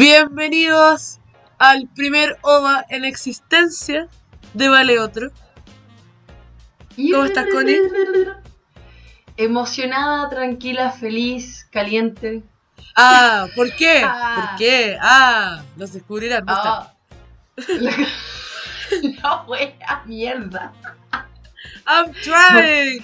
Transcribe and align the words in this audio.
Bienvenidos 0.00 1.20
al 1.58 1.86
primer 1.94 2.38
OVA 2.40 2.86
en 2.88 3.04
existencia 3.04 4.08
de 4.54 4.70
Vale 4.70 4.98
Otro. 4.98 5.30
¿Cómo 6.96 7.24
estás, 7.26 7.44
Connie? 7.52 7.82
Emocionada, 9.36 10.30
tranquila, 10.30 10.90
feliz, 10.90 11.68
caliente. 11.70 12.42
Ah, 12.96 13.46
¿por 13.54 13.76
qué? 13.76 14.00
Ah. 14.02 14.36
¿Por 14.36 14.58
qué? 14.58 14.96
Ah, 15.02 15.62
los 15.76 15.92
descubrirán. 15.92 16.44
no 16.46 16.54
Ah. 16.56 16.94
La, 17.68 17.92
la 19.02 19.42
wea 19.42 20.02
mierda. 20.06 20.72
I'm 21.86 22.10
trying. 22.22 23.02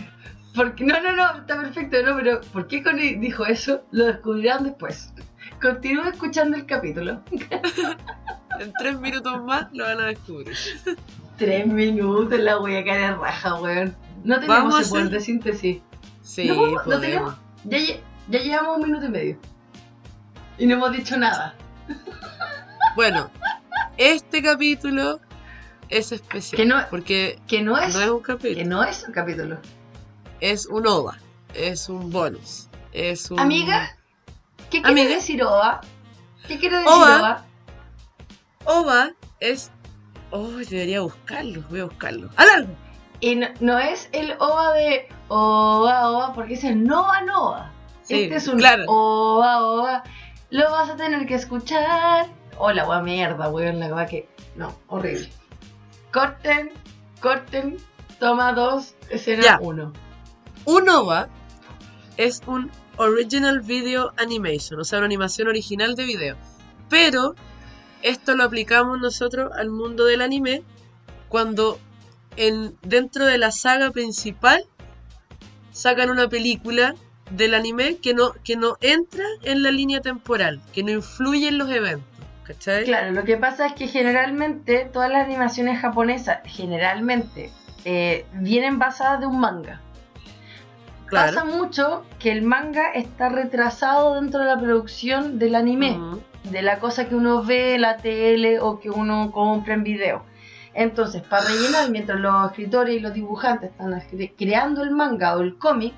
Porque, 0.55 0.83
no, 0.83 0.98
no, 1.02 1.12
no, 1.12 1.41
está 1.41 1.60
perfecto, 1.60 2.02
no, 2.02 2.16
pero 2.16 2.41
¿por 2.41 2.66
qué 2.66 2.83
Connie 2.83 3.16
dijo 3.16 3.44
eso? 3.44 3.84
Lo 3.91 4.06
descubrirán 4.06 4.64
después. 4.64 5.12
Continúa 5.60 6.09
escuchando 6.10 6.56
el 6.56 6.66
capítulo. 6.66 7.23
En 8.59 8.73
tres 8.78 8.98
minutos 8.98 9.45
más 9.45 9.66
lo 9.74 9.84
van 9.84 10.01
a 10.01 10.06
descubrir. 10.06 10.56
Tres 11.37 11.66
minutos 11.66 12.38
la 12.41 12.59
wea 12.59 12.83
cae 12.83 13.01
de 13.01 13.14
raja, 13.14 13.55
weón. 13.61 13.95
No 14.24 14.37
tenemos 14.41 14.48
Vamos 14.73 14.87
a 14.87 14.88
poder 14.88 15.05
hacer- 15.09 15.11
de 15.12 15.20
síntesis. 15.20 15.83
Sí, 16.23 16.48
no, 16.48 16.98
tenemos. 16.98 17.34
Ya 17.66 18.38
llevamos 18.41 18.78
un 18.78 18.84
minuto 18.84 19.05
y 19.05 19.09
medio. 19.11 19.38
Y 20.56 20.66
no 20.66 20.77
hemos 20.77 20.92
dicho 20.92 21.19
nada. 21.19 21.55
Bueno, 22.95 23.30
este 23.98 24.42
capítulo 24.42 25.20
es 25.91 26.12
especial. 26.12 26.56
Que 26.56 26.64
no- 26.67 26.83
porque 26.89 27.39
Que 27.47 27.61
no 27.61 27.77
es, 27.77 27.95
no 27.95 28.00
es 28.00 28.08
un 28.08 28.20
capítulo. 28.23 28.55
que 28.56 28.64
no 28.64 28.83
es 28.84 29.05
un 29.06 29.12
capítulo. 29.12 29.58
Es 30.41 30.64
un 30.64 30.86
OVA. 30.86 31.19
Es 31.52 31.91
un 31.91 32.11
bonus. 32.11 32.69
Es 32.95 33.30
un. 33.30 33.39
Amiga, 33.39 33.95
¿qué 34.77 34.82
quiere 34.82 35.00
Amiga. 35.02 35.16
decir 35.16 35.42
OVA? 35.42 35.80
¿Qué 36.46 36.58
quiere 36.58 36.77
decir 36.78 36.92
OVA. 36.92 37.19
OVA? 37.19 37.44
OVA 38.66 39.10
es. 39.41 39.70
Oh, 40.30 40.48
debería 40.48 41.00
buscarlo. 41.00 41.62
Voy 41.70 41.80
a 41.80 41.84
buscarlo. 41.84 42.30
¡Alarma! 42.36 42.74
Y 43.20 43.36
no, 43.36 43.48
no 43.60 43.78
es 43.78 44.08
el 44.12 44.33
OVA 44.38 44.72
de 44.74 45.08
OVA, 45.28 46.10
OVA, 46.10 46.33
porque 46.34 46.55
es 46.55 46.64
el 46.64 46.84
Nova 46.84 47.22
Nova. 47.22 47.70
Sí, 48.02 48.24
este 48.24 48.36
es 48.36 48.48
un 48.48 48.58
claro. 48.58 48.84
OVA, 48.86 49.62
OVA. 49.62 50.02
Lo 50.50 50.70
vas 50.70 50.90
a 50.90 50.96
tener 50.96 51.27
que 51.27 51.34
escuchar. 51.34 52.27
Hola, 52.58 52.88
wea 52.88 53.00
mierda, 53.00 53.48
weón, 53.48 53.80
la 53.80 53.88
verdad 53.88 54.08
que. 54.08 54.28
No, 54.55 54.72
horrible. 54.88 55.28
Corten, 56.12 56.72
corten, 57.20 57.77
toma 58.20 58.52
dos, 58.52 58.94
Ya. 59.08 59.14
escena 59.16 59.58
uno. 59.61 59.92
Un 60.64 60.88
OVA 60.88 61.28
es 62.16 62.42
un 62.46 62.70
Original 62.97 63.61
Video 63.61 64.12
Animation, 64.16 64.80
o 64.80 64.84
sea, 64.84 64.98
una 64.98 65.06
animación 65.06 65.48
original 65.48 65.94
de 65.94 66.05
video. 66.05 66.36
Pero 66.89 67.34
esto 68.02 68.34
lo 68.34 68.44
aplicamos 68.44 69.00
nosotros 69.00 69.52
al 69.56 69.70
mundo 69.70 70.05
del 70.05 70.22
anime 70.22 70.62
cuando 71.28 71.78
en, 72.36 72.77
dentro 72.83 73.27
de 73.27 73.39
la 73.39 73.50
saga 73.50 73.91
principal 73.91 74.64
sacan 75.72 76.11
una 76.11 76.28
película 76.28 76.94
del 77.30 77.55
anime 77.55 77.97
que 77.97 78.14
no, 78.14 78.33
que 78.44 78.56
no 78.56 78.77
entra 78.80 79.24
en 79.42 79.62
la 79.62 79.70
línea 79.70 80.00
temporal, 80.00 80.61
que 80.72 80.83
no 80.83 80.91
influye 80.91 81.48
en 81.48 81.58
los 81.58 81.70
eventos. 81.70 82.08
¿Cachai? 82.44 82.84
Claro, 82.84 83.11
lo 83.11 83.24
que 83.24 83.36
pasa 83.36 83.67
es 83.67 83.72
que 83.72 83.89
generalmente 83.89 84.89
todas 84.92 85.11
las 85.11 85.27
animaciones 85.27 85.80
japonesas, 85.80 86.39
generalmente, 86.44 87.50
eh, 87.84 88.24
vienen 88.34 88.78
basadas 88.78 89.18
de 89.18 89.27
un 89.27 89.40
manga. 89.40 89.80
Claro. 91.06 91.34
Pasa 91.36 91.44
mucho 91.44 92.05
que 92.18 92.33
el 92.33 92.42
manga 92.42 92.90
está 92.92 93.28
retrasado 93.28 94.14
dentro 94.20 94.40
de 94.40 94.46
la 94.46 94.58
producción 94.58 95.39
del 95.39 95.55
anime, 95.55 95.98
de 96.44 96.62
la 96.62 96.78
cosa 96.80 97.08
que 97.08 97.14
uno 97.14 97.42
ve 97.44 97.74
en 97.77 97.83
la 97.83 97.96
tele 97.96 98.61
o 98.61 98.80
que 98.80 98.90
uno 98.90 99.30
compra 99.33 99.74
en 99.74 99.84
video. 99.84 100.24
Entonces, 100.74 101.22
para 101.22 101.46
rellenar, 101.46 101.90
mientras 101.90 102.20
los 102.20 102.50
escritores 102.50 102.96
y 102.96 103.00
los 103.00 103.14
dibujantes 103.14 103.70
están 103.70 103.92
cre- 103.92 104.33
creando 104.36 104.83
el 104.83 104.90
manga 104.90 105.36
o 105.36 105.40
el 105.40 105.56
cómic, 105.56 105.95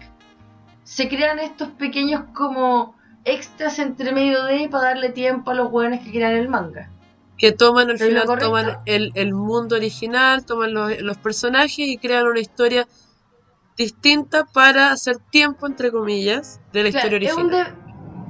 se 0.84 1.08
crean 1.08 1.38
estos 1.38 1.68
pequeños 1.70 2.24
como 2.34 2.94
extras 3.24 3.78
entre 3.78 4.12
medio 4.12 4.44
de 4.44 4.68
para 4.68 4.84
darle 4.90 5.08
tiempo 5.10 5.50
a 5.50 5.54
los 5.54 5.70
hueones 5.72 6.04
que 6.04 6.10
crean 6.10 6.32
el 6.32 6.48
manga. 6.48 6.90
que 7.36 7.52
toman 7.52 7.88
toman 8.38 8.78
el, 8.86 9.10
el 9.14 9.34
mundo 9.34 9.76
original, 9.76 10.44
toman 10.44 10.72
los, 10.74 11.00
los 11.00 11.16
personajes 11.18 11.78
y 11.78 11.98
crean 11.98 12.26
una 12.26 12.40
historia 12.40 12.86
distinta 13.78 14.44
para 14.44 14.90
hacer 14.92 15.16
tiempo, 15.30 15.66
entre 15.66 15.90
comillas, 15.90 16.60
de 16.72 16.82
la 16.84 16.90
Claro, 16.90 17.06
historia 17.06 17.28
es, 17.30 17.34
un 17.36 17.44
original. 17.46 17.74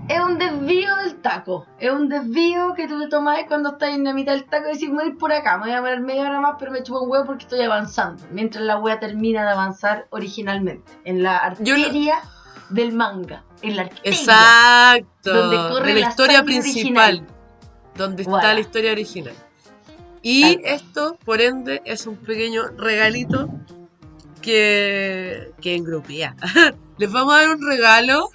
de- 0.07 0.15
es 0.15 0.21
un 0.21 0.39
desvío 0.39 0.97
del 0.97 1.17
taco. 1.17 1.67
Es 1.81 1.91
un 1.91 2.09
desvío 2.09 2.75
que 2.75 2.87
tú 2.87 3.01
te 3.01 3.09
tomas 3.09 3.39
cuando 3.49 3.71
estás 3.71 3.91
en 3.91 4.05
la 4.05 4.15
mitad 4.15 4.33
del 4.33 4.45
taco 4.45 4.69
y 4.69 4.75
decís, 4.75 4.89
voy 4.91 5.05
a 5.05 5.07
ir 5.09 5.19
por 5.19 5.33
acá, 5.33 5.59
me 5.59 5.65
voy 5.67 5.73
a 5.73 5.81
poner 5.81 6.01
media 6.01 6.23
hora 6.23 6.41
más, 6.41 6.55
pero 6.59 6.71
me 6.71 6.83
chupo 6.83 7.01
un 7.01 7.11
huevo 7.11 7.25
porque 7.27 7.43
estoy 7.45 7.63
avanzando. 7.63 8.23
Mientras 8.31 8.63
la 8.65 8.79
wea 8.79 9.01
termina 9.01 9.43
de 9.45 9.51
avanzar 9.51 10.07
originalmente. 10.11 10.93
En 11.05 11.23
la 11.23 11.33
lo- 11.33 11.39
arteria 11.75 12.21
del 12.71 12.93
manga. 12.93 13.43
En 13.63 13.77
la 13.77 13.83
arteria. 13.83 14.03
Exacto, 14.13 15.35
donde 15.35 15.57
corre 15.57 15.89
de 15.89 15.95
la 15.95 16.01
la 16.07 16.09
historia 16.11 16.43
principal, 16.45 17.15
original. 17.17 17.27
donde 17.97 18.23
está 18.23 18.31
Voilà. 18.31 18.55
la 18.55 18.61
historia 18.61 18.93
original. 18.93 19.35
Y 20.23 20.61
esto, 20.65 21.17
por 21.25 21.41
ende, 21.41 21.81
es 21.85 22.07
un 22.07 22.17
pequeño 22.17 22.69
regalito 22.77 23.49
que, 24.39 25.53
que 25.61 25.75
engrupía. 25.77 26.35
Les 26.99 27.11
vamos 27.13 27.35
a 27.35 27.39
dar 27.39 27.51
un 27.51 27.67
regalo 27.67 28.31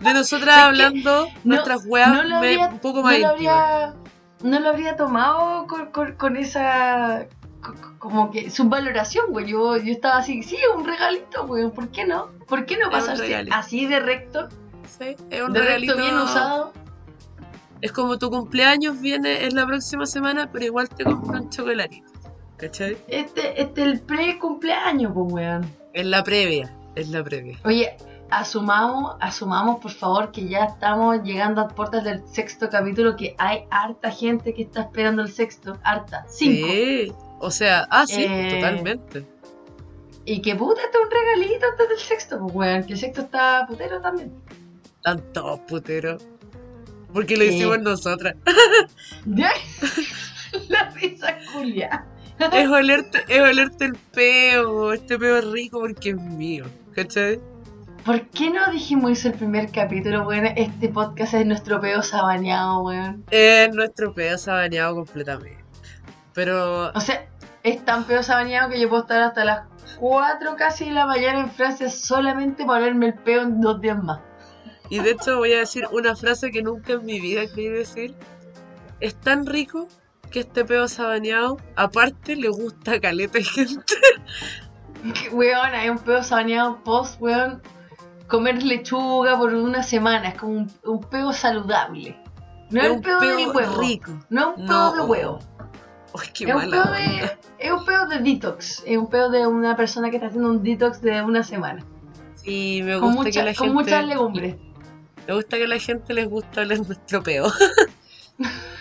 de 0.00 0.14
nosotras 0.14 0.56
Es 0.56 0.62
hablando 0.64 1.28
nuestras 1.44 1.84
weas 1.86 2.12
no 2.12 2.22
lo 2.24 2.36
habría- 2.36 2.68
un 2.68 2.78
poco 2.78 2.98
no 2.98 3.04
más 3.04 3.18
lo 3.18 3.32
íntimas. 3.32 3.54
habría, 3.54 3.94
no 4.42 4.60
lo 4.60 4.68
habría 4.70 4.96
tomado 4.96 5.66
con, 5.66 5.86
con- 5.92 6.12
con 6.14 6.36
esa 6.36 7.26
co- 7.62 7.74
co- 7.74 7.94
como 7.98 8.30
que 8.30 8.50
subvaloración, 8.50 9.26
güey. 9.30 9.46
Yo, 9.46 9.76
yo 9.76 9.92
estaba 9.92 10.18
así, 10.18 10.42
sí, 10.42 10.56
un 10.76 10.84
regalito, 10.86 11.46
güey. 11.46 11.70
¿Por 11.70 11.88
qué 11.90 12.06
no? 12.06 12.28
¿Por 12.48 12.64
qué 12.66 12.76
no 12.78 12.86
Es 12.86 12.92
pasarse 12.92 13.46
así 13.52 13.86
de 13.86 14.00
recto? 14.00 14.48
Sí, 14.98 15.16
es 15.30 15.42
un 15.42 15.52
de 15.52 15.60
regalito 15.60 15.92
recto 15.94 16.08
bien 16.10 16.18
usado. 16.22 16.72
Es 17.82 17.92
como 17.92 18.18
tu 18.18 18.30
cumpleaños 18.30 19.00
viene 19.00 19.44
en 19.44 19.54
la 19.54 19.66
próxima 19.66 20.04
semana, 20.06 20.50
pero 20.52 20.64
igual 20.66 20.88
te 20.88 21.04
compro 21.04 21.40
un 21.40 21.50
chocolatito. 21.50 22.09
¿Cachai? 22.60 22.96
Este, 23.08 23.60
este 23.60 23.82
el 23.82 24.00
pre-cumpleaños, 24.00 25.12
pues, 25.14 25.32
weón. 25.32 25.74
Es 25.94 26.04
la 26.04 26.22
previa. 26.22 26.70
Es 26.94 27.08
la 27.08 27.24
previa. 27.24 27.58
Oye, 27.64 27.96
asumamos, 28.30 29.16
asumamos 29.20 29.80
por 29.80 29.92
favor 29.92 30.30
que 30.30 30.46
ya 30.46 30.64
estamos 30.64 31.22
llegando 31.22 31.62
a 31.62 31.68
puertas 31.68 32.04
del 32.04 32.22
sexto 32.28 32.68
capítulo, 32.68 33.16
que 33.16 33.34
hay 33.38 33.64
harta 33.70 34.10
gente 34.10 34.52
que 34.52 34.62
está 34.62 34.82
esperando 34.82 35.22
el 35.22 35.30
sexto, 35.30 35.78
harta, 35.82 36.26
cinco. 36.28 36.68
Sí. 36.68 37.12
O 37.38 37.50
sea, 37.50 37.88
ah, 37.90 38.06
sí, 38.06 38.24
Eh, 38.28 38.48
totalmente. 38.50 39.26
Y 40.26 40.42
que 40.42 40.54
puta, 40.54 40.82
este 40.82 40.98
es 40.98 41.04
un 41.04 41.10
regalito 41.10 41.66
antes 41.66 41.88
del 41.88 41.98
sexto, 41.98 42.38
pues 42.40 42.54
weón, 42.54 42.84
que 42.84 42.92
el 42.92 42.98
sexto 42.98 43.22
está 43.22 43.64
putero 43.66 44.02
también. 44.02 44.32
Están 44.96 45.22
todos 45.32 45.60
puteros. 45.60 46.22
Porque 47.12 47.36
lo 47.38 47.44
hicimos 47.44 47.80
nosotras. 47.80 48.36
La 50.68 50.90
risa 50.90 51.38
culia. 51.52 52.04
Es, 52.52 52.68
olerte, 52.68 53.24
es 53.28 53.40
olerte 53.40 53.84
el 53.84 53.96
peo. 54.12 54.92
Este 54.92 55.18
peo 55.18 55.38
es 55.38 55.44
rico 55.50 55.80
porque 55.80 56.10
es 56.10 56.16
mío. 56.16 56.64
¿Cachai? 56.94 57.40
¿Por 58.04 58.26
qué 58.28 58.50
no 58.50 58.70
dijimos 58.72 59.12
eso 59.12 59.28
el 59.28 59.34
primer 59.34 59.70
capítulo, 59.70 60.26
weón? 60.26 60.46
Este 60.46 60.88
podcast 60.88 61.34
es 61.34 61.46
nuestro 61.46 61.80
peo 61.80 62.02
sabaneado, 62.02 62.82
weón. 62.82 63.24
Es 63.30 63.74
nuestro 63.74 64.14
peo 64.14 64.38
sabaneado 64.38 64.94
completamente. 64.94 65.62
Pero 66.32 66.90
O 66.92 67.00
sea, 67.00 67.28
es 67.62 67.84
tan 67.84 68.04
peo 68.04 68.22
sabaneado 68.22 68.70
que 68.70 68.80
yo 68.80 68.88
puedo 68.88 69.02
estar 69.02 69.20
hasta 69.20 69.44
las 69.44 69.66
4 69.98 70.56
casi 70.56 70.86
de 70.86 70.92
la 70.92 71.06
mañana 71.06 71.40
en 71.40 71.50
Francia 71.50 71.90
solamente 71.90 72.64
para 72.64 72.84
verme 72.84 73.06
el 73.06 73.14
peo 73.14 73.42
en 73.42 73.60
dos 73.60 73.80
días 73.80 74.02
más. 74.02 74.20
Y 74.88 74.98
de 74.98 75.12
hecho 75.12 75.36
voy 75.36 75.52
a 75.52 75.58
decir 75.58 75.84
una 75.92 76.16
frase 76.16 76.50
que 76.50 76.62
nunca 76.62 76.94
en 76.94 77.04
mi 77.04 77.20
vida 77.20 77.42
creí 77.52 77.68
decir. 77.68 78.14
Es 79.00 79.14
tan 79.14 79.46
rico 79.46 79.88
que 80.30 80.40
este 80.40 80.64
peo 80.64 80.88
sabaneado, 80.88 81.58
aparte, 81.76 82.36
le 82.36 82.48
gusta 82.48 83.00
caleta 83.00 83.38
de 83.38 83.44
gente. 83.44 83.94
Weón, 85.32 85.70
hay 85.74 85.88
un 85.88 85.98
peo 85.98 86.22
sabaneado 86.22 86.82
post, 86.84 87.20
weón. 87.20 87.62
Comer 88.28 88.62
lechuga 88.62 89.36
por 89.36 89.52
una 89.54 89.82
semana, 89.82 90.28
es 90.28 90.34
como 90.38 90.52
un, 90.52 90.72
un 90.84 91.00
peo 91.00 91.32
saludable. 91.32 92.16
No 92.70 92.80
es 92.80 92.90
un 92.90 93.00
peo, 93.02 93.18
del 93.20 93.36
peo 93.36 93.52
huevo. 93.52 93.80
rico. 93.80 94.12
No 94.30 94.52
es 94.52 94.58
un 94.58 94.66
peo 94.66 94.76
No. 94.76 94.92
de 94.94 95.00
huevo. 95.02 95.38
Qué 96.34 96.44
Es 96.44 96.50
un, 96.54 96.56
mala 96.56 96.90
de, 96.92 97.38
es 97.58 97.70
un 97.72 97.84
peo 97.84 98.06
de 98.06 98.18
detox. 98.18 98.82
Es 98.86 98.96
un 98.98 99.08
peo 99.08 99.30
de 99.30 99.46
una 99.46 99.76
persona 99.76 100.10
que 100.10 100.16
está 100.16 100.28
haciendo 100.28 100.50
un 100.50 100.62
detox 100.62 101.00
de 101.00 101.22
una 101.22 101.42
semana. 101.42 101.84
Sí, 102.36 102.80
me 102.84 102.94
Con, 102.98 103.14
gusta 103.14 103.22
mucha- 103.24 103.40
que 103.40 103.46
la 103.46 103.54
con 103.54 103.72
muchas 103.72 103.90
gente. 104.00 104.06
legumbres. 104.06 104.56
Me 105.26 105.34
gusta 105.34 105.56
que 105.56 105.64
a 105.64 105.68
la 105.68 105.78
gente 105.78 106.14
les 106.14 106.28
gusta 106.28 106.60
hablar 106.62 106.78
nuestro 106.86 107.22
peo. 107.22 107.46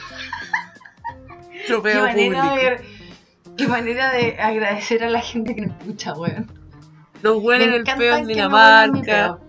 nuestro 1.69 1.83
Qué 1.83 1.91
peo 1.91 2.01
manera, 2.03 2.41
público. 2.41 2.55
de, 2.55 3.55
qué 3.57 3.67
manera 3.67 4.11
de 4.11 4.39
agradecer 4.39 5.03
a 5.03 5.09
la 5.09 5.21
gente 5.21 5.55
que 5.55 5.61
nos 5.61 5.77
escucha, 5.79 6.13
weón. 6.13 6.51
Nos 7.21 7.43
huelen 7.43 7.73
el 7.73 7.83
peo 7.83 8.15
en 8.15 8.27
Dinamarca. 8.27 9.39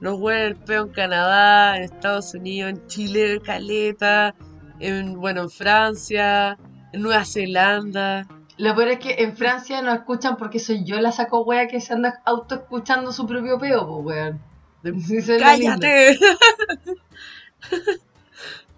Nos 0.00 0.18
huele 0.18 0.46
el 0.46 0.56
peo 0.56 0.84
en 0.84 0.92
Canadá, 0.92 1.76
en 1.76 1.84
Estados 1.84 2.34
Unidos, 2.34 2.70
en 2.70 2.86
Chile, 2.86 3.40
Caleta, 3.44 4.34
en, 4.80 5.20
bueno, 5.20 5.42
en 5.42 5.50
Francia, 5.50 6.58
en 6.92 7.02
Nueva 7.02 7.24
Zelanda. 7.24 8.26
Lo 8.58 8.74
peor 8.74 8.88
es 8.88 8.98
que 8.98 9.14
en 9.22 9.36
Francia 9.36 9.80
no 9.82 9.92
escuchan 9.92 10.36
porque 10.36 10.58
soy 10.58 10.84
yo 10.84 11.00
la 11.00 11.12
saco 11.12 11.42
wea 11.42 11.68
que 11.68 11.80
se 11.80 11.92
anda 11.92 12.20
auto 12.24 12.56
escuchando 12.56 13.12
su 13.12 13.26
propio 13.26 13.58
peo, 13.58 13.86
pues 13.86 14.40
weón. 14.84 15.38
¡Cállate! 15.38 16.18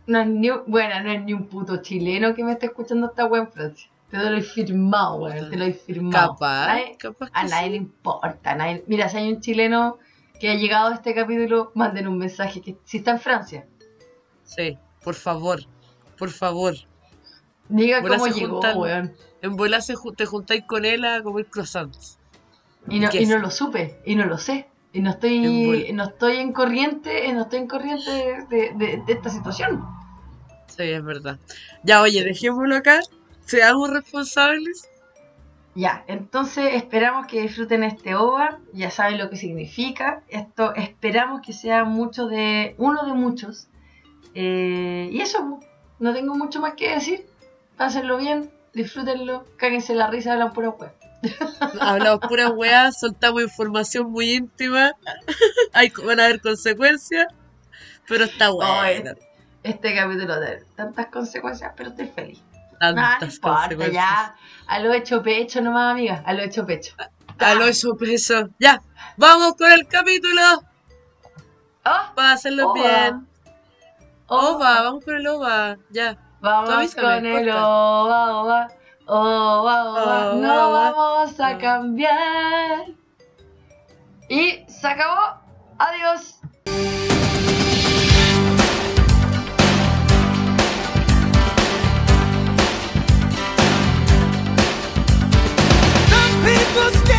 No 0.06 0.20
es 0.20 0.26
ni, 0.26 0.50
un- 0.50 0.62
bueno, 0.66 1.02
no 1.02 1.10
es 1.12 1.22
ni 1.22 1.32
un 1.32 1.46
puto 1.48 1.78
chileno 1.78 2.34
que 2.34 2.44
me 2.44 2.52
esté 2.52 2.66
escuchando 2.66 3.06
esta 3.08 3.26
wea 3.26 3.42
en 3.42 3.52
Francia. 3.52 3.90
Te 4.10 4.18
lo 4.18 4.36
he 4.36 4.42
firmado, 4.42 5.16
weón. 5.16 5.50
Te 5.50 5.56
lo 5.56 5.64
he 5.64 5.72
firmado. 5.72 6.32
Capaz, 6.34 6.66
Nadie- 6.68 6.96
capaz 6.98 7.26
que 7.30 7.38
a 7.38 7.44
nadie 7.44 7.64
sí. 7.64 7.70
le 7.70 7.76
importa. 7.76 8.50
a 8.52 8.54
nadie- 8.54 8.84
Mira, 8.86 9.08
si 9.08 9.16
hay 9.16 9.32
un 9.32 9.40
chileno 9.40 9.98
que 10.38 10.50
ha 10.50 10.54
llegado 10.54 10.88
a 10.88 10.94
este 10.94 11.14
capítulo, 11.14 11.72
manden 11.74 12.06
un 12.06 12.18
mensaje. 12.18 12.60
que 12.60 12.76
Si 12.84 12.98
está 12.98 13.12
en 13.12 13.20
Francia, 13.20 13.66
Sí, 14.44 14.78
por 15.02 15.14
favor, 15.14 15.60
por 16.18 16.30
favor. 16.30 16.74
diga 17.68 18.02
cómo 18.02 18.26
llegó, 18.26 18.60
juntan- 18.60 18.76
weón. 18.76 19.12
En 19.42 19.56
bola 19.56 19.80
se 19.80 19.94
te 20.16 20.26
juntáis 20.26 20.64
con 20.66 20.84
él 20.84 21.04
a 21.04 21.22
comer 21.22 21.46
croissants. 21.46 22.18
Y 22.88 23.00
no, 23.00 23.08
¿Qué 23.08 23.22
y 23.22 23.26
no 23.26 23.38
lo 23.38 23.50
supe, 23.50 24.00
y 24.04 24.14
no 24.14 24.26
lo 24.26 24.36
sé. 24.38 24.68
Y 24.94 25.00
no 25.02 25.10
estoy, 25.10 25.90
no 25.92 26.04
estoy 26.04 26.36
en 26.36 26.52
corriente, 26.52 27.30
no 27.34 27.42
estoy 27.42 27.58
en 27.58 27.66
corriente 27.66 28.10
de, 28.10 28.46
de- 28.48 28.72
de- 28.76 29.02
de 29.04 29.12
esta 29.12 29.28
situación. 29.28 29.84
Sí, 30.68 30.84
es 30.84 31.04
verdad. 31.04 31.38
Ya, 31.82 32.00
oye, 32.00 32.24
dejémoslo 32.24 32.76
acá. 32.76 33.00
Seamos 33.44 33.90
responsables. 33.90 34.88
Ya, 35.74 36.04
entonces 36.06 36.74
esperamos 36.74 37.26
que 37.26 37.42
disfruten 37.42 37.82
este 37.82 38.14
OVA, 38.14 38.60
ya 38.72 38.90
saben 38.92 39.18
lo 39.18 39.28
que 39.28 39.36
significa. 39.36 40.22
Esto 40.28 40.72
esperamos 40.76 41.42
que 41.44 41.52
sea 41.52 41.84
mucho 41.84 42.26
de, 42.28 42.76
uno 42.78 43.04
de 43.04 43.12
muchos. 43.14 43.66
Eh, 44.34 45.08
y 45.12 45.20
eso, 45.20 45.40
pu, 45.44 45.60
no 45.98 46.14
tengo 46.14 46.36
mucho 46.36 46.60
más 46.60 46.74
que 46.74 46.94
decir. 46.94 47.26
Pásenlo 47.76 48.16
bien, 48.18 48.50
disfrútenlo, 48.72 49.44
cáguense 49.56 49.96
la 49.96 50.06
risa, 50.06 50.32
hablan 50.34 50.52
pura 50.52 50.70
web. 50.70 50.92
Hablamos 51.80 52.20
pura 52.28 52.50
weá, 52.50 52.90
soltamos 52.92 53.42
información 53.42 54.10
muy 54.10 54.32
íntima. 54.34 54.92
Hay, 55.72 55.92
van 56.04 56.20
a 56.20 56.24
haber 56.24 56.40
consecuencias. 56.40 57.26
Pero 58.06 58.24
está 58.24 58.50
bueno. 58.50 59.12
Este 59.62 59.94
capítulo 59.94 60.38
de 60.40 60.62
tantas 60.76 61.06
consecuencias, 61.06 61.72
pero 61.76 61.90
estoy 61.90 62.08
feliz. 62.08 62.42
No 62.72 62.78
Tantas 62.94 63.36
importa, 63.36 63.60
consecuencias. 63.60 63.94
ya. 63.94 64.36
A 64.66 64.78
lo 64.80 64.92
hecho 64.92 65.22
pecho 65.22 65.60
nomás, 65.62 65.92
amiga, 65.92 66.22
a 66.26 66.32
lo 66.34 66.42
hecho 66.42 66.66
pecho. 66.66 66.94
A 67.38 67.54
lo 67.54 67.64
eso 67.64 67.96
peso. 67.96 68.48
Ya, 68.58 68.82
vamos 69.16 69.54
con 69.56 69.70
el 69.72 69.86
capítulo. 69.88 70.42
Oh, 71.86 72.14
Para 72.14 72.32
hacerlo 72.32 72.70
Ova. 72.70 72.74
bien. 72.82 73.26
oh, 74.26 74.54
Ova, 74.56 74.82
vamos 74.82 75.04
con 75.04 75.16
el 75.16 75.26
ova. 75.26 75.76
Ya. 75.90 76.16
Vamos 76.40 76.94
con 76.94 77.24
el 77.26 77.46
corta. 77.46 77.66
ova, 77.68 78.68
ova, 79.06 79.84
ova, 79.84 79.90
ova, 79.90 80.02
Ova, 80.02 80.34
no 80.34 80.70
vamos 80.72 81.40
a 81.40 81.58
cambiar. 81.58 82.86
Y 84.28 84.64
se 84.68 84.86
acabó. 84.86 85.40
Adiós. 85.78 86.40
Some 96.08 96.44
people 96.44 96.90
stand 97.00 97.13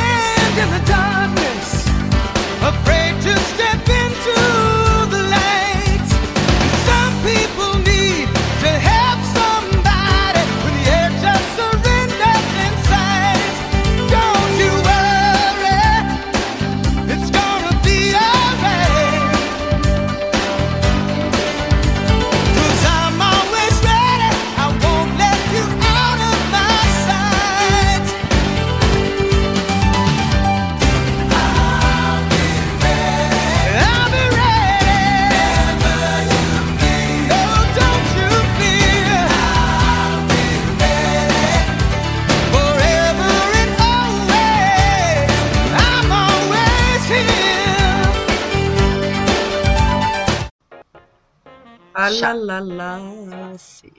A 52.06 52.10
Ya. 52.12 52.34
la 52.34 52.60
la 52.62 53.00
la. 53.00 53.58
Sí. 53.58 53.92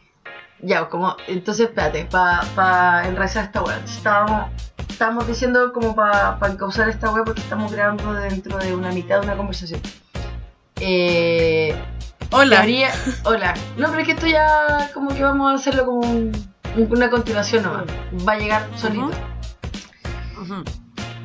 Ya, 0.60 0.88
como, 0.88 1.16
entonces 1.28 1.68
espérate, 1.68 2.06
para 2.06 2.40
pa 2.54 3.02
enraizar 3.06 3.44
esta 3.44 3.62
web. 3.62 3.78
Estábamos, 3.84 4.50
estábamos 4.88 5.26
diciendo 5.26 5.72
como 5.72 5.94
para 5.94 6.38
pa 6.38 6.48
encauzar 6.48 6.88
esta 6.88 7.10
web 7.10 7.24
porque 7.24 7.40
estamos 7.42 7.70
grabando 7.72 8.12
dentro 8.14 8.56
de 8.58 8.74
una 8.74 8.90
mitad 8.92 9.20
de 9.20 9.26
una 9.26 9.36
conversación. 9.36 9.80
Eh, 10.80 11.74
Hola. 12.30 12.56
teoría- 12.56 12.92
hola. 13.24 13.54
No, 13.76 13.88
pero 13.88 14.00
es 14.00 14.06
que 14.06 14.12
esto 14.12 14.26
ya 14.26 14.90
como 14.94 15.08
que 15.14 15.22
vamos 15.22 15.52
a 15.52 15.54
hacerlo 15.56 15.84
como 15.86 16.00
un- 16.00 16.32
un- 16.76 16.88
una 16.90 17.10
continuación 17.10 17.62
nomás. 17.64 17.84
Va 18.26 18.32
a 18.32 18.38
llegar 18.38 18.68
solito. 18.76 19.10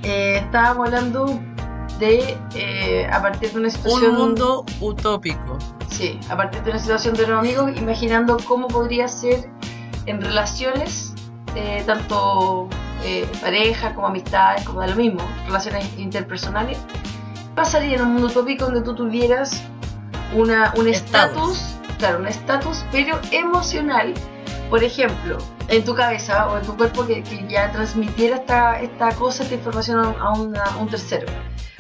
Eh, 0.04 0.38
estábamos 0.44 0.88
hablando 0.88 1.40
de, 2.00 2.38
eh, 2.56 3.08
a 3.12 3.22
partir 3.22 3.52
de 3.52 3.58
una 3.60 3.68
Un 3.68 3.72
situación... 3.72 4.16
mundo 4.16 4.66
utópico. 4.80 5.58
Sí, 5.92 6.20
a 6.30 6.36
partir 6.38 6.64
de 6.64 6.72
una 6.72 6.80
situación 6.80 7.14
de 7.16 7.28
los 7.28 7.38
amigos, 7.40 7.72
imaginando 7.78 8.38
cómo 8.48 8.68
podría 8.68 9.08
ser 9.08 9.48
en 10.08 10.22
relaciones, 10.22 11.14
eh, 11.56 11.84
tanto 11.86 12.68
eh, 13.04 13.28
pareja 13.42 13.94
como 13.94 14.08
amistades, 14.08 14.64
como 14.64 14.80
da 14.80 14.88
lo 14.88 14.96
mismo, 14.96 15.22
relaciones 15.46 15.86
interpersonales, 16.00 16.80
pasaría 17.56 17.96
en 17.98 18.02
un 18.04 18.14
mundo 18.14 18.28
utópico 18.28 18.66
donde 18.66 18.82
tú 18.82 18.96
tuvieras 18.96 19.62
una, 20.34 20.74
un 20.78 20.88
estatus, 20.88 21.76
claro, 22.00 22.20
un 22.20 22.28
estatus, 22.28 22.84
pero 22.92 23.20
emocional, 23.32 24.14
por 24.70 24.84
ejemplo, 24.84 25.38
en 25.68 25.84
tu 25.84 25.94
cabeza 25.94 26.48
o 26.48 26.58
en 26.58 26.66
tu 26.66 26.76
cuerpo 26.78 27.06
que, 27.06 27.22
que 27.22 27.46
ya 27.50 27.70
transmitiera 27.74 28.38
esta, 28.38 28.80
esta 28.80 29.10
cosa, 29.16 29.44
esta 29.44 29.56
información 29.56 30.00
a, 30.00 30.08
un- 30.10 30.22
a 30.22 30.32
una- 30.32 30.64
a 30.64 30.78
un 30.78 30.88
tercero. 30.90 31.28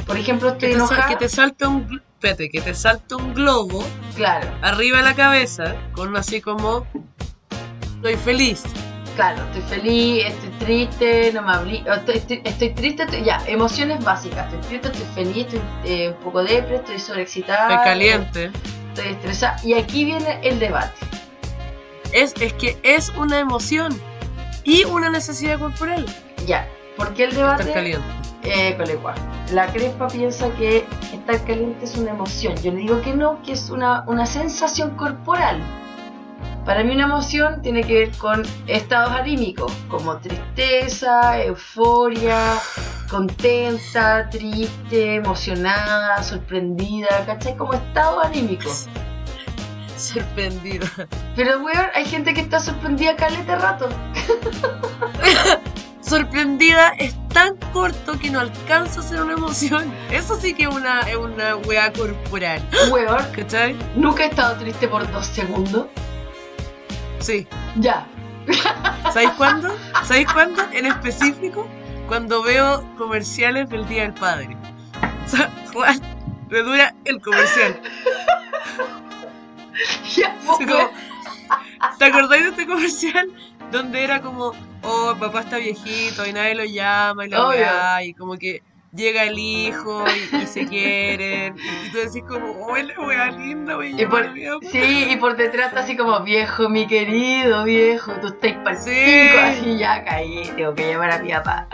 Por 0.06 0.18
ejemplo, 0.18 0.50
estoy 0.50 0.74
enojada, 0.74 1.08
que 1.08 1.15
te 1.15 1.30
salta 1.30 1.70
un. 1.70 2.01
Espérate, 2.22 2.51
que 2.51 2.62
te 2.62 2.75
salta 2.75 3.16
un 3.16 3.34
globo 3.34 3.84
claro, 4.16 4.48
arriba 4.62 5.00
de 5.00 5.04
la 5.06 5.16
cabeza 5.16 5.75
con 5.92 6.16
así 6.16 6.40
como. 6.40 6.86
Estoy 7.96 8.16
feliz. 8.16 8.62
Claro, 9.16 9.42
estoy 9.46 9.63
feliz, 9.80 10.25
estoy 10.28 10.50
triste, 10.60 11.32
no 11.34 11.42
me 11.42 11.51
hablé, 11.51 11.84
o 11.90 11.94
estoy, 11.96 12.18
estoy- 12.18 12.42
estoy 12.46 12.70
triste, 12.75 13.04
estoy- 13.06 13.24
ya, 13.24 13.42
emociones 13.48 14.04
básicas, 14.06 14.54
estoy 14.54 14.70
triste, 14.70 14.88
estoy 15.00 15.16
feliz, 15.25 15.46
estoy 15.48 15.62
eh, 15.84 16.10
un 16.10 16.24
poco 16.24 16.44
depre, 16.44 16.75
estoy 16.75 17.00
sobreexcitada, 17.00 17.70
Estoy 17.74 17.86
caliente. 17.86 18.51
estoy 18.94 19.13
estresada, 19.13 19.56
y 19.63 19.74
aquí 19.74 20.06
viene 20.06 20.40
el 20.44 20.60
debate, 20.60 20.94
Es, 22.13 22.36
es 22.40 22.54
que 22.54 22.78
es 22.84 23.10
una 23.18 23.40
emoción 23.40 24.00
y 24.63 24.84
una 24.84 25.10
necesidad 25.10 25.58
corporal. 25.58 26.06
ya, 26.46 26.68
¿por 26.96 27.16
qué 27.16 27.24
el 27.24 27.32
Estar 27.32 27.58
debate? 27.58 27.74
caliente. 27.74 28.08
Eh, 28.43 28.75
colegua. 28.75 29.13
La 29.51 29.67
crespa 29.71 30.07
piensa 30.07 30.50
que 30.55 30.86
estar 31.13 31.43
caliente 31.45 31.86
es 31.86 31.95
una 31.98 32.12
emoción, 32.12 32.55
yo 32.57 32.71
le 32.71 32.77
digo 32.77 33.01
que 33.01 33.13
no, 33.13 33.41
que 33.43 33.51
es 33.51 33.69
una, 33.69 34.03
una 34.07 34.25
sensación 34.25 34.91
corporal. 34.91 35.62
Para 36.65 36.83
mí 36.83 36.93
una 36.93 37.05
emoción 37.05 37.62
tiene 37.62 37.83
que 37.83 37.93
ver 37.93 38.12
con 38.17 38.43
estados 38.67 39.12
anímicos, 39.12 39.71
como 39.88 40.17
tristeza, 40.17 41.41
euforia, 41.43 42.60
contenta, 43.10 44.29
triste, 44.29 45.15
emocionada, 45.15 46.21
sorprendida, 46.24 47.25
¿cachai? 47.25 47.57
Como 47.57 47.74
estado 47.74 48.21
anímico. 48.21 48.69
Sorprendida. 49.98 50.88
Pero, 51.36 51.60
weón, 51.60 51.86
hay 51.93 52.05
gente 52.05 52.33
que 52.33 52.41
está 52.41 52.60
sorprendida 52.60 53.15
calete 53.15 53.55
rato. 53.55 53.88
Sorprendida 56.01 56.89
es 56.98 57.15
tan 57.29 57.55
corto 57.72 58.17
que 58.20 58.29
no 58.29 58.39
alcanza 58.39 59.00
a 59.00 59.03
ser 59.03 59.22
una 59.22 59.34
emoción. 59.34 59.91
Eso 60.12 60.39
sí 60.39 60.53
que 60.53 60.63
es 60.63 60.70
una, 60.70 61.01
es 61.01 61.15
una 61.15 61.55
wea 61.58 61.91
corporal. 61.93 62.62
Weón, 62.91 63.24
¿Cachai? 63.36 63.75
nunca 63.96 64.25
he 64.25 64.27
estado 64.27 64.58
triste 64.58 64.88
por 64.88 65.10
dos 65.12 65.25
segundos. 65.27 65.88
Sí. 67.20 67.48
Ya. 67.77 68.08
¿Sabéis 69.13 69.31
cuándo? 69.31 69.75
¿Sabéis 70.03 70.31
cuándo? 70.34 70.63
En 70.72 70.88
específico, 70.88 71.67
cuando 72.08 72.41
veo 72.41 72.84
comerciales 72.98 73.70
del 73.70 73.88
Día 73.88 74.03
del 74.03 74.13
Padre. 74.13 74.58
O 75.25 75.29
sea, 75.29 75.51
Juan, 75.72 76.01
Le 76.50 76.63
dura 76.63 76.93
el 77.05 77.22
comercial. 77.22 77.79
Ya, 80.15 80.36
pues, 80.46 80.67
¿Te 81.98 82.05
acordáis 82.05 82.43
de 82.43 82.50
este 82.50 82.67
comercial? 82.67 83.31
Donde 83.72 84.04
era 84.04 84.22
como, 84.22 84.54
oh, 84.84 85.16
papá 85.20 85.42
está 85.42 85.58
viejito 85.58 86.25
y 86.25 86.34
nadie 86.34 86.56
lo 86.56 86.66
llama 86.66 87.25
y 87.25 87.30
la 87.30 87.48
weá, 87.48 88.04
y 88.04 88.13
como 88.13 88.38
que 88.38 88.62
llega 88.94 89.24
el 89.24 89.40
hijo 89.40 90.04
y, 90.34 90.36
y 90.44 90.46
se 90.48 90.68
quieren. 90.68 91.56
Y, 91.58 91.88
y 91.88 91.92
tú 91.92 91.98
decís 92.00 92.24
como, 92.28 92.51
oh, 92.51 92.75
la 92.75 93.00
weá 93.00 93.32
linda, 93.32 93.78
wey. 93.78 93.96
Y 94.00 94.06
por, 94.06 94.30
sí, 94.72 95.08
y 95.10 95.16
por 95.18 95.38
detrás 95.38 95.68
está 95.70 95.80
así 95.82 95.96
como, 95.96 96.20
viejo, 96.22 96.68
mi 96.70 96.86
querido, 96.88 97.63
viejo, 97.63 98.12
tú 98.22 98.28
estás 98.28 98.54
para 98.63 98.75
Sí. 98.82 98.92
así 99.38 99.78
ya 99.78 100.04
caí, 100.04 100.44
tengo 100.56 100.75
que 100.75 100.92
llamar 100.92 101.12
a 101.12 101.20
mi 101.20 101.32
papá. 101.32 101.68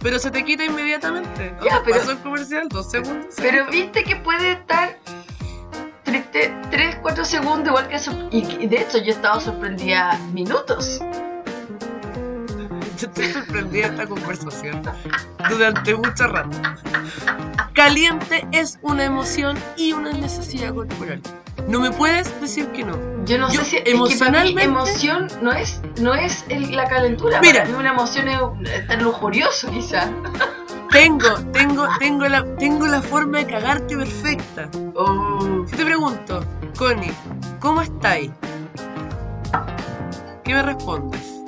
Pero 0.00 0.18
se 0.18 0.30
te 0.30 0.44
quita 0.44 0.64
inmediatamente. 0.64 1.52
¿no? 1.58 1.64
Ya, 1.64 1.80
pero- 1.84 1.98
Pasó 1.98 2.10
el 2.12 2.18
comercial, 2.18 2.68
dos 2.68 2.90
segundos. 2.90 3.34
se 3.34 3.42
Pero 3.42 3.66
viste 3.70 4.02
que 4.04 4.16
puede 4.16 4.52
estar 4.52 4.98
3, 6.20 6.96
4 7.00 7.24
segundos 7.24 7.68
igual 7.68 7.88
que 7.88 7.96
eso. 7.96 8.12
Y, 8.30 8.38
y 8.60 8.66
de 8.66 8.80
hecho 8.82 8.98
yo 8.98 9.04
he 9.06 9.10
estado 9.10 9.40
sorprendida 9.40 10.18
minutos. 10.32 11.00
Yo 12.98 13.08
estoy 13.08 13.32
sorprendida 13.32 13.86
esta 13.88 14.06
conversación 14.06 14.82
durante 15.48 15.94
mucho 15.94 16.26
rato. 16.28 16.56
Caliente 17.74 18.46
es 18.52 18.78
una 18.82 19.04
emoción 19.04 19.58
y 19.76 19.92
una 19.92 20.12
necesidad 20.12 20.72
corporal. 20.74 21.20
No 21.68 21.80
me 21.80 21.90
puedes 21.90 22.40
decir 22.40 22.68
que 22.68 22.84
no. 22.84 22.96
Yo 23.24 23.38
no 23.38 23.50
Yo, 23.52 23.60
sé 23.60 23.64
si 23.70 23.76
es 23.78 23.82
que 23.84 23.90
para 23.92 23.94
mí 23.94 24.08
emocionalmente- 24.08 24.62
emoción 24.64 25.28
no 25.42 25.52
es, 25.52 25.80
no 26.00 26.14
es 26.14 26.44
el- 26.48 26.74
la 26.76 26.88
calentura. 26.88 27.40
Mira. 27.40 27.60
Para 27.62 27.70
mí 27.72 27.78
una 27.80 27.90
emoción 27.92 28.28
es 28.28 28.70
estar 28.70 29.00
lujurioso 29.02 29.70
quizá. 29.70 30.08
Tengo, 30.90 31.34
tengo, 31.52 31.86
tengo 31.98 32.28
la, 32.28 32.44
tengo 32.56 32.86
la 32.86 33.00
forma 33.02 33.38
de 33.38 33.46
cagarte 33.46 33.96
perfecta. 33.96 34.68
Oh, 34.94 35.64
Si 35.68 35.76
te 35.76 35.84
pregunto, 35.84 36.44
Connie, 36.76 37.12
¿cómo 37.60 37.80
estáis? 37.82 38.30
¿Qué 40.44 40.54
me 40.54 40.62
respondes? 40.62 41.42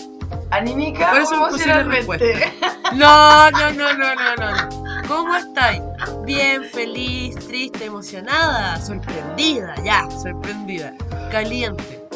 anímica 0.55 1.11
¿Cuáles 1.11 1.29
son 1.29 1.39
posibles 1.41 1.77
emocionalmente. 1.77 2.53
No, 2.95 3.51
no, 3.51 3.73
no, 3.73 3.95
no, 3.95 4.15
no, 4.15 4.37
no. 4.37 5.09
¿Cómo 5.09 5.35
estáis? 5.35 5.83
Bien, 6.25 6.63
feliz, 6.65 7.35
triste, 7.47 7.87
emocionada, 7.87 8.81
sorprendida, 8.81 9.75
ya, 9.85 10.09
sorprendida. 10.11 10.95
Caliente. 11.31 12.07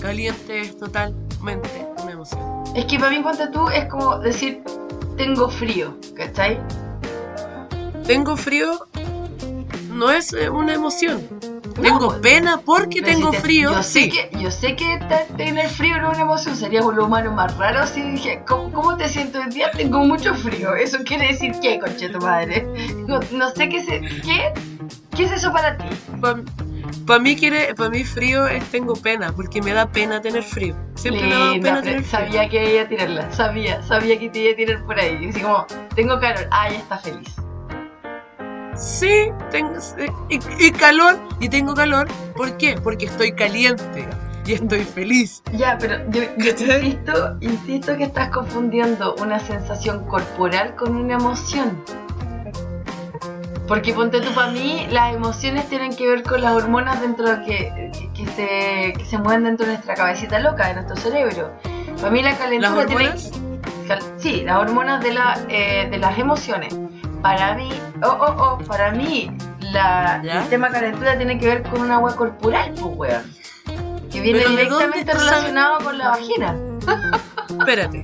Caliente 0.00 0.60
es 0.60 0.78
totalmente 0.78 1.86
una 2.02 2.12
emoción. 2.12 2.64
Es 2.74 2.86
que 2.86 2.98
para 2.98 3.10
mí, 3.10 3.20
ponte 3.20 3.46
tú, 3.48 3.68
es 3.68 3.86
como 3.86 4.18
decir, 4.18 4.62
tengo 5.20 5.50
frío, 5.50 5.96
¿cachai? 6.16 6.58
Tengo 8.06 8.36
frío, 8.38 8.86
no 9.92 10.10
es 10.10 10.32
eh, 10.32 10.48
una 10.48 10.72
emoción. 10.72 11.28
No, 11.76 11.82
Tengo 11.82 12.08
pues, 12.08 12.20
pena 12.20 12.60
porque 12.64 13.02
tengo 13.02 13.30
te- 13.30 13.40
frío, 13.40 13.70
Yo 13.72 13.82
sé 13.82 14.00
sí. 14.04 14.08
que, 14.10 14.30
yo 14.38 14.50
sé 14.50 14.76
que 14.76 14.98
te- 15.08 15.32
tener 15.36 15.68
frío 15.68 15.98
no 16.00 16.08
es 16.10 16.14
una 16.16 16.22
emoción, 16.24 16.56
sería 16.56 16.82
un 16.82 16.98
humano 16.98 17.32
más 17.32 17.54
raro 17.58 17.86
si 17.86 18.00
dije, 18.02 18.42
¿cómo, 18.46 18.72
cómo 18.72 18.96
te 18.96 19.08
siento 19.10 19.40
hoy 19.40 19.50
día? 19.50 19.70
Tengo 19.70 19.98
mucho 20.00 20.34
frío. 20.34 20.74
¿Eso 20.74 20.98
quiere 21.04 21.28
decir 21.28 21.52
qué, 21.60 21.78
conche 21.78 22.08
tu 22.08 22.18
madre? 22.18 22.66
No, 23.06 23.20
no 23.32 23.50
sé 23.50 23.68
qué, 23.68 23.84
se, 23.84 24.00
qué. 24.00 24.52
¿Qué 25.14 25.24
es 25.24 25.32
eso 25.32 25.52
para 25.52 25.76
ti? 25.76 25.84
Para 26.20 26.40
mí 27.20 27.36
quiere, 27.36 27.74
para 27.74 27.90
mí 27.90 28.04
frío 28.04 28.46
es 28.46 28.64
tengo 28.70 28.94
pena, 28.94 29.32
porque 29.32 29.62
me 29.62 29.72
da 29.72 29.90
pena 29.90 30.20
tener 30.20 30.42
frío. 30.42 30.76
Siempre 30.94 31.26
me 31.26 31.34
ha 31.34 31.38
dado 31.38 31.52
Linda, 31.52 31.68
pena 31.68 31.82
tener 31.82 32.02
frío. 32.02 32.10
sabía 32.10 32.48
que 32.48 32.72
iba 32.74 32.82
a 32.82 32.88
tirarla, 32.88 33.32
sabía, 33.32 33.82
sabía 33.82 34.18
que 34.18 34.28
te 34.28 34.38
iba 34.40 34.52
a 34.52 34.56
tirar 34.56 34.84
por 34.84 34.98
ahí. 34.98 35.28
Así 35.28 35.40
como, 35.40 35.66
tengo 35.94 36.18
calor, 36.20 36.46
ah, 36.50 36.68
ya 36.70 36.78
está 36.78 36.98
feliz. 36.98 37.34
Sí, 38.76 39.30
tengo 39.50 39.74
y, 40.30 40.40
y 40.58 40.70
calor, 40.70 41.18
y 41.40 41.48
tengo 41.48 41.74
calor. 41.74 42.08
¿Por 42.34 42.56
qué? 42.56 42.76
Porque 42.82 43.06
estoy 43.06 43.32
caliente 43.32 44.08
y 44.46 44.54
estoy 44.54 44.84
feliz. 44.84 45.42
Ya, 45.52 45.76
pero 45.78 45.98
yo, 46.10 46.22
yo 46.38 46.50
insisto, 46.50 47.36
insisto 47.40 47.96
que 47.96 48.04
estás 48.04 48.30
confundiendo 48.30 49.14
una 49.16 49.38
sensación 49.38 50.06
corporal 50.06 50.74
con 50.76 50.96
una 50.96 51.14
emoción. 51.14 51.82
Porque 53.70 53.94
ponte 53.94 54.20
tú, 54.20 54.32
para 54.34 54.50
mí, 54.50 54.88
las 54.90 55.14
emociones 55.14 55.68
tienen 55.68 55.94
que 55.94 56.08
ver 56.08 56.24
con 56.24 56.42
las 56.42 56.54
hormonas 56.54 57.00
dentro 57.00 57.30
de 57.36 57.42
que, 57.44 57.92
que, 58.14 58.26
se, 58.26 58.92
que 58.98 59.04
se 59.08 59.16
mueven 59.16 59.44
dentro 59.44 59.64
de 59.64 59.74
nuestra 59.74 59.94
cabecita 59.94 60.40
loca, 60.40 60.66
de 60.66 60.74
nuestro 60.74 60.96
cerebro. 60.96 61.52
Para 62.00 62.10
mí 62.10 62.20
la 62.20 62.30
¿Las 62.30 62.38
calentura 62.40 62.86
tiene 62.86 63.10
cal- 63.86 64.02
Sí, 64.18 64.42
las 64.44 64.56
hormonas 64.58 65.00
de, 65.04 65.12
la, 65.14 65.38
eh, 65.48 65.86
de 65.88 65.98
las 65.98 66.18
emociones. 66.18 66.76
Para 67.22 67.54
mí, 67.54 67.70
oh, 68.02 68.08
oh, 68.08 68.34
oh, 68.42 68.58
para 68.66 68.90
mí, 68.90 69.30
la, 69.60 70.20
¿Ya? 70.24 70.42
el 70.42 70.48
tema 70.48 70.70
calentura 70.70 71.16
tiene 71.16 71.38
que 71.38 71.46
ver 71.46 71.62
con 71.62 71.80
un 71.82 71.92
agua 71.92 72.16
corporal, 72.16 72.72
pues, 72.74 72.96
weón. 72.96 73.32
Que 74.10 74.20
viene 74.20 74.40
Pero 74.40 74.50
¿de 74.50 74.64
dónde 74.66 74.86
directamente 74.96 75.12
sabes? 75.12 75.24
relacionado 75.30 75.78
con 75.84 75.96
la 75.96 76.08
vagina. 76.08 76.56
Espérate, 77.60 78.02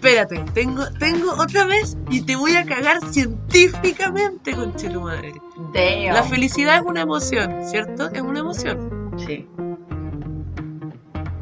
espérate. 0.00 0.42
Tengo, 0.54 0.90
tengo 0.98 1.32
otra 1.34 1.66
vez 1.66 1.96
y 2.10 2.22
te 2.22 2.34
voy 2.34 2.56
a 2.56 2.64
cagar 2.64 2.98
científicamente, 3.10 4.54
conche 4.54 4.88
tu 4.88 5.02
madre. 5.02 5.34
Damn. 5.74 6.14
La 6.14 6.22
felicidad 6.24 6.76
es 6.76 6.82
una 6.82 7.02
emoción, 7.02 7.64
¿cierto? 7.68 8.10
Es 8.10 8.22
una 8.22 8.40
emoción. 8.40 9.12
Sí. 9.18 9.46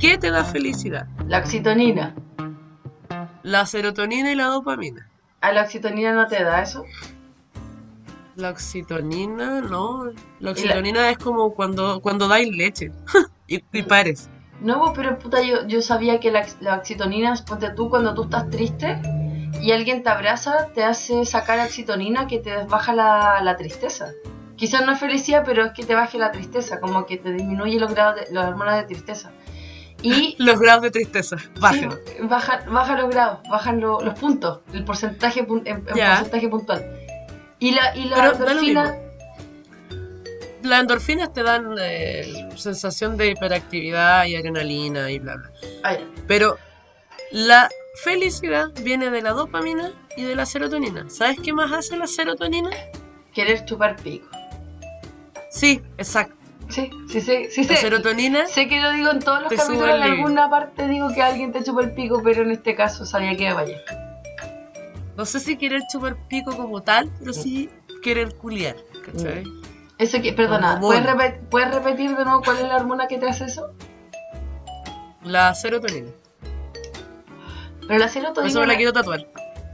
¿Qué 0.00 0.18
te 0.18 0.30
da 0.30 0.44
felicidad? 0.44 1.06
La 1.26 1.38
oxitonina. 1.38 2.14
La 3.42 3.64
serotonina 3.64 4.32
y 4.32 4.34
la 4.34 4.46
dopamina. 4.46 5.08
¿A 5.40 5.52
la 5.52 5.62
oxitonina 5.62 6.12
no 6.12 6.26
te 6.26 6.42
da 6.42 6.62
eso? 6.62 6.84
La 8.34 8.50
oxitonina, 8.50 9.60
no. 9.60 10.10
La 10.40 10.50
oxitonina 10.50 11.10
es 11.10 11.18
como 11.18 11.54
cuando, 11.54 12.00
cuando 12.00 12.26
dais 12.28 12.48
leche 12.50 12.90
y, 13.46 13.62
y 13.72 13.82
pares. 13.82 14.28
No, 14.60 14.80
pues, 14.80 14.92
pero 14.96 15.18
puta, 15.18 15.40
yo, 15.42 15.66
yo 15.66 15.80
sabía 15.82 16.18
que 16.20 16.30
la, 16.30 16.44
la 16.60 16.76
oxitonina, 16.76 17.34
ponte 17.46 17.70
tú 17.70 17.88
cuando 17.90 18.14
tú 18.14 18.24
estás 18.24 18.50
triste 18.50 19.00
y 19.62 19.70
alguien 19.72 20.02
te 20.02 20.08
abraza, 20.10 20.68
te 20.74 20.84
hace 20.84 21.24
sacar 21.24 21.58
oxitonina 21.60 22.26
que 22.26 22.38
te 22.38 22.64
baja 22.64 22.92
la, 22.94 23.40
la 23.42 23.56
tristeza. 23.56 24.12
Quizás 24.56 24.84
no 24.84 24.92
es 24.92 24.98
felicidad, 24.98 25.44
pero 25.46 25.66
es 25.66 25.72
que 25.72 25.84
te 25.84 25.94
baje 25.94 26.18
la 26.18 26.32
tristeza, 26.32 26.80
como 26.80 27.06
que 27.06 27.16
te 27.18 27.32
disminuye 27.32 27.78
los 27.78 27.94
grados 27.94 28.16
de, 28.16 28.34
las 28.34 28.46
hormonas 28.48 28.76
de 28.76 28.82
tristeza. 28.84 29.30
Y 30.02 30.34
Los 30.42 30.58
grados 30.60 30.82
de 30.82 30.90
tristeza, 30.90 31.36
bajen. 31.60 31.90
Sí, 31.92 31.98
baja, 32.22 32.60
baja 32.68 32.96
los 32.96 33.10
grados, 33.10 33.38
bajan 33.48 33.80
lo- 33.80 34.00
los 34.00 34.18
puntos, 34.18 34.60
el 34.72 34.84
porcentaje, 34.84 35.46
en 35.64 35.84
Ya. 35.94 36.14
porcentaje 36.16 36.48
puntual. 36.48 36.84
Y 37.60 37.72
la, 37.72 37.96
y 37.96 38.04
la 38.06 38.30
endorfina, 38.30 38.96
Las 40.68 40.80
endorfinas 40.82 41.32
te 41.32 41.42
dan 41.42 41.74
eh, 41.80 42.50
sensación 42.56 43.16
de 43.16 43.28
hiperactividad 43.30 44.26
y 44.26 44.36
adrenalina 44.36 45.10
y 45.10 45.18
bla 45.18 45.36
bla. 45.36 45.50
Ay, 45.82 45.98
Pero 46.26 46.58
la 47.30 47.70
felicidad 48.04 48.68
viene 48.82 49.10
de 49.10 49.22
la 49.22 49.30
dopamina 49.32 49.92
y 50.16 50.24
de 50.24 50.36
la 50.36 50.44
serotonina. 50.44 51.08
¿Sabes 51.08 51.38
qué 51.42 51.54
más 51.54 51.72
hace 51.72 51.96
la 51.96 52.06
serotonina? 52.06 52.70
querer 53.32 53.64
chupar 53.64 53.96
pico. 53.96 54.28
Sí, 55.50 55.80
exacto. 55.96 56.34
Sí, 56.68 56.90
sí, 57.08 57.20
sí, 57.22 57.46
sí, 57.50 57.62
La 57.62 57.68
sé. 57.68 57.76
serotonina 57.76 58.46
Sé 58.46 58.68
que 58.68 58.80
lo 58.80 58.90
digo 58.92 59.10
en 59.10 59.20
todos 59.20 59.42
los 59.42 59.52
capítulos, 59.52 59.94
en 59.96 60.02
alguna 60.02 60.50
parte 60.50 60.86
digo 60.86 61.08
que 61.14 61.22
alguien 61.22 61.50
te 61.52 61.64
chupa 61.64 61.82
el 61.82 61.92
pico, 61.92 62.20
pero 62.22 62.42
en 62.42 62.50
este 62.50 62.74
caso 62.74 63.06
sabía 63.06 63.34
que 63.36 63.44
iba 63.44 63.54
vaya. 63.54 63.78
No 65.16 65.24
sé 65.24 65.40
si 65.40 65.56
querer 65.56 65.82
chupar 65.90 66.16
pico 66.28 66.54
como 66.54 66.82
tal, 66.82 67.10
pero 67.20 67.32
sí 67.32 67.70
querer 68.02 68.34
culiar. 68.34 68.76
¿Cachai? 69.06 69.44
Eso 69.98 70.20
que, 70.22 70.32
perdona, 70.32 70.78
¿puedes, 70.80 71.02
mono. 71.04 71.14
repet- 71.18 71.40
¿puedes 71.50 71.74
repetir 71.74 72.16
de 72.16 72.24
nuevo 72.24 72.42
cuál 72.42 72.58
es 72.58 72.68
la 72.68 72.76
hormona 72.76 73.08
que 73.08 73.18
te 73.18 73.28
hace 73.28 73.46
eso? 73.46 73.72
La 75.24 75.54
serotonina. 75.54 76.10
Pero 77.86 77.98
la 77.98 78.08
serotonina... 78.08 78.48
eso 78.50 78.60
me 78.60 78.66
la 78.66 78.76
quiero 78.76 78.92
tatuar. 78.92 79.26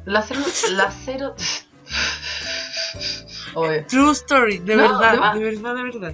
La 0.07 0.23
cero... 0.23 0.40
La 0.73 0.90
cero... 0.90 1.35
Obvio. 3.54 3.85
True 3.88 4.12
story, 4.12 4.59
de 4.59 4.76
No, 4.76 4.83
verdad, 4.83 5.35
de 5.35 5.45
verdad, 5.45 5.75
de 5.75 5.83
verdad. 5.83 6.12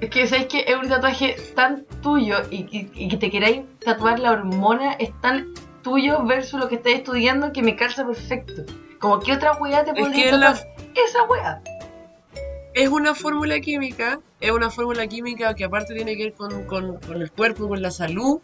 Es 0.00 0.10
que 0.10 0.26
sabes 0.26 0.46
que 0.46 0.60
es 0.66 0.76
un 0.76 0.88
tatuaje 0.88 1.36
tan 1.54 1.84
tuyo 2.02 2.42
y, 2.50 2.66
y- 2.76 2.90
y 2.94 3.08
que 3.08 3.16
te 3.16 3.30
queráis 3.30 3.62
tatuar 3.84 4.18
la 4.18 4.32
hormona 4.32 4.92
es 4.94 5.10
tan 5.20 5.54
tuyo 5.82 6.22
versus 6.24 6.60
lo 6.60 6.68
que 6.68 6.76
estás 6.76 6.92
estudiando 6.94 7.52
que 7.52 7.62
me 7.62 7.74
calza 7.76 8.06
perfecto. 8.06 8.62
Como 9.00 9.20
que 9.20 9.32
otra 9.32 9.52
weá 9.54 9.84
te 9.84 9.90
Es 9.92 9.98
podría 9.98 10.36
la- 10.36 10.54
tatuar 10.54 10.68
esa 10.94 11.22
weá. 11.24 11.62
Es 12.74 12.88
una 12.88 13.14
fórmula 13.14 13.58
química, 13.60 14.20
es 14.40 14.50
una 14.50 14.70
fórmula 14.70 15.06
química 15.06 15.54
que 15.54 15.64
aparte 15.64 15.94
tiene 15.94 16.16
que 16.16 16.24
ver 16.24 16.34
con, 16.34 16.64
con- 16.66 16.98
con 17.00 17.22
el 17.22 17.30
cuerpo, 17.30 17.68
con 17.68 17.80
la 17.80 17.90
salud 17.90 18.40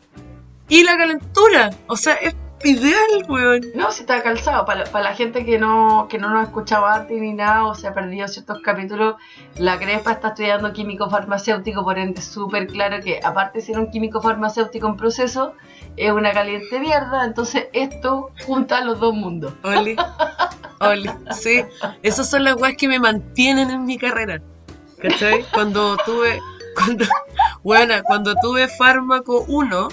y 0.68 0.84
la 0.84 0.96
calentura. 0.96 1.70
O 1.88 1.96
sea, 1.96 2.14
es 2.14 2.34
ideal, 2.64 3.24
weón. 3.28 3.62
No, 3.74 3.90
si 3.90 4.02
está 4.02 4.22
calzado. 4.22 4.64
Para, 4.64 4.84
para 4.84 5.04
la 5.04 5.14
gente 5.14 5.44
que 5.44 5.58
no, 5.58 6.06
que 6.08 6.18
no 6.18 6.30
nos 6.30 6.44
escuchaba 6.44 6.94
antes 6.94 7.20
ni 7.20 7.32
nada 7.32 7.64
o 7.66 7.74
se 7.74 7.88
ha 7.88 7.94
perdido 7.94 8.28
ciertos 8.28 8.60
capítulos, 8.62 9.16
la 9.56 9.78
Crepa 9.78 10.12
está 10.12 10.28
estudiando 10.28 10.72
químico 10.72 11.08
farmacéutico, 11.08 11.84
por 11.84 11.98
ende 11.98 12.20
súper 12.20 12.66
claro 12.66 13.00
que 13.02 13.20
aparte 13.22 13.58
de 13.58 13.64
ser 13.64 13.78
un 13.78 13.90
químico 13.90 14.20
farmacéutico 14.20 14.88
en 14.88 14.96
proceso, 14.96 15.54
es 15.96 16.12
una 16.12 16.32
caliente 16.32 16.80
mierda, 16.80 17.24
entonces 17.24 17.68
esto 17.72 18.30
junta 18.46 18.82
los 18.84 19.00
dos 19.00 19.14
mundos. 19.14 19.52
Oli. 19.62 19.96
Oli. 20.80 21.10
Sí. 21.32 21.64
Esas 22.02 22.30
son 22.30 22.44
las 22.44 22.56
weas 22.56 22.76
que 22.76 22.88
me 22.88 22.98
mantienen 22.98 23.70
en 23.70 23.84
mi 23.84 23.98
carrera. 23.98 24.40
¿Cachai? 25.00 25.44
Cuando 25.52 25.96
tuve. 25.98 26.40
Cuando, 26.74 27.04
bueno, 27.62 27.94
cuando 28.04 28.34
tuve 28.36 28.68
fármaco 28.68 29.44
1. 29.48 29.88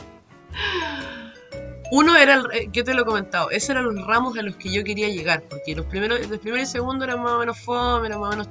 Uno 1.91 2.15
era 2.15 2.36
el, 2.36 2.46
eh, 2.51 2.70
yo 2.72 2.84
te 2.84 2.94
lo 2.94 3.03
he 3.03 3.06
comentado, 3.06 3.50
esos 3.50 3.70
eran 3.70 3.86
los 3.86 4.06
ramos 4.06 4.38
a 4.38 4.41
los 4.41 4.56
que 4.58 4.70
yo 4.72 4.84
quería 4.84 5.08
llegar, 5.08 5.44
porque 5.50 5.75
los 5.75 5.86
primeros, 5.86 6.20
el 6.20 6.39
primero 6.39 6.62
y 6.62 6.65
segundo 6.65 7.06
eran 7.06 7.22
más 7.22 7.34
o 7.34 7.39
menos 7.39 7.58
fome, 7.60 8.08
eran 8.08 8.20
más 8.20 8.29
o 8.29 8.32
menos 8.32 8.50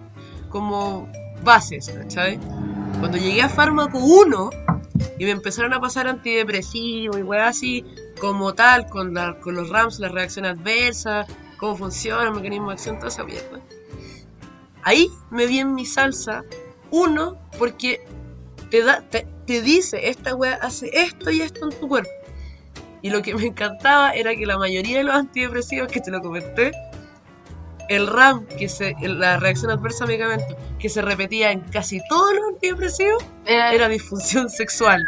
como 0.48 1.10
bases, 1.42 1.90
¿cachai? 1.90 2.38
Cuando 2.98 3.18
llegué 3.18 3.42
a 3.42 3.48
fármaco 3.48 3.98
1 3.98 4.50
y 5.18 5.24
me 5.24 5.30
empezaron 5.30 5.74
a 5.74 5.80
pasar 5.80 6.08
antidepresivos 6.08 7.18
y 7.18 7.22
weas 7.22 7.56
así, 7.56 7.84
como 8.18 8.54
tal, 8.54 8.86
con, 8.86 9.14
con 9.42 9.54
los 9.54 9.68
RAMs, 9.68 9.98
la 9.98 10.08
reacción 10.08 10.46
adversa, 10.46 11.26
cómo 11.58 11.76
funciona 11.76 12.24
el 12.24 12.32
mecanismo 12.32 12.68
de 12.68 12.74
acción, 12.74 12.96
toda 12.96 13.08
esa 13.08 13.24
mierda. 13.24 13.60
Ahí 14.82 15.10
me 15.30 15.46
vi 15.46 15.58
en 15.58 15.74
mi 15.74 15.84
salsa, 15.84 16.44
uno, 16.90 17.38
porque 17.58 18.06
te, 18.70 18.82
da, 18.82 19.02
te, 19.02 19.26
te 19.46 19.60
dice, 19.60 20.08
esta 20.08 20.34
wea 20.34 20.58
hace 20.62 20.90
esto 20.92 21.30
y 21.30 21.42
esto 21.42 21.68
en 21.70 21.78
tu 21.78 21.88
cuerpo. 21.88 22.10
Y 23.06 23.10
lo 23.10 23.22
que 23.22 23.34
me 23.36 23.46
encantaba 23.46 24.10
era 24.10 24.34
que 24.34 24.44
la 24.46 24.58
mayoría 24.58 24.98
de 24.98 25.04
los 25.04 25.14
antidepresivos, 25.14 25.86
que 25.92 26.00
te 26.00 26.10
lo 26.10 26.20
comenté, 26.20 26.72
el 27.88 28.08
RAM, 28.08 28.44
que 28.46 28.68
se, 28.68 28.96
la 29.00 29.36
reacción 29.36 29.70
adversa 29.70 30.02
a 30.02 30.06
medicamentos, 30.08 30.56
que 30.80 30.88
se 30.88 31.02
repetía 31.02 31.52
en 31.52 31.60
casi 31.60 32.00
todos 32.08 32.34
los 32.34 32.42
antidepresivos, 32.54 33.24
Era- 33.44 33.72
era 33.72 33.88
disfunción 33.88 34.50
sexual. 34.50 35.06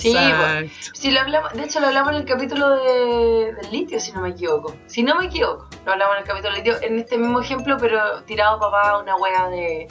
Sí, 0.00 0.12
Exacto. 0.16 0.68
Si 0.94 1.12
lo 1.12 1.20
hablamos, 1.20 1.52
de 1.52 1.62
hecho 1.62 1.78
lo 1.78 1.86
hablamos 1.86 2.10
en 2.12 2.18
el 2.18 2.24
capítulo 2.24 2.70
de, 2.70 3.52
del 3.54 3.70
litio, 3.70 4.00
si 4.00 4.10
no 4.10 4.20
me 4.22 4.30
equivoco. 4.30 4.74
Si 4.86 5.04
no 5.04 5.14
me 5.16 5.26
equivoco, 5.26 5.68
lo 5.86 5.92
hablamos 5.92 6.16
en 6.16 6.22
el 6.22 6.28
capítulo 6.28 6.54
del 6.56 6.64
litio, 6.64 6.82
en 6.82 6.98
este 6.98 7.18
mismo 7.18 7.40
ejemplo, 7.40 7.76
pero 7.80 8.24
tirado 8.24 8.58
papá 8.58 8.98
una 8.98 9.14
wea 9.14 9.48
de, 9.48 9.86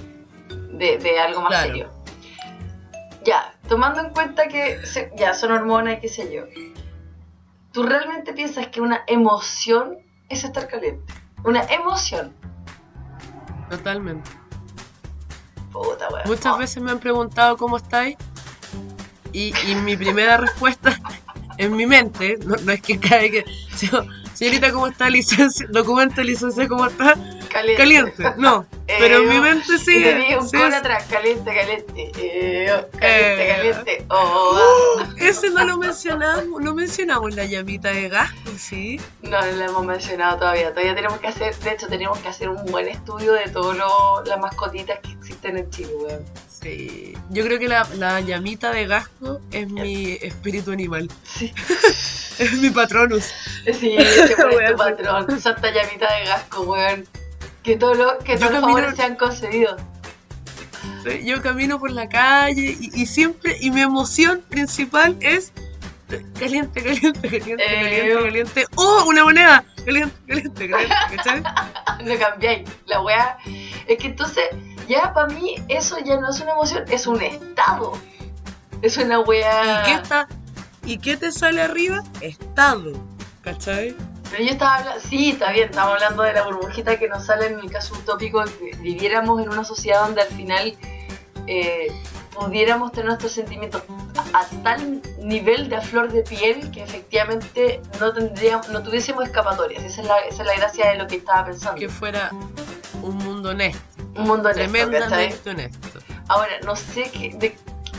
de, 0.74 0.98
de 0.98 1.20
algo 1.22 1.40
más 1.40 1.52
Claro. 1.52 1.68
serio. 1.68 1.90
Ya, 3.24 3.54
tomando 3.70 4.02
en 4.02 4.10
cuenta 4.10 4.50
que 4.50 4.86
se- 4.86 5.12
ya 5.16 5.34
son 5.34 5.52
hormonas 5.54 5.98
y 5.98 6.02
qué 6.02 6.10
sé 6.10 6.34
yo. 6.34 6.44
¿Tú 7.72 7.84
realmente 7.84 8.34
piensas 8.34 8.68
que 8.68 8.82
una 8.82 9.04
emoción 9.08 9.98
es 10.30 10.44
estar 10.44 10.68
caliente? 10.68 11.14
Una 11.44 11.64
emoción. 11.64 12.34
Totalmente. 13.70 14.30
Puta 15.72 16.10
wea. 16.10 16.24
Muchas 16.26 16.58
veces 16.58 16.84
me 16.84 16.92
han 16.92 17.00
preguntado 17.00 17.56
cómo 17.56 17.78
estáis 17.78 18.18
y, 19.32 19.54
y 19.70 19.76
mi 19.76 19.96
primera 19.96 20.36
respuesta 20.38 21.00
en 21.58 21.76
mi 21.76 21.86
mente, 21.86 22.38
no, 22.46 22.56
no 22.58 22.72
es 22.72 22.82
que 22.82 23.00
cae 23.00 23.32
que, 23.32 23.46
yo, 23.82 24.04
señorita, 24.34 24.72
¿cómo 24.72 24.88
está? 24.88 25.10
Licencia, 25.10 25.68
documento, 25.70 26.22
licencia, 26.22 26.68
¿cómo 26.68 26.88
está? 26.88 27.16
Caliente. 27.52 27.82
Caliente, 27.82 28.24
no, 28.38 28.66
pero 28.88 29.18
en 29.18 29.30
mi 29.30 29.36
Eh, 29.38 29.42
mente 29.42 29.78
sí. 29.78 29.98
Y 29.98 30.04
tenía 30.04 30.40
un 30.40 30.48
sí 30.48 30.56
coro 30.58 30.70
es- 30.70 30.76
atrás, 30.76 31.06
caliente, 31.10 31.54
caliente. 31.54 32.12
eh, 32.18 32.66
caliente, 33.00 33.44
Eh. 33.44 33.48
caliente. 33.56 34.06
Oh, 34.10 34.98
ah. 35.00 35.14
Ese 35.18 35.50
no 35.50 35.64
lo 35.66 35.78
mencionamos, 35.78 36.62
no 36.62 36.74
mencionamos 36.74 37.36
la 37.36 37.46
llamita 37.46 37.90
de 37.90 38.10
gas, 38.10 38.32
¿sí? 38.58 39.00
No, 39.22 39.40
no 39.42 39.52
lo 39.52 39.64
hemos 39.66 39.86
mencionado 39.86 40.38
todavía. 40.40 40.70
Todavía 40.72 40.96
tenemos 40.96 41.20
que 41.20 41.28
hacer, 41.28 41.56
de 41.56 41.72
hecho, 41.72 41.88
tenemos 41.88 42.18
que 42.20 42.28
hacer 42.30 42.50
un 42.50 42.64
buen 42.72 42.88
estudio 42.88 43.34
de 43.34 43.50
todas 43.50 43.78
las 44.28 44.40
mascotitas 44.40 45.00
que 45.00 45.12
existen 45.12 45.58
en 45.58 45.70
Chile, 45.70 45.92
weón. 45.96 46.26
Sí. 46.62 47.18
Yo 47.32 47.44
creo 47.44 47.58
que 47.58 47.68
la, 47.68 47.88
la 47.98 48.22
llamita 48.22 48.72
de 48.72 48.86
gasco 48.86 49.40
es 49.52 49.68
mi 49.68 50.14
espíritu 50.22 50.72
animal, 50.72 51.10
Sí, 51.24 51.52
es 52.40 52.54
mi 52.62 52.70
patronus. 52.70 53.26
sí, 53.80 53.96
ese 53.98 54.36
Weón. 54.36 54.72
tu 54.72 54.78
patrón, 54.78 55.42
santa 55.42 55.72
llamita 55.72 56.14
de 56.18 56.26
gasco, 56.26 56.62
weón. 56.64 57.08
Que 57.64 57.78
todos 57.78 57.98
los 57.98 58.14
que 58.24 58.38
todos 58.38 58.52
los 58.52 58.62
camino- 58.62 58.68
favores 58.78 58.96
sean 58.96 59.16
concedidos. 59.16 59.80
Sí, 61.04 61.26
Yo 61.26 61.42
camino 61.42 61.80
por 61.80 61.92
la 61.92 62.08
calle 62.10 62.76
y, 62.80 63.02
y 63.02 63.06
siempre, 63.06 63.58
y 63.60 63.72
mi 63.72 63.82
emoción 63.82 64.42
principal 64.50 65.16
es 65.20 65.52
caliente, 66.40 66.82
caliente, 66.84 67.22
caliente, 67.22 67.54
Eh. 67.54 67.82
caliente, 67.84 68.24
caliente. 68.24 68.66
¡Oh, 68.76 69.06
una 69.08 69.24
moneda! 69.24 69.64
Caliente, 69.86 70.16
caliente, 70.28 70.70
caliente, 70.70 70.96
¿cachai? 71.16 71.44
No 72.06 72.18
cambiáis. 72.20 72.68
La 72.88 73.02
weá. 73.02 73.38
Es 73.88 73.98
que 74.00 74.08
entonces, 74.08 74.44
ya 74.88 75.14
para 75.14 75.28
mí, 75.28 75.56
eso 75.70 75.98
ya 76.04 76.20
no 76.20 76.30
es 76.32 76.40
una 76.40 76.52
emoción, 76.52 76.84
es 76.90 77.06
un 77.08 77.22
estado. 77.22 77.94
Es 78.82 78.98
una 78.98 79.20
weá. 79.20 79.82
¿Y 79.82 79.86
qué, 79.86 79.94
está, 80.02 80.28
¿Y 80.84 80.98
qué 80.98 81.18
te 81.18 81.32
sale 81.32 81.62
arriba? 81.62 82.04
Estado, 82.22 82.94
¿cachai? 83.44 83.96
Pero 84.32 84.44
yo 84.44 84.52
estaba 84.52 84.76
hablando, 84.76 85.02
sí, 85.02 85.32
está 85.32 85.52
bien, 85.52 85.70
estamos 85.70 85.94
hablando 85.94 86.24
de 86.24 86.34
la 86.34 86.44
burbujita 86.44 86.98
que 86.98 87.10
nos 87.10 87.26
sale 87.26 87.48
en 87.48 87.60
el 87.60 87.70
caso 87.70 87.94
utópico 87.96 88.42
que 88.46 88.76
viviéramos 88.78 89.42
en 89.42 89.50
una 89.50 89.66
sociedad 89.66 90.06
donde 90.06 90.22
al 90.22 90.30
final 90.30 90.78
eh, 91.48 91.92
pudiéramos 92.34 92.94
tener 92.94 93.08
nuestros 93.08 93.34
sentimientos 93.34 93.84
a, 94.34 94.40
a 94.40 94.46
tal 94.64 95.02
nivel 95.20 95.68
de 95.68 95.76
a 95.76 95.82
flor 95.82 96.12
de 96.12 96.24
piel 96.24 96.72
que 96.72 96.82
efectivamente 96.82 97.82
no 98.00 98.14
tendríamos, 98.14 98.70
no 98.70 98.82
tuviésemos 98.82 99.26
escapatorias. 99.26 99.84
Esa 99.84 100.02
es 100.02 100.08
la, 100.08 100.20
esa 100.20 100.44
es 100.44 100.48
la 100.48 100.56
gracia 100.56 100.92
de 100.92 100.98
lo 100.98 101.08
que 101.08 101.18
estaba 101.18 101.46
pensando. 101.46 101.80
Que 101.80 101.90
fuera 101.90 102.32
un 103.02 103.18
mundo 103.18 103.50
honesto, 103.50 103.82
Un 104.16 104.28
mundo 104.28 104.50
honesto, 104.50 104.72
tremendamente 104.72 105.50
honesto. 105.50 106.00
Ahora, 106.30 106.54
no 106.66 106.78
sé 106.78 107.12
qué. 107.12 107.36
De, 107.38 107.58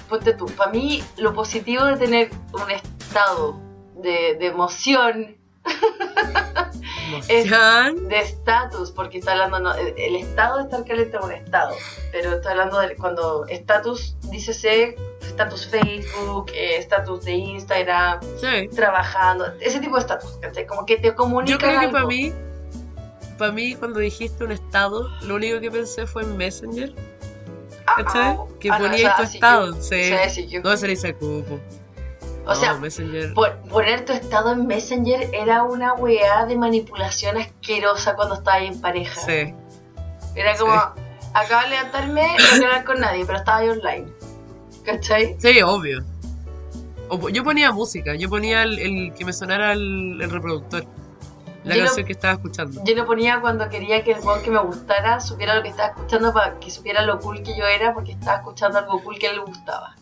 ponte 0.09 0.33
tú, 0.33 0.47
para 0.47 0.71
mí 0.71 1.05
lo 1.19 1.35
positivo 1.35 1.85
de 1.85 1.97
tener 1.97 2.31
un 2.53 2.71
estado 2.71 3.61
de, 3.97 4.37
de 4.39 4.47
emoción, 4.47 5.37
Emoción. 7.29 8.09
de 8.09 8.19
estatus, 8.21 8.91
porque 8.91 9.19
está 9.19 9.33
hablando, 9.33 9.61
no, 9.61 9.75
el, 9.75 10.17
estado 10.17 10.59
de 10.59 10.65
estar 10.65 10.85
caliente 10.85 11.17
es 11.17 11.23
un 11.25 11.33
estado, 11.33 11.75
pero 12.11 12.35
está 12.37 12.51
hablando 12.51 12.79
de 12.81 12.97
cuando 12.97 13.47
estatus, 13.47 14.17
dícese 14.31 14.97
estatus 15.21 15.67
Facebook, 15.67 16.51
eh, 16.55 16.77
estatus 16.79 17.25
de 17.25 17.33
Instagram, 17.33 18.21
Sí. 18.41 18.69
trabajando, 18.75 19.47
ese 19.61 19.79
tipo 19.81 19.97
de 19.97 20.01
estatus, 20.01 20.33
¿cachai? 20.41 20.67
Como 20.67 20.87
que 20.87 20.97
te 20.97 21.15
comunica. 21.15 21.53
Yo 21.53 21.59
creo 21.59 21.81
que 21.81 21.89
para 21.89 22.07
mí, 22.07 22.33
para 23.39 23.53
mí 23.53 23.75
cuando 23.75 24.01
dijiste 24.01 24.45
un 24.45 24.53
estado, 24.53 25.09
lo 25.23 25.35
único 25.37 25.61
que 25.61 25.71
pensé 25.71 26.07
fue 26.07 26.23
en 26.23 26.37
Messenger, 26.37 26.95
Ah, 27.87 27.95
¿cachai? 28.05 28.39
Que 28.61 28.71
ah, 28.71 28.79
no, 28.79 28.85
ponía 28.87 28.97
o 28.97 28.99
sea, 28.99 29.17
tu 29.17 29.27
sí, 29.27 29.37
estado, 29.37 29.67
yo- 29.75 29.83
sí. 29.83 30.05
sí, 30.05 30.31
sí, 30.31 30.49
yo- 30.49 30.63
No, 30.63 30.77
se 30.77 30.89
le 30.89 31.15
cupo. 31.15 31.61
O 32.47 32.55
sea, 32.55 32.75
Messenger. 32.75 33.35
Poner 33.35 34.05
tu 34.05 34.13
estado 34.13 34.53
en 34.53 34.67
Messenger 34.67 35.31
era 35.33 35.63
una 35.63 35.95
weá 35.95 36.45
de 36.47 36.57
manipulación 36.57 37.37
asquerosa 37.37 38.15
cuando 38.17 38.35
estaba 38.35 38.57
ahí 38.57 38.67
en 38.67 38.81
pareja. 38.81 39.21
Sí. 39.21 39.55
Era 40.35 40.57
como, 40.57 40.73
Sí. 40.73 41.03
acabo 41.35 41.63
de 41.63 41.69
levantarme, 41.71 42.23
no 42.23 42.37
quiero 42.51 42.67
hablar 42.67 42.85
con 42.85 43.01
nadie, 43.01 43.25
pero 43.25 43.39
estaba 43.39 43.59
ahí 43.59 43.69
online. 43.69 44.07
¿Cachai? 44.85 45.37
Sí, 45.39 45.63
obvio. 45.63 46.03
O 47.09 47.29
yo 47.29 47.45
ponía 47.45 47.71
música, 47.71 48.15
yo 48.17 48.29
ponía 48.29 48.63
el, 48.65 48.79
el 48.79 49.15
que 49.15 49.25
me 49.25 49.33
sonara 49.33 49.73
el, 49.73 50.19
el 50.21 50.31
reproductor. 50.31 50.85
La 51.63 51.75
Yo 51.77 51.83
lo- 51.83 51.87
canción 51.87 52.07
que 52.07 52.13
estaba 52.13 52.33
escuchando. 52.35 52.83
Yo 52.85 52.97
lo 52.97 53.07
ponía 53.07 53.41
cuando 53.41 53.69
quería 53.69 54.03
que 54.03 54.13
el 54.13 54.21
weón 54.21 54.43
que 54.43 54.51
me 54.51 54.59
gustara 54.59 55.21
supiera 55.21 55.55
lo 55.55 55.63
que 55.63 55.69
estaba 55.69 55.91
escuchando 55.91 56.33
para 56.33 56.59
que 56.59 56.71
supiera 56.73 57.03
lo 57.03 57.21
cool 57.21 57.43
que 57.45 57.57
yo 57.57 57.65
era 57.67 57.95
porque 57.95 58.13
estaba 58.13 58.39
escuchando 58.39 58.79
algo 58.79 59.01
cool 59.05 59.17
que 59.17 59.29
a 59.29 59.31
él 59.31 59.37
le 59.37 59.43
gustaba. 59.45 59.95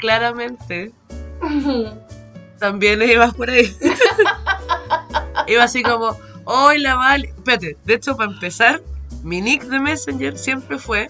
Claramente, 0.00 0.92
también 2.58 3.02
ibas 3.02 3.34
por 3.34 3.50
ahí. 3.50 3.74
Iba 5.46 5.64
así 5.64 5.82
como, 5.82 6.16
hola, 6.44 6.94
vale. 6.94 7.28
Espérate, 7.28 7.76
de 7.84 7.94
hecho, 7.94 8.16
para 8.16 8.30
empezar, 8.30 8.82
mi 9.22 9.40
nick 9.40 9.64
de 9.64 9.80
Messenger 9.80 10.38
siempre 10.38 10.78
fue 10.78 11.08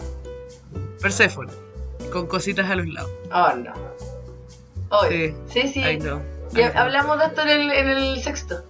Persephone, 1.01 1.51
con 2.13 2.27
cositas 2.27 2.71
a 2.71 2.77
los 2.77 2.89
lados. 2.89 3.11
oh 3.33 3.53
no. 3.57 3.73
Oye, 4.91 5.35
sí, 5.49 5.69
sí. 5.69 5.81
I 5.81 5.99
know. 5.99 6.21
Ya 6.53 6.69
I 6.69 6.71
know. 6.71 6.83
hablamos 6.83 7.19
de 7.19 7.25
esto 7.27 7.43
en 7.43 7.49
el, 7.49 7.73
en 7.73 7.89
el 7.89 8.23
sexto. 8.23 8.65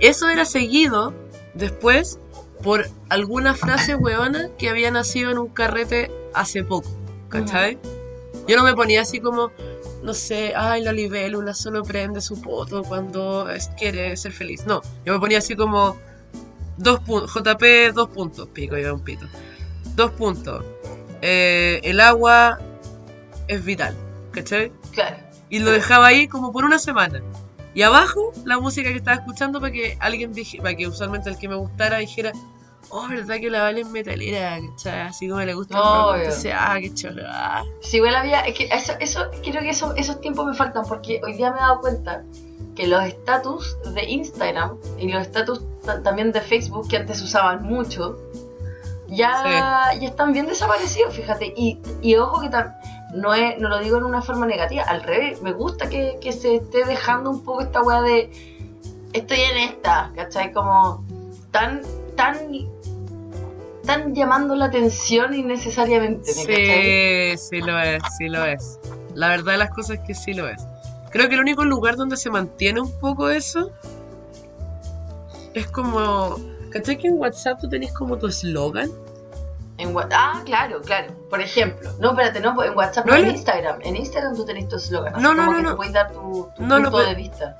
Eso 0.00 0.28
era 0.28 0.44
seguido 0.44 1.14
después 1.54 2.18
por 2.62 2.86
alguna 3.08 3.54
frase 3.54 3.94
hueona 3.94 4.48
que 4.58 4.68
había 4.68 4.90
nacido 4.90 5.30
en 5.30 5.38
un 5.38 5.48
carrete 5.48 6.10
hace 6.32 6.64
poco, 6.64 6.88
¿cachai? 7.28 7.78
Yo 8.48 8.56
no 8.56 8.64
me 8.64 8.74
ponía 8.74 9.02
así 9.02 9.20
como, 9.20 9.52
no 10.04 10.12
sé, 10.12 10.52
ay, 10.54 10.82
la 10.82 10.92
libélula 10.92 11.54
solo 11.54 11.82
prende 11.82 12.20
su 12.20 12.40
poto 12.40 12.82
cuando 12.84 13.48
quiere 13.78 14.14
ser 14.18 14.32
feliz. 14.32 14.66
No, 14.66 14.82
yo 15.04 15.14
me 15.14 15.18
ponía 15.18 15.38
así 15.38 15.56
como, 15.56 15.96
dos 16.76 17.00
puntos, 17.00 17.32
JP, 17.32 17.94
dos 17.94 18.10
puntos, 18.10 18.48
pico, 18.48 18.76
iba 18.76 18.92
un 18.92 19.00
pito. 19.00 19.26
Dos 19.96 20.10
puntos. 20.12 20.62
Eh, 21.22 21.80
el 21.84 22.00
agua 22.00 22.60
es 23.48 23.64
vital, 23.64 23.96
¿cachai? 24.30 24.70
Claro. 24.92 25.16
Y 25.48 25.60
lo 25.60 25.70
dejaba 25.70 26.08
ahí 26.08 26.28
como 26.28 26.52
por 26.52 26.66
una 26.66 26.78
semana. 26.78 27.22
Y 27.72 27.80
abajo, 27.80 28.32
la 28.44 28.60
música 28.60 28.90
que 28.90 28.98
estaba 28.98 29.16
escuchando 29.16 29.58
para 29.58 29.72
que 29.72 29.96
alguien 30.00 30.34
dije, 30.34 30.58
para 30.58 30.74
que 30.76 30.86
usualmente 30.86 31.30
el 31.30 31.38
que 31.38 31.48
me 31.48 31.54
gustara 31.54 31.96
dijera, 31.98 32.32
oh, 32.90 33.08
verdad 33.08 33.36
que 33.40 33.50
la 33.50 33.62
Vale 33.62 33.80
es 33.82 33.88
metalera, 33.88 34.58
¿cachai? 34.70 35.00
Así 35.02 35.28
como 35.28 35.40
le 35.42 35.54
gusta 35.54 35.76
el 35.76 35.82
rock, 35.84 36.16
entonces, 36.16 36.52
ah, 36.56 36.76
qué 36.80 36.94
chulo. 36.94 37.22
ah. 37.26 37.64
Si 37.80 37.96
igual 37.98 38.14
había, 38.16 38.40
es 38.40 38.54
que 38.56 38.64
eso, 38.72 38.92
eso, 39.00 39.20
creo 39.42 39.62
que 39.62 39.70
eso, 39.70 39.94
esos 39.96 40.20
tiempos 40.20 40.46
me 40.46 40.54
faltan 40.54 40.84
porque 40.88 41.20
hoy 41.24 41.34
día 41.34 41.50
me 41.50 41.58
he 41.58 41.60
dado 41.60 41.80
cuenta 41.80 42.22
que 42.74 42.86
los 42.86 43.04
estatus 43.04 43.76
de 43.94 44.04
Instagram 44.04 44.76
y 44.98 45.08
los 45.08 45.22
estatus 45.22 45.60
ta- 45.84 46.02
también 46.02 46.32
de 46.32 46.40
Facebook 46.40 46.88
que 46.88 46.96
antes 46.96 47.22
usaban 47.22 47.62
mucho, 47.62 48.18
ya, 49.08 49.92
ya 50.00 50.08
están 50.08 50.32
bien 50.32 50.46
desaparecidos, 50.46 51.14
fíjate. 51.14 51.52
Y, 51.56 51.78
y 52.02 52.16
ojo 52.16 52.40
que 52.40 52.48
tam- 52.50 52.74
no, 53.14 53.32
es, 53.34 53.58
no 53.60 53.68
lo 53.68 53.78
digo 53.78 53.98
en 53.98 54.04
una 54.04 54.22
forma 54.22 54.44
negativa, 54.46 54.82
al 54.84 55.02
revés, 55.02 55.40
me 55.42 55.52
gusta 55.52 55.88
que, 55.88 56.18
que 56.20 56.32
se 56.32 56.56
esté 56.56 56.84
dejando 56.84 57.30
un 57.30 57.44
poco 57.44 57.60
esta 57.60 57.80
weá 57.82 58.02
de 58.02 58.30
estoy 59.12 59.38
en 59.40 59.56
esta, 59.58 60.10
¿cachai? 60.16 60.52
Como 60.52 61.04
tan, 61.52 61.82
tan, 62.16 62.36
tan 63.84 64.14
llamando 64.14 64.54
la 64.54 64.66
atención 64.66 65.34
innecesariamente. 65.34 66.32
Sí, 66.32 66.44
sí 67.38 67.60
lo 67.60 67.78
es, 67.78 68.02
sí 68.18 68.28
lo 68.28 68.44
es. 68.44 68.78
La 69.14 69.28
verdad 69.28 69.52
de 69.52 69.58
las 69.58 69.70
cosas 69.70 69.98
es 69.98 70.00
que 70.06 70.14
sí 70.14 70.34
lo 70.34 70.48
es. 70.48 70.66
Creo 71.10 71.28
que 71.28 71.34
el 71.34 71.40
único 71.40 71.64
lugar 71.64 71.96
donde 71.96 72.16
se 72.16 72.30
mantiene 72.30 72.80
un 72.80 72.92
poco 72.98 73.28
eso 73.28 73.70
es 75.54 75.66
como. 75.68 76.36
¿Cachai 76.70 76.98
que 76.98 77.06
en 77.06 77.18
WhatsApp 77.18 77.60
tú 77.60 77.68
tenés 77.68 77.92
como 77.92 78.18
tu 78.18 78.26
eslogan? 78.26 78.90
En 79.78 79.94
ah, 80.12 80.42
claro, 80.44 80.80
claro. 80.82 81.12
Por 81.30 81.40
ejemplo. 81.40 81.90
No, 82.00 82.10
espérate, 82.10 82.40
no, 82.40 82.60
en 82.62 82.76
WhatsApp, 82.76 83.06
no, 83.06 83.14
en 83.14 83.28
Instagram. 83.30 83.78
En 83.82 83.96
Instagram 83.96 84.34
tú 84.36 84.44
tenés 84.44 84.68
tu 84.68 84.76
eslogan. 84.76 85.20
No, 85.20 85.34
no, 85.34 85.46
no, 85.46 85.60
no. 85.62 85.76
puedes 85.76 85.92
dar 85.92 86.12
tu, 86.12 86.48
tu 86.54 86.62
No, 86.62 86.78
no, 86.78 86.90
punto 86.90 86.98
pero- 86.98 87.08
de 87.10 87.14
vista. 87.14 87.56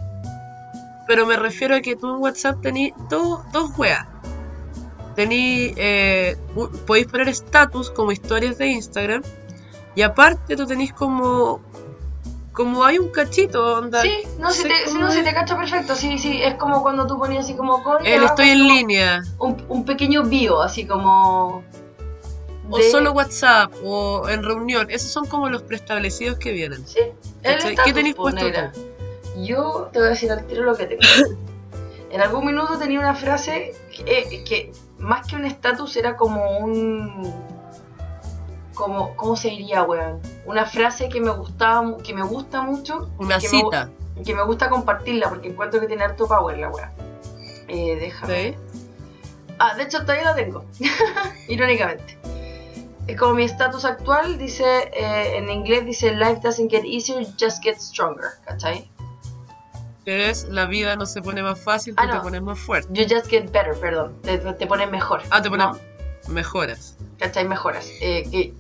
Pero 1.07 1.27
me 1.27 1.37
refiero 1.37 1.77
a 1.77 1.81
que 1.81 1.97
tú 1.97 2.15
en 2.15 2.23
WhatsApp 2.23 2.61
tenés 2.63 2.93
dos, 3.11 3.41
dos 3.53 3.77
weas. 3.77 4.07
Tení, 5.15 5.73
eh, 5.77 6.37
podéis 6.87 7.07
poner 7.07 7.29
status 7.29 7.91
como 7.91 8.13
historias 8.13 8.59
de 8.59 8.67
Instagram. 8.69 9.23
Y 9.95 10.03
aparte 10.03 10.57
tú 10.57 10.67
tenés 10.67 10.93
como. 10.93 11.61
Como 12.53 12.85
hay 12.85 12.99
un 12.99 13.09
cachito, 13.09 13.79
onda. 13.79 14.01
Sí, 14.01 14.23
no, 14.39 14.51
si 14.53 14.63
sé 14.63 14.69
te, 14.69 14.91
sí, 14.91 14.97
no, 14.99 15.11
si 15.11 15.19
es. 15.19 15.25
te 15.25 15.35
cacho 15.35 15.57
perfecto. 15.57 15.97
Sí, 15.97 16.19
sí, 16.19 16.41
es 16.41 16.55
como 16.55 16.83
cuando 16.83 17.05
tú 17.07 17.19
ponías 17.19 17.45
así 17.45 17.55
como 17.55 17.83
El 18.05 18.23
estoy 18.23 18.51
en 18.51 18.69
línea. 18.69 19.23
Un, 19.39 19.65
un 19.69 19.85
pequeño 19.85 20.23
bio, 20.25 20.63
así 20.63 20.87
como. 20.87 21.65
O 22.71 22.81
solo 22.91 23.13
WhatsApp. 23.13 23.73
O 23.85 24.29
en 24.29 24.43
reunión. 24.43 24.89
Esos 24.89 25.11
son 25.11 25.27
como 25.27 25.49
los 25.49 25.63
preestablecidos 25.63 26.39
que 26.39 26.53
vienen. 26.53 26.87
Sí, 26.87 27.01
¿Qué 27.43 27.93
tenéis 27.93 28.15
pues, 28.15 28.35
puesto 28.35 28.45
negra. 28.45 28.73
Yo 29.37 29.91
te 29.93 29.99
voy 29.99 30.09
a 30.09 30.11
decir 30.11 30.31
al 30.31 30.47
tiro 30.47 30.63
lo 30.63 30.77
que 30.77 30.87
tengo. 30.87 31.03
en 32.11 32.21
algún 32.21 32.47
minuto 32.47 32.79
tenía 32.79 33.01
una 33.01 33.15
frase 33.15 33.75
que, 33.91 34.45
que 34.45 34.73
más 34.99 35.27
que 35.27 35.37
un 35.37 35.45
estatus 35.45 35.97
era 35.97 36.17
como 36.17 36.59
un. 36.59 37.33
Como, 38.75 39.15
¿Cómo 39.17 39.37
se 39.37 39.51
diría, 39.51 39.85
weón? 39.85 40.21
Una 40.47 40.67
frase 40.67 41.09
que 41.09 41.21
me 41.21 41.31
gustaba, 41.31 41.97
que 42.03 42.13
me 42.13 42.23
gusta 42.23 42.63
mucho, 42.63 43.09
Una 43.19 43.39
que 43.39 43.49
me 43.49 43.59
gu- 43.59 43.65
cita. 43.71 43.91
que 44.25 44.35
me 44.35 44.43
gusta 44.45 44.69
compartirla 44.69 45.29
porque 45.29 45.49
encuentro 45.49 45.81
que 45.81 45.87
tiene 45.87 46.03
harto 46.05 46.27
power 46.27 46.59
la 46.59 46.71
weá. 46.71 46.93
Eh, 47.69 47.97
déjame. 48.01 48.53
¿sí? 48.53 48.57
Ah, 49.61 49.77
de 49.77 49.85
hecho 49.85 50.01
todavía 50.01 50.25
la 50.25 50.35
tengo, 50.35 50.65
irónicamente. 51.49 52.19
Es 53.07 53.17
como 53.19 53.35
mi 53.35 53.45
estatus 53.45 53.85
actual, 53.85 54.39
dice, 54.39 54.65
eh, 54.93 55.37
en 55.37 55.49
inglés 55.51 55.85
dice, 55.87 56.13
life 56.17 56.41
doesn't 56.43 56.69
get 56.71 56.85
easier, 56.85 57.25
just 57.39 57.63
get 57.63 57.77
stronger, 57.79 58.31
¿cachai? 58.45 58.91
Es 60.07 60.45
la 60.49 60.67
vida 60.67 60.97
no 60.97 61.07
se 61.07 61.23
pone 61.23 61.43
más 61.43 61.59
fácil, 61.61 61.95
tú 61.95 62.03
Ah, 62.03 62.07
no. 62.07 62.13
te 62.15 62.21
pones 62.21 62.43
más 62.43 62.59
fuerte. 62.59 62.89
You 62.93 63.05
just 63.09 63.29
get 63.29 63.51
better, 63.51 63.75
perdón, 63.81 64.21
te, 64.23 64.39
te 64.39 64.67
pones 64.67 64.91
mejor. 64.91 65.23
Ah, 65.31 65.41
te 65.43 65.49
pones. 65.49 65.67
¿no? 65.67 65.79
Mejoras. 66.29 66.97
¿cachai? 67.19 67.47
Mejoras. 67.47 67.89
Eh, 68.01 68.23
que 68.31 68.53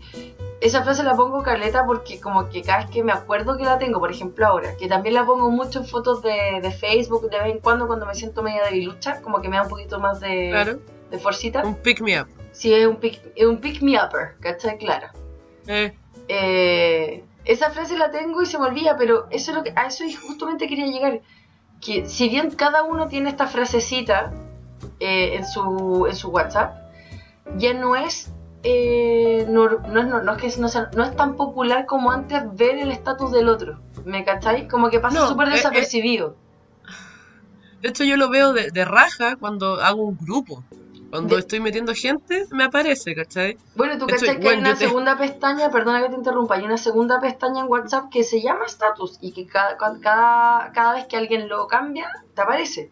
esa 0.60 0.82
frase 0.82 1.02
la 1.02 1.14
pongo 1.14 1.42
caleta 1.42 1.84
porque 1.86 2.20
como 2.20 2.48
que 2.48 2.62
cada 2.62 2.78
vez 2.84 2.90
que 2.90 3.02
me 3.02 3.12
acuerdo 3.12 3.56
que 3.56 3.64
la 3.64 3.78
tengo, 3.78 3.98
por 4.00 4.10
ejemplo 4.10 4.46
ahora, 4.46 4.76
que 4.76 4.86
también 4.88 5.14
la 5.14 5.24
pongo 5.26 5.50
mucho 5.50 5.80
en 5.80 5.86
fotos 5.86 6.22
de, 6.22 6.60
de 6.62 6.70
Facebook 6.70 7.28
de 7.30 7.38
vez 7.38 7.52
en 7.52 7.58
cuando 7.60 7.86
cuando 7.86 8.06
me 8.06 8.14
siento 8.14 8.42
media 8.42 8.64
debilucha, 8.64 9.20
como 9.22 9.40
que 9.42 9.48
me 9.48 9.56
da 9.56 9.62
un 9.64 9.68
poquito 9.68 9.98
más 9.98 10.20
de, 10.20 10.48
Claro. 10.50 10.78
de 11.10 11.18
forcita. 11.18 11.62
Un 11.64 11.74
pick 11.74 12.00
me 12.00 12.20
up. 12.20 12.28
Sí, 12.52 12.72
es 12.72 12.86
un 12.86 12.96
pick, 12.96 13.20
es 13.34 13.46
un 13.46 13.58
pick 13.58 13.82
me 13.82 13.96
upper, 14.02 14.36
¿cachai? 14.40 14.78
Claro. 14.78 15.08
Eh, 15.66 15.92
Eh, 16.28 17.22
esa 17.44 17.70
frase 17.70 17.96
la 17.98 18.10
tengo 18.10 18.42
y 18.42 18.46
se 18.46 18.58
me 18.58 18.66
olvida, 18.66 18.96
pero 18.96 19.26
eso 19.30 19.50
es 19.50 19.56
lo 19.56 19.62
que, 19.64 19.72
a 19.76 19.86
eso 19.86 20.04
justamente 20.26 20.66
quería 20.66 20.86
llegar. 20.86 21.20
Que 21.80 22.06
si 22.06 22.28
bien 22.28 22.50
cada 22.52 22.82
uno 22.84 23.08
tiene 23.08 23.28
esta 23.28 23.46
frasecita 23.46 24.32
eh, 25.00 25.34
en, 25.36 25.46
su, 25.46 26.06
en 26.08 26.16
su 26.16 26.30
WhatsApp, 26.30 26.74
ya 27.58 27.74
no 27.74 27.94
es, 27.96 28.30
eh, 28.62 29.46
no, 29.48 29.68
no, 29.68 30.22
no 30.22 30.32
es 30.32 30.38
que 30.54 30.60
no, 30.60 30.68
sea- 30.68 30.90
no 30.96 31.04
es 31.04 31.14
tan 31.14 31.36
popular 31.36 31.84
como 31.86 32.10
antes 32.10 32.42
ver 32.56 32.78
el 32.78 32.90
estatus 32.90 33.32
del 33.32 33.48
otro. 33.48 33.80
¿Me 34.04 34.24
cacháis? 34.24 34.68
Como 34.70 34.88
que 34.88 35.00
pasa 35.00 35.26
súper 35.28 35.48
eh, 35.48 35.50
eh. 35.50 35.54
desapercibido. 35.56 36.36
de 37.82 37.88
hecho, 37.90 38.04
yo 38.04 38.16
lo 38.16 38.30
veo 38.30 38.54
de, 38.54 38.70
de 38.70 38.84
raja 38.86 39.36
cuando 39.36 39.82
hago 39.82 40.02
un 40.04 40.16
grupo. 40.16 40.64
Cuando 41.14 41.36
De- 41.36 41.40
estoy 41.42 41.60
metiendo 41.60 41.94
gente, 41.94 42.44
me 42.50 42.64
aparece, 42.64 43.14
¿cachai? 43.14 43.56
Bueno, 43.76 43.96
tú 43.98 44.06
cachai 44.06 44.40
que 44.40 44.48
hay 44.48 44.58
una 44.58 44.74
te- 44.76 44.88
segunda 44.88 45.16
pestaña, 45.16 45.70
perdona 45.70 46.02
que 46.02 46.08
te 46.08 46.16
interrumpa, 46.16 46.56
hay 46.56 46.64
una 46.64 46.76
segunda 46.76 47.20
pestaña 47.20 47.60
en 47.60 47.68
WhatsApp 47.68 48.06
que 48.10 48.24
se 48.24 48.42
llama 48.42 48.64
status 48.66 49.18
y 49.20 49.32
que 49.32 49.46
cada, 49.46 49.76
cada, 49.76 50.72
cada 50.72 50.94
vez 50.94 51.06
que 51.06 51.16
alguien 51.16 51.48
lo 51.48 51.68
cambia, 51.68 52.10
te 52.34 52.42
aparece. 52.42 52.90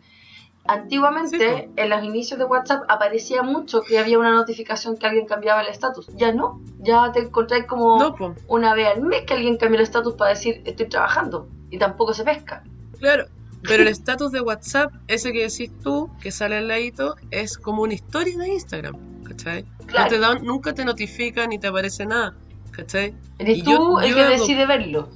Antiguamente, 0.65 1.39
Sí, 1.39 1.73
en 1.75 1.91
los 1.91 2.05
inicios 2.05 2.39
de 2.39 2.45
WhatsApp, 2.45 2.85
aparecía 2.89 3.43
mucho 3.43 3.83
que 3.83 3.99
había 3.99 4.21
una 4.21 4.31
notificación 4.31 4.97
que 4.97 5.07
alguien 5.07 5.27
cambiaba 5.27 5.61
el 5.63 5.67
estatus. 5.69 6.07
Ya 6.17 6.33
no, 6.33 6.61
ya 6.79 7.11
te 7.11 7.19
encontráis 7.21 7.67
como 7.67 7.99
No, 7.99 8.17
una 8.47 8.73
vez 8.75 8.87
al 8.87 9.03
mes 9.03 9.23
que 9.27 9.35
alguien 9.35 9.57
cambia 9.57 9.79
el 9.79 9.83
estatus 9.83 10.15
para 10.15 10.31
decir 10.31 10.63
estoy 10.65 10.89
trabajando 10.89 11.49
y 11.71 11.79
tampoco 11.79 12.15
se 12.15 12.23
pesca. 12.23 12.63
claro. 13.01 13.27
Pero 13.63 13.83
el 13.83 13.89
estatus 13.89 14.33
de 14.33 14.41
WhatsApp, 14.41 14.93
ese 15.07 15.33
que 15.33 15.43
decís 15.49 15.71
tú, 15.83 16.11
que 16.21 16.31
sale 16.33 16.57
al 16.57 16.69
ladito, 16.69 17.15
es 17.31 17.57
como 17.57 17.83
una 17.83 17.95
historia 17.95 18.37
de 18.39 18.49
Instagram, 18.49 19.23
¿cachai? 19.25 19.65
Claro. 19.87 20.05
No 20.05 20.09
te 20.11 20.19
dan, 20.19 20.45
nunca 20.45 20.73
te 20.75 20.85
notifica 20.85 21.47
ni 21.47 21.59
te 21.59 21.69
aparece 21.69 22.05
nada, 22.07 22.35
¿cachai? 22.73 23.15
Eres 23.39 23.59
Y 23.59 23.63
tú 23.63 23.71
yo- 23.71 24.01
el 24.01 24.09
yo 24.11 24.15
que 24.17 24.23
hago- 24.23 24.33
decide 24.33 24.67
verlo. 24.67 25.09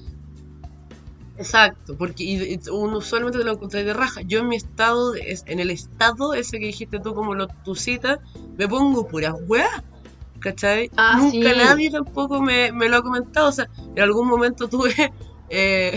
Exacto, 1.38 1.96
porque 1.98 2.24
y- 2.24 2.54
y 2.54 2.60
uno 2.70 2.98
usualmente 2.98 3.38
te 3.38 3.44
lo 3.44 3.52
encontré 3.52 3.84
de 3.84 3.92
raja. 3.92 4.22
Yo 4.22 4.38
en 4.40 4.48
mi 4.48 4.56
estado, 4.56 5.12
de- 5.12 5.38
en 5.46 5.60
el 5.60 5.70
estado 5.70 6.32
ese 6.32 6.58
que 6.58 6.66
dijiste 6.66 6.98
tú 6.98 7.14
como 7.14 7.34
lo, 7.34 7.48
tu 7.48 7.74
cita, 7.74 8.20
me 8.56 8.66
pongo 8.66 9.06
puras 9.06 9.34
weas, 9.46 9.68
¿cachai? 10.38 10.90
Ah, 10.96 11.16
Nunca 11.18 11.50
sí. 11.52 11.58
nadie 11.58 11.90
tampoco 11.90 12.40
me, 12.40 12.72
me 12.72 12.88
lo 12.88 12.96
ha 12.98 13.02
comentado, 13.02 13.48
o 13.48 13.52
sea, 13.52 13.68
en 13.94 14.00
algún 14.02 14.28
momento 14.28 14.66
tuve 14.68 14.94
eh, 15.50 15.94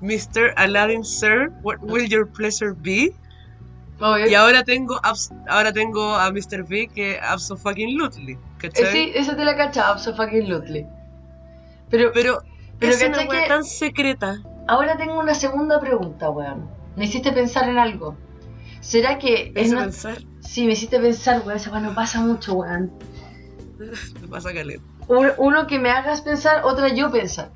Mr. 0.00 0.52
Aladdin 0.56 1.04
Sir, 1.04 1.50
what 1.62 1.78
will 1.80 2.06
your 2.06 2.26
pleasure 2.26 2.74
be? 2.74 3.12
Obvio. 4.00 4.28
Y 4.28 4.34
ahora 4.34 4.64
tengo, 4.64 4.98
ahora 5.48 5.72
tengo 5.72 6.14
a 6.16 6.30
Mr. 6.32 6.66
B 6.66 6.88
que 6.88 7.18
absolutely, 7.22 8.32
Eh, 8.32 8.38
¿cachai? 8.58 8.92
sí, 8.92 9.12
esa 9.14 9.36
te 9.36 9.44
la 9.44 9.56
cachaba, 9.56 9.98
so 9.98 10.14
fucking 10.14 10.48
Lutley. 10.48 10.86
Pero, 11.90 12.10
Pero, 12.14 12.42
Pero 12.78 12.92
es 12.92 13.02
una 13.02 13.10
¿cachai 13.12 13.28
wea 13.28 13.42
que- 13.42 13.48
tan 13.48 13.64
secreta. 13.64 14.42
Ahora 14.68 14.96
tengo 14.96 15.18
una 15.18 15.34
segunda 15.34 15.80
pregunta, 15.80 16.30
weón. 16.30 16.70
Me 16.96 17.04
hiciste 17.04 17.32
pensar 17.32 17.68
en 17.68 17.76
algo. 17.78 18.16
¿Será 18.80 19.18
que 19.18 19.52
Me 19.54 19.62
es 19.62 19.72
no- 19.72 19.80
pensar, 19.80 20.18
Sí, 20.40 20.64
me 20.66 20.72
hiciste 20.72 20.98
pensar, 20.98 21.42
weón. 21.44 21.56
Esa 21.56 21.70
weón 21.70 21.82
no 21.84 21.94
pasa 21.94 22.20
mucho, 22.22 22.54
weón. 22.54 22.90
me 24.22 24.28
pasa 24.28 24.52
caleta. 24.54 24.82
Un- 25.08 25.32
Uno 25.36 25.66
que 25.66 25.78
me 25.78 25.90
hagas 25.90 26.22
pensar, 26.22 26.62
otra 26.64 26.88
yo 26.88 27.10
pensar. 27.10 27.50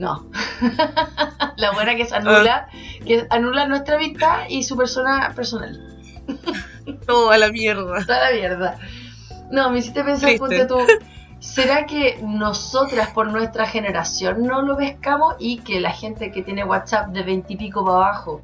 No. 0.00 0.24
La 1.56 1.72
buena 1.72 1.94
que 1.94 2.06
se 2.06 2.16
anula, 2.16 2.68
que 3.06 3.26
anula 3.28 3.66
nuestra 3.68 3.98
vista 3.98 4.46
y 4.48 4.62
su 4.64 4.74
persona 4.76 5.32
personal. 5.36 5.78
Todo 7.06 7.30
a 7.30 7.36
la 7.36 7.50
mierda. 7.52 8.04
Toda 8.06 8.30
la 8.30 8.36
mierda. 8.36 8.78
No, 9.50 9.70
me 9.70 9.80
hiciste 9.80 10.02
pensar, 10.02 10.30
ponte 10.38 10.64
tú. 10.64 10.78
¿Será 11.40 11.84
que 11.84 12.18
nosotras 12.22 13.10
por 13.10 13.30
nuestra 13.30 13.66
generación 13.66 14.42
no 14.44 14.62
lo 14.62 14.76
pescamos 14.78 15.34
y 15.38 15.58
que 15.58 15.80
la 15.80 15.90
gente 15.90 16.32
que 16.32 16.42
tiene 16.42 16.64
WhatsApp 16.64 17.08
de 17.08 17.22
20 17.22 17.52
y 17.52 17.56
pico 17.56 17.84
para 17.84 17.96
abajo 17.98 18.40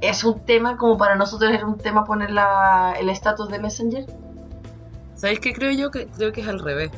es 0.00 0.24
un 0.24 0.44
tema 0.44 0.76
como 0.76 0.96
para 0.98 1.14
nosotros 1.14 1.52
era 1.52 1.66
un 1.66 1.78
tema 1.78 2.04
poner 2.04 2.30
la- 2.30 2.94
el 2.98 3.08
estatus 3.10 3.48
de 3.48 3.58
Messenger? 3.60 4.06
¿Sabéis 5.14 5.38
qué 5.40 5.52
creo 5.52 5.70
yo? 5.70 5.90
Que 5.92 6.06
creo 6.08 6.32
que 6.32 6.40
es 6.40 6.48
al 6.48 6.58
revés. 6.58 6.90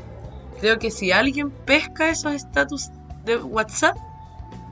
Creo 0.61 0.79
que 0.79 0.90
si 0.90 1.12
alguien 1.12 1.51
pesca 1.51 2.09
esos 2.09 2.33
estatus 2.35 2.90
de 3.29 3.37
WhatsApp, 3.37 3.97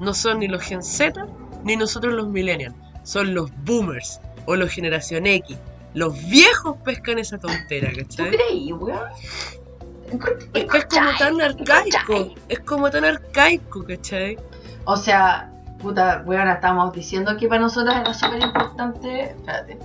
no 0.00 0.12
son 0.12 0.40
ni 0.40 0.48
los 0.48 0.62
Gen 0.62 0.82
Z 0.82 1.26
ni 1.64 1.76
nosotros 1.76 2.14
los 2.14 2.28
Millennials. 2.28 2.74
Son 3.02 3.34
los 3.34 3.50
Boomers 3.64 4.20
o 4.46 4.56
los 4.56 4.70
Generación 4.70 5.26
X. 5.26 5.56
Los 5.94 6.14
viejos 6.28 6.76
pescan 6.84 7.18
esa 7.18 7.38
tontera, 7.38 7.90
¿Tú 7.92 8.00
¿cachai? 8.00 8.30
creí, 8.30 8.72
weón? 8.72 8.98
Es 10.54 10.64
que 10.66 10.78
es 10.78 10.86
como 10.86 11.10
tan 11.18 11.40
arcaico. 11.40 12.34
Es 12.48 12.60
como 12.60 12.90
tan 12.90 13.04
arcaico, 13.04 13.84
¿cachai? 13.84 14.36
O 14.84 14.96
sea, 14.96 15.50
puta, 15.80 16.22
weón, 16.26 16.48
estábamos 16.48 16.92
diciendo 16.92 17.36
que 17.36 17.48
para 17.48 17.60
nosotros 17.60 17.94
era 17.94 18.14
súper 18.14 18.42
importante. 18.42 19.22
Espérate. 19.30 19.78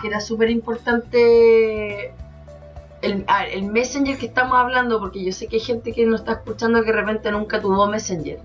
Que 0.00 0.08
era 0.08 0.20
súper 0.20 0.50
importante. 0.50 2.14
El, 3.02 3.24
el 3.52 3.62
Messenger 3.64 4.18
que 4.18 4.26
estamos 4.26 4.56
hablando, 4.58 4.98
porque 5.00 5.24
yo 5.24 5.32
sé 5.32 5.46
que 5.46 5.56
hay 5.56 5.62
gente 5.62 5.92
que 5.92 6.04
nos 6.06 6.20
está 6.20 6.32
escuchando 6.32 6.80
que 6.82 6.92
de 6.92 6.96
repente 7.00 7.30
nunca 7.32 7.60
tuvo 7.60 7.86
Messenger. 7.86 8.38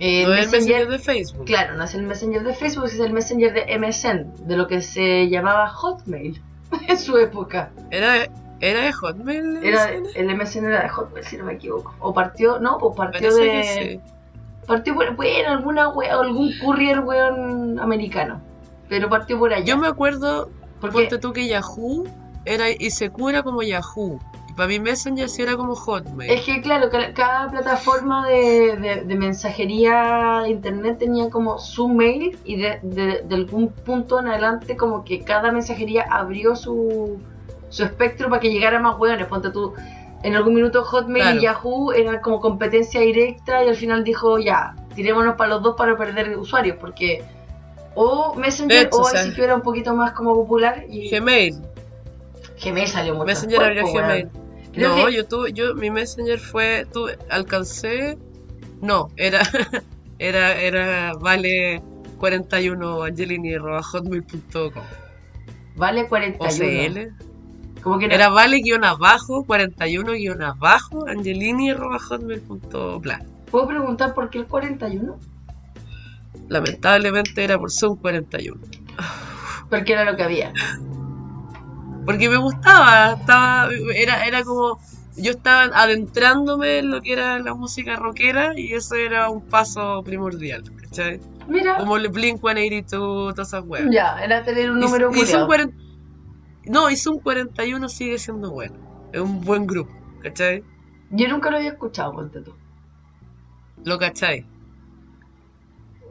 Eh, 0.00 0.24
no 0.26 0.34
es 0.34 0.46
el 0.46 0.50
Messenger 0.50 0.88
de 0.88 0.98
Facebook. 0.98 1.44
Claro, 1.44 1.76
no 1.76 1.84
es 1.84 1.94
el 1.94 2.02
Messenger 2.02 2.42
de 2.42 2.54
Facebook, 2.54 2.86
es 2.86 2.98
el 2.98 3.12
Messenger 3.12 3.52
de 3.52 3.78
MSN, 3.78 4.46
de 4.46 4.56
lo 4.56 4.66
que 4.66 4.80
se 4.80 5.28
llamaba 5.28 5.68
Hotmail 5.68 6.40
en 6.88 6.98
su 6.98 7.16
época. 7.16 7.70
¿Era, 7.90 8.26
¿Era 8.60 8.80
de 8.80 8.92
Hotmail? 8.92 9.58
el 9.58 9.64
Era, 9.64 9.90
MSN? 9.92 10.06
el 10.16 10.36
MSN 10.36 10.64
era 10.64 10.82
de 10.82 10.88
Hotmail, 10.88 11.24
si 11.24 11.36
no 11.36 11.44
me 11.44 11.52
equivoco. 11.54 11.94
O 12.00 12.12
partió, 12.14 12.58
no, 12.58 12.78
pues 12.78 12.96
partió 12.96 13.30
Parece 13.30 13.42
de. 13.44 13.62
sí. 13.62 14.00
Partió 14.66 14.94
por, 14.94 15.14
bueno, 15.14 15.50
alguna 15.50 15.90
wea, 15.90 16.14
algún 16.14 16.50
courier 16.58 17.00
weón 17.00 17.78
americano. 17.78 18.40
Pero 18.88 19.10
partió 19.10 19.38
por 19.38 19.52
allá. 19.52 19.64
Yo 19.64 19.76
me 19.76 19.86
acuerdo, 19.88 20.50
porque 20.80 21.00
ponte 21.00 21.18
tú 21.18 21.32
que 21.34 21.46
Yahoo 21.46 22.06
era 22.44 22.70
ICQ 22.70 23.28
era 23.30 23.42
como 23.42 23.62
Yahoo. 23.62 24.18
Y 24.48 24.52
para 24.52 24.68
mí 24.68 24.78
Messenger 24.78 25.28
sí 25.28 25.42
era 25.42 25.56
como 25.56 25.74
Hotmail. 25.74 26.30
es 26.30 26.42
que 26.44 26.60
claro, 26.60 26.88
ca- 26.90 27.12
cada 27.14 27.50
plataforma 27.50 28.28
de, 28.28 28.76
de- 28.76 29.04
de 29.04 29.14
mensajería 29.16 30.40
de 30.44 30.50
internet 30.50 30.98
tenía 30.98 31.28
como 31.30 31.58
su 31.58 31.88
mail 31.88 32.38
y 32.44 32.56
de, 32.56 32.78
de- 32.82 33.34
algún 33.34 33.68
punto 33.70 34.20
en 34.20 34.28
adelante 34.28 34.76
como 34.76 35.04
que 35.04 35.20
cada 35.24 35.50
mensajería 35.50 36.06
abrió 36.10 36.54
su, 36.54 37.18
su 37.68 37.82
espectro 37.84 38.28
para 38.28 38.40
que 38.40 38.50
llegara 38.52 38.78
más 38.78 38.98
hueones. 38.98 39.26
Ponte 39.26 39.50
tú, 39.50 39.72
en 40.22 40.36
algún 40.36 40.54
minuto 40.54 40.84
Hotmail 40.84 41.22
Claro. 41.24 41.38
y 41.38 41.42
Yahoo 41.42 41.92
eran 41.92 42.20
como 42.20 42.40
competencia 42.40 43.00
directa 43.00 43.64
y 43.64 43.68
al 43.68 43.76
final 43.76 44.04
dijo 44.04 44.38
ya, 44.38 44.74
tirémonos 44.94 45.34
para 45.34 45.50
los 45.50 45.62
dos 45.62 45.74
para 45.76 45.96
perder 45.98 46.38
usuarios 46.38 46.76
porque 46.80 47.24
o 47.96 48.34
Messenger 48.34 48.86
hecho, 48.86 48.96
o 48.98 49.00
o 49.00 49.04
sea, 49.04 49.26
ICQ 49.26 49.38
era 49.40 49.54
un 49.56 49.62
poquito 49.62 49.94
más 49.94 50.12
como 50.12 50.34
popular 50.34 50.84
y 50.88 51.10
Gmail. 51.10 51.56
Gmail 52.64 52.88
salió 52.88 53.14
mucho 53.14 53.26
Messenger 53.26 53.62
abrió. 53.62 53.86
Gmail. 53.92 54.28
Creo 54.72 54.96
no, 54.96 55.06
que- 55.06 55.12
yo 55.14 55.26
tuve, 55.26 55.52
yo, 55.52 55.74
mi 55.74 55.90
Messenger 55.90 56.38
fue, 56.38 56.86
tuve, 56.92 57.16
alcancé, 57.30 58.18
no, 58.80 59.08
era, 59.16 59.40
era, 60.18 60.60
era, 60.60 61.12
vale 61.14 61.82
41 62.18 63.02
angelini 63.04 63.54
hotmail.com 63.56 64.82
Vale 65.76 66.02
o 66.04 66.08
41. 66.08 66.48
CL. 66.48 67.08
Como 67.82 67.98
que 67.98 68.08
no- 68.08 68.14
Era 68.14 68.28
vale 68.30 68.58
guion 68.60 68.84
abajo, 68.84 69.44
41 69.44 70.12
guion 70.12 70.42
abajo, 70.42 71.06
angelini 71.06 71.70
hotmail.bla. 71.72 73.22
¿Puedo 73.50 73.68
preguntar 73.68 74.14
por 74.14 74.30
qué 74.30 74.38
el 74.38 74.46
41? 74.46 75.18
Lamentablemente 76.48 77.44
era 77.44 77.58
por 77.58 77.70
Zoom 77.70 77.96
41. 77.96 78.60
Porque 79.70 79.92
era 79.92 80.04
lo 80.04 80.16
que 80.16 80.22
había. 80.22 80.52
Porque 82.04 82.28
me 82.28 82.36
gustaba, 82.36 83.12
estaba, 83.14 83.68
era, 83.94 84.26
era 84.26 84.42
como, 84.44 84.78
yo 85.16 85.30
estaba 85.30 85.62
adentrándome 85.74 86.78
en 86.78 86.90
lo 86.90 87.00
que 87.02 87.12
era 87.14 87.38
la 87.38 87.54
música 87.54 87.96
rockera 87.96 88.52
y 88.58 88.72
eso 88.74 88.94
era 88.94 89.30
un 89.30 89.40
paso 89.42 90.02
primordial, 90.04 90.64
¿cachai? 90.82 91.20
Mira, 91.48 91.76
Como 91.78 91.96
el 91.96 92.08
Blink 92.08 92.40
182, 92.40 93.34
todas 93.34 93.48
esas 93.48 93.64
weas. 93.66 93.86
ya, 93.90 94.22
era 94.22 94.42
tener 94.44 94.70
un 94.70 94.78
Y- 94.78 94.80
número 94.82 95.10
y 95.10 95.14
Zoom 95.14 95.24
culiao. 95.24 95.46
40 95.46 95.76
No, 96.66 96.90
y 96.90 96.96
Zoom 96.96 97.18
41 97.20 97.88
sigue 97.88 98.18
siendo 98.18 98.50
bueno. 98.50 98.74
Es 99.12 99.20
un 99.20 99.40
buen 99.42 99.66
grupo, 99.66 99.92
¿cachai? 100.22 100.62
Yo 101.10 101.28
nunca 101.28 101.50
lo 101.50 101.58
había 101.58 101.70
escuchado, 101.70 102.12
ponte 102.14 102.40
tú. 102.40 102.52
Lo 103.84 103.98
cachai. 103.98 104.46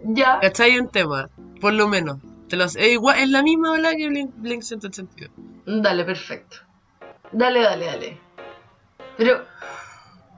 Ya, 0.05 0.39
¿Cachai 0.41 0.77
un 0.79 0.89
tema? 0.89 1.29
Por 1.61 1.73
lo 1.73 1.87
menos. 1.87 2.17
Es, 2.61 2.75
igual, 2.77 3.19
es 3.19 3.29
la 3.29 3.41
misma 3.43 3.71
ola 3.71 3.95
que 3.95 4.07
Blink, 4.07 4.31
Blink 4.35 4.61
182. 4.61 5.29
dale, 5.65 6.03
perfecto. 6.05 6.57
Dale, 7.31 7.61
dale, 7.61 7.85
dale. 7.85 8.17
Pero, 9.17 9.43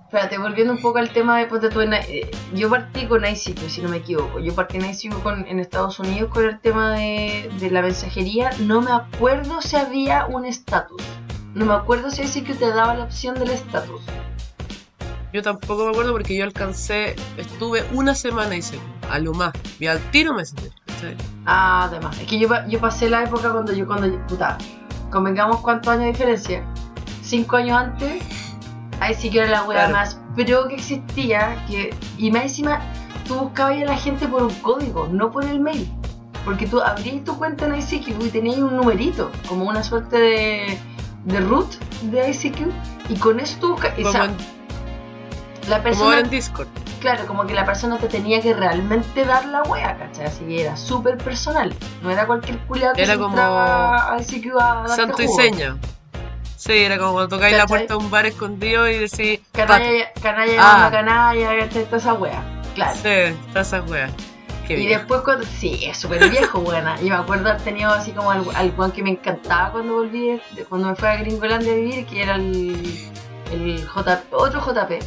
espérate, 0.06 0.38
volviendo 0.38 0.74
un 0.74 0.82
poco 0.82 0.98
al 1.00 1.10
tema 1.12 1.38
de 1.40 1.48
ponte 1.48 1.68
en- 1.84 1.94
eh, 1.94 2.30
yo 2.54 2.70
partí 2.70 3.06
con 3.08 3.26
ICQ, 3.26 3.70
si 3.70 3.82
no 3.82 3.90
me 3.90 3.98
equivoco. 3.98 4.40
Yo 4.40 4.54
partí 4.56 4.78
en 4.78 4.86
ICQ 4.90 5.22
con, 5.24 5.46
en 5.48 5.60
Estados 5.60 6.00
Unidos 6.00 6.32
con 6.32 6.46
el 6.46 6.60
tema 6.60 6.94
de, 6.96 7.50
de 7.60 7.70
la 7.72 7.82
mensajería. 7.82 8.50
No 8.60 8.82
me 8.82 8.92
acuerdo 8.92 9.62
si 9.62 9.76
había 9.76 10.26
un 10.26 10.46
estatus. 10.46 11.02
No 11.54 11.66
me 11.66 11.74
acuerdo 11.74 12.10
si 12.12 12.22
ICQ 12.24 12.58
te 12.60 12.68
daba 12.70 12.96
la 12.96 13.06
opción 13.06 13.36
del 13.40 13.50
estatus. 13.50 14.02
Yo 15.36 15.44
tampoco 15.44 15.84
me 15.84 15.90
acuerdo 15.92 16.14
porque 16.14 16.34
yo 16.34 16.46
alcancé, 16.46 17.14
estuve 17.36 17.84
una 17.92 18.16
semana 18.16 18.56
y 18.56 18.62
se 18.62 18.80
a 19.12 19.20
lo 19.20 19.34
más. 19.34 19.52
Vi 19.78 19.86
al 19.88 20.00
tiro 20.10 20.34
Messenger, 20.34 20.72
¿cachai? 20.86 21.18
Ah, 21.46 21.90
además. 21.90 22.18
Es 22.22 22.26
que 22.26 22.40
yo, 22.40 22.48
yo 22.70 22.80
pasé 22.80 23.10
la 23.10 23.24
época 23.24 23.52
cuando 23.52 23.74
yo, 23.74 23.86
cuando 23.86 24.08
yo- 24.08 24.26
puta, 24.28 24.58
convengamos 25.12 25.60
cuántos 25.60 25.92
años 25.92 26.04
de 26.06 26.12
diferencia. 26.14 26.64
Cinco 27.22 27.58
años 27.58 27.78
antes, 27.78 28.24
ahí 29.02 29.14
sí 29.14 29.30
que 29.30 29.40
era 29.40 29.50
la 29.50 29.64
wea 29.66 29.80
Claro. 29.90 29.92
más 29.94 30.18
pro 30.38 30.70
que 30.70 30.76
existía, 30.76 31.66
que, 31.68 31.94
y 32.18 32.32
más 32.32 32.44
encima, 32.44 32.80
tú 33.28 33.36
buscabas 33.36 33.74
a 33.82 33.84
la 33.88 33.98
gente 33.98 34.30
por 34.30 34.42
un 34.44 34.54
código, 34.62 35.10
no 35.12 35.32
por 35.32 35.44
el 35.44 35.60
mail. 35.60 35.92
Porque 36.46 36.66
tú 36.66 36.80
abrías 36.80 37.26
tu 37.26 37.38
cuenta 37.38 37.66
en 37.66 37.76
ICQ 37.76 38.24
y 38.24 38.30
tenías 38.30 38.60
un 38.60 38.78
numerito, 38.78 39.30
como 39.50 39.68
una 39.68 39.84
suerte 39.84 40.18
de, 40.18 40.80
de 41.26 41.40
root 41.42 41.74
de 42.04 42.30
ICQ, 42.30 42.70
y 43.10 43.16
con 43.18 43.42
eso 43.42 43.58
tú 43.60 43.72
buscas. 43.72 44.30
Esa- 45.66 45.70
la 45.70 45.78
como 45.78 45.84
persona 45.84 46.20
en 46.20 46.30
Discord. 46.30 46.68
Claro, 47.00 47.26
como 47.28 47.46
que 47.46 47.54
la 47.54 47.66
persona 47.66 47.98
te 47.98 48.08
tenía 48.08 48.42
que 48.42 48.54
realmente 48.54 49.26
dar 49.26 49.46
la 49.46 49.62
wea, 49.64 49.98
¿cachai? 49.98 50.26
Así 50.26 50.44
que 50.46 50.62
era 50.62 50.76
súper 50.78 51.18
personal. 51.18 51.74
No 52.02 52.10
era 52.10 52.26
cualquier 52.26 52.58
culiado 52.60 52.96
que 52.96 53.04
Era 53.04 53.16
como 53.16 53.30
entraba 53.30 54.14
al 54.14 54.26
sitio 54.26 54.60
a 54.60 54.76
darte 54.88 54.96
Santo 54.96 55.22
y 55.22 55.28
seña. 55.28 55.78
Sí, 56.58 56.74
era 56.74 56.98
como 56.98 57.14
cuando 57.14 57.36
tocáis 57.36 57.56
la 57.58 57.68
puerta 57.68 57.94
de 57.94 58.00
un 58.00 58.10
bar 58.10 58.26
escondido 58.26 58.88
y 58.90 58.98
decís. 58.98 59.40
Canalla, 59.52 60.12
canalla 60.22 60.56
Ah. 60.60 60.86
a 60.88 60.92
canalla, 60.92 61.60
¿cachai? 61.60 61.86
Toda 61.86 61.98
esa 61.98 62.14
wea. 62.14 62.44
Claro. 62.74 62.96
Sí, 62.96 63.36
todas 63.52 63.68
esas 63.68 63.90
weas. 63.90 64.12
Qué 64.68 64.74
Y 64.74 64.88
bien. 64.88 64.98
después 64.98 65.22
cuando... 65.22 65.46
Sí, 65.46 65.86
es 65.86 65.98
súper 65.98 66.28
viejo, 66.30 66.60
buena. 66.60 67.00
Y 67.02 67.10
me 67.12 67.16
acuerdo 67.16 67.50
haber 67.50 67.62
tenido 67.62 67.92
así 67.92 68.12
como 68.14 68.32
al, 68.32 68.44
al 68.56 68.92
que 68.94 69.04
me 69.04 69.12
encantaba 69.12 69.72
cuando 69.74 69.94
volví, 69.94 70.42
cuando 70.68 70.88
me 70.88 70.96
fui 70.96 71.08
a 71.08 71.18
Gringolandia 71.18 71.72
a 71.72 71.76
vivir, 71.76 72.06
que 72.08 72.24
era 72.24 72.36
el, 72.36 73.00
el 73.52 73.86
J, 73.88 74.24
otro 74.32 74.60
JP. 74.60 75.04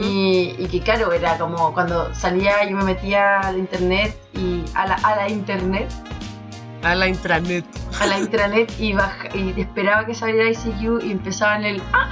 Y, 0.00 0.54
y 0.58 0.68
que 0.70 0.80
claro, 0.80 1.12
era 1.12 1.36
como 1.38 1.72
cuando 1.74 2.14
salía 2.14 2.64
yo 2.68 2.76
me 2.76 2.84
metía 2.84 3.40
al 3.40 3.58
internet 3.58 4.16
y 4.34 4.62
a 4.74 4.86
la, 4.86 4.94
a 4.94 5.16
la 5.16 5.28
internet 5.28 5.88
A 6.82 6.94
la 6.94 7.08
intranet. 7.08 7.64
a 8.00 8.06
la 8.06 8.18
intranet 8.18 8.72
y, 8.80 8.92
baja, 8.94 9.28
y 9.34 9.60
esperaba 9.60 10.06
que 10.06 10.14
saliera 10.14 10.48
ICQ 10.50 11.02
y 11.04 11.12
empezaba 11.12 11.56
en 11.56 11.64
el 11.64 11.82
ah, 11.92 12.08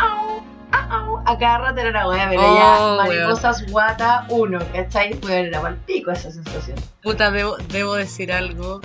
ah, 0.72 0.96
au. 1.06 1.22
a 1.24 1.38
cada 1.38 1.58
rato 1.58 1.80
era 1.80 1.90
una 1.90 2.08
wea, 2.08 2.28
pero 2.28 2.42
Oh, 2.42 2.96
ya 2.98 3.04
mariposas 3.04 3.66
guata 3.70 4.26
1, 4.28 4.58
¿cachai? 4.72 5.18
Weón, 5.22 5.46
era 5.46 5.60
mal 5.62 5.76
pico 5.86 6.10
esa 6.10 6.30
sensación. 6.30 6.76
Puta, 7.02 7.30
debo, 7.30 7.56
debo 7.68 7.94
decir 7.94 8.32
algo. 8.32 8.80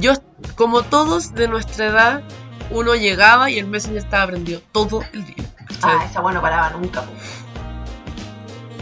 Yo, 0.00 0.14
como 0.56 0.82
todos 0.82 1.34
de 1.34 1.46
nuestra 1.48 1.86
edad, 1.86 2.22
uno 2.70 2.94
llegaba 2.94 3.50
y 3.50 3.58
el 3.58 3.66
Messenger 3.66 3.98
estaba 3.98 4.26
prendido 4.26 4.60
todo 4.72 5.02
el 5.12 5.24
día. 5.26 5.43
Ah, 5.82 6.04
esa 6.08 6.20
weá 6.20 6.34
no 6.34 6.42
paraba 6.42 6.70
nunca. 6.70 7.02
po. 7.02 7.12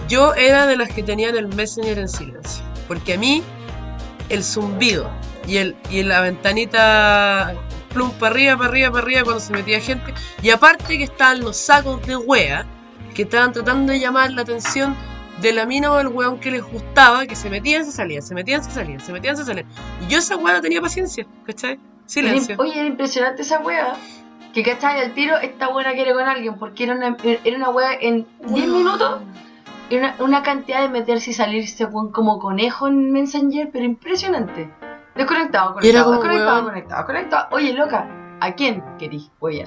Yo 0.08 0.34
era 0.34 0.66
de 0.66 0.76
las 0.76 0.90
que 0.90 1.02
tenían 1.02 1.36
el 1.36 1.48
Messenger 1.48 1.98
en 1.98 2.08
silencio. 2.08 2.64
Porque 2.88 3.14
a 3.14 3.18
mí, 3.18 3.42
el 4.28 4.44
zumbido 4.44 5.10
y, 5.46 5.56
el, 5.56 5.76
y 5.90 6.02
la 6.02 6.20
ventanita 6.20 7.54
plum 7.92 8.10
para 8.12 8.34
arriba, 8.34 8.56
para 8.56 8.68
arriba, 8.70 8.90
para 8.90 9.02
arriba 9.04 9.22
cuando 9.24 9.40
se 9.40 9.52
metía 9.52 9.80
gente. 9.80 10.12
Y 10.42 10.50
aparte 10.50 10.98
que 10.98 11.04
estaban 11.04 11.40
los 11.40 11.56
sacos 11.56 12.04
de 12.06 12.16
wea 12.16 12.66
que 13.14 13.22
estaban 13.22 13.52
tratando 13.52 13.92
de 13.92 14.00
llamar 14.00 14.32
la 14.32 14.42
atención 14.42 14.96
de 15.40 15.52
la 15.52 15.66
mina 15.66 15.90
o 15.92 15.96
del 15.98 16.08
weón 16.08 16.38
que 16.38 16.50
les 16.50 16.62
gustaba, 16.62 17.26
que 17.26 17.36
se 17.36 17.50
metían, 17.50 17.84
se 17.84 17.92
salían, 17.92 18.22
se 18.22 18.34
metían, 18.34 18.62
se 18.62 18.70
salían, 18.70 19.00
se 19.00 19.12
metían, 19.12 19.36
se 19.36 19.44
salían. 19.44 19.66
Y 20.00 20.10
yo 20.10 20.18
esa 20.18 20.36
wea 20.36 20.54
no 20.54 20.60
tenía 20.60 20.80
paciencia, 20.80 21.26
¿cachai? 21.46 21.78
Silencio. 22.06 22.56
Oye, 22.58 22.78
era 22.78 22.86
impresionante 22.86 23.42
esa 23.42 23.58
wea. 23.60 23.94
Que 24.52 24.62
cachai 24.62 25.00
al 25.00 25.14
tiro, 25.14 25.38
esta 25.38 25.68
buena 25.68 25.92
quiere 25.92 26.12
con 26.12 26.28
alguien, 26.28 26.58
porque 26.58 26.84
era 26.84 26.94
una, 26.94 27.16
era 27.22 27.56
una 27.56 27.70
wea 27.70 27.92
en 28.00 28.26
10 28.46 28.68
minutos, 28.68 29.20
era 29.88 30.14
una, 30.18 30.24
una 30.24 30.42
cantidad 30.42 30.82
de 30.82 30.88
meterse 30.88 31.30
y 31.30 31.34
salirse 31.34 31.88
como 31.90 32.38
conejo 32.38 32.86
en 32.86 33.12
Messenger, 33.12 33.70
pero 33.72 33.84
impresionante. 33.84 34.70
Desconectado, 35.14 35.74
conectado, 35.74 36.04
como, 36.04 36.16
desconectado, 36.16 36.52
weón. 36.52 36.64
conectado, 36.66 37.06
conectado. 37.06 37.48
Oye, 37.52 37.72
loca, 37.72 38.08
¿a 38.40 38.52
quién 38.52 38.82
querís? 38.98 39.30
Oye, 39.40 39.64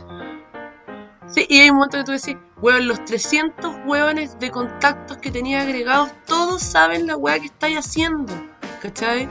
Sí, 1.27 1.45
y 1.49 1.59
hay 1.59 1.71
un 1.71 1.77
momento 1.77 1.97
que 1.97 2.03
tú 2.03 2.11
decís, 2.11 2.37
weón, 2.61 2.87
los 2.87 3.03
300 3.05 3.77
weones 3.85 4.37
de 4.39 4.51
contactos 4.51 5.17
que 5.17 5.31
tenía 5.31 5.61
agregados, 5.61 6.11
todos 6.27 6.61
saben 6.61 7.07
la 7.07 7.17
wea 7.17 7.39
que 7.39 7.47
estáis 7.47 7.79
haciendo, 7.79 8.31
¿cachai? 8.81 9.27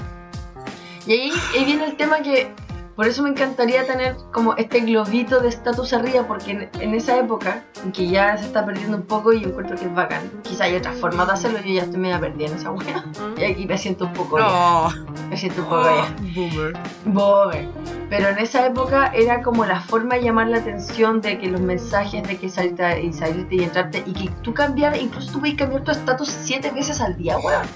Y 1.07 1.13
ahí, 1.13 1.33
ahí 1.57 1.65
viene 1.65 1.85
el 1.85 1.97
tema 1.97 2.19
que 2.19 2.53
Por 2.97 3.07
eso 3.09 3.23
me 3.25 3.31
encantaría 3.31 3.85
tener 3.87 4.15
como 4.33 4.55
este 4.55 4.81
globito 4.81 5.41
de 5.41 5.49
estatus 5.49 5.93
arriba, 5.93 6.25
porque 6.29 6.53
en, 6.53 6.71
en 6.81 6.95
esa 6.95 7.19
época, 7.19 7.65
en 7.85 7.91
que 7.91 8.07
ya 8.09 8.37
se 8.39 8.47
está 8.47 8.65
perdiendo 8.65 8.97
un 8.97 9.03
poco 9.03 9.33
y 9.33 9.41
yo 9.41 9.49
encuentro 9.49 9.77
que 9.77 9.87
es 9.87 9.95
bacán. 9.95 10.31
Quizá 10.43 10.65
hay 10.65 10.77
otras 10.77 10.95
formas 10.97 11.27
de 11.27 11.33
hacerlo, 11.33 11.59
yo 11.61 11.75
ya 11.75 11.83
estoy 11.83 11.99
media 11.99 12.21
perdida 12.21 12.47
en 12.49 12.55
esa 12.55 12.71
wea. 12.71 13.05
Y 13.37 13.43
aquí 13.45 13.67
me 13.67 13.77
siento 13.77 14.05
un 14.05 14.13
poco 14.13 14.39
No. 14.39 14.89
me 15.29 15.37
siento 15.37 15.63
un 15.63 15.67
Oh, 15.67 15.71
poco 15.71 15.83
vieja. 15.83 16.15
boomer. 16.35 16.73
Bober. 17.07 17.69
Pero 18.11 18.29
en 18.29 18.39
esa 18.39 18.65
época 18.67 19.09
era 19.13 19.43
como 19.43 19.65
la 19.65 19.81
forma 19.81 20.15
de 20.15 20.23
llamar 20.23 20.47
la 20.49 20.59
atención 20.59 21.21
de 21.21 21.37
que 21.39 21.49
los 21.49 21.61
mensajes 21.61 22.23
de 22.29 22.37
que 22.39 22.49
salirte 22.49 23.03
y 23.03 23.13
salirte 23.13 23.57
y 23.57 23.65
entrarte 23.65 24.03
y 24.07 24.13
que 24.13 24.31
tú 24.43 24.55
cambiaras, 24.55 25.01
incluso 25.01 25.33
tú 25.33 25.41
puedes 25.41 25.57
cambiar 25.57 25.83
tu 25.83 25.91
estatus 25.91 26.29
siete 26.29 26.71
veces 26.71 27.01
al 27.01 27.17
día, 27.17 27.39
weón. 27.39 27.67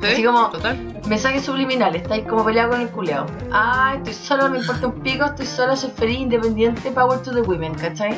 ¿Sí? 0.00 0.06
Así 0.12 0.24
como- 0.24 0.48
Total. 0.50 1.00
Mensajes 1.08 1.42
subliminales, 1.44 2.02
estáis 2.02 2.24
como 2.26 2.44
peleado 2.44 2.70
con 2.70 2.80
el 2.80 2.88
culeado. 2.90 3.26
Ah, 3.52 3.94
estoy 3.96 4.14
sola, 4.14 4.48
me 4.48 4.58
importa 4.58 4.86
un 4.86 5.00
pico, 5.00 5.24
estoy 5.24 5.46
sola, 5.46 5.74
soy 5.76 5.90
feliz, 5.90 6.18
independiente, 6.18 6.90
power 6.90 7.20
to 7.22 7.32
the 7.32 7.40
women, 7.42 7.74
¿cachai? 7.74 8.16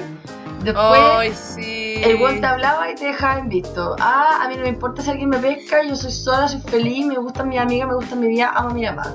Después 0.65 1.37
sí. 1.37 1.95
el 2.05 2.17
weón 2.21 2.41
te 2.41 2.47
hablaba 2.47 2.91
y 2.91 2.95
te 2.95 3.07
dejaba 3.07 3.39
en 3.39 3.49
visto. 3.49 3.97
Ah, 3.99 4.41
a 4.43 4.49
mí 4.49 4.57
no 4.57 4.63
me 4.63 4.69
importa 4.69 5.01
si 5.03 5.11
alguien 5.11 5.31
me 5.31 5.39
pesca, 5.39 5.83
yo 5.83 5.97
soy 5.97 6.11
sola, 6.11 6.49
soy 6.49 6.61
feliz, 6.61 7.07
me 7.07 7.17
gustan 7.17 7.49
mis 7.49 7.59
amigas, 7.61 7.89
me 7.89 7.95
gusta 7.95 8.15
mi 8.15 8.29
vida, 8.29 8.53
amo 8.55 8.71
a 8.71 8.75
mi 8.75 8.85
mamá. 8.85 9.07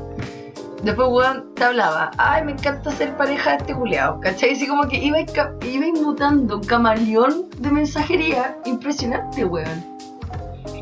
Después 0.81 1.07
weón 1.11 1.53
te 1.55 1.63
hablaba, 1.63 2.11
ay, 2.17 2.43
me 2.45 2.53
encanta 2.53 2.91
ser 2.91 3.15
pareja 3.17 3.51
de 3.51 3.57
este 3.57 3.75
culeado, 3.75 4.19
¿cachai? 4.21 4.51
Así 4.53 4.67
como 4.67 4.87
que 4.87 4.97
ibais 4.97 5.31
ca- 5.31 5.53
ibais 5.63 5.99
mutando 6.01 6.57
un 6.57 6.63
camaleón 6.63 7.45
de 7.57 7.71
mensajería 7.71 8.57
impresionante, 8.65 9.45
weón. 9.45 9.94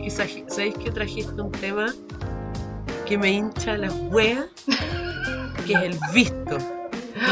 Y 0.06 0.10
¿Sabéis 0.10 0.76
que 0.84 0.92
trajiste 0.92 1.42
un 1.42 1.52
tema 1.52 1.88
que 3.06 3.18
me 3.18 3.32
hincha 3.32 3.78
la 3.78 3.92
wea? 4.12 4.46
que 5.66 5.74
es 5.74 5.80
el 5.82 5.98
visto. 6.13 6.58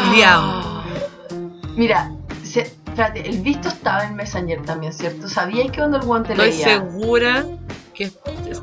Culiao. 0.07 0.83
Mira, 1.75 2.11
se- 2.43 2.61
espérate, 2.61 3.27
el 3.29 3.39
visto 3.41 3.67
estaba 3.67 4.05
en 4.05 4.15
Messenger 4.15 4.61
también, 4.63 4.93
¿cierto? 4.93 5.27
¿Sabíais 5.27 5.69
que 5.71 5.79
cuando 5.79 5.97
el 5.97 6.05
weón 6.07 6.23
te 6.23 6.31
Estoy 6.33 6.51
leía? 6.51 6.65
segura 6.65 7.45
que 7.93 8.09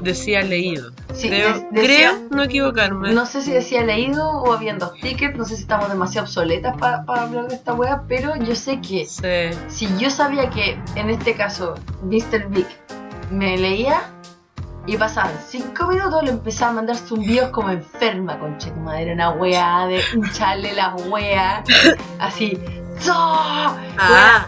decía 0.02 0.42
leído. 0.42 0.90
Sí, 1.12 1.28
creo, 1.28 1.52
de- 1.54 1.66
decía- 1.70 1.82
creo 1.82 2.12
no 2.30 2.42
equivocarme. 2.44 3.12
No 3.12 3.26
sé 3.26 3.42
si 3.42 3.52
decía 3.52 3.84
leído 3.84 4.26
o 4.26 4.52
habían 4.54 4.78
dos 4.78 4.92
tickets, 5.02 5.36
no 5.36 5.44
sé 5.44 5.56
si 5.56 5.62
estamos 5.62 5.88
demasiado 5.90 6.24
obsoletas 6.26 6.76
para 6.78 7.04
hablar 7.06 7.48
de 7.48 7.56
esta 7.56 7.74
wea, 7.74 8.04
pero 8.08 8.36
yo 8.36 8.54
sé 8.54 8.80
que 8.80 9.04
Sí. 9.06 9.58
si 9.68 9.88
yo 9.98 10.08
sabía 10.08 10.48
que 10.48 10.78
en 10.94 11.10
este 11.10 11.34
caso 11.34 11.74
Mr. 12.02 12.48
Big 12.48 12.66
me 13.30 13.56
leía 13.56 14.02
y 14.86 14.96
pasaban 14.96 15.32
cinco 15.46 15.86
minutos, 15.86 16.22
le 16.22 16.30
empezaba 16.30 16.70
a 16.70 16.74
mandar 16.74 16.96
zumbidos 16.96 17.50
como 17.50 17.68
enferma, 17.68 18.38
concha 18.38 18.72
tu 18.72 18.80
madre, 18.80 19.12
una 19.12 19.30
weá 19.30 19.86
de 19.86 20.00
hincharle 20.14 20.72
las 20.72 21.06
weas, 21.08 21.62
así. 22.18 22.58
¡Oh! 23.10 23.76
Ah. 23.98 24.46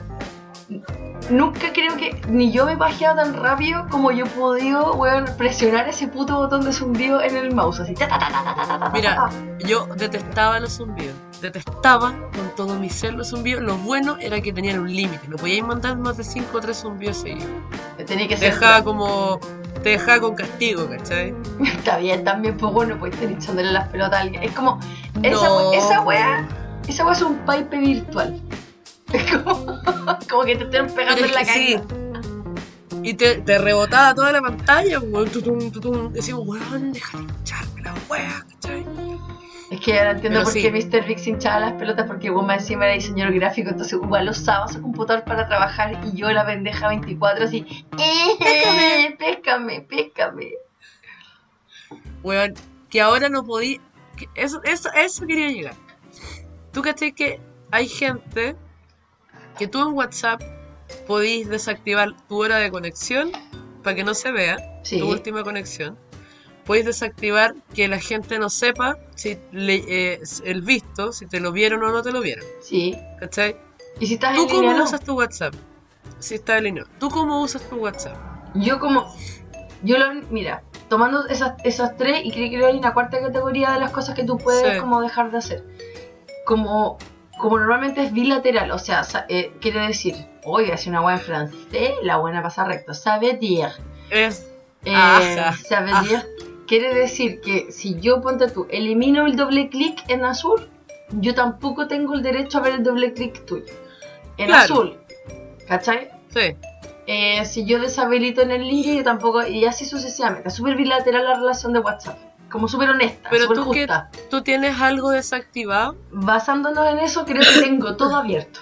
Nunca 1.29 1.73
creo 1.73 1.97
que 1.97 2.21
ni 2.29 2.51
yo 2.51 2.65
me 2.65 2.73
he 2.73 2.77
pajeado 2.77 3.17
tan 3.17 3.35
rápido 3.35 3.87
como 3.91 4.11
yo 4.11 4.25
he 4.25 4.29
podido, 4.31 4.99
presionar 5.37 5.89
ese 5.89 6.09
puto 6.09 6.37
botón 6.37 6.65
de 6.65 6.73
zumbido 6.73 7.21
en 7.21 7.37
el 7.37 7.55
mouse, 7.55 7.81
así. 7.81 7.95
Ta, 7.95 8.91
Mira, 8.95 9.29
yo 9.59 9.87
detestaba 9.97 10.59
los 10.59 10.77
zumbidos. 10.79 11.15
Detestaba 11.41 12.13
con 12.37 12.55
todo 12.57 12.79
mi 12.79 12.91
ser 12.91 13.15
los 13.15 13.31
zumbidos. 13.31 13.63
Lo 13.63 13.77
bueno 13.79 14.17
era 14.21 14.41
que 14.41 14.53
tenían 14.53 14.81
un 14.81 14.95
límite. 14.95 15.27
No 15.29 15.37
podíais 15.37 15.65
mandar 15.65 15.97
más 15.99 16.17
de 16.17 16.25
5 16.25 16.59
o 16.59 16.61
3 16.61 16.77
zumbidos 16.77 17.17
seguidos. 17.19 17.49
tenía 18.07 18.29
que 18.29 18.35
Te 18.35 18.41
ser. 18.43 18.55
dejaba 18.55 18.85
como. 18.85 19.41
Te 19.83 19.91
dejaba 19.91 20.21
con 20.21 20.35
castigo, 20.35 20.89
¿cachai? 20.91 21.35
Está 21.65 21.97
bien, 21.99 22.23
también, 22.25 22.57
pues 22.59 22.73
bueno, 22.73 22.99
puedes 22.99 23.15
estar 23.19 23.33
echándole 23.33 23.73
las 23.73 23.89
pelotas 23.89 24.19
a 24.19 24.23
alguien. 24.23 24.43
Es 24.43 24.53
como, 24.53 24.79
esa, 25.23 25.47
No. 25.49 25.73
esa 25.73 26.01
wea, 26.03 26.47
esa 26.87 27.05
wea 27.05 27.13
es 27.15 27.23
un 27.23 27.39
pipe 27.47 27.79
virtual. 27.79 28.41
Es 29.13 29.25
como, 29.37 29.67
como 30.31 30.45
que 30.45 30.55
te 30.55 30.65
estén 30.65 30.87
pegando 30.95 31.25
en 31.25 31.35
la 31.35 31.41
cara. 31.41 31.53
sí. 31.55 31.77
Y 33.03 33.15
te, 33.15 33.37
te 33.37 33.59
rebotaba 33.59 34.15
toda 34.15 34.31
la 34.31 34.41
pantalla, 34.43 35.01
weón. 35.01 35.29
Tutum, 35.31 35.71
tutum. 35.73 36.13
Decimos, 36.13 36.43
weón, 36.47 36.93
deja 36.93 37.17
de 37.19 37.25
hincharme 37.25 37.83
la 37.83 37.95
wea, 38.09 38.45
¿cachai? 38.51 38.85
Es 39.71 39.81
que 39.81 39.97
ahora 39.99 40.11
entiendo 40.13 40.41
Pero 40.41 40.45
por 40.45 40.53
sí. 40.53 40.63
qué 40.63 40.71
Mr. 40.73 41.07
Big 41.07 41.19
se 41.21 41.31
hinchaba 41.31 41.61
las 41.61 41.73
pelotas 41.75 42.07
porque 42.07 42.29
Goma 42.29 42.55
encima 42.55 42.87
era 42.87 42.95
diseñador 42.95 43.33
gráfico, 43.35 43.71
entonces 43.71 43.93
igual 43.93 44.29
usaba 44.29 44.67
su 44.67 44.83
computador 44.83 45.25
para 45.25 45.47
trabajar 45.47 46.01
y 46.05 46.17
yo 46.17 46.29
la 46.33 46.45
pendeja 46.45 46.89
24 46.89 47.45
así, 47.45 47.87
"Eh, 47.99 49.15
péscame, 49.17 49.83
péscame. 49.89 50.51
Weón, 52.23 52.55
que 52.89 53.01
ahora 53.01 53.29
no 53.29 53.45
podía. 53.45 53.79
Eso, 54.35 54.61
eso, 54.65 54.91
eso 54.93 55.27
quería 55.27 55.49
llegar. 55.51 55.75
Tú 56.73 56.83
cachai 56.83 57.13
que 57.13 57.41
hay 57.71 57.89
gente 57.89 58.57
que 59.57 59.69
tú 59.69 59.81
en 59.89 59.95
WhatsApp 59.95 60.43
podís 61.07 61.49
desactivar 61.49 62.13
tu 62.29 62.43
hora 62.43 62.57
de 62.59 62.71
conexión 62.71 63.31
para 63.83 63.95
que 63.97 64.05
no 64.05 64.15
se 64.15 64.33
vea 64.33 64.59
Sí. 64.83 64.99
tu 64.99 65.09
última 65.09 65.43
conexión. 65.45 65.97
Podéis 66.67 66.87
desactivar 66.87 67.55
que 67.75 67.89
la 67.89 67.99
gente 67.99 68.39
no 68.39 68.49
sepa 68.51 68.97
si 69.17 69.39
le- 69.53 69.85
eh, 69.89 70.21
el 70.45 70.63
visto, 70.63 71.13
si 71.13 71.27
te 71.27 71.41
lo 71.41 71.53
vieron 71.53 71.83
o 71.83 71.91
no 71.91 72.03
te 72.03 72.13
lo 72.13 72.21
vieron. 72.21 72.45
Sí. 72.63 72.97
¿Cachai? 73.19 73.57
Y 73.99 74.07
si 74.07 74.15
estás 74.15 74.35
¿Tú 74.37 74.43
en 74.43 74.47
línea, 74.49 74.63
cómo 74.69 74.79
no. 74.79 74.85
usas 74.85 75.01
tu 75.03 75.15
WhatsApp? 75.17 75.55
Si 76.19 76.35
está 76.35 76.57
alineado. 76.57 76.89
¿Tú 76.99 77.09
cómo 77.11 77.41
usas 77.43 77.63
tu 77.69 77.77
WhatsApp? 77.77 78.17
Yo 78.55 78.79
como, 78.79 79.15
yo 79.83 79.99
lo, 79.99 80.13
mira, 80.31 80.63
tomando 80.89 81.27
esas, 81.29 81.55
esas 81.65 81.97
tres 81.97 82.21
y 82.25 82.31
creo 82.33 82.51
que 82.51 82.67
hay 82.67 82.77
una 82.79 82.93
cuarta 82.95 83.21
categoría 83.21 83.73
de 83.73 83.81
las 83.81 83.91
cosas 83.91 84.15
que 84.15 84.25
tú 84.25 84.39
puedes 84.39 84.75
Sí. 84.75 84.79
como 84.81 85.01
dejar 85.01 85.31
de 85.31 85.39
hacer. 85.39 85.65
Como, 86.47 86.99
como 87.39 87.59
normalmente 87.59 88.03
es 88.05 88.13
bilateral, 88.13 88.71
o 88.71 88.79
sea, 88.79 89.03
eh, 89.29 89.53
quiere 89.61 89.87
decir, 89.87 90.15
oiga, 90.45 90.77
si 90.77 90.89
una 90.91 91.01
buena 91.01 91.19
en 91.19 91.25
francés, 91.25 91.93
la 92.03 92.17
buena 92.17 92.43
pasa 92.43 92.65
recto. 92.65 92.93
Sabe 92.95 93.35
dire. 93.35 93.71
Es. 94.11 94.47
Eh, 94.85 94.95
Ajá, 94.95 95.55
sabe 95.69 95.93
dire 96.01 96.23
quiere 96.71 96.95
decir 96.95 97.41
que 97.41 97.73
si 97.73 97.99
yo, 98.01 98.21
ponte 98.21 98.47
tú, 98.49 98.67
elimino 98.71 99.27
el 99.27 99.35
doble 99.35 99.69
clic 99.69 100.05
en 100.07 100.25
azul, 100.25 100.69
yo 101.11 101.35
tampoco 101.35 101.89
tengo 101.89 102.15
el 102.15 102.23
derecho 102.23 102.59
a 102.59 102.61
ver 102.61 102.75
el 102.75 102.85
doble 102.85 103.13
clic 103.13 103.45
tuyo. 103.45 103.65
En 104.37 104.47
Claro. 104.47 104.63
azul. 104.63 104.99
¿Cachai? 105.67 106.11
Sí. 106.33 106.55
Eh, 107.09 107.45
si 107.45 107.65
yo 107.65 107.81
deshabilito 107.81 108.43
en 108.43 108.53
el 108.53 108.69
línea, 108.69 108.95
yo 108.95 109.03
tampoco, 109.03 109.45
y 109.45 109.65
así 109.65 109.85
sucesivamente. 109.85 110.49
Es 110.49 110.55
súper 110.55 110.77
bilateral 110.77 111.25
la 111.25 111.35
relación 111.35 111.73
de 111.73 111.81
WhatsApp. 111.81 112.17
Como 112.49 112.69
súper 112.69 112.91
honesta, 112.91 113.29
Pero 113.31 113.43
súper 113.47 113.57
tú 113.57 113.71
que- 113.73 113.79
justa. 113.81 114.09
¿Tú 114.31 114.43
tienes 114.43 114.81
algo 114.81 115.11
desactivado? 115.11 115.97
Basándonos 116.13 116.89
en 116.89 117.01
eso, 117.01 117.25
creo 117.25 117.43
que 117.43 117.61
tengo 117.63 117.97
todo 117.97 118.15
abierto. 118.15 118.61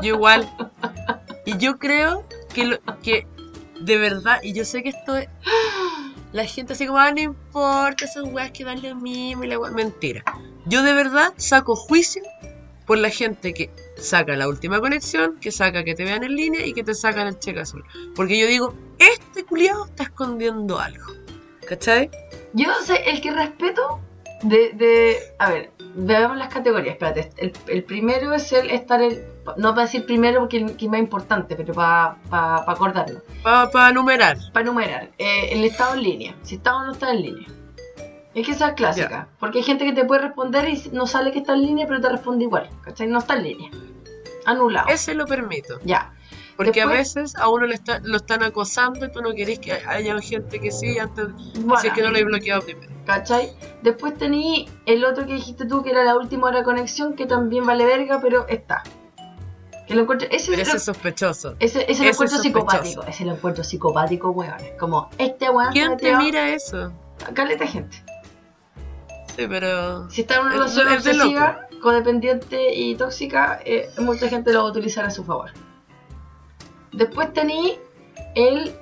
Yo 0.00 0.14
igual. 0.14 0.48
Y 1.44 1.58
yo 1.58 1.78
creo 1.78 2.24
que, 2.54 2.64
lo- 2.64 2.78
que 3.02 3.26
de 3.78 3.98
verdad, 3.98 4.38
y 4.42 4.54
yo 4.54 4.64
sé 4.64 4.82
que 4.82 4.88
esto 4.88 5.16
es. 5.18 5.28
La 6.32 6.46
gente 6.46 6.72
así 6.72 6.86
como, 6.86 6.98
ah, 6.98 7.10
no 7.12 7.20
importa, 7.20 8.04
esas 8.04 8.24
weas 8.24 8.50
que 8.52 8.64
dan 8.64 8.82
lo 8.82 8.94
mismo 8.94 9.44
y 9.44 9.48
la 9.48 9.58
wea. 9.58 9.70
Mentira. 9.70 10.24
Yo 10.66 10.82
de 10.82 10.94
verdad 10.94 11.32
saco 11.36 11.76
juicio 11.76 12.22
por 12.86 12.98
la 12.98 13.10
gente 13.10 13.52
que 13.52 13.70
saca 13.96 14.34
la 14.36 14.48
última 14.48 14.80
conexión, 14.80 15.38
que 15.40 15.52
saca 15.52 15.84
que 15.84 15.94
te 15.94 16.04
vean 16.04 16.24
en 16.24 16.34
línea 16.34 16.66
y 16.66 16.72
que 16.72 16.82
te 16.82 16.94
sacan 16.94 17.26
el 17.26 17.38
cheque 17.38 17.60
azul. 17.60 17.84
Porque 18.14 18.38
yo 18.38 18.46
digo, 18.46 18.74
este 18.98 19.44
culiado 19.44 19.84
está 19.84 20.04
escondiendo 20.04 20.78
algo. 20.78 21.04
¿Cachai? 21.68 22.10
Yo 22.54 22.68
sé, 22.84 23.02
el 23.08 23.20
que 23.20 23.30
respeto 23.30 24.00
de, 24.42 24.72
de 24.72 25.18
a 25.38 25.50
ver, 25.50 25.71
veamos 25.94 26.36
las 26.36 26.48
categorías, 26.48 26.94
espérate, 26.94 27.30
el, 27.36 27.52
el 27.68 27.84
primero 27.84 28.32
es 28.34 28.52
el 28.52 28.70
estar, 28.70 29.02
el, 29.02 29.22
no 29.56 29.70
para 29.74 29.82
decir 29.82 30.06
primero 30.06 30.40
porque 30.40 30.58
es 30.78 30.88
más 30.88 31.00
importante, 31.00 31.54
pero 31.56 31.74
para 31.74 32.16
acordarlo, 32.66 33.20
Para 33.42 33.92
numerar. 33.92 34.38
para 34.52 34.62
enumerar, 34.64 35.10
eh, 35.18 35.48
el 35.52 35.64
estado 35.64 35.94
en 35.94 36.02
línea, 36.02 36.34
si 36.42 36.56
está 36.56 36.76
o 36.76 36.84
no 36.84 36.92
está 36.92 37.10
en 37.10 37.22
línea. 37.22 37.48
Es 38.34 38.46
que 38.46 38.52
esa 38.52 38.68
es 38.68 38.74
clásica, 38.74 39.28
porque 39.38 39.58
hay 39.58 39.64
gente 39.64 39.84
que 39.84 39.92
te 39.92 40.04
puede 40.06 40.22
responder 40.22 40.66
y 40.68 40.82
no 40.92 41.06
sale 41.06 41.32
que 41.32 41.40
está 41.40 41.52
en 41.52 41.62
línea, 41.62 41.86
pero 41.86 42.00
te 42.00 42.08
responde 42.08 42.44
igual, 42.44 42.68
¿cachai? 42.82 43.06
No 43.06 43.18
está 43.18 43.34
en 43.36 43.42
línea. 43.42 43.70
Anulado. 44.46 44.88
Ese 44.88 45.14
lo 45.14 45.26
permito. 45.26 45.78
Ya. 45.84 46.12
Porque 46.56 46.82
a 46.82 46.86
veces 46.86 47.34
a 47.36 47.48
uno 47.48 47.66
le 47.66 47.74
está, 47.74 48.00
lo 48.04 48.16
están 48.16 48.42
acosando 48.42 49.06
y 49.06 49.10
tú 49.10 49.20
no 49.22 49.32
querés 49.34 49.58
que 49.58 49.72
haya 49.72 50.18
gente 50.20 50.60
que 50.60 50.70
sí 50.70 50.98
antes, 50.98 51.26
si 51.80 51.86
es 51.88 51.92
que 51.92 52.02
no 52.02 52.10
lo 52.10 52.18
he 52.18 52.24
bloqueado 52.24 52.62
primero. 52.62 52.92
¿Cachai? 53.06 53.52
Después 53.82 54.16
tení 54.16 54.68
el 54.86 55.04
otro 55.04 55.26
que 55.26 55.34
dijiste 55.34 55.64
tú, 55.66 55.82
que 55.82 55.90
era 55.90 56.04
la 56.04 56.16
última 56.16 56.48
hora 56.48 56.58
de 56.58 56.64
conexión, 56.64 57.14
que 57.14 57.26
también 57.26 57.66
vale 57.66 57.84
verga, 57.84 58.20
pero 58.20 58.46
está. 58.48 58.82
Que 59.88 59.94
lo 59.96 60.02
encuentro. 60.02 60.28
Ese, 60.30 60.50
Pero 60.50 60.62
es 60.62 60.68
ese 60.68 60.72
lo- 60.72 60.76
es 60.78 60.84
sospechoso. 60.84 61.56
ese, 61.58 61.90
ese 61.90 62.04
lo 62.04 62.10
es 62.10 62.14
encuentro 62.16 62.38
psicopático. 62.38 63.02
Ese 63.04 63.24
lo 63.24 63.32
encuentro 63.32 63.64
psicopático, 63.64 64.30
weón. 64.30 64.54
Como, 64.78 65.10
este 65.18 65.50
weón. 65.50 65.72
¿Quién 65.72 65.96
te 65.96 66.16
mira 66.16 66.50
eso? 66.50 66.92
Caleta 67.34 67.66
gente. 67.66 68.02
Sí, 69.36 69.46
pero... 69.48 70.08
Si 70.10 70.20
está 70.20 70.36
en 70.36 70.40
una 70.42 70.52
relación 70.52 70.88
obsesiva, 70.88 71.66
codependiente 71.80 72.74
y 72.74 72.94
tóxica, 72.94 73.60
eh, 73.64 73.90
mucha 73.98 74.28
gente 74.28 74.52
lo 74.52 74.62
va 74.62 74.68
a 74.68 74.70
utilizar 74.70 75.04
a 75.04 75.10
su 75.10 75.24
favor. 75.24 75.50
Después 76.92 77.32
tení 77.32 77.78
el. 78.34 78.72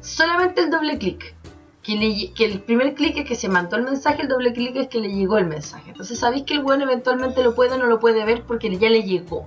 solamente 0.00 0.62
el 0.62 0.70
doble 0.70 0.98
clic. 0.98 1.34
que, 1.82 1.96
le- 1.96 2.32
que 2.34 2.44
el 2.44 2.60
primer 2.60 2.94
clic 2.94 3.16
es 3.16 3.24
que 3.24 3.34
se 3.34 3.48
mandó 3.48 3.76
el 3.76 3.84
mensaje, 3.84 4.22
el 4.22 4.28
doble 4.28 4.52
clic 4.52 4.76
es 4.76 4.88
que 4.88 4.98
le 5.00 5.08
llegó 5.08 5.38
el 5.38 5.46
mensaje. 5.46 5.90
Entonces 5.90 6.18
sabéis 6.18 6.42
que 6.44 6.54
el 6.54 6.60
weón 6.62 6.82
eventualmente 6.82 7.42
lo 7.42 7.54
puede 7.54 7.72
o 7.72 7.78
no 7.78 7.86
lo 7.86 7.98
puede 7.98 8.22
ver 8.26 8.42
porque 8.42 8.74
ya 8.76 8.90
le 8.90 9.02
llegó. 9.02 9.46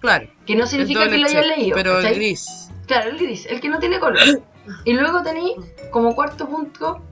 Claro. 0.00 0.28
Que 0.46 0.54
no 0.54 0.66
significa 0.66 1.08
que 1.08 1.18
lo 1.18 1.26
haya 1.26 1.42
leído. 1.42 1.74
Pero 1.74 1.98
el 2.00 2.14
gris. 2.14 2.68
Claro, 2.86 3.10
el 3.10 3.18
gris, 3.18 3.46
el 3.46 3.60
que 3.60 3.68
no 3.68 3.78
tiene 3.78 3.98
color. 3.98 4.20
Y 4.84 4.92
luego 4.92 5.22
tenéis 5.24 5.56
como 5.90 6.14
cuarto 6.14 6.48
punto, 6.48 7.02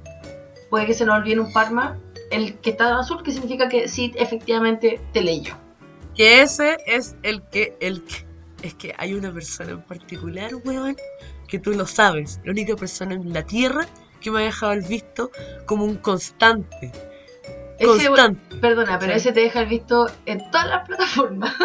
puede 0.71 0.87
que 0.87 0.95
se 0.95 1.05
nos 1.05 1.19
olvide 1.19 1.41
un 1.41 1.53
par 1.53 1.73
más, 1.73 1.99
el 2.31 2.59
que 2.59 2.71
está 2.71 2.87
en 2.91 2.95
azul, 2.95 3.25
que 3.25 3.33
significa 3.33 3.69
que 3.69 3.89
sí, 3.89 4.13
efectivamente 4.15 5.01
te 5.13 5.21
leyó. 5.21 5.55
Que 6.15 6.43
ese 6.43 6.77
es 6.87 7.17
el 7.25 7.43
que, 7.49 7.77
el 7.81 8.05
que- 8.05 8.25
es 8.63 8.75
que 8.75 8.95
hay 8.99 9.15
una 9.15 9.33
persona 9.33 9.71
en 9.73 9.83
particular, 9.83 10.51
weón, 10.65 10.97
que 11.49 11.59
tú 11.59 11.73
lo 11.73 11.87
sabes, 11.87 12.41
la 12.45 12.53
única 12.53 12.77
persona 12.77 13.15
en 13.15 13.33
la 13.33 13.43
tierra 13.45 13.87
que 14.21 14.31
me 14.31 14.41
ha 14.41 14.45
dejado 14.45 14.73
el 14.73 14.83
visto 14.83 15.31
como 15.67 15.85
un 15.85 15.97
constante. 15.97 16.93
Ese, 17.79 18.07
Constante. 18.09 18.57
perdona, 18.57 18.99
pero 18.99 19.13
Sí. 19.15 19.19
ese 19.21 19.33
te 19.33 19.41
deja 19.41 19.61
el 19.61 19.67
visto 19.69 20.07
en 20.27 20.39
todas 20.51 20.67
las 20.69 20.87
plataformas. 20.87 21.55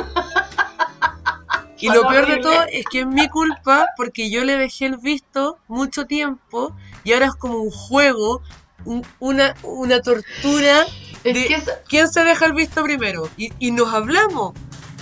Y 1.78 1.90
lo 1.90 2.08
peor 2.08 2.26
de 2.26 2.38
todo 2.38 2.64
es 2.72 2.86
que 2.90 3.02
es 3.02 3.06
mi 3.06 3.28
culpa 3.30 3.86
porque 3.98 4.32
yo 4.32 4.44
le 4.44 4.58
dejé 4.58 4.86
el 4.88 4.98
visto 4.98 5.60
mucho 5.68 6.06
tiempo 6.06 6.76
y 7.04 7.14
ahora 7.14 7.28
es 7.28 7.36
como 7.36 7.60
un 7.60 7.70
juego, 7.70 8.42
un- 8.86 9.06
una, 9.20 9.54
una 9.62 10.02
tortura. 10.02 10.84
Es 11.24 11.34
de- 11.36 11.48
que 11.48 11.54
eso- 11.56 11.72
¿Quién 11.88 12.08
se 12.08 12.24
deja 12.24 12.46
el 12.46 12.54
visto 12.54 12.82
primero? 12.82 13.30
Y, 13.38 13.52
y 13.60 13.70
nos 13.72 13.94
hablamos, 13.94 14.54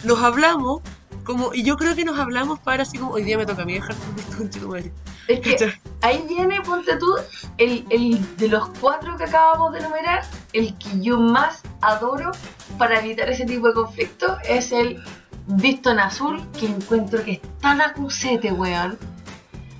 nos 0.03 0.19
hablamos, 0.23 0.81
como, 1.23 1.53
y 1.53 1.63
yo 1.63 1.77
creo 1.77 1.95
que 1.95 2.05
nos 2.05 2.19
hablamos 2.19 2.59
para 2.59 2.83
así 2.83 2.97
como, 2.97 3.13
hoy 3.13 3.23
día 3.23 3.37
me 3.37 3.45
toca 3.45 3.63
a 3.63 3.65
mí 3.65 3.73
dejar 3.73 3.95
contigo, 4.37 4.69
madre. 4.69 4.91
es 5.27 5.39
que 5.39 5.73
ahí 6.01 6.23
viene, 6.27 6.61
ponte 6.61 6.97
tú, 6.97 7.15
el, 7.57 7.85
el 7.89 8.37
de 8.37 8.47
los 8.47 8.69
cuatro 8.79 9.17
que 9.17 9.23
acabamos 9.23 9.73
de 9.73 9.79
enumerar, 9.79 10.23
el 10.53 10.77
que 10.77 10.99
yo 10.99 11.19
más 11.19 11.61
adoro 11.81 12.31
para 12.77 12.99
evitar 12.99 13.29
ese 13.29 13.45
tipo 13.45 13.67
de 13.67 13.73
conflicto 13.73 14.37
es 14.47 14.71
el 14.71 15.01
visto 15.47 15.91
en 15.91 15.99
azul, 15.99 16.41
que 16.59 16.67
encuentro 16.67 17.23
que 17.23 17.33
es 17.33 17.41
tan 17.59 17.81
acusete, 17.81 18.51
weón. 18.51 18.97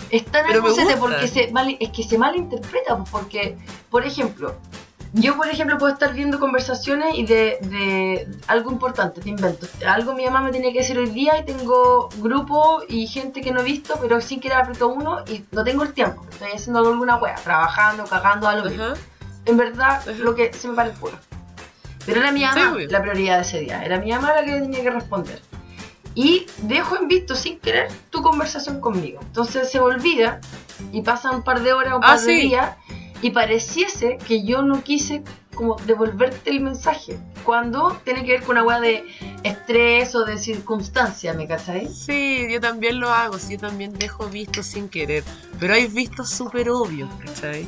Es 0.09 0.25
tan 0.25 0.45
Pero 0.45 0.59
acusete 0.59 0.97
porque 0.97 1.27
se 1.27 1.51
mal, 1.51 1.75
es 1.79 1.89
que 1.89 2.03
se 2.03 2.17
malinterpreta, 2.17 2.97
pues, 2.97 3.09
porque, 3.09 3.57
por 3.89 4.05
ejemplo, 4.05 4.55
yo 5.13 5.37
por 5.37 5.47
ejemplo 5.47 5.77
puedo 5.77 5.93
estar 5.93 6.13
viendo 6.13 6.39
conversaciones 6.39 7.15
y 7.15 7.25
de, 7.25 7.57
de 7.61 8.27
algo 8.47 8.71
importante, 8.71 9.21
te 9.21 9.29
invento. 9.29 9.67
Algo 9.87 10.13
mi 10.13 10.25
mamá 10.25 10.41
me 10.41 10.51
tenía 10.51 10.71
que 10.73 10.79
decir 10.79 10.97
hoy 10.97 11.09
día 11.09 11.37
y 11.39 11.45
tengo 11.45 12.09
grupo 12.17 12.81
y 12.89 13.05
gente 13.07 13.41
que 13.41 13.51
no 13.51 13.61
he 13.61 13.63
visto, 13.63 13.97
pero 14.01 14.19
sin 14.21 14.39
querer 14.39 14.57
aprieto 14.57 14.87
uno 14.87 15.19
y 15.27 15.43
no 15.51 15.63
tengo 15.63 15.83
el 15.83 15.93
tiempo. 15.93 16.25
Estoy 16.31 16.51
haciendo 16.51 16.79
alguna 16.79 17.17
wea, 17.17 17.35
trabajando, 17.35 18.05
cagando, 18.05 18.47
algo. 18.47 18.67
Ajá. 18.69 18.93
En 19.45 19.57
verdad, 19.57 19.97
Ajá. 20.01 20.11
lo 20.19 20.33
que 20.35 20.51
se 20.53 20.67
me 20.67 20.73
para 20.75 20.89
el 20.89 20.95
culo. 20.97 21.17
Pero 22.05 22.19
era 22.19 22.31
mi 22.31 22.39
Sí, 22.39 22.45
mamá 22.45 22.73
obvio. 22.73 22.87
la 22.89 23.01
prioridad 23.01 23.35
de 23.37 23.41
ese 23.43 23.59
día. 23.59 23.83
Era 23.83 23.99
mi 23.99 24.11
mamá 24.11 24.33
la 24.33 24.43
que 24.43 24.51
tenía 24.51 24.81
que 24.81 24.89
responder. 24.89 25.41
Y 26.15 26.45
dejo 26.59 26.95
en 26.97 27.07
visto 27.07 27.35
sin 27.35 27.59
querer 27.59 27.91
tu 28.09 28.21
conversación 28.21 28.79
conmigo. 28.81 29.19
Entonces 29.21 29.71
se 29.71 29.79
olvida 29.79 30.39
y 30.91 31.01
pasan 31.01 31.35
un 31.35 31.43
par 31.43 31.61
de 31.61 31.73
horas, 31.73 31.93
un 31.93 32.03
Ah, 32.03 32.07
par 32.07 32.19
de 32.19 32.25
sí. 32.25 32.41
días 32.49 32.75
y 33.23 33.31
pareciese 33.31 34.17
que 34.27 34.43
yo 34.43 34.61
no 34.61 34.83
quise 34.83 35.23
como 35.55 35.75
devolverte 35.85 36.49
el 36.49 36.59
mensaje. 36.61 37.17
Cuando 37.43 37.97
tiene 38.03 38.23
que 38.25 38.33
ver 38.33 38.43
con 38.43 38.57
una 38.57 38.63
weá 38.65 38.79
de 38.79 39.05
estrés 39.43 40.13
o 40.15 40.25
de 40.25 40.37
circunstancia, 40.37 41.33
¿me 41.33 41.47
cachai? 41.47 41.87
Sí, 41.87 42.47
yo 42.51 42.59
también 42.59 42.99
lo 42.99 43.09
hago, 43.11 43.39
sí, 43.39 43.53
yo 43.53 43.59
también 43.59 43.93
dejo 43.93 44.27
vistos 44.27 44.65
sin 44.65 44.89
querer, 44.89 45.23
pero 45.59 45.73
hay 45.73 45.87
vistos 45.87 46.29
súper 46.29 46.69
obvios, 46.69 47.09
¿cachai? 47.25 47.65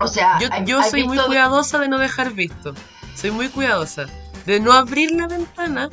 O 0.00 0.06
sea, 0.06 0.38
Yo, 0.40 0.48
hay- 0.50 0.64
yo 0.64 0.80
hay 0.80 0.90
soy 0.90 1.04
muy 1.04 1.18
cuidadosa 1.18 1.78
de 1.78 1.88
no 1.88 1.98
dejar 1.98 2.32
visto. 2.32 2.74
Soy 3.16 3.30
muy 3.30 3.48
cuidadosa. 3.48 4.06
De 4.46 4.60
no 4.60 4.72
abrir 4.72 5.12
la 5.12 5.26
ventana. 5.28 5.88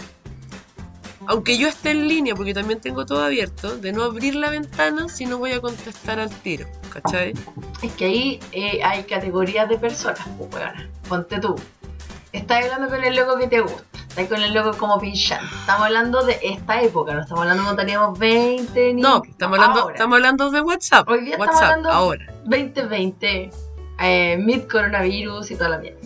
Aunque 1.27 1.57
yo 1.57 1.67
esté 1.67 1.91
en 1.91 2.07
línea, 2.07 2.35
porque 2.35 2.53
también 2.53 2.79
tengo 2.81 3.05
todo 3.05 3.23
abierto, 3.23 3.77
de 3.77 3.91
no 3.93 4.03
abrir 4.03 4.35
la 4.35 4.49
ventana 4.49 5.07
si 5.07 5.25
no 5.25 5.37
voy 5.37 5.51
a 5.51 5.61
contestar 5.61 6.19
al 6.19 6.29
tiro. 6.29 6.65
¿Cachai? 6.89 7.33
Es 7.81 7.91
que 7.93 8.05
ahí 8.05 8.39
eh, 8.51 8.83
hay 8.83 9.03
categorías 9.03 9.69
de 9.69 9.77
personas, 9.77 10.19
pues, 10.37 10.51
weona. 10.53 10.89
Ponte 11.07 11.39
tú. 11.39 11.55
Estás 12.33 12.63
hablando 12.65 12.89
con 12.89 13.03
el 13.03 13.15
loco 13.15 13.37
que 13.37 13.47
te 13.47 13.61
gusta. 13.61 13.83
Estás 14.09 14.27
con 14.27 14.41
el 14.41 14.53
loco 14.53 14.75
como 14.77 14.99
pinchando. 14.99 15.47
Estamos 15.61 15.85
hablando 15.85 16.23
de 16.25 16.37
esta 16.43 16.81
época, 16.81 17.13
no 17.13 17.21
estamos 17.21 17.41
hablando 17.43 17.63
cuando 17.63 17.81
teníamos 17.81 18.17
20 18.19 18.93
ni. 18.93 19.01
No, 19.01 19.21
estamos 19.23 19.57
hablando, 19.59 19.81
ahora. 19.81 19.95
estamos 19.95 20.15
hablando 20.15 20.51
de 20.51 20.61
WhatsApp. 20.61 21.07
Hoy 21.07 21.21
día 21.21 21.31
estamos 21.35 21.47
WhatsApp, 21.55 21.63
hablando- 21.69 21.89
ahora. 21.91 22.33
2020, 22.45 23.49
eh, 23.99 24.37
mid 24.37 24.63
coronavirus 24.69 25.51
y 25.51 25.55
toda 25.55 25.69
la 25.69 25.77
mierda. 25.77 25.99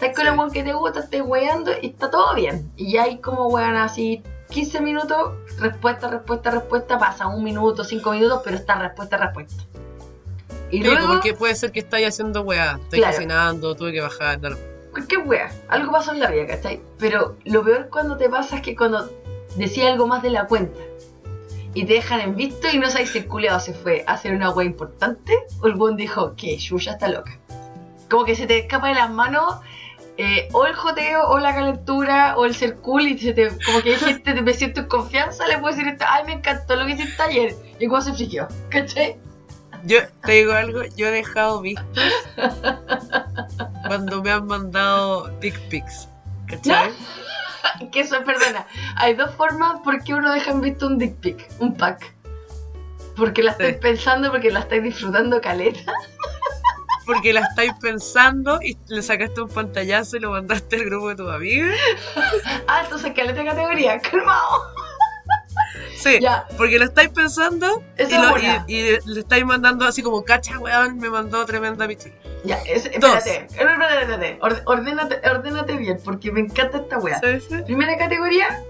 Estás 0.00 0.14
con 0.14 0.26
el 0.28 0.38
weón 0.38 0.52
que 0.52 0.62
te 0.62 0.72
gusta, 0.72 1.00
estás 1.00 1.22
weando 1.24 1.72
y 1.82 1.88
está 1.88 2.08
todo 2.08 2.32
bien. 2.34 2.70
Y 2.76 2.92
ya 2.92 3.02
hay 3.04 3.18
como 3.18 3.48
weón 3.48 3.76
así 3.76 4.22
15 4.50 4.80
minutos, 4.80 5.32
respuesta, 5.58 6.08
respuesta, 6.08 6.52
respuesta, 6.52 6.98
pasa 6.98 7.26
un 7.26 7.42
minuto, 7.42 7.82
5 7.82 8.12
minutos, 8.12 8.40
pero 8.44 8.56
está 8.56 8.76
respuesta, 8.78 9.16
respuesta. 9.16 9.64
Y 10.70 10.78
Sí, 10.78 10.84
luego, 10.84 11.08
porque 11.08 11.34
puede 11.34 11.54
ser 11.56 11.72
que 11.72 11.80
estáis 11.80 12.06
haciendo 12.06 12.42
weá. 12.42 12.78
Estoy 12.80 13.00
Claro. 13.00 13.14
cocinando, 13.16 13.74
tuve 13.74 13.92
que 13.92 14.00
bajar. 14.00 14.40
tal. 14.40 14.56
cualquier 14.92 15.20
wea, 15.26 15.50
algo 15.68 15.92
pasó 15.92 16.12
en 16.12 16.20
la 16.20 16.30
vida, 16.30 16.46
¿cachai? 16.46 16.80
Pero 16.98 17.36
lo 17.44 17.62
peor 17.64 17.88
cuando 17.90 18.16
te 18.16 18.28
pasa 18.28 18.56
es 18.56 18.62
que 18.62 18.74
cuando 18.76 19.08
decía 19.56 19.90
algo 19.92 20.06
más 20.06 20.22
de 20.22 20.30
la 20.30 20.46
cuenta 20.46 20.80
y 21.74 21.84
te 21.84 21.92
dejan 21.94 22.20
en 22.20 22.34
visto 22.36 22.66
y 22.72 22.78
no 22.78 22.88
sabes 22.90 23.10
si 23.10 23.18
el 23.18 23.26
culeado 23.28 23.60
se 23.60 23.74
fue 23.74 24.02
a 24.06 24.12
hacer 24.14 24.32
una 24.34 24.50
wea 24.50 24.66
importante 24.66 25.34
o 25.60 25.66
el 25.66 25.74
buen 25.74 25.96
dijo 25.96 26.34
que 26.36 26.56
Yuya 26.56 26.92
está 26.92 27.08
loca. 27.08 27.36
Como 28.10 28.24
que 28.24 28.34
se 28.34 28.46
te 28.46 28.58
escapa 28.60 28.88
de 28.88 28.94
las 28.94 29.10
manos 29.10 29.56
eh, 30.18 30.48
o 30.52 30.66
el 30.66 30.74
joteo 30.74 31.28
o 31.28 31.38
la 31.38 31.54
calentura 31.54 32.36
o 32.36 32.44
el 32.44 32.54
ser 32.54 32.76
cool 32.78 33.02
y 33.08 33.18
se 33.18 33.32
te, 33.32 33.48
como 33.64 33.80
que 33.82 33.90
dijiste 33.92 34.34
te 34.34 34.42
me 34.42 34.52
siento 34.52 34.80
en 34.80 34.88
confianza, 34.88 35.46
le 35.46 35.58
puedo 35.58 35.74
decir 35.76 35.96
ay 36.06 36.24
me 36.26 36.32
encantó 36.34 36.76
lo 36.76 36.84
que 36.86 36.92
hiciste 36.92 37.22
ayer 37.22 37.54
y 37.78 37.86
como 37.86 38.00
se 38.02 38.12
friqueó, 38.12 38.48
¿cachai? 38.68 39.16
Yo 39.84 40.00
te 40.24 40.32
digo 40.32 40.52
algo, 40.52 40.80
yo 40.96 41.06
he 41.06 41.10
dejado 41.12 41.60
vistos 41.60 41.86
cuando 43.86 44.22
me 44.22 44.30
han 44.32 44.46
mandado 44.46 45.28
dick 45.40 45.58
pics. 45.68 46.08
¿Cachai? 46.48 46.90
Que 47.92 48.00
eso, 48.00 48.16
perdona. 48.24 48.66
Hay 48.96 49.14
dos 49.14 49.34
formas 49.34 49.80
por 49.84 50.02
qué 50.02 50.14
uno 50.14 50.32
deja 50.32 50.50
en 50.52 50.60
visto 50.60 50.86
un 50.86 50.96
dick 50.98 51.14
pic, 51.16 51.48
un 51.58 51.76
pack. 51.76 52.14
Porque 53.16 53.42
la 53.42 53.50
estáis 53.52 53.74
Sí. 53.74 53.78
pensando, 53.82 54.30
porque 54.30 54.50
la 54.50 54.60
estáis 54.60 54.82
disfrutando 54.82 55.40
caleta. 55.40 55.92
Porque 57.08 57.32
la 57.32 57.40
estáis 57.40 57.72
pensando 57.80 58.60
y 58.62 58.76
le 58.88 59.00
sacaste 59.02 59.40
un 59.40 59.48
pantallazo 59.48 60.18
y 60.18 60.20
lo 60.20 60.30
mandaste 60.32 60.76
al 60.76 60.84
grupo 60.84 61.08
de 61.08 61.16
tus 61.16 61.30
amigas. 61.32 61.74
Ah, 62.68 62.82
entonces 62.84 63.12
caleta 63.16 63.42
categoría, 63.44 63.98
calmado. 63.98 64.74
Sí, 65.96 66.18
Ya, 66.20 66.46
porque 66.58 66.78
lo 66.78 66.84
estáis 66.84 67.08
pensando 67.08 67.82
y, 67.98 68.12
lo- 68.92 68.98
le 69.06 69.20
estáis 69.20 69.44
mandando 69.46 69.86
así 69.86 70.02
como, 70.02 70.22
cacha, 70.22 70.58
weón, 70.58 70.98
me 70.98 71.08
mandó 71.10 71.44
tremenda 71.46 71.88
pichula. 71.88 72.14
ya, 72.44 72.58
es- 72.66 72.84
Dos. 73.00 73.16
espérate, 73.26 73.46
espérate, 73.54 74.00
espérate. 74.02 74.38
Orde- 74.42 74.62
ordénate, 74.66 75.20
ordénate 75.30 75.76
bien, 75.76 75.98
porque 76.04 76.30
me 76.30 76.40
encanta 76.40 76.78
esta. 76.78 77.00
¿Sabes? 77.20 77.44
Primera 77.64 77.96
categoría 77.96 78.62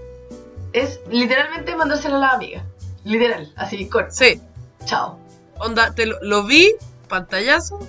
es 0.73 1.01
literalmente 1.09 1.75
mandársela 1.75 2.15
a 2.15 2.19
la 2.19 2.29
amiga. 2.31 2.63
Literal, 3.03 3.51
así, 3.57 3.87
corta. 3.89 4.11
Sí, 4.11 4.41
Chao. 4.85 5.19
onda, 5.59 5.93
te 5.93 6.05
lo, 6.05 6.17
lo 6.21 6.43
vi, 6.45 6.73
pantallazo. 7.09 7.79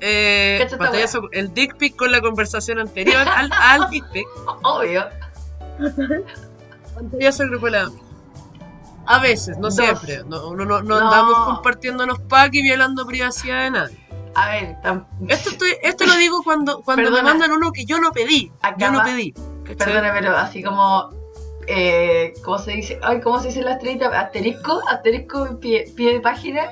Eh, 0.00 0.66
el 1.32 1.54
dick 1.54 1.76
pic 1.76 1.96
con 1.96 2.12
la 2.12 2.20
conversación 2.20 2.78
anterior 2.78 3.26
al, 3.28 3.50
al 3.52 3.90
dick 3.90 4.04
pic. 4.12 4.26
Obvio. 4.62 5.06
Pantallazo 6.94 7.42
al 7.42 7.50
grupo 7.50 7.70
de. 7.70 7.88
A 9.06 9.18
veces, 9.18 9.56
no 9.58 9.68
Dos. 9.68 9.74
siempre. 9.76 10.22
No, 10.26 10.54
no, 10.54 10.64
no, 10.64 10.82
no 10.82 10.96
andamos 10.96 11.38
compartiéndonos 11.46 12.20
packs 12.20 12.54
y 12.54 12.62
violando 12.62 13.06
privacidad 13.06 13.64
de 13.64 13.70
nadie. 13.70 14.06
A 14.34 14.48
ver, 14.50 14.76
tam- 14.82 15.06
Esto, 15.28 15.50
estoy, 15.50 15.70
esto 15.82 16.06
lo 16.06 16.16
digo 16.16 16.42
cuando, 16.42 16.82
cuando 16.82 17.10
me 17.10 17.22
mandan 17.22 17.52
uno 17.52 17.70
que 17.70 17.84
yo 17.84 18.00
no 18.00 18.10
pedí. 18.12 18.50
Yo 18.78 18.90
no 18.90 19.02
pedí. 19.04 19.32
Perdona, 19.78 20.12
pero 20.12 20.36
así 20.36 20.62
como. 20.62 21.10
Eh, 21.66 22.34
¿Cómo 22.44 22.58
se 22.58 22.72
dice? 22.72 22.98
Ay, 23.02 23.20
¿cómo 23.22 23.40
se 23.40 23.48
dice 23.48 23.62
la 23.62 23.72
estrellita? 23.74 24.08
Asterisco, 24.20 24.82
asterisco, 24.88 25.58
pie, 25.60 25.86
pie 25.96 26.12
de 26.14 26.20
página. 26.20 26.70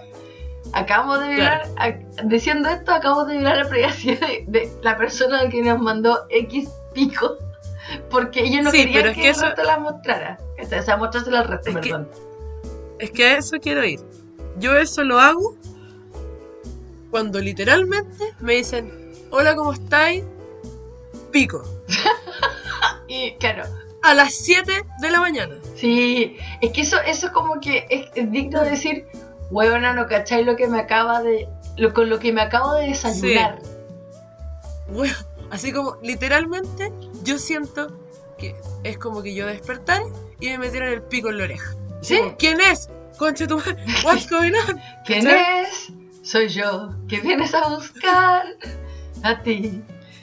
Acabamos 0.72 1.20
de 1.20 1.28
violar, 1.34 1.62
a- 1.76 1.90
diciendo 2.24 2.68
esto, 2.68 2.92
acabamos 2.92 3.26
de 3.28 3.38
violar 3.38 3.58
la 3.58 3.68
privacidad 3.68 4.20
de, 4.20 4.44
de 4.46 4.72
la 4.82 4.96
persona 4.96 5.48
que 5.48 5.62
nos 5.62 5.80
mandó 5.80 6.20
X 6.30 6.68
pico. 6.94 7.36
Porque 8.10 8.40
ellos 8.44 8.62
no 8.64 8.70
Sí, 8.70 8.78
querían 8.78 8.94
pero 8.94 9.08
es 9.10 9.14
que, 9.16 9.20
que 9.22 9.28
el 9.28 9.34
eso- 9.36 9.46
resto 9.46 9.62
las 9.64 9.80
mostrara. 9.80 10.38
O 10.62 10.82
sea, 10.82 10.96
mostrársela 10.96 11.40
al 11.40 11.48
resto, 11.48 11.70
Es 11.70 11.76
que- 11.76 11.82
perdón. 11.82 12.08
Es 12.98 13.10
que 13.10 13.24
a 13.26 13.36
eso 13.38 13.56
quiero 13.60 13.84
ir. 13.84 14.00
Yo 14.58 14.76
eso 14.76 15.02
lo 15.02 15.18
hago 15.18 15.56
cuando 17.10 17.40
literalmente 17.40 18.24
me 18.40 18.54
dicen, 18.54 19.12
hola, 19.30 19.54
¿cómo 19.56 19.72
estáis? 19.72 20.24
Pico. 21.30 21.62
Y 23.08 23.32
claro, 23.36 23.64
A 24.02 24.14
las 24.14 24.32
7 24.34 24.72
de 25.00 25.10
la 25.10 25.20
mañana. 25.20 25.54
sí, 25.76 26.36
es 26.62 26.72
que 26.72 26.80
eso, 26.80 26.98
eso 27.02 27.26
es 27.26 27.32
como 27.32 27.60
que 27.60 27.86
es, 27.90 28.06
es 28.14 28.30
digno 28.30 28.62
de 28.62 28.70
decir, 28.70 29.06
huevona, 29.52 29.92
no 29.92 30.06
cacháis 30.06 30.46
lo 30.46 30.56
que 30.56 30.66
me 30.66 30.80
acaba 30.80 31.22
de 31.22 31.48
lo, 31.76 31.92
con 31.92 32.08
lo 32.08 32.18
que 32.18 32.32
me 32.32 32.40
acabo 32.40 32.74
de 32.74 32.88
desayunar. 32.88 33.58
Bueno, 34.88 35.14
así 35.50 35.72
como 35.72 35.96
literalmente 36.02 36.92
yo 37.22 37.38
siento 37.38 37.98
que 38.38 38.56
es 38.82 38.98
como 38.98 39.22
que 39.22 39.34
yo 39.34 39.46
despertara 39.46 40.04
y 40.40 40.48
me 40.48 40.58
metieran 40.58 40.88
el 40.88 41.02
pico 41.02 41.28
en 41.28 41.38
la 41.38 41.44
oreja. 41.44 41.74
¿Sí? 42.00 42.18
como, 42.18 42.36
¿Quién 42.36 42.60
es? 42.60 42.88
Concha 43.18 43.46
tu 43.46 43.58
madre, 43.58 43.76
what's 44.04 44.28
going 44.28 44.52
on? 44.68 44.80
¿Quién 45.06 45.24
¿Cachai? 45.24 45.62
es? 45.62 45.92
Soy 46.22 46.48
yo, 46.48 46.94
que 47.08 47.20
vienes 47.20 47.54
a 47.54 47.68
buscar 47.68 48.44
a 49.22 49.42
ti. 49.42 49.82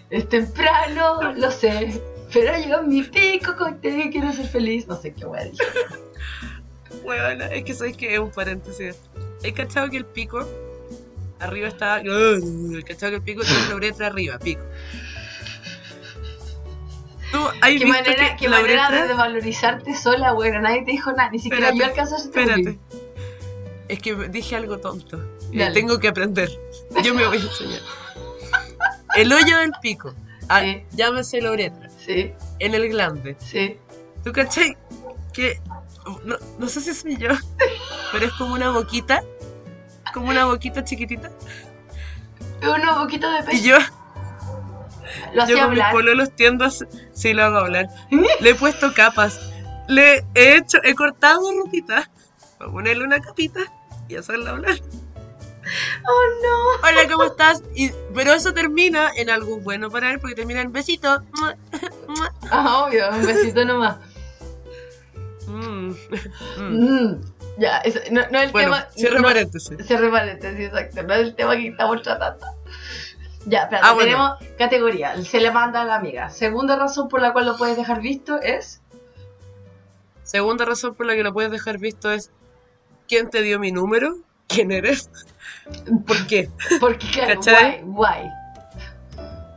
Es 0.09 0.27
temprano, 0.27 1.33
lo 1.33 1.51
sé, 1.51 2.01
pero 2.33 2.51
yo 2.67 2.81
mi 2.81 3.03
pico 3.03 3.55
contigo 3.55 4.09
quiero 4.11 4.33
ser 4.33 4.47
feliz. 4.47 4.87
No 4.87 4.99
sé 4.99 5.13
qué 5.13 5.25
voy 5.25 5.39
a 5.39 5.43
decir. 5.43 5.59
Huevona, 7.03 7.45
es 7.47 7.63
que 7.63 7.73
sabéis 7.73 7.97
que 7.97 8.13
es 8.13 8.19
un 8.19 8.31
paréntesis. 8.31 8.95
¿Hay 9.43 9.51
cachado 9.53 9.89
que 9.89 9.97
el 9.97 10.05
pico 10.05 10.45
arriba 11.39 11.67
está. 11.69 11.95
¿Hay 11.95 12.83
cachado 12.83 13.11
que 13.11 13.15
el 13.17 13.21
pico 13.23 13.41
tiene 13.43 13.67
la 13.69 13.75
uretra 13.75 14.07
arriba? 14.07 14.37
Pico. 14.39 14.61
¿Tú 17.31 17.37
has 17.61 17.69
¿Qué 17.77 17.85
manera, 17.85 18.29
que 18.31 18.35
qué 18.45 18.49
la 18.49 18.59
manera 18.61 18.87
uretra- 18.89 19.01
de 19.03 19.07
desvalorizarte 19.09 19.95
sola, 19.95 20.31
bueno, 20.33 20.61
nadie 20.61 20.83
te 20.83 20.91
dijo 20.91 21.11
nada, 21.11 21.29
ni 21.29 21.37
siquiera 21.39 21.69
Espérate, 21.69 21.77
yo 21.79 21.85
alcanzaste 21.85 22.27
Espérate. 22.39 22.79
Es 23.87 23.99
que 23.99 24.15
dije 24.29 24.55
algo 24.55 24.79
tonto. 24.79 25.19
Eh, 25.53 25.69
tengo 25.73 25.99
que 25.99 26.07
aprender. 26.07 26.49
Yo 27.03 27.13
me 27.13 27.25
voy 27.27 27.37
a 27.37 27.41
enseñar. 27.41 27.81
El 29.15 29.31
hoyo 29.31 29.57
del 29.59 29.71
pico. 29.81 30.13
Ah, 30.47 30.61
Sí. 30.61 30.83
Llámese 30.93 31.41
la 31.41 31.51
uretra. 31.51 31.89
Sí, 32.03 32.33
En 32.59 32.73
el 32.73 32.89
glande. 32.89 33.35
sí. 33.39 33.77
¿Tú 34.23 34.31
cachai? 34.33 34.75
Que. 35.31 35.59
No, 36.23 36.35
no 36.57 36.67
sé 36.67 36.81
si 36.81 36.93
soy 36.93 37.17
yo. 37.17 37.29
Pero 38.11 38.25
es 38.25 38.33
como 38.33 38.53
una 38.53 38.69
boquita. 38.71 39.23
Como 40.13 40.29
una 40.29 40.45
boquita 40.45 40.83
chiquitita. 40.83 41.29
Uno 42.61 43.01
poquito 43.01 43.29
de 43.31 43.39
Y 43.39 43.43
pecho. 43.43 43.63
yo, 43.63 43.77
Lo 45.33 45.47
yo 45.47 45.57
con 45.59 45.69
mis 45.69 45.79
hablar. 45.79 45.91
pololos 45.91 46.35
tiendo 46.35 46.65
a... 46.65 46.69
Sí, 46.71 47.33
lo 47.33 47.43
hago 47.45 47.57
hablar. 47.59 47.87
Le 48.41 48.49
he 48.49 48.55
puesto 48.55 48.93
capas. 48.93 49.39
Le 49.87 50.25
he 50.35 50.57
hecho... 50.57 50.79
He 50.83 50.95
cortado 50.95 51.41
ropita. 51.63 52.09
Para 52.57 52.71
ponerle 52.71 53.05
una 53.05 53.19
capita 53.19 53.61
y 54.07 54.15
hacerla 54.15 54.51
hablar. 54.51 54.75
Oh 56.07 56.87
Hola, 56.87 57.07
¿cómo 57.11 57.23
estás? 57.25 57.61
Y, 57.75 57.91
pero 58.13 58.33
eso 58.33 58.53
termina 58.53 59.11
en 59.15 59.29
algo 59.29 59.59
bueno 59.59 59.89
para 59.91 60.11
él 60.11 60.19
porque 60.19 60.35
termina 60.35 60.61
en 60.61 60.71
besito. 60.71 61.19
No. 61.39 61.53
Ah, 62.49 62.85
obvio, 62.85 63.09
un 63.11 63.25
besito 63.25 63.63
nomás. 63.65 63.97
Mm, 65.47 65.78
mm. 66.57 66.61
Mm, 66.61 67.21
Ya, 67.57 67.77
eso, 67.79 67.99
no, 68.11 68.21
no 68.31 68.39
es 68.39 68.45
el 68.47 68.51
Bueno, 68.51 68.71
tema. 68.73 68.87
cierra 68.95 69.17
no- 69.19 69.23
paréntesis. 69.27 69.77
Cierre 69.85 70.09
paréntesis, 70.09 70.65
exacto. 70.67 71.03
No 71.03 71.13
es 71.13 71.19
el 71.21 71.35
tema 71.35 71.55
que 71.55 71.67
estamos 71.67 72.01
tratando. 72.01 72.45
Ya, 73.45 73.63
espérate, 73.63 73.87
Ah, 73.87 73.93
bueno. 73.93 74.05
tenemos 74.37 74.57
categoría. 74.57 75.21
Se 75.23 75.39
le 75.39 75.51
manda 75.51 75.81
a 75.81 75.85
la 75.85 75.95
amiga. 75.95 76.29
Segunda 76.29 76.75
razón 76.75 77.07
por 77.09 77.21
la 77.21 77.31
cual 77.33 77.45
lo 77.45 77.57
puedes 77.57 77.77
dejar 77.77 78.01
visto 78.01 78.39
es. 78.41 78.81
Segunda 80.23 80.65
razón 80.65 80.93
por 80.95 81.05
la 81.05 81.15
que 81.15 81.23
lo 81.23 81.33
puedes 81.33 81.51
dejar 81.51 81.77
visto 81.79 82.11
es 82.11 82.31
¿Quién 83.07 83.29
te 83.29 83.41
dio 83.41 83.57
mi 83.59 83.71
número? 83.71 84.17
¿Quién 84.47 84.71
eres? 84.71 85.09
¿Por 86.07 86.27
qué? 86.27 86.49
Porque, 86.79 87.07
claro, 87.11 87.35
¿Cachai? 87.35 87.81
guay, 87.83 88.23
guay. 88.25 88.29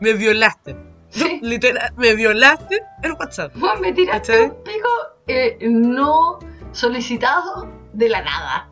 Me 0.00 0.14
violaste. 0.14 0.74
Sí. 1.10 1.38
Literal, 1.42 1.92
me 1.96 2.14
violaste 2.14 2.82
en 3.02 3.12
WhatsApp. 3.12 3.54
Me 3.80 3.92
tiraste 3.92 4.32
¿Cachai? 4.32 4.44
un 4.46 4.62
pico 4.64 4.88
eh, 5.26 5.58
no 5.62 6.38
solicitado 6.72 7.70
de 7.92 8.08
la 8.08 8.22
nada. 8.22 8.68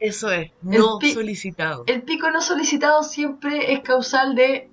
Eso 0.00 0.30
es, 0.30 0.50
no 0.62 0.98
solicitado. 1.00 1.84
El 1.86 2.02
pico 2.02 2.30
no 2.30 2.40
solicitado 2.42 3.02
siempre 3.02 3.72
es 3.72 3.80
causal 3.80 4.34
de, 4.34 4.68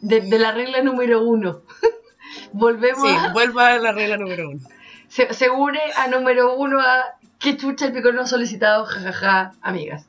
de, 0.00 0.20
de 0.20 0.38
la 0.38 0.52
regla 0.52 0.82
número 0.82 1.22
uno. 1.24 1.62
Volvemos 2.52 3.08
Sí, 3.08 3.16
a, 3.16 3.32
vuelva 3.32 3.68
a 3.72 3.78
la 3.78 3.92
regla 3.92 4.16
número 4.16 4.50
uno. 4.50 4.60
se, 5.08 5.32
se 5.34 5.50
une 5.50 5.80
a 5.96 6.08
número 6.08 6.54
uno 6.56 6.80
a 6.80 7.16
que 7.38 7.56
chucha 7.56 7.86
el 7.86 7.92
pico 7.92 8.12
no 8.12 8.26
solicitado, 8.26 8.84
jajaja, 8.84 9.52
amigas. 9.60 10.06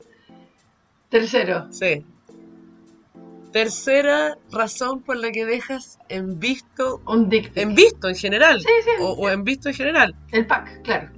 Tercero, 1.08 1.72
Sí. 1.72 2.04
Tercera 3.52 4.36
razón 4.52 5.02
por 5.02 5.16
la 5.16 5.30
que 5.30 5.44
dejas 5.46 5.98
en 6.08 6.38
visto, 6.38 7.00
un 7.06 7.30
en 7.54 7.74
visto 7.74 8.08
en 8.08 8.14
general, 8.14 8.60
Sí, 8.60 8.68
sí, 8.84 8.90
o, 9.00 9.12
o 9.12 9.30
en 9.30 9.42
visto 9.44 9.68
en 9.68 9.74
general, 9.74 10.14
el 10.32 10.46
pack, 10.46 10.82
claro. 10.82 11.08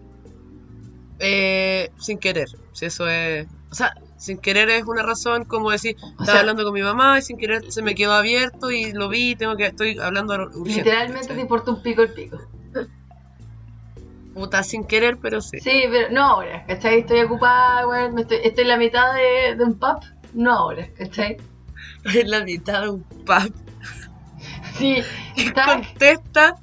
eh, 1.18 1.90
sin 1.98 2.18
querer. 2.18 2.48
Si 2.72 2.86
eso 2.86 3.08
es, 3.08 3.46
o 3.70 3.74
sea, 3.74 3.92
sin 4.16 4.38
querer 4.38 4.70
es 4.70 4.84
una 4.84 5.02
razón 5.02 5.44
como 5.44 5.70
decir, 5.70 5.96
estaba 5.96 6.24
sea- 6.26 6.40
hablando 6.40 6.64
con 6.64 6.72
mi 6.72 6.82
mamá 6.82 7.18
y 7.18 7.22
sin 7.22 7.36
querer 7.36 7.62
se 7.70 7.82
me 7.82 7.94
quedó 7.94 8.12
abierto 8.12 8.70
y 8.70 8.92
lo 8.92 9.08
vi, 9.08 9.34
tengo 9.34 9.56
que, 9.56 9.66
estoy 9.66 9.98
hablando 9.98 10.34
urgente. 10.34 10.84
Literalmente 10.84 11.20
te 11.20 11.28
¿cachai? 11.28 11.40
importa 11.42 11.70
un 11.72 11.82
pico 11.82 12.02
el 12.02 12.12
pico. 12.12 12.38
Puta, 14.34 14.62
sin 14.62 14.84
querer, 14.84 15.18
pero 15.20 15.40
sí. 15.40 15.58
Sí, 15.58 15.82
pero 15.90 16.10
no 16.12 16.24
ahora, 16.24 16.64
¿cachai? 16.64 17.00
Estoy 17.00 17.20
ocupada, 17.22 18.10
me 18.10 18.20
estoy, 18.22 18.38
estoy 18.44 18.62
en 18.62 18.68
la 18.68 18.76
mitad 18.76 19.12
de, 19.14 19.56
de 19.56 19.64
un 19.64 19.78
pub, 19.78 19.98
no 20.34 20.52
ahora, 20.56 20.88
¿cachai? 20.96 21.36
En 22.05 22.30
la 22.30 22.44
mitad 22.44 22.82
de 22.82 22.88
un 22.90 23.03
pub. 23.03 23.53
Sí, 24.78 25.03
está, 25.36 25.64
Contesta 25.66 26.57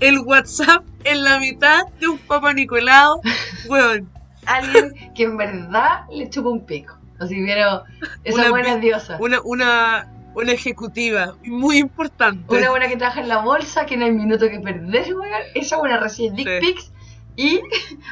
el 0.00 0.18
WhatsApp 0.20 0.84
en 1.04 1.24
la 1.24 1.38
mitad 1.38 1.86
de 2.00 2.08
un 2.08 2.18
Papa 2.18 2.52
Nicolau. 2.52 3.20
Weón, 3.68 4.10
alguien 4.44 4.92
que 5.14 5.22
en 5.24 5.36
verdad 5.36 6.00
le 6.10 6.28
chupa 6.28 6.50
un 6.50 6.64
pico. 6.66 6.98
Así 7.18 7.42
pero 7.46 7.84
esa 8.24 8.40
Una 8.40 8.50
buena 8.50 8.76
diosa. 8.76 9.16
una, 9.20 9.40
una, 9.42 10.12
una 10.34 10.52
ejecutiva 10.52 11.34
muy 11.44 11.78
importante. 11.78 12.54
Una 12.54 12.68
buena 12.68 12.88
que 12.88 12.96
trabaja 12.98 13.22
en 13.22 13.28
la 13.28 13.38
bolsa, 13.38 13.86
que 13.86 13.96
no 13.96 14.04
hay 14.04 14.12
minuto 14.12 14.50
que 14.50 14.60
perder, 14.60 15.14
weón. 15.14 15.32
Esa 15.54 15.78
buena 15.78 15.98
recibe 15.98 16.36
dick 16.36 16.46
Sí. 16.48 16.66
pics 16.66 16.92
y 17.36 17.60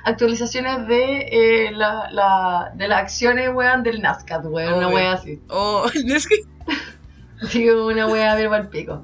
actualizaciones 0.04 0.86
de, 0.86 1.28
eh, 1.32 1.70
la, 1.72 2.10
la- 2.10 2.72
de 2.74 2.88
las 2.88 3.00
acciones, 3.00 3.50
weón, 3.54 3.82
del 3.82 4.00
NASCAR, 4.02 4.46
weón. 4.46 4.74
Una 4.74 4.88
wea 4.88 5.12
así. 5.14 5.40
Oh, 5.48 5.86
es 5.94 6.26
que 6.28 6.36
Así 7.42 7.66
como 7.68 7.86
una 7.86 8.06
wea 8.06 8.34
ver 8.34 8.52
el 8.52 8.68
pico. 8.68 9.02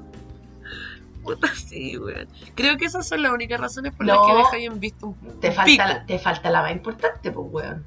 puta 1.23 1.47
sí, 1.55 1.97
weón. 1.97 2.27
Creo 2.55 2.77
que 2.77 2.85
esas 2.85 3.07
son 3.07 3.21
las 3.21 3.31
únicas 3.31 3.59
razones 3.59 3.93
por 3.93 4.05
No. 4.05 4.15
las 4.15 4.27
que 4.27 4.37
dejáis 4.37 4.67
en 4.67 4.79
visto 4.79 5.07
un 5.07 5.39
Te 5.39 5.51
falta, 5.51 5.65
pico. 5.65 5.83
la, 5.85 6.05
te 6.05 6.19
falta 6.19 6.49
la 6.51 6.61
más 6.61 6.71
importante, 6.71 7.31
pues, 7.31 7.47
weón. 7.51 7.83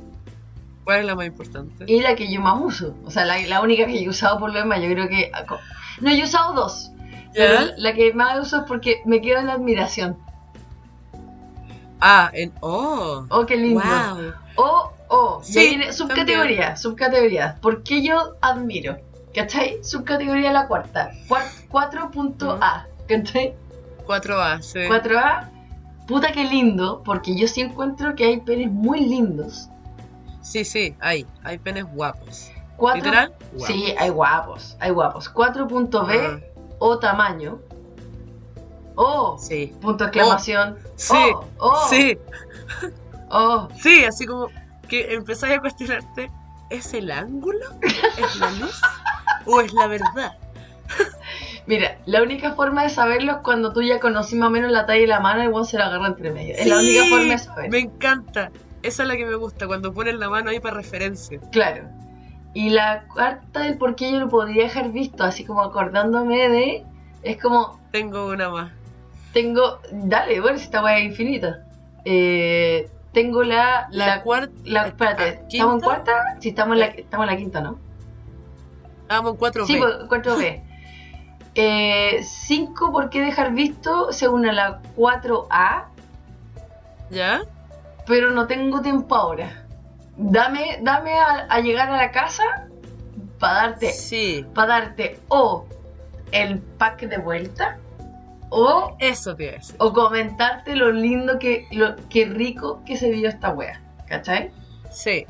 ¿Cuál 0.84 1.00
es 1.00 1.06
la 1.06 1.14
más 1.14 1.26
importante? 1.26 1.84
Y 1.88 2.00
la 2.02 2.14
que 2.14 2.30
yo 2.30 2.40
más 2.42 2.60
uso. 2.60 2.94
O 3.04 3.10
sea, 3.10 3.24
la, 3.24 3.38
la 3.46 3.62
única 3.62 3.86
que 3.86 3.94
yo 4.00 4.06
he 4.06 4.08
usado 4.10 4.38
por 4.38 4.52
lo 4.52 4.58
demás, 4.58 4.80
yo 4.82 4.88
creo 4.90 5.08
que. 5.08 5.30
No, 6.00 6.10
yo 6.10 6.18
he 6.18 6.24
usado 6.24 6.52
dos. 6.52 6.90
La 7.78 7.94
que 7.94 8.12
más 8.12 8.38
uso 8.38 8.58
es 8.58 8.62
porque 8.68 9.00
me 9.06 9.20
quedo 9.22 9.40
en 9.40 9.46
la 9.46 9.54
admiración. 9.54 10.18
Ah, 12.00 12.30
en. 12.32 12.52
Oh. 12.60 13.24
Oh, 13.30 13.46
qué 13.46 13.56
lindo. 13.56 13.80
Wow. 13.82 14.32
O, 14.56 14.92
o, 15.08 15.42
y 15.46 15.52
Sí, 15.52 15.58
ahí 15.58 15.68
viene 15.70 15.92
subcategoría, 15.92 16.76
subcategoría. 16.76 17.58
¿Por 17.60 17.82
qué 17.82 18.02
yo 18.02 18.34
admiro? 18.40 18.98
¿Cachai? 19.34 19.82
Subcategoría 19.82 20.52
la 20.52 20.66
cuarta. 20.68 21.10
Cuar- 21.28 21.48
4.A. 21.70 22.86
¿Cachai? 23.08 23.54
4A, 24.06 24.62
sí. 24.62 24.80
4A. 24.80 25.50
Puta 26.06 26.32
que 26.32 26.44
lindo, 26.44 27.02
porque 27.04 27.34
yo 27.36 27.48
sí 27.48 27.62
encuentro 27.62 28.14
que 28.14 28.24
hay 28.24 28.40
penes 28.40 28.70
muy 28.70 29.00
lindos. 29.00 29.68
Sí, 30.42 30.64
sí, 30.64 30.94
hay. 31.00 31.26
Hay 31.42 31.58
penes 31.58 31.84
guapos. 31.84 32.50
¿Literal? 32.94 33.32
Guapos. 33.52 33.66
Sí, 33.66 33.94
hay 33.98 34.10
guapos, 34.10 34.76
hay 34.80 34.90
guapos. 34.90 35.32
4.B 35.32 36.20
Ah, 36.26 36.38
o 36.78 36.98
tamaño. 36.98 37.58
O 38.96 39.38
sí. 39.38 39.74
punto 39.80 40.04
de 40.04 40.08
exclamación. 40.08 40.78
Sí. 40.96 41.14
Oh, 41.14 41.46
oh, 41.58 41.88
Sí. 41.88 42.18
oh. 43.30 43.68
Sí, 43.80 44.04
así 44.04 44.26
como 44.26 44.48
que 44.88 45.14
empezáis 45.14 45.58
a 45.58 45.60
cuestionarte, 45.60 46.30
¿es 46.70 46.94
el 46.94 47.10
ángulo? 47.10 47.66
¿Es 47.82 48.36
la 48.36 48.50
luz? 48.52 48.80
¿O 49.46 49.60
es 49.60 49.72
la 49.72 49.86
verdad? 49.86 50.36
Mira, 51.66 51.98
la 52.04 52.22
única 52.22 52.54
forma 52.54 52.82
de 52.82 52.90
saberlo 52.90 53.32
es 53.32 53.38
cuando 53.38 53.72
tú 53.72 53.82
ya 53.82 53.98
conocí 53.98 54.36
más 54.36 54.48
o 54.48 54.50
menos 54.50 54.70
la 54.70 54.86
talla 54.86 55.00
y 55.00 55.06
la 55.06 55.20
mano 55.20 55.42
y 55.42 55.48
vos 55.48 55.70
se 55.70 55.78
la 55.78 55.86
agarra 55.86 56.08
entre 56.08 56.30
medio. 56.30 56.54
Es 56.56 56.66
la 56.66 56.78
única 56.78 57.04
forma 57.08 57.32
de 57.32 57.38
saber. 57.38 57.70
Me 57.70 57.78
encanta. 57.78 58.50
Esa 58.82 59.02
es 59.02 59.08
la 59.08 59.16
que 59.16 59.24
me 59.24 59.34
gusta, 59.34 59.66
cuando 59.66 59.94
ponen 59.94 60.20
la 60.20 60.28
mano 60.28 60.50
ahí 60.50 60.60
para 60.60 60.76
referencia. 60.76 61.40
Claro. 61.52 61.88
Y 62.52 62.68
la 62.68 63.04
cuarta 63.12 63.60
del 63.60 63.78
por 63.78 63.96
qué 63.96 64.12
yo 64.12 64.20
lo 64.20 64.28
podría 64.28 64.64
dejar 64.64 64.92
visto, 64.92 65.24
así 65.24 65.44
como 65.44 65.62
acordándome 65.62 66.48
de. 66.50 66.84
Es 67.22 67.40
como, 67.40 67.80
Tengo 67.90 68.26
una 68.26 68.50
más. 68.50 68.72
Tengo. 69.34 69.80
Dale, 69.92 70.40
bueno, 70.40 70.56
si 70.56 70.64
esta 70.64 70.82
weá 70.82 70.98
es 70.98 71.04
infinita. 71.04 71.64
Eh, 72.06 72.88
tengo 73.12 73.42
la. 73.42 73.86
La, 73.90 74.06
La, 74.06 74.22
cuarta. 74.22 74.52
la- 74.64 74.86
espérate, 74.86 75.22
ah, 75.42 75.46
¿estamos 75.48 75.74
en 75.74 75.80
cuarta? 75.80 76.12
Sí, 76.40 76.48
estamos 76.48 76.74
en 76.74 76.80
la, 76.80 76.86
estamos 76.86 77.26
en 77.26 77.32
la 77.32 77.36
quinta, 77.36 77.60
¿no? 77.60 77.78
Vamos 79.08 79.32
en 79.34 79.38
4B. 79.38 79.66
Sí, 79.66 79.76
pues, 79.76 79.94
4B. 80.08 80.62
Eh, 81.56 82.20
5, 82.24 82.90
¿por 82.90 83.10
qué 83.10 83.20
dejar 83.20 83.52
visto? 83.52 84.10
Se 84.12 84.28
une 84.28 84.48
a 84.50 84.52
la 84.52 84.80
4A, 84.96 85.84
¿Ya? 87.10 87.42
pero 88.06 88.30
no 88.32 88.46
tengo 88.46 88.80
tiempo 88.80 89.14
ahora. 89.14 89.64
Dame, 90.16 90.78
dame 90.82 91.12
a, 91.18 91.46
a 91.48 91.60
llegar 91.60 91.90
a 91.90 91.96
la 91.96 92.10
casa 92.10 92.42
para 93.38 93.54
darte, 93.54 93.92
Sí, 93.92 94.44
para 94.54 94.80
darte 94.80 95.18
o 95.28 95.66
el 96.32 96.58
pack 96.58 97.02
de 97.02 97.18
vuelta 97.18 97.78
o, 98.54 98.96
eso 99.00 99.34
te 99.34 99.44
iba 99.44 99.52
a 99.52 99.56
decir. 99.56 99.76
o 99.78 99.92
comentarte 99.92 100.76
lo 100.76 100.90
lindo 100.92 101.38
que, 101.38 101.66
lo 101.72 101.96
que 102.08 102.24
rico 102.26 102.82
que 102.86 102.96
se 102.96 103.10
vio 103.10 103.28
esta 103.28 103.50
wea. 103.50 103.80
¿Cachai? 104.08 104.50
Sí. 104.90 105.26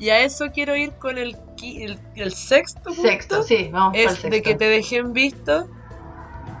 Y 0.00 0.08
a 0.10 0.20
eso 0.20 0.46
quiero 0.52 0.74
ir 0.76 0.92
con 0.94 1.18
el, 1.18 1.36
el, 1.62 1.98
el 2.16 2.32
sexto 2.32 2.82
punto. 2.82 3.02
Sexto, 3.02 3.42
sí, 3.44 3.68
vamos 3.72 3.96
el 3.96 4.04
Es 4.06 4.10
sexto. 4.12 4.28
de 4.30 4.42
que 4.42 4.54
te 4.56 4.64
dejen 4.68 5.12
visto, 5.12 5.68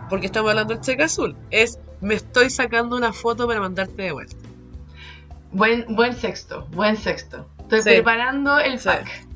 porque 0.08 0.26
estamos 0.26 0.50
hablando 0.50 0.74
del 0.74 0.82
cheque 0.82 1.02
azul. 1.02 1.36
Es, 1.50 1.78
me 2.00 2.14
estoy 2.14 2.48
sacando 2.50 2.96
una 2.96 3.12
foto 3.12 3.46
para 3.48 3.60
mandarte 3.60 4.02
de 4.02 4.12
vuelta. 4.12 4.36
Buen, 5.50 5.84
buen 5.96 6.12
sexto, 6.14 6.66
buen 6.72 6.96
sexto. 6.96 7.48
Estoy 7.62 7.82
Sí. 7.82 7.88
preparando 7.90 8.58
el 8.58 8.78
Sí. 8.78 8.86
pack. 8.88 9.26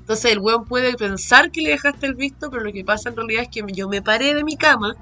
Entonces 0.00 0.32
el 0.32 0.38
weón 0.40 0.66
puede 0.66 0.94
pensar 0.94 1.50
que 1.50 1.62
le 1.62 1.70
dejaste 1.70 2.06
el 2.06 2.14
visto, 2.14 2.50
pero 2.50 2.62
lo 2.64 2.72
que 2.72 2.84
pasa 2.84 3.08
en 3.08 3.16
realidad 3.16 3.42
es 3.44 3.48
que 3.48 3.62
yo 3.72 3.88
me 3.88 4.02
paré 4.02 4.34
de 4.34 4.44
mi 4.44 4.56
cama, 4.56 4.94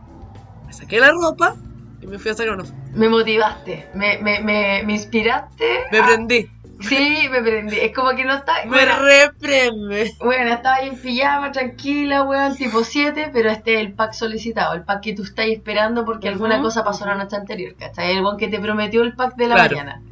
me 0.73 0.77
saqué 0.79 1.01
la 1.01 1.11
ropa 1.11 1.53
y 2.01 2.07
me 2.07 2.19
fui 2.19 2.31
a 2.31 2.35
sacar 2.35 2.55
una 2.55 2.65
foto. 2.65 2.79
Me 2.95 3.09
motivaste, 3.11 3.89
me, 3.95 4.19
me, 4.23 4.41
me, 4.41 4.83
me 4.85 4.93
inspiraste. 4.95 5.65
Me 5.93 6.03
prendí. 6.03 6.47
Sí, 6.81 7.29
me 7.31 7.43
prendí. 7.43 7.79
Es 7.79 7.95
como 7.95 8.11
que 8.17 8.25
no 8.25 8.35
está. 8.35 8.55
Me 8.65 8.71
Bueno, 8.71 8.95
reprende. 9.01 10.13
bueno, 10.21 10.55
estaba 10.55 10.77
ahí 10.77 10.89
en 10.89 10.99
pijama, 10.99 11.53
tranquila, 11.53 12.23
weón, 12.23 12.57
tipo 12.57 12.83
7, 12.85 13.31
pero 13.35 13.51
este 13.51 13.75
es 13.75 13.81
el 13.81 13.93
pack 13.95 14.15
solicitado, 14.15 14.73
el 14.75 14.85
pack 14.85 15.03
que 15.03 15.15
tú 15.15 15.23
estás 15.25 15.47
esperando 15.49 16.05
porque 16.07 16.29
Ujú, 16.29 16.35
alguna 16.35 16.63
cosa 16.63 16.85
pasó 16.85 17.05
la 17.05 17.17
noche 17.17 17.37
anterior, 17.37 17.75
¿cachai? 17.79 18.13
El 18.17 18.23
weón 18.25 18.39
que 18.39 18.49
te 18.49 18.59
prometió 18.61 19.03
el 19.03 19.15
pack 19.15 19.37
de 19.37 19.49
la 19.49 19.55
Claro. 19.57 19.77
mañana. 19.77 20.03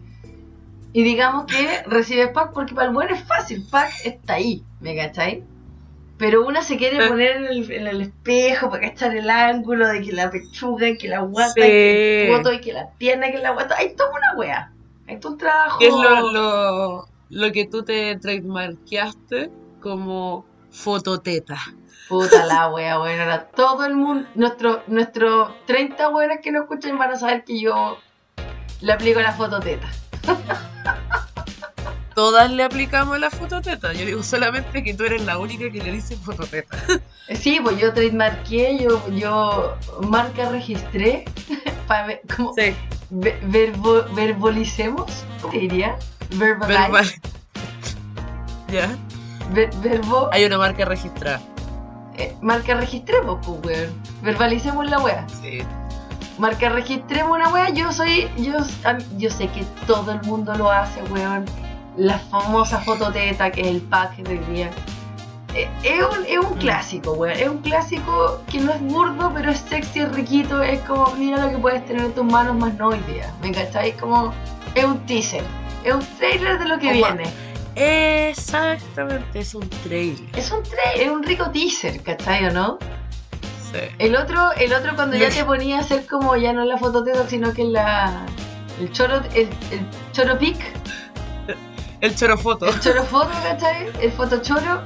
Y 0.92 1.02
digamos 1.04 1.46
que 1.46 1.82
recibes 1.86 2.30
pack 2.30 2.52
porque 2.52 2.74
para 2.74 2.88
el 2.90 2.96
weón 2.96 3.10
es 3.14 3.22
fácil, 3.24 3.66
pack 3.70 3.90
está 4.04 4.34
ahí, 4.34 4.62
¿me 4.80 4.96
cachai? 4.96 5.44
Pero 6.20 6.46
una 6.46 6.62
se 6.62 6.76
quiere 6.76 7.04
poner 7.08 7.36
en 7.38 7.44
el, 7.46 7.72
en 7.72 7.86
el 7.88 8.00
espejo 8.02 8.70
para 8.70 8.88
cachar 8.90 9.16
el 9.16 9.28
ángulo 9.28 9.88
de 9.88 10.02
que 10.02 10.12
la 10.12 10.30
pechuga, 10.30 10.88
y 10.88 10.98
que 10.98 11.08
la 11.08 11.20
guata, 11.22 11.54
Sí. 11.54 11.60
y 11.62 11.64
que 11.64 12.30
el 12.30 12.36
foto, 12.36 12.52
y 12.52 12.60
que 12.60 12.72
la 12.72 12.90
pierna, 12.98 13.32
que 13.32 13.38
la 13.38 13.50
guata. 13.50 13.74
Hay 13.78 13.96
toda 13.96 14.10
una 14.10 14.34
wea. 14.38 14.72
Hay 15.08 15.18
todo 15.18 15.32
un 15.32 15.38
trabajo. 15.38 15.78
¿Qué 15.80 15.88
es 15.88 15.92
lo, 15.94 16.30
lo, 16.32 17.08
lo 17.30 17.52
que 17.52 17.64
tú 17.66 17.82
te 17.82 18.14
trademarkeaste 18.16 19.50
como 19.80 20.44
fototeta? 20.70 21.56
Puta 22.08 22.44
la 22.44 22.68
wea, 22.68 22.98
bueno, 22.98 23.22
ahora 23.22 23.46
todo 23.46 23.84
el 23.86 23.94
mundo, 23.94 24.28
nuestro, 24.34 24.82
nuestros 24.88 25.52
30 25.66 26.08
buenas 26.08 26.38
que 26.42 26.50
nos 26.52 26.62
escuchan 26.64 26.98
van 26.98 27.12
a 27.12 27.16
saber 27.16 27.44
que 27.44 27.60
yo 27.60 27.98
le 28.80 28.92
aplico 28.92 29.20
la 29.20 29.32
fototeta. 29.32 29.88
Todas 32.20 32.50
le 32.50 32.62
aplicamos 32.64 33.18
la 33.18 33.30
fototeta. 33.30 33.94
Yo 33.94 34.04
digo 34.04 34.22
solamente 34.22 34.84
que 34.84 34.92
tú 34.92 35.04
eres 35.04 35.24
la 35.24 35.38
única 35.38 35.70
que 35.72 35.82
le 35.82 35.90
dice 35.92 36.16
fototeta. 36.18 36.76
Sí, 37.34 37.60
pues 37.62 37.78
yo 37.78 37.94
trademarqué, 37.94 38.78
yo, 38.78 39.08
yo 39.08 39.74
marca 40.02 40.50
registré, 40.50 41.24
para 41.88 42.06
ver, 42.08 42.20
como, 42.36 42.52
Sí, 42.52 42.74
ve- 43.08 43.38
verbo, 43.44 44.04
verbolicemos, 44.14 45.06
¿cómo 45.40 45.54
diría? 45.54 45.96
Verbalize, 46.36 46.78
verbal. 46.82 47.06
ya. 48.70 48.88
ver- 49.54 49.70
verbo, 49.76 50.28
Hay 50.30 50.44
una 50.44 50.58
marca 50.58 50.84
registrada. 50.84 51.40
eh, 52.18 52.36
marca 52.42 52.74
registremos, 52.74 53.38
pues 53.46 53.60
weón, 53.64 53.94
verbalicemos 54.22 54.90
la 54.90 54.98
wea. 54.98 55.26
Sí. 55.40 55.62
Marca 56.36 56.68
registremos 56.68 57.34
una 57.34 57.48
wea, 57.48 57.70
yo 57.70 57.90
soy, 57.92 58.28
yo, 58.36 58.58
yo 59.16 59.30
sé 59.30 59.48
que 59.48 59.64
todo 59.86 60.12
el 60.12 60.20
mundo 60.22 60.54
lo 60.54 60.70
hace, 60.70 61.02
weón. 61.04 61.46
La 61.96 62.18
famosa 62.18 62.78
fototeta 62.80 63.50
que 63.50 63.60
es 63.62 63.66
el 63.68 63.80
pack 63.82 64.16
de 64.18 64.38
hoy 64.38 64.44
día. 64.54 64.70
Eh, 65.54 65.68
Es 65.82 66.00
un, 66.02 66.24
es 66.26 66.38
un 66.38 66.56
Mm. 66.56 66.58
clásico, 66.60 67.12
weón. 67.12 67.36
Es 67.38 67.48
un 67.48 67.58
clásico 67.58 68.40
que 68.50 68.60
no 68.60 68.72
es 68.72 68.80
burdo, 68.80 69.32
pero 69.34 69.50
es 69.50 69.58
sexy, 69.58 70.00
es 70.00 70.12
riquito. 70.14 70.62
Es 70.62 70.80
como, 70.82 71.12
mira 71.16 71.38
lo 71.44 71.50
que 71.50 71.58
puedes 71.58 71.84
tener 71.86 72.04
en 72.06 72.12
tus 72.12 72.24
manos, 72.24 72.54
más 72.56 72.74
no 72.74 72.88
hoy 72.88 73.00
día. 73.12 73.32
¿Me 73.42 73.50
cachai? 73.50 73.92
Como, 73.96 74.32
es 74.74 74.84
un 74.84 74.98
teaser. 75.06 75.42
Es 75.84 75.92
un 75.94 76.06
trailer 76.18 76.58
de 76.58 76.68
lo 76.68 76.78
que 76.78 76.92
viene. 76.92 77.24
Exactamente, 77.74 79.40
es 79.40 79.54
un 79.54 79.68
trailer. 79.68 80.28
Es 80.36 80.50
un 80.52 80.62
trailer, 80.62 81.06
es 81.06 81.10
un 81.10 81.22
rico 81.22 81.50
teaser, 81.50 82.02
¿cachai 82.02 82.46
o 82.46 82.52
no? 82.52 82.78
Sí. 83.72 83.78
El 83.98 84.16
otro, 84.16 84.52
el 84.52 84.72
otro 84.72 84.94
cuando 84.96 85.16
ya 85.16 85.30
te 85.30 85.44
ponía 85.44 85.78
a 85.78 85.80
hacer 85.80 86.06
como 86.06 86.36
ya 86.36 86.52
no 86.52 86.64
la 86.64 86.76
fototeta, 86.76 87.26
sino 87.28 87.52
que 87.52 87.64
la. 87.64 88.26
El 88.80 88.90
choro, 88.92 89.16
el, 89.34 89.48
el 89.70 89.86
choro 90.12 90.38
pic, 90.38 90.58
El 92.00 92.16
chorofoto. 92.16 92.66
el 92.66 92.80
choro 92.80 93.04
foto, 93.04 93.30
¿cachai? 93.42 93.88
El 94.00 94.12
fotochoro. 94.12 94.82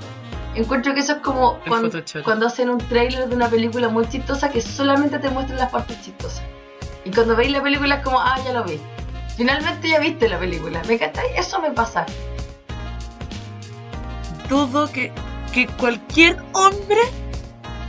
Encuentro 0.54 0.94
que 0.94 1.00
eso 1.00 1.14
es 1.14 1.18
como 1.18 1.58
cuando, 1.66 1.90
cuando 2.24 2.46
hacen 2.46 2.70
un 2.70 2.78
trailer 2.78 3.28
de 3.28 3.34
una 3.34 3.48
película 3.48 3.88
muy 3.88 4.08
chistosa 4.08 4.50
que 4.50 4.60
solamente 4.60 5.18
te 5.18 5.28
muestran 5.28 5.58
las 5.58 5.70
partes 5.70 6.00
chistosas. 6.02 6.42
Y 7.04 7.10
cuando 7.10 7.34
veis 7.36 7.50
la 7.50 7.60
película 7.62 7.96
es 7.96 8.02
como, 8.04 8.20
ah, 8.20 8.36
ya 8.44 8.52
lo 8.52 8.62
vi. 8.64 8.78
Finalmente 9.36 9.88
ya 9.88 9.98
viste 9.98 10.28
la 10.28 10.38
película, 10.38 10.80
¿me 10.86 10.96
cachai? 10.98 11.26
Eso 11.36 11.60
me 11.60 11.70
pasa. 11.72 12.06
Dudo 14.48 14.90
que, 14.92 15.10
que 15.52 15.66
cualquier 15.66 16.36
hombre 16.52 17.00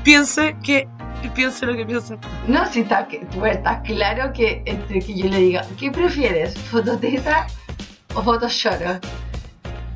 piense 0.03 0.55
que 0.63 0.87
piense 1.35 1.65
lo 1.65 1.75
que 1.75 1.85
piensa. 1.85 2.17
No, 2.47 2.65
si 2.71 2.81
está, 2.81 3.07
que- 3.07 3.19
tú 3.25 3.45
estás 3.45 3.81
claro 3.81 4.31
que 4.33 4.63
entre 4.65 4.99
que 4.99 5.15
yo 5.15 5.27
le 5.27 5.37
diga, 5.37 5.65
¿qué 5.79 5.91
prefieres? 5.91 6.57
¿Fototeta 6.57 7.47
o? 8.15 8.23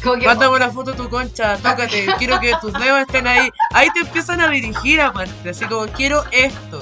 Como 0.03 0.15
que, 0.17 0.25
Mándame 0.25 0.55
una 0.55 0.69
foto 0.69 0.91
de 0.91 0.97
tu 0.97 1.09
concha, 1.09 1.57
tócate, 1.57 2.07
quiero 2.17 2.39
que 2.39 2.53
tus 2.61 2.71
dedos 2.73 3.01
estén 3.01 3.27
ahí. 3.27 3.49
Ahí 3.73 3.89
te 3.93 3.99
empiezan 3.99 4.39
a 4.39 4.49
dirigir 4.49 5.01
aparte, 5.01 5.49
así 5.49 5.65
como 5.65 5.87
quiero 5.87 6.23
esto. 6.31 6.81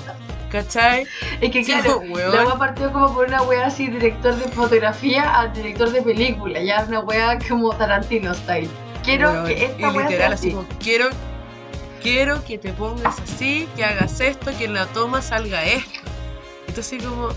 ¿Cachai? 0.51 1.05
es 1.41 1.51
que 1.51 1.63
Sí, 1.63 1.73
claro, 1.73 2.01
la 2.31 2.45
wea 2.45 2.57
partió 2.57 2.93
como 2.93 3.13
por 3.13 3.27
una 3.27 3.41
wea 3.41 3.65
así, 3.67 3.87
director 3.87 4.33
de 4.35 4.49
fotografía 4.51 5.39
a 5.39 5.47
director 5.47 5.91
de 5.91 6.01
película, 6.01 6.61
ya 6.61 6.85
una 6.87 7.01
wea 7.01 7.37
como 7.49 7.75
Tarantino 7.75 8.33
style. 8.33 8.69
Quiero 9.03 9.31
Weón, 9.31 9.47
que 9.47 9.65
esta 9.65 9.81
y 9.81 9.85
wea 9.85 10.09
literal 10.09 10.29
sea 10.29 10.33
así. 10.35 10.51
como 10.51 10.67
quiero 10.79 11.09
quiero 12.01 12.45
que 12.45 12.57
te 12.57 12.71
pongas 12.71 13.19
así, 13.19 13.67
que 13.75 13.83
hagas 13.83 14.21
esto, 14.21 14.51
que 14.57 14.65
en 14.65 14.73
la 14.75 14.85
toma 14.87 15.21
salga 15.21 15.65
esto. 15.65 15.99
Entonces 16.67 17.03
como 17.03 17.29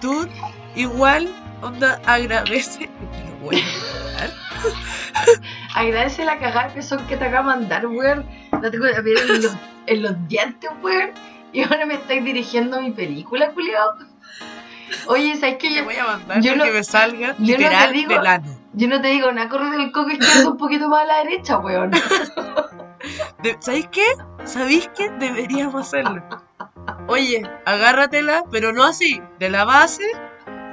tú 0.00 0.26
igual 0.74 1.28
onda 1.62 2.00
agradece 2.06 2.88
lo 3.26 3.36
voy 3.46 3.56
a 3.60 4.04
mandar. 4.04 4.30
Agradece 5.74 6.24
la 6.24 6.38
cagada 6.38 6.72
que 6.74 6.82
son 6.82 7.06
que 7.06 7.16
te 7.16 7.24
acaba 7.24 7.54
de 7.54 7.60
mandar, 7.60 7.86
weón. 7.86 8.26
No 8.52 8.60
te 8.70 8.76
acuerdas, 8.76 9.02
ver 9.04 9.18
en 9.18 9.42
los, 9.42 9.56
en 9.86 10.02
los 10.02 10.28
dientes, 10.28 10.70
weón. 10.82 11.10
Y 11.52 11.62
ahora 11.62 11.86
me 11.86 11.94
estáis 11.94 12.24
dirigiendo 12.24 12.80
mi 12.80 12.90
película, 12.92 13.50
culiao. 13.52 13.94
Oye, 15.06 15.36
¿sabes 15.36 15.56
qué? 15.58 15.68
Te 15.68 15.74
Yo, 15.76 15.84
voy 15.84 15.96
a 15.96 16.04
mandar 16.04 16.40
yo 16.42 16.52
que 16.62 16.70
me 16.70 16.84
salga 16.84 17.34
yo 17.38 17.56
no 17.58 17.68
te 17.68 17.92
digo- 17.92 18.14
del 18.14 18.26
ano. 18.26 18.56
yo 18.74 18.88
no 18.88 19.00
te 19.00 19.08
digo 19.08 19.32
nada, 19.32 19.48
corre 19.48 19.70
del 19.70 19.90
coco 19.92 20.10
izquierdo 20.10 20.50
un 20.52 20.58
poquito 20.58 20.88
más 20.88 21.02
a 21.02 21.06
la 21.06 21.18
derecha, 21.24 21.58
weón. 21.58 21.90
De- 23.42 23.56
¿Sabéis 23.60 23.88
qué? 23.90 24.04
¿Sabéis 24.44 24.88
qué? 24.96 25.10
Deberíamos 25.18 25.74
hacerlo. 25.88 26.22
Oye, 27.08 27.42
agárratela, 27.64 28.44
pero 28.50 28.72
no 28.72 28.84
así, 28.84 29.20
de 29.38 29.50
la 29.50 29.64
base. 29.64 30.04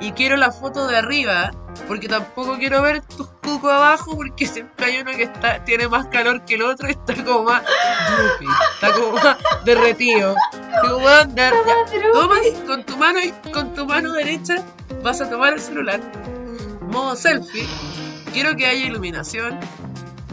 Y 0.02 0.12
quiero 0.14 0.38
la 0.38 0.52
foto 0.52 0.88
de 0.88 0.98
arriba, 0.98 1.52
porque 1.88 2.08
tampoco 2.08 2.58
quiero 2.58 2.82
ver 2.82 3.02
tus 3.02 3.28
cucos 3.44 3.72
abajo, 3.72 4.16
porque 4.16 4.48
siempre 4.48 4.86
hay 4.86 5.02
uno 5.02 5.12
que 5.12 5.24
está, 5.24 5.64
tiene 5.66 5.88
más 5.90 6.08
calor 6.08 6.46
que 6.46 6.56
el 6.56 6.62
otro 6.62 6.88
y 6.88 6.92
está 6.92 7.14
como 7.24 7.44
más 7.44 7.64
droopy, 7.64 8.46
está 8.76 8.94
como 8.94 9.12
más 9.14 9.38
derretido. 9.66 10.36
Digo, 10.84 10.98
weón, 10.98 11.36
ya- 11.36 11.52
ya, 11.52 12.12
toma 12.14 12.36
con 12.66 12.84
tu 12.86 12.96
mano 12.98 13.20
y 13.20 13.32
con 13.52 13.74
tu 13.74 13.86
mano 13.86 14.14
derecha 14.14 14.64
vas 15.04 15.20
a 15.22 15.30
tomar 15.30 15.54
el 15.54 15.60
celular, 15.60 16.00
modo 16.90 17.16
selfie. 17.16 17.68
Quiero 18.34 18.56
que 18.56 18.68
haya 18.68 18.86
iluminación. 18.86 19.60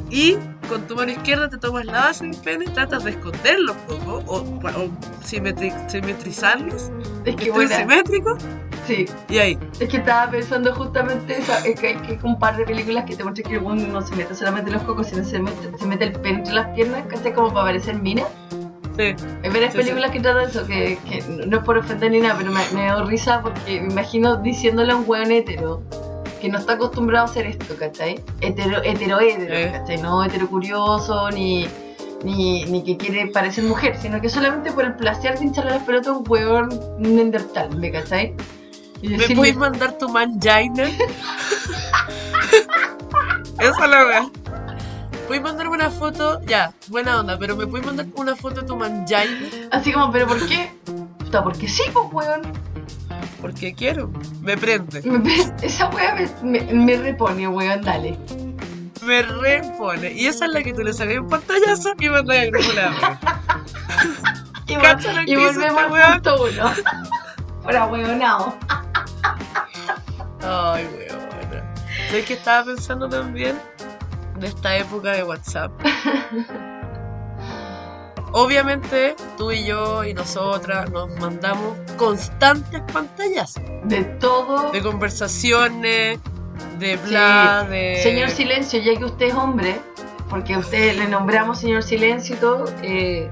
Y 0.09 0.37
con 0.69 0.87
tu 0.87 0.95
mano 0.95 1.11
izquierda 1.11 1.49
te 1.49 1.59
tomas 1.59 1.85
la 1.85 1.93
base 2.05 2.25
del 2.27 2.37
pene, 2.37 2.67
tratas 2.67 3.03
de 3.03 3.11
esconderlos 3.11 3.75
un 3.89 3.99
poco 3.99 4.23
o, 4.33 4.37
o 4.39 4.89
simetri- 5.25 5.89
simetrizarlos, 5.91 6.91
Es 7.25 7.35
que 7.35 7.51
simétrico 7.69 8.37
sí. 8.87 9.07
y 9.29 9.39
ahí. 9.39 9.59
Es 9.81 9.89
que 9.89 9.97
estaba 9.99 10.31
pensando 10.31 10.75
justamente 10.75 11.39
eso, 11.39 11.53
es 11.65 11.79
que 11.81 11.89
hay 11.89 11.97
que 11.97 12.19
un 12.23 12.39
par 12.39 12.57
de 12.57 12.65
películas 12.65 13.05
que 13.05 13.17
te 13.17 13.23
muestran 13.25 13.49
que 13.51 13.57
el 13.59 13.63
weón 13.63 13.93
no 13.93 14.01
se 14.03 14.15
mete 14.17 14.35
solamente 14.35 14.71
los 14.71 14.83
cocos, 14.83 15.09
sino 15.09 15.25
se 15.25 15.39
mete, 15.39 15.77
se 15.79 15.87
mete 15.87 16.05
el 16.05 16.13
pene 16.13 16.39
entre 16.39 16.55
las 16.55 16.69
piernas, 16.75 17.05
casi 17.09 17.31
como 17.33 17.49
para 17.53 17.67
parecer 17.67 17.95
mina. 18.01 18.23
Sí. 18.97 19.15
Hay 19.43 19.51
varias 19.51 19.73
Sí, 19.73 19.79
películas 19.79 20.11
que 20.11 20.21
tratan 20.21 20.49
eso, 20.49 20.67
que, 20.67 20.99
que 21.09 21.23
no 21.47 21.59
es 21.59 21.65
por 21.65 21.77
ofender 21.77 22.11
ni 22.11 22.21
nada, 22.21 22.35
pero 22.39 22.51
me, 22.51 22.61
me 22.73 22.87
da 22.87 23.05
risa 23.05 23.43
porque 23.43 23.81
me 23.81 23.93
imagino 23.93 24.37
diciéndole 24.37 24.93
a 24.93 24.97
un 24.97 25.05
weón 25.07 25.31
hetero 25.33 25.83
que 26.41 26.49
no 26.49 26.59
está 26.59 26.75
acostumbrado 26.75 27.27
a 27.27 27.29
hacer 27.31 27.47
esto, 27.47 27.77
¿cachai? 27.79 28.23
Hetero, 28.41 28.83
hetero, 28.85 29.21
hetero, 29.21 29.55
Eh. 29.55 29.71
¿cachai? 29.73 29.99
No 30.01 30.25
hetero 30.25 30.47
curioso, 30.49 31.31
ni, 31.31 31.67
ni, 32.25 32.65
ni 32.65 32.83
que 32.85 32.97
quiere 32.97 33.27
parecer 33.29 33.65
mujer, 33.65 33.97
sino 34.01 34.21
que 34.21 34.29
solamente 34.31 34.73
por 34.73 34.85
el 34.85 34.95
placer 34.97 35.39
de 35.39 35.45
hincharle 35.45 35.73
las 35.73 35.83
pelotas 35.83 36.09
a 36.09 36.13
un 36.17 36.25
weón 36.29 36.69
neandertal, 36.99 37.77
¿me 37.77 37.91
cachai? 37.91 38.35
Y 39.03 39.09
¿Me 39.17 39.29
puedes 39.31 39.57
mandar 39.57 39.99
tu 39.99 40.09
mangina? 40.09 40.85
Esa 43.59 43.85
es 43.85 43.91
la 43.91 44.07
wea. 44.07 44.27
¿Puedes 45.27 45.43
mandarme 45.43 45.75
una 45.75 45.91
foto? 45.91 46.41
Ya, 46.43 46.73
buena 46.89 47.19
onda, 47.21 47.37
pero 47.39 47.57
¿me 47.57 47.67
puedes 47.67 47.85
mandar 47.87 48.07
una 48.15 48.37
foto 48.37 48.61
de 48.61 48.67
tu 48.67 48.77
manjaina? 48.77 49.49
Así 49.73 49.93
como, 49.93 50.13
¿pero 50.13 50.27
por 50.29 50.47
qué? 50.47 50.71
Puta, 51.19 51.43
porque 51.43 51.67
sí, 51.69 51.83
pues, 51.93 52.07
weón. 52.13 52.43
Porque 53.41 53.75
quiero. 53.75 54.11
Me 54.41 54.57
prende. 54.57 55.03
Esa 55.63 55.89
weá 55.89 56.15
me, 56.15 56.61
me, 56.61 56.73
me 56.73 56.97
repone, 56.97 57.49
weón, 57.49 57.83
dale. 57.83 58.17
Me 59.03 59.23
repone. 59.23 60.13
Y 60.13 60.27
esa 60.27 60.45
es 60.47 60.53
la 60.53 60.63
que 60.63 60.73
tú 60.73 60.83
le 60.83 60.93
sacas 60.93 61.19
un 61.19 61.29
pantallazo 61.29 61.93
y 61.99 62.09
mandas 62.09 62.37
al 62.39 62.51
grupo. 62.51 62.67
Y, 64.69 64.75
vol- 64.75 65.25
y 65.27 65.35
volvemos 65.37 65.83
al 65.83 65.93
weón. 65.93 66.13
punto 66.15 66.45
uno. 66.45 66.73
Fuera 67.63 67.87
weonado. 67.87 68.57
Ay, 70.43 70.87
weón. 70.97 71.27
¿Sabes 72.09 72.25
que 72.27 72.35
estaba 72.35 72.65
pensando 72.67 73.09
también? 73.09 73.59
De 74.39 74.49
esta 74.49 74.77
época 74.77 75.13
de 75.13 75.23
WhatsApp. 75.25 75.73
Obviamente, 78.33 79.17
tú 79.39 79.51
y 79.51 79.65
yo 79.65 80.05
y 80.05 80.13
nosotras 80.13 80.91
nos 80.91 81.09
mandamos 81.19 81.77
constantes 81.97 82.83
pantallas 82.93 83.55
De 83.85 84.05
todo. 84.21 84.71
de 84.73 84.83
conversaciones, 84.83 86.19
de 86.79 86.97
bla, 86.99 87.63
Sí. 87.65 87.71
de. 87.73 88.01
Señor 88.03 88.29
Silencio, 88.31 88.81
ya 88.81 88.95
que 88.99 89.05
usted 89.07 89.27
es 89.27 89.35
hombre, 89.35 89.81
porque 90.29 90.55
a 90.55 90.59
usted 90.59 90.97
le 90.99 91.09
nombramos 91.09 91.61
Señor 91.61 91.83
Silencio 91.83 92.37
y 92.37 92.39
todo, 92.39 92.65
eh, 92.83 93.31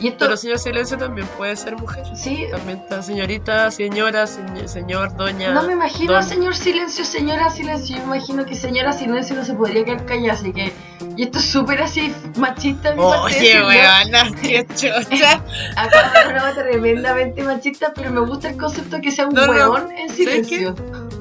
y 0.00 0.08
esto, 0.08 0.26
Pero 0.26 0.36
señor 0.36 0.58
Silencio 0.58 0.98
también 0.98 1.26
puede 1.38 1.56
ser 1.56 1.76
mujer. 1.76 2.04
sí, 2.14 2.46
También 2.50 2.78
está 2.78 3.02
señorita, 3.02 3.70
señora, 3.70 4.24
señ- 4.24 4.66
señor, 4.66 5.16
doña. 5.16 5.52
no 5.52 5.62
me 5.62 5.72
imagino 5.72 6.12
don- 6.12 6.22
Señor 6.22 6.54
Silencio, 6.54 7.04
Señora 7.04 7.48
Silencio, 7.50 7.96
yo 7.96 8.02
me 8.06 8.16
imagino 8.16 8.44
que 8.44 8.54
Señora 8.54 8.92
Silencio 8.92 9.34
no 9.36 9.44
se 9.44 9.54
podría 9.54 9.84
quedar 9.84 10.04
callada, 10.04 10.34
así 10.34 10.52
que, 10.52 10.72
y 11.16 11.22
esto 11.22 11.38
es 11.38 11.44
súper 11.50 11.80
así 11.82 12.12
machista 12.36 12.92
mi 12.92 13.02
parte 13.02 13.36
Oye, 13.38 13.62
weona, 13.64 14.30
qué 14.42 14.66
chocha. 14.74 15.42
Acabo 15.76 16.28
de 16.28 16.34
una 16.34 16.54
tremendamente 16.54 17.42
machista, 17.42 17.92
pero 17.94 18.10
me 18.10 18.20
gusta 18.20 18.50
el 18.50 18.56
concepto 18.56 18.96
de 18.96 19.02
que 19.02 19.10
sea 19.10 19.26
un 19.26 19.34
No, 19.34 19.44
en 19.44 20.08
¿sabes 20.08 20.12
silencio. 20.16 20.74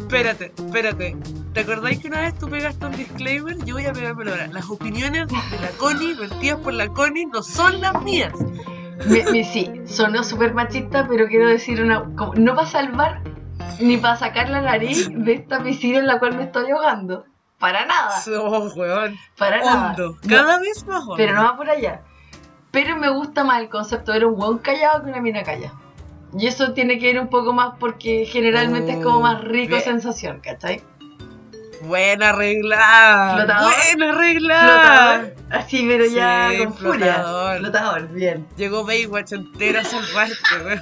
Espérate, 0.08 0.53
espérate. 0.56 1.18
¿Te 1.53 1.62
acordáis 1.62 1.99
que 1.99 2.08
una 2.08 2.22
vez 2.22 2.38
tú 2.38 2.47
pegaste 2.47 2.86
un 2.86 2.91
disclaimer? 2.95 3.58
Yo 3.66 3.76
voy 3.76 3.86
a 3.86 3.93
pegármelo 3.93 4.32
ahora. 4.32 4.47
Las 4.47 4.70
opiniones 4.70 5.28
de 5.28 5.60
la 5.60 5.70
Connie, 5.78 6.14
vertidas 6.14 6.60
por 6.60 6.74
la 6.74 6.88
Connie, 6.89 7.26
no 7.26 7.41
son 7.41 7.82
las 7.82 8.01
mías. 8.03 8.32
Me- 9.08 9.24
me- 9.32 9.43
sí, 9.43 9.70
sonó 9.86 10.24
súper 10.24 10.53
machista, 10.53 11.08
pero 11.08 11.28
quiero 11.28 11.47
decir 11.49 11.82
una. 11.82 12.03
como- 12.16 12.34
no 12.36 12.56
para 12.56 12.68
salvar 12.68 13.22
ni 13.80 13.97
para 13.97 14.16
sacar 14.16 14.49
la 14.49 14.62
nariz 14.62 15.10
de 15.12 15.34
esta 15.34 15.64
piscina 15.64 15.97
en 15.99 16.08
la 16.08 16.20
cual 16.20 16.38
me 16.38 16.43
estoy 16.43 16.70
ahogando. 16.72 17.26
Para 17.58 17.86
nada, 17.86 18.22
Oh, 18.41 18.70
weón. 18.76 19.16
para 19.38 19.58
nada. 19.60 19.89
Hondo. 19.89 20.18
No, 20.24 20.30
Cada 20.30 20.60
vez 20.60 20.86
más 20.86 21.01
hondo. 21.01 21.16
pero 21.18 21.34
no 21.36 21.43
va 21.43 21.58
por 21.58 21.70
allá. 21.70 22.01
Pero 22.72 22.95
me 22.97 23.10
gusta 23.10 23.43
más 23.43 23.60
el 23.62 23.70
concepto 23.70 24.12
de 24.12 24.24
un 24.26 24.39
hueón 24.39 24.60
callado 24.60 25.03
que 25.03 25.10
una 25.10 25.22
mina 25.22 25.41
callada. 25.43 25.74
Y 26.38 26.47
eso 26.47 26.73
tiene 26.73 26.99
que 26.99 27.07
ver 27.13 27.19
un 27.21 27.29
poco 27.29 27.53
más 27.53 27.75
porque 27.79 28.25
generalmente 28.25 28.93
es 28.93 29.03
como 29.03 29.21
más 29.21 29.41
rico 29.43 29.75
Bien. 29.75 29.83
sensación, 29.83 30.39
¿cachai? 30.41 30.81
Buena 31.81 32.31
regla. 32.31 33.33
Flotador. 33.36 33.73
Buena 33.93 34.11
regla. 34.17 34.59
Flotador, 34.59 35.36
así, 35.51 35.86
pero 35.88 36.05
ya 36.05 36.49
Sí, 36.51 36.57
con 36.63 36.73
furia. 36.73 37.13
flotador. 37.15 37.57
Flotador, 37.59 38.07
bien. 38.09 38.47
Llegó 38.57 38.83
Baywatch 38.86 39.33
entera 39.33 39.81
a 39.81 39.83
salvarte, 39.83 40.36
weón. 40.65 40.81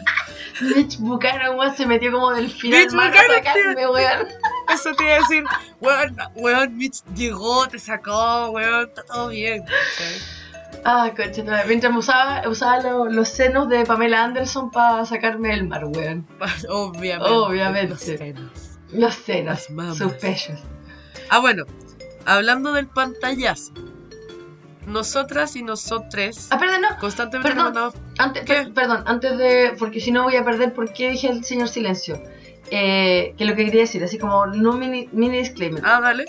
Mitch 0.75 0.97
Buchanan, 0.99 1.57
weón, 1.57 1.75
se 1.75 1.85
metió 1.85 2.11
como 2.11 2.31
del 2.31 2.49
final 2.49 2.79
Mitch 2.85 2.93
mar 2.93 3.13
sacarme, 3.13 3.87
weón. 3.89 4.27
Eso 4.73 4.93
te 4.95 5.03
iba 5.03 5.13
a 5.15 5.19
decir, 5.19 5.43
weón, 5.81 6.15
weón, 6.35 6.77
Mitch 6.77 7.03
llegó, 7.15 7.67
te 7.67 7.79
sacó, 7.79 8.51
weón, 8.51 8.87
está 8.87 9.03
todo 9.03 9.27
bien. 9.29 9.61
¿cachai? 9.63 10.42
Ah, 10.85 11.11
coche, 11.15 11.43
mientras 11.67 11.91
me 11.93 11.99
usaba, 11.99 12.47
usaba 12.47 12.81
lo- 12.81 13.05
los 13.05 13.29
senos 13.29 13.69
de 13.69 13.85
Pamela 13.85 14.23
Anderson 14.23 14.69
para 14.71 15.05
sacarme 15.05 15.49
del 15.49 15.67
mar, 15.67 15.85
weón. 15.85 16.27
Obviamente. 16.69 17.29
Obviamente. 17.31 17.89
los 17.93 18.01
senos. 18.01 18.51
Los 18.91 19.13
senos, 19.15 19.69
Las 19.69 19.97
sus 19.97 20.11
pechos. 20.13 20.59
Ah, 21.29 21.39
bueno, 21.39 21.63
hablando 22.25 22.73
del 22.73 22.87
pantallazo. 22.87 23.73
Nosotras 24.85 25.55
y 25.55 25.63
nosotres 25.63 26.49
Ah, 26.51 26.59
perdón, 26.59 26.81
no. 26.81 26.89
constantemente 26.99 27.49
perdón. 27.49 27.65
mandamos. 27.73 27.93
Antes, 28.17 28.43
perdón, 28.75 29.03
antes 29.07 29.37
de. 29.37 29.75
Porque 29.79 30.01
si 30.01 30.11
no 30.11 30.23
voy 30.23 30.35
a 30.35 30.43
perder 30.43 30.73
por 30.73 30.91
qué 30.91 31.11
dije 31.11 31.29
el 31.29 31.43
señor 31.45 31.69
silencio. 31.69 32.21
Eh, 32.69 33.33
que 33.37 33.45
lo 33.45 33.55
que 33.55 33.65
quería 33.65 33.81
decir, 33.81 34.03
así 34.03 34.17
como 34.17 34.45
no 34.47 34.73
mini, 34.73 35.07
mini 35.13 35.37
disclaimer. 35.37 35.81
Ah, 35.85 36.01
dale. 36.01 36.25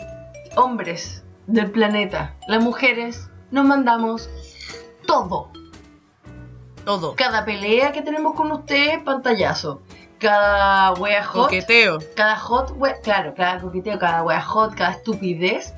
Hombres 0.57 1.25
del 1.49 1.71
planeta, 1.73 2.37
las 2.47 2.63
mujeres, 2.63 3.29
nos 3.51 3.65
mandamos 3.65 4.29
todo. 5.07 5.51
Todo. 6.85 7.15
Cada 7.17 7.45
pelea 7.45 7.93
que 7.93 8.03
tenemos 8.03 8.35
con 8.35 8.51
usted, 8.53 9.03
pantallazo. 9.05 9.81
Cada 10.19 10.93
wea 10.95 11.25
hot. 11.25 11.45
Coqueteo. 11.45 11.99
cada 12.15 12.37
hot, 12.37 12.73
we- 12.77 13.01
claro, 13.03 13.35
cada 13.37 13.61
coqueteo, 13.61 13.99
cada 13.99 14.23
wea 14.23 14.41
hot, 14.43 14.75
cada 14.75 14.91
estupidez, 14.93 15.75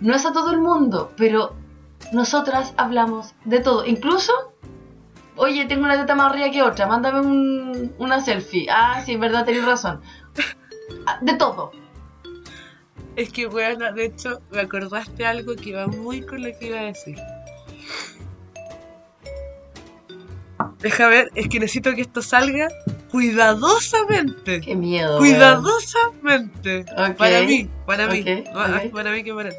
no 0.00 0.14
es 0.14 0.24
a 0.26 0.32
todo 0.32 0.50
el 0.52 0.58
mundo, 0.60 1.12
pero 1.16 1.54
nosotras 2.12 2.72
hablamos 2.76 3.34
de 3.44 3.60
todo. 3.60 3.84
Incluso, 3.86 4.32
oye, 5.36 5.66
tengo 5.66 5.84
una 5.84 5.98
teta 5.98 6.14
más 6.14 6.30
arriba 6.30 6.50
que 6.50 6.62
otra, 6.62 6.86
mándame 6.86 7.20
un- 7.20 7.94
una 7.98 8.20
selfie. 8.20 8.68
Ah, 8.70 9.00
sí, 9.04 9.12
en 9.12 9.20
verdad 9.20 9.44
tenés 9.44 9.64
razón. 9.64 10.00
Ah, 11.06 11.18
De 11.20 11.34
todo. 11.34 11.72
Es 13.16 13.30
que, 13.30 13.46
weón, 13.46 13.94
de 13.94 14.04
hecho, 14.04 14.40
me 14.50 14.60
acordaste 14.60 15.26
algo 15.26 15.54
que 15.56 15.74
va 15.74 15.86
muy 15.86 16.22
con 16.22 16.42
lo 16.42 16.56
que 16.58 16.66
iba 16.68 16.80
a 16.80 16.84
decir. 16.84 17.16
Deja 20.78 21.08
ver, 21.08 21.30
es 21.34 21.48
que 21.48 21.60
necesito 21.60 21.94
que 21.94 22.00
esto 22.02 22.22
salga 22.22 22.68
cuidadosamente. 23.10 24.60
Qué 24.60 24.74
miedo. 24.74 25.18
Cuidadosamente. 25.18 26.84
Ok. 26.96 27.16
Para 27.16 27.42
mí, 27.42 27.68
para 27.86 28.06
mí. 28.06 28.24
Para 28.92 29.10
mí 29.10 29.22
que 29.22 29.34
para 29.34 29.50
ti. 29.50 29.56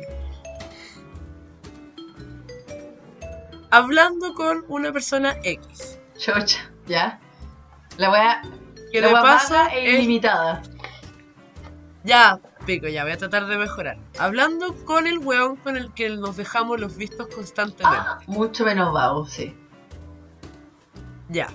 Hablando 3.70 4.34
con 4.34 4.66
una 4.68 4.92
persona 4.92 5.38
X. 5.44 6.00
Chocha, 6.18 6.72
¿ya? 6.88 7.20
La 7.98 8.42
Que 8.92 9.00
la 9.02 9.08
de 9.08 9.14
wea 9.14 9.22
paso 9.22 9.54
vaga 9.54 9.76
e 9.76 9.94
es- 9.94 10.00
ilimitada. 10.00 10.62
Ya, 12.04 12.40
pico, 12.66 12.88
ya 12.88 13.04
voy 13.04 13.12
a 13.14 13.18
tratar 13.18 13.48
de 13.48 13.58
mejorar. 13.58 13.98
Hablando 14.20 14.76
con 14.86 15.08
el 15.08 15.18
weón 15.20 15.56
con 15.58 15.78
el 15.78 15.94
que 15.94 16.10
nos 16.10 16.38
dejamos 16.38 16.80
los 16.80 16.96
vistos 16.98 17.28
constantemente. 17.34 17.98
Ah, 18.00 18.20
mucho 18.28 18.66
menos 18.66 18.92
vago, 18.94 19.26
sí. 19.28 19.56
Ya. 21.30 21.48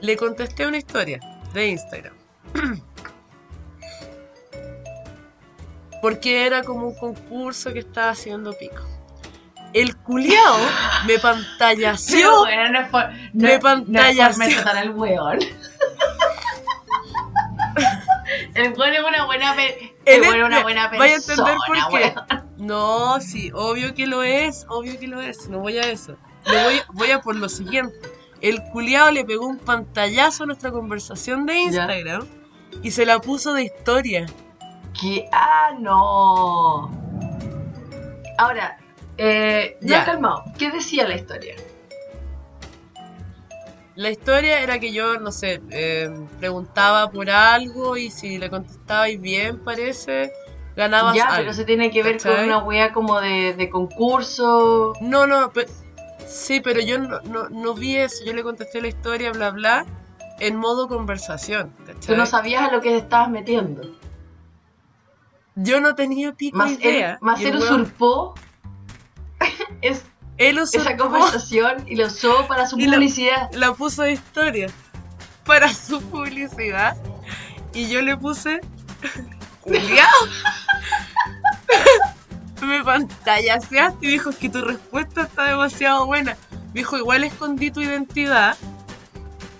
Le 0.00 0.16
contesté 0.16 0.66
una 0.66 0.76
historia 0.78 1.20
de 1.52 1.68
Instagram. 1.68 2.14
Porque 6.02 6.46
era 6.46 6.62
como 6.62 6.88
un 6.88 6.94
concurso 6.94 7.72
que 7.72 7.78
estaba 7.80 8.10
haciendo 8.10 8.52
pico. 8.52 8.82
El 9.72 9.96
culiao 9.96 10.58
me 11.06 11.18
pantallació. 11.22 12.42
weón, 12.42 12.72
no 12.72 12.80
es 12.80 12.88
por, 12.90 13.04
no, 13.10 13.14
Me 13.32 13.42
no 13.42 13.48
es 13.48 13.58
pantallació. 13.60 14.44
por 14.44 14.54
tratar 14.54 14.76
al 14.76 14.90
weón. 14.90 15.38
El 18.54 18.72
weón 18.78 18.94
es 18.94 19.00
una 19.04 19.24
buena 19.26 19.54
pe- 19.54 19.96
El 20.04 20.20
una 20.44 20.62
buena 20.62 20.90
persona. 20.90 20.98
vaya 20.98 21.14
a 21.14 21.16
entender 21.16 21.56
por 21.66 21.76
qué. 21.76 21.94
weón. 21.94 22.44
No, 22.56 23.20
sí, 23.20 23.50
obvio 23.52 23.94
que 23.94 24.06
lo 24.06 24.22
es, 24.22 24.64
obvio 24.68 24.98
que 24.98 25.08
lo 25.08 25.20
es. 25.20 25.48
No 25.48 25.58
voy 25.58 25.76
a 25.78 25.82
eso. 25.90 26.16
Le 26.46 26.62
voy, 26.64 26.80
voy 26.92 27.10
a 27.10 27.20
por 27.20 27.34
lo 27.36 27.48
siguiente. 27.48 27.94
El 28.40 28.62
culiao 28.72 29.10
le 29.10 29.24
pegó 29.24 29.46
un 29.46 29.58
pantallazo 29.58 30.44
a 30.44 30.46
nuestra 30.46 30.70
conversación 30.70 31.46
de 31.46 31.54
Ya. 31.54 31.60
Instagram 31.62 32.26
y 32.82 32.90
se 32.92 33.06
la 33.06 33.20
puso 33.20 33.54
de 33.54 33.64
historia. 33.64 34.26
Que, 35.00 35.26
ah, 35.32 35.70
no. 35.78 36.90
Ahora, 38.38 38.78
eh, 39.18 39.76
no, 39.80 39.88
Ya. 39.88 40.04
calmado. 40.04 40.44
¿Qué 40.58 40.70
decía 40.70 41.08
la 41.08 41.16
historia? 41.16 41.56
La 43.96 44.10
historia 44.10 44.60
era 44.60 44.80
que 44.80 44.92
yo, 44.92 45.18
no 45.20 45.30
sé, 45.30 45.62
eh, 45.70 46.10
preguntaba 46.40 47.10
por 47.10 47.30
algo 47.30 47.96
y 47.96 48.10
si 48.10 48.38
le 48.38 48.50
contestabais 48.50 49.20
bien, 49.20 49.58
parece, 49.62 50.32
ganabas 50.76 51.14
ya, 51.14 51.26
algo. 51.26 51.36
pero 51.38 51.52
se 51.52 51.64
tiene 51.64 51.90
que 51.92 52.02
ver 52.02 52.20
con 52.20 52.32
una 52.32 52.58
wea 52.58 52.92
como 52.92 53.20
de, 53.20 53.54
de 53.54 53.70
concurso. 53.70 54.94
No, 55.00 55.28
no, 55.28 55.52
pe- 55.52 55.68
sí, 56.26 56.60
pero 56.60 56.80
yo 56.80 56.98
no, 56.98 57.20
no, 57.20 57.48
no 57.50 57.74
vi 57.74 57.96
eso. 57.96 58.24
Yo 58.24 58.32
le 58.34 58.42
contesté 58.42 58.80
la 58.82 58.88
historia, 58.88 59.30
bla, 59.30 59.50
bla, 59.50 59.86
en 60.40 60.56
modo 60.56 60.88
conversación. 60.88 61.70
Tú 61.78 61.92
¿cachai? 61.92 62.16
no 62.16 62.26
sabías 62.26 62.68
a 62.68 62.72
lo 62.72 62.80
que 62.80 62.90
te 62.90 62.96
estabas 62.96 63.30
metiendo. 63.30 63.82
Yo 65.54 65.80
no 65.80 65.94
tenía 65.94 66.32
pico 66.32 66.56
Más 66.58 66.72
idea. 66.72 67.18
más 67.20 67.40
él 67.40 67.54
usurpó 67.56 68.34
es, 69.82 70.04
él 70.38 70.58
esa 70.58 70.80
usurpó 70.80 71.04
conversación 71.04 71.84
y 71.86 71.96
lo 71.96 72.06
usó 72.06 72.46
para 72.46 72.66
su 72.66 72.76
Y 72.80 72.86
la- 72.86 72.96
publicidad. 72.96 73.50
la 73.52 73.72
puso 73.74 74.02
de 74.02 74.12
historia 74.12 74.68
para 75.44 75.72
su 75.72 76.00
publicidad 76.02 76.96
y 77.72 77.88
yo 77.88 78.00
le 78.02 78.16
puse 78.16 78.60
me 82.62 82.82
pantallaseaste 82.82 84.06
y 84.06 84.10
dijo 84.10 84.30
que 84.32 84.48
tu 84.48 84.60
respuesta 84.62 85.22
está 85.22 85.44
demasiado 85.44 86.06
buena. 86.06 86.36
Dijo, 86.72 86.96
igual 86.96 87.24
escondí 87.24 87.70
tu 87.70 87.80
identidad. 87.80 88.56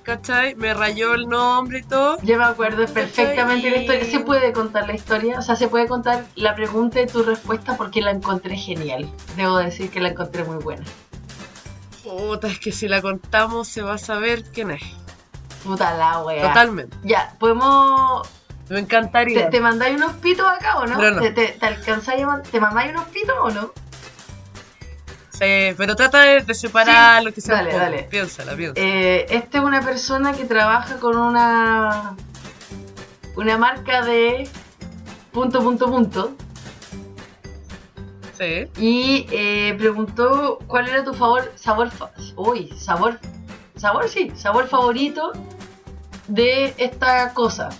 ¿Cachai? 0.04 0.54
Me 0.56 0.74
rayó 0.74 1.14
el 1.14 1.28
nombre 1.28 1.78
y 1.78 1.82
todo. 1.82 2.18
Yo 2.22 2.36
me 2.36 2.44
acuerdo 2.44 2.86
perfectamente 2.86 3.70
la 3.70 3.78
historia. 3.78 4.04
¿Se 4.04 4.20
puede 4.20 4.52
contar 4.52 4.86
la 4.86 4.94
historia? 4.94 5.38
O 5.38 5.42
sea, 5.42 5.56
se 5.56 5.66
puede 5.66 5.88
contar 5.88 6.26
la 6.34 6.54
pregunta 6.54 7.00
y 7.00 7.06
tu 7.06 7.22
respuesta 7.22 7.78
porque 7.78 8.02
la 8.02 8.10
encontré 8.10 8.54
genial. 8.54 9.10
Debo 9.34 9.56
decir 9.56 9.90
que 9.90 10.00
la 10.00 10.10
encontré 10.10 10.44
muy 10.44 10.62
buena. 10.62 10.84
Puta, 12.02 12.48
es 12.48 12.58
que 12.60 12.70
si 12.70 12.86
la 12.86 13.00
contamos 13.00 13.66
se 13.66 13.80
va 13.80 13.94
a 13.94 13.98
saber 13.98 14.44
quién 14.52 14.72
es. 14.72 14.82
Puta 15.64 15.96
la 15.96 16.22
wea. 16.22 16.48
Totalmente. 16.48 16.94
Ya, 17.02 17.34
podemos. 17.40 18.28
Me 18.68 18.76
¿Te, 18.76 18.80
encantaría. 18.82 19.48
te 19.48 19.60
mandáis 19.60 19.96
unos 19.96 20.12
pitos 20.14 20.46
acá 20.46 20.78
o 20.80 20.86
no? 20.86 20.98
No. 20.98 21.20
¿Te, 21.20 21.30
te, 21.30 21.48
te 21.48 21.66
alcanzáis 21.66 22.24
a 22.24 22.42
¿Te 22.42 22.60
mandáis 22.60 22.92
unos 22.92 23.06
pitos 23.08 23.36
o 23.40 23.50
no? 23.50 23.72
Sí, 25.36 25.74
pero 25.76 25.96
trata 25.96 26.20
de, 26.20 26.40
de 26.42 26.54
separar 26.54 27.22
lo 27.24 27.32
que 27.32 27.40
sea. 27.40 27.56
dale, 27.56 27.68
un 27.70 27.72
poco. 27.72 27.84
dale. 27.84 28.02
Piénsala, 28.04 28.54
piénsala. 28.54 28.86
Eh, 28.86 29.26
esta 29.30 29.58
es 29.58 29.64
una 29.64 29.80
persona 29.82 30.32
que 30.32 30.44
trabaja 30.44 30.96
con 30.98 31.16
una. 31.16 32.14
Una 33.36 33.58
marca 33.58 34.02
de. 34.04 34.48
Punto, 35.32 35.60
punto, 35.60 35.86
punto. 35.90 36.36
Sí. 38.38 38.68
Y 38.78 39.26
eh, 39.32 39.74
preguntó 39.78 40.58
cuál 40.68 40.88
era 40.88 41.02
tu 41.04 41.14
favor, 41.14 41.52
sabor, 41.56 41.90
fa- 41.90 42.10
uy, 42.36 42.72
sabor, 42.78 43.18
sabor 43.76 44.08
sí, 44.08 44.32
sabor 44.36 44.68
favorito 44.68 45.32
de 46.28 46.74
esta 46.78 47.32
cosa. 47.34 47.70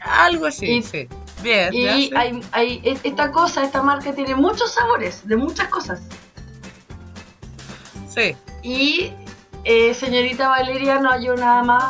Algo 0.00 0.46
así, 0.46 0.66
Y- 0.66 0.82
sí. 0.82 1.08
Bien, 1.42 1.72
Y 1.74 1.86
hay, 2.14 2.40
hay, 2.52 2.80
esta 3.02 3.30
cosa, 3.32 3.64
esta 3.64 3.82
marca 3.82 4.14
tiene 4.14 4.34
muchos 4.34 4.72
sabores, 4.74 5.26
de 5.26 5.36
muchas 5.36 5.68
cosas. 5.68 6.00
Sí. 8.08 8.36
Y 8.62 9.12
eh, 9.64 9.94
señorita 9.94 10.48
Valeria 10.48 10.98
no 11.00 11.10
halló 11.10 11.34
nada 11.36 11.62
más 11.64 11.84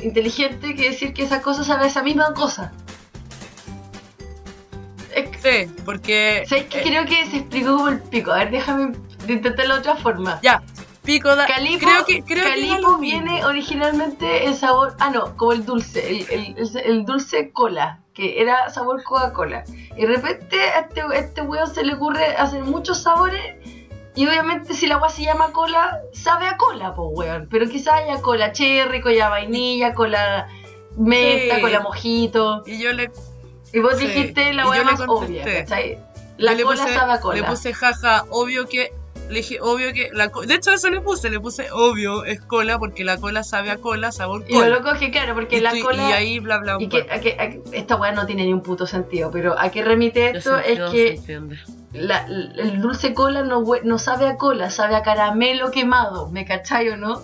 inteligente 0.00 0.74
que 0.74 0.90
decir 0.90 1.12
que 1.12 1.24
esa 1.24 1.42
cosa 1.42 1.64
sabe 1.64 1.84
a 1.84 1.86
esa 1.88 2.02
misma 2.02 2.32
cosa. 2.34 2.72
Que- 5.14 5.66
Sí, 5.68 5.72
porque. 5.84 6.44
¿Sabes 6.48 6.66
qué? 6.66 6.80
eh, 6.80 6.82
Creo 6.84 7.04
que 7.04 7.26
se 7.26 7.38
explicó 7.38 7.76
como 7.76 7.88
el 7.88 8.00
pico. 8.00 8.30
A 8.32 8.38
ver, 8.38 8.50
déjame 8.52 8.92
intentarlo 9.28 9.74
de 9.74 9.80
otra 9.80 9.96
forma. 9.96 10.38
ya, 10.42 10.62
pico 11.04 11.34
da. 11.34 11.46
Calipo, 11.46 11.84
creo 11.86 12.04
que, 12.04 12.22
creo 12.22 12.44
que 12.44 12.50
Calipo 12.50 12.98
viene 12.98 13.44
originalmente 13.44 14.46
el 14.46 14.54
sabor, 14.54 14.96
ah 15.00 15.10
no, 15.10 15.36
como 15.36 15.52
el 15.52 15.64
dulce, 15.64 16.08
el, 16.08 16.30
el- 16.30 16.56
el- 16.58 16.76
el 16.84 17.04
dulce 17.04 17.50
cola, 17.52 17.98
que 18.14 18.40
era 18.42 18.68
sabor 18.70 19.02
Coca-Cola. 19.02 19.64
Y 19.96 20.02
de 20.02 20.06
repente 20.06 20.60
a 20.60 20.80
este, 20.80 21.00
a 21.02 21.06
este 21.14 21.42
weón 21.42 21.72
se 21.72 21.84
le 21.84 21.94
ocurre 21.94 22.36
hacer 22.36 22.62
muchos 22.62 23.02
sabores 23.02 23.40
y 24.14 24.26
obviamente 24.26 24.74
si 24.74 24.86
la 24.86 24.96
agua 24.96 25.08
se 25.08 25.22
llama 25.22 25.52
cola, 25.52 26.00
sabe 26.12 26.46
a 26.46 26.56
cola, 26.58 26.94
pues 26.94 27.08
weón. 27.12 27.48
Pero 27.50 27.66
quizás 27.68 27.94
haya 27.94 28.20
cola 28.20 28.52
cherry, 28.52 29.00
cola 29.00 29.28
vainilla, 29.30 29.94
cola 29.94 30.48
menta, 30.96 31.56
Sí. 31.56 31.60
cola 31.62 31.80
mojito. 31.80 32.62
Y 32.66 32.78
yo 32.82 32.92
le, 32.92 33.10
Y 33.72 33.78
vos 33.80 33.96
Sí. 33.96 34.06
dijiste 34.06 34.52
la 34.52 34.68
weá 34.68 34.84
más 34.84 35.00
obvia, 35.08 35.44
¿cachai? 35.44 35.98
La 36.36 36.52
yo 36.52 36.58
le 36.58 36.64
cola 36.64 36.82
puse, 36.82 36.94
sabe 36.94 37.12
a 37.12 37.20
cola. 37.20 37.40
le 37.40 37.44
puse 37.44 37.72
jaja, 37.72 38.24
obvio 38.30 38.68
que. 38.68 38.92
Le 39.32 39.38
dije, 39.38 39.58
obvio 39.60 39.92
que. 39.92 40.10
La 40.12 40.30
de 40.46 40.54
hecho, 40.54 40.70
eso 40.72 40.88
le 40.90 41.00
puse. 41.00 41.30
Le 41.30 41.40
puse, 41.40 41.70
obvio, 41.72 42.24
es 42.24 42.40
cola, 42.40 42.78
porque 42.78 43.02
la 43.04 43.16
cola 43.18 43.42
sabe 43.42 43.70
a 43.70 43.78
cola, 43.78 44.12
sabor 44.12 44.44
y 44.48 44.52
lo 44.52 44.60
cola. 44.60 44.68
loco 44.76 44.90
es 44.92 44.98
que 44.98 45.10
claro, 45.10 45.34
porque 45.34 45.56
y, 45.56 45.60
la 45.60 45.72
cola... 45.80 46.10
y 46.10 46.12
ahí, 46.12 46.38
bla, 46.38 46.58
bla, 46.58 46.76
Y 46.78 46.86
bla. 46.86 47.04
que, 47.06 47.12
a 47.12 47.20
que- 47.20 47.36
a 47.40 47.50
que- 47.50 47.62
esta 47.72 47.96
weá 47.96 48.12
no 48.12 48.26
tiene 48.26 48.44
ni 48.44 48.52
un 48.52 48.62
puto 48.62 48.86
sentido, 48.86 49.30
pero 49.30 49.58
¿a 49.58 49.70
qué 49.70 49.82
remite 49.82 50.36
esto? 50.36 50.58
Es 50.58 50.78
no 50.78 50.90
que 50.90 51.14
entiende. 51.14 51.58
la- 51.92 52.26
el 52.26 52.80
dulce 52.80 53.14
cola 53.14 53.42
no, 53.42 53.64
no 53.82 53.98
sabe 53.98 54.26
a 54.28 54.36
cola, 54.36 54.70
sabe 54.70 54.94
a 54.96 55.02
caramelo 55.02 55.70
quemado, 55.70 56.28
¿me 56.30 56.44
cachai 56.44 56.88
o 56.90 56.96
no? 56.96 57.20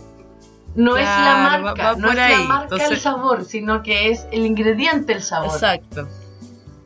No 0.74 0.96
es 0.96 1.04
la 1.06 1.58
marca, 1.62 1.82
va- 1.82 1.92
va 1.92 1.96
no 1.96 2.10
es 2.10 2.14
la 2.16 2.38
marca 2.44 2.74
el 2.76 2.80
entonces- 2.80 3.02
sabor, 3.02 3.44
sino 3.44 3.82
que 3.82 4.10
es 4.10 4.26
el 4.32 4.46
ingrediente 4.46 5.12
el 5.12 5.22
sabor. 5.22 5.50
Exacto. 5.52 6.08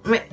Me- 0.04 0.26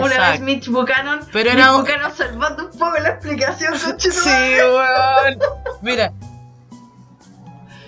una 0.00 0.08
vez 0.08 0.16
Exacto. 0.18 0.44
Mitch 0.44 0.68
Buchanan, 0.68 1.20
Pero 1.32 1.50
Mitch 1.50 1.58
era 1.60 1.74
un- 1.74 1.80
Buchanan 1.82 2.14
salvando 2.16 2.64
un 2.66 2.78
poco 2.78 2.98
la 2.98 3.08
explicación, 3.10 3.74
Sí, 3.98 4.28
weón. 4.30 5.38
Mira. 5.82 6.12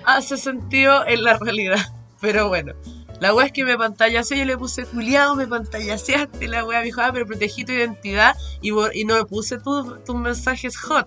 Hace 0.04 0.36
sentido 0.36 1.06
en 1.06 1.22
la 1.24 1.38
realidad. 1.38 1.78
Pero 2.20 2.48
bueno. 2.48 2.72
La 3.20 3.34
wea 3.34 3.46
es 3.46 3.52
que 3.52 3.64
me 3.64 3.76
pantallaseé, 3.76 4.38
yo 4.38 4.44
le 4.46 4.56
puse 4.56 4.86
culiado, 4.86 5.34
me 5.36 5.46
pantallaseaste. 5.46 6.48
La 6.48 6.64
wea 6.64 6.78
me 6.80 6.86
dijo, 6.86 7.02
ah, 7.02 7.10
pero 7.12 7.26
protegí 7.26 7.64
tu 7.66 7.72
identidad 7.72 8.34
y, 8.62 8.70
y 8.94 9.04
no 9.04 9.14
me 9.16 9.24
puse 9.26 9.58
tu- 9.58 9.98
tus 10.06 10.14
mensajes 10.16 10.74
hot. 10.78 11.06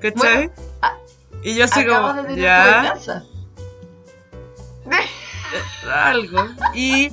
¿Cachai? 0.00 0.46
Bueno, 0.48 0.52
y 1.42 1.54
yo 1.54 1.64
así 1.66 1.84
como, 1.84 2.14
de 2.14 2.24
tu 2.34 2.36
ya, 2.40 2.64
venganza. 2.80 3.24
algo. 5.92 6.46
Y, 6.74 7.10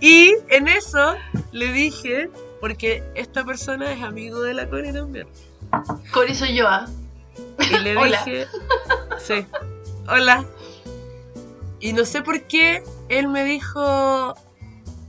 y 0.00 0.34
en 0.48 0.68
eso 0.68 1.14
le 1.52 1.72
dije, 1.72 2.28
porque 2.62 3.02
esta 3.16 3.44
persona 3.44 3.92
es 3.92 4.00
amigo 4.04 4.40
de 4.40 4.54
la 4.54 4.68
Connie 4.70 4.92
también. 4.92 5.26
Cori 6.12 6.32
soy 6.32 6.54
yo, 6.54 6.68
¿ah? 6.68 6.86
Y 7.58 7.76
le 7.80 7.96
Hola. 7.98 8.22
dije, 8.24 8.46
sí, 9.18 9.44
hola. 10.08 10.46
Y 11.80 11.92
no 11.92 12.04
sé 12.04 12.22
por 12.22 12.40
qué 12.44 12.84
él 13.08 13.26
me 13.26 13.42
dijo, 13.42 14.36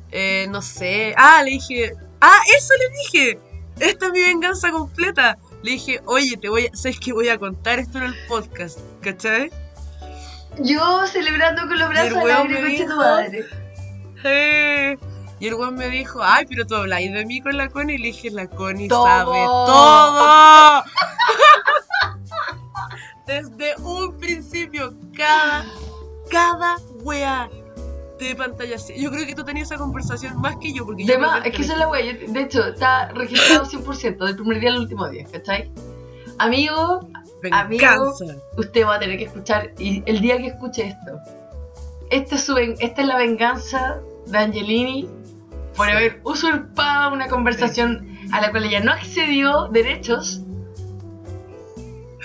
eh, 0.09 0.47
no 0.49 0.63
sé, 0.63 1.13
ah, 1.15 1.43
le 1.43 1.51
dije, 1.51 1.93
ah, 2.21 2.39
eso 2.57 2.73
le 2.73 2.97
dije, 2.97 3.39
esta 3.81 4.07
es 4.07 4.11
mi 4.11 4.21
venganza 4.21 4.71
completa. 4.71 5.37
Le 5.61 5.73
dije, 5.73 6.01
oye, 6.05 6.35
te 6.37 6.49
voy 6.49 6.65
a, 6.65 6.75
sabes 6.75 6.99
que 6.99 7.13
voy 7.13 7.29
a 7.29 7.37
contar 7.37 7.77
esto 7.77 7.99
en 7.99 8.05
el 8.05 8.15
podcast, 8.27 8.79
¿cachai? 9.01 9.51
Yo 10.57 11.05
celebrando 11.05 11.67
con 11.67 11.77
los 11.77 11.87
brazos 11.87 12.17
al 12.17 12.31
aire, 12.31 12.83
tu 12.83 12.95
madre. 12.95 13.45
Eh, 14.23 14.97
Y 15.39 15.47
el 15.47 15.55
weón 15.55 15.75
me 15.75 15.89
dijo, 15.89 16.19
ay, 16.23 16.45
pero 16.47 16.65
tú 16.65 16.75
habláis 16.75 17.11
de 17.11 17.25
mí 17.25 17.41
con 17.41 17.57
la 17.57 17.67
Connie. 17.69 17.95
Y 17.95 17.97
le 17.97 18.07
dije, 18.07 18.29
la 18.31 18.47
Connie 18.47 18.87
Todo. 18.87 19.05
sabe 19.05 19.45
todo. 19.45 20.83
Desde 23.25 23.75
un 23.81 24.17
principio, 24.17 24.93
cada, 25.15 25.65
cada 26.29 26.75
wea 27.03 27.49
de 28.19 28.35
pantalla. 28.35 28.75
Yo 28.97 29.11
creo 29.11 29.25
que 29.25 29.33
tú 29.35 29.43
tenías 29.43 29.69
esa 29.71 29.77
conversación 29.77 30.39
más 30.41 30.55
que 30.57 30.73
yo, 30.73 30.85
porque 30.85 31.05
De 31.05 31.13
yo 31.13 31.19
más, 31.19 31.45
es 31.45 31.53
que 31.55 31.61
esa 31.61 31.73
es 31.73 31.79
la 31.79 31.85
yo- 32.01 32.31
De 32.33 32.41
hecho, 32.41 32.65
está 32.67 33.09
registrado 33.09 33.65
100% 33.65 34.25
del 34.25 34.35
primer 34.35 34.59
día 34.59 34.69
al 34.71 34.79
último 34.79 35.07
día, 35.09 35.25
¿cachai? 35.31 35.71
Amigo, 36.37 37.07
Venganza. 37.41 38.25
usted 38.57 38.85
va 38.85 38.95
a 38.95 38.99
tener 38.99 39.17
que 39.17 39.25
escuchar 39.25 39.71
y 39.77 40.03
el 40.05 40.21
día 40.21 40.37
que 40.37 40.47
escuche 40.47 40.87
esto. 40.87 41.17
Este 42.09 42.35
es 42.35 42.43
su 42.43 42.53
ven- 42.55 42.75
esta 42.79 43.01
es 43.01 43.07
la 43.07 43.17
venganza 43.17 43.99
de 44.27 44.37
Angelini 44.37 45.09
por 45.75 45.89
haber 45.89 46.21
usurpado 46.23 47.13
una 47.13 47.27
conversación 47.27 48.17
a 48.31 48.41
la 48.41 48.51
cual 48.51 48.65
ella 48.65 48.79
no 48.79 48.91
accedió 48.91 49.67
derechos. 49.69 50.41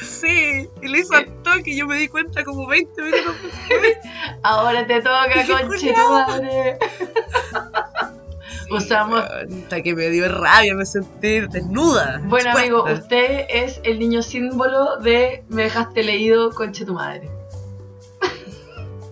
Sí, 0.01 0.69
y 0.81 0.89
le 0.89 0.99
hizo 1.01 1.15
al 1.15 1.27
toque 1.43 1.71
y 1.73 1.77
yo 1.77 1.87
me 1.87 1.97
di 1.97 2.09
cuenta 2.09 2.45
como 2.45 2.67
20 2.67 3.03
minutos 3.03 3.35
después. 3.43 3.99
Ahora 4.43 4.87
te 4.87 5.01
toca, 5.01 5.29
Qué 5.33 5.47
conche 5.53 5.93
tu 5.93 6.11
madre. 6.11 6.79
Usamos. 8.71 9.23
Hasta 9.23 9.83
que 9.83 9.95
me 9.95 10.11
dio 10.11 10.29
rabia, 10.29 10.75
me 10.75 10.85
sentí 10.85 11.41
desnuda. 11.41 12.21
Bueno, 12.25 12.51
amigo, 12.51 12.85
usted 12.85 13.47
es 13.49 13.81
el 13.83 13.99
niño 13.99 14.23
símbolo 14.23 14.99
de 14.99 15.43
me 15.49 15.65
dejaste 15.65 16.03
leído, 16.03 16.51
conche 16.53 16.85
tu 16.85 16.93
madre. 16.95 17.31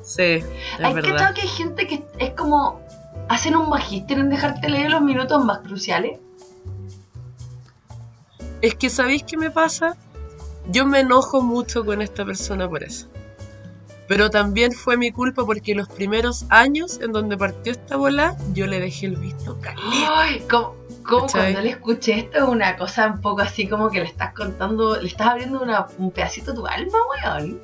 Sí, 0.03 0.23
es 0.23 0.45
Hay 0.79 0.95
verdad. 0.95 1.35
que 1.35 1.43
hay 1.43 1.49
gente 1.49 1.87
que 1.87 2.03
es 2.19 2.31
como. 2.31 2.86
Hacen 3.29 3.57
un 3.57 3.69
magíster 3.69 4.19
en 4.19 4.31
dejarte 4.31 4.69
leer 4.69 4.91
los 4.91 5.03
minutos 5.03 5.45
más 5.45 5.59
cruciales. 5.61 6.19
Es 8.63 8.75
que 8.75 8.89
¿sabéis 8.89 9.25
qué 9.25 9.37
me 9.37 9.51
pasa? 9.51 9.97
Yo 10.69 10.87
me 10.87 11.01
enojo 11.01 11.43
mucho 11.43 11.85
con 11.85 12.03
esta 12.03 12.25
persona 12.25 12.69
por 12.69 12.83
eso. 12.83 13.09
Pero 14.09 14.31
también 14.31 14.71
fue 14.73 14.97
mi 14.97 15.11
culpa 15.11 15.45
porque 15.45 15.75
los 15.75 15.89
primeros 15.89 16.47
años 16.49 17.01
en 17.01 17.11
donde 17.13 17.37
partió 17.37 17.73
esta 17.73 17.97
bola, 17.97 18.37
yo 18.55 18.67
le 18.69 18.79
dejé 18.79 19.07
el 19.07 19.17
visto. 19.17 19.59
Ay, 20.09 20.41
como, 20.49 20.75
como 21.03 21.27
cuando 21.27 21.61
le 21.61 21.71
escuché 21.71 22.19
esto 22.21 22.39
es 22.39 22.45
una 22.45 22.77
cosa 22.77 23.09
un 23.09 23.21
poco 23.21 23.43
así 23.43 23.67
como 23.69 23.91
que 23.91 23.99
le 23.99 24.07
estás 24.07 24.33
contando, 24.33 24.97
le 25.01 25.09
estás 25.09 25.27
abriendo 25.29 25.61
una- 25.61 25.89
un 25.99 26.13
pedacito 26.13 26.53
de 26.53 26.57
tu 26.59 26.67
alma, 26.69 26.99
weón. 27.25 27.61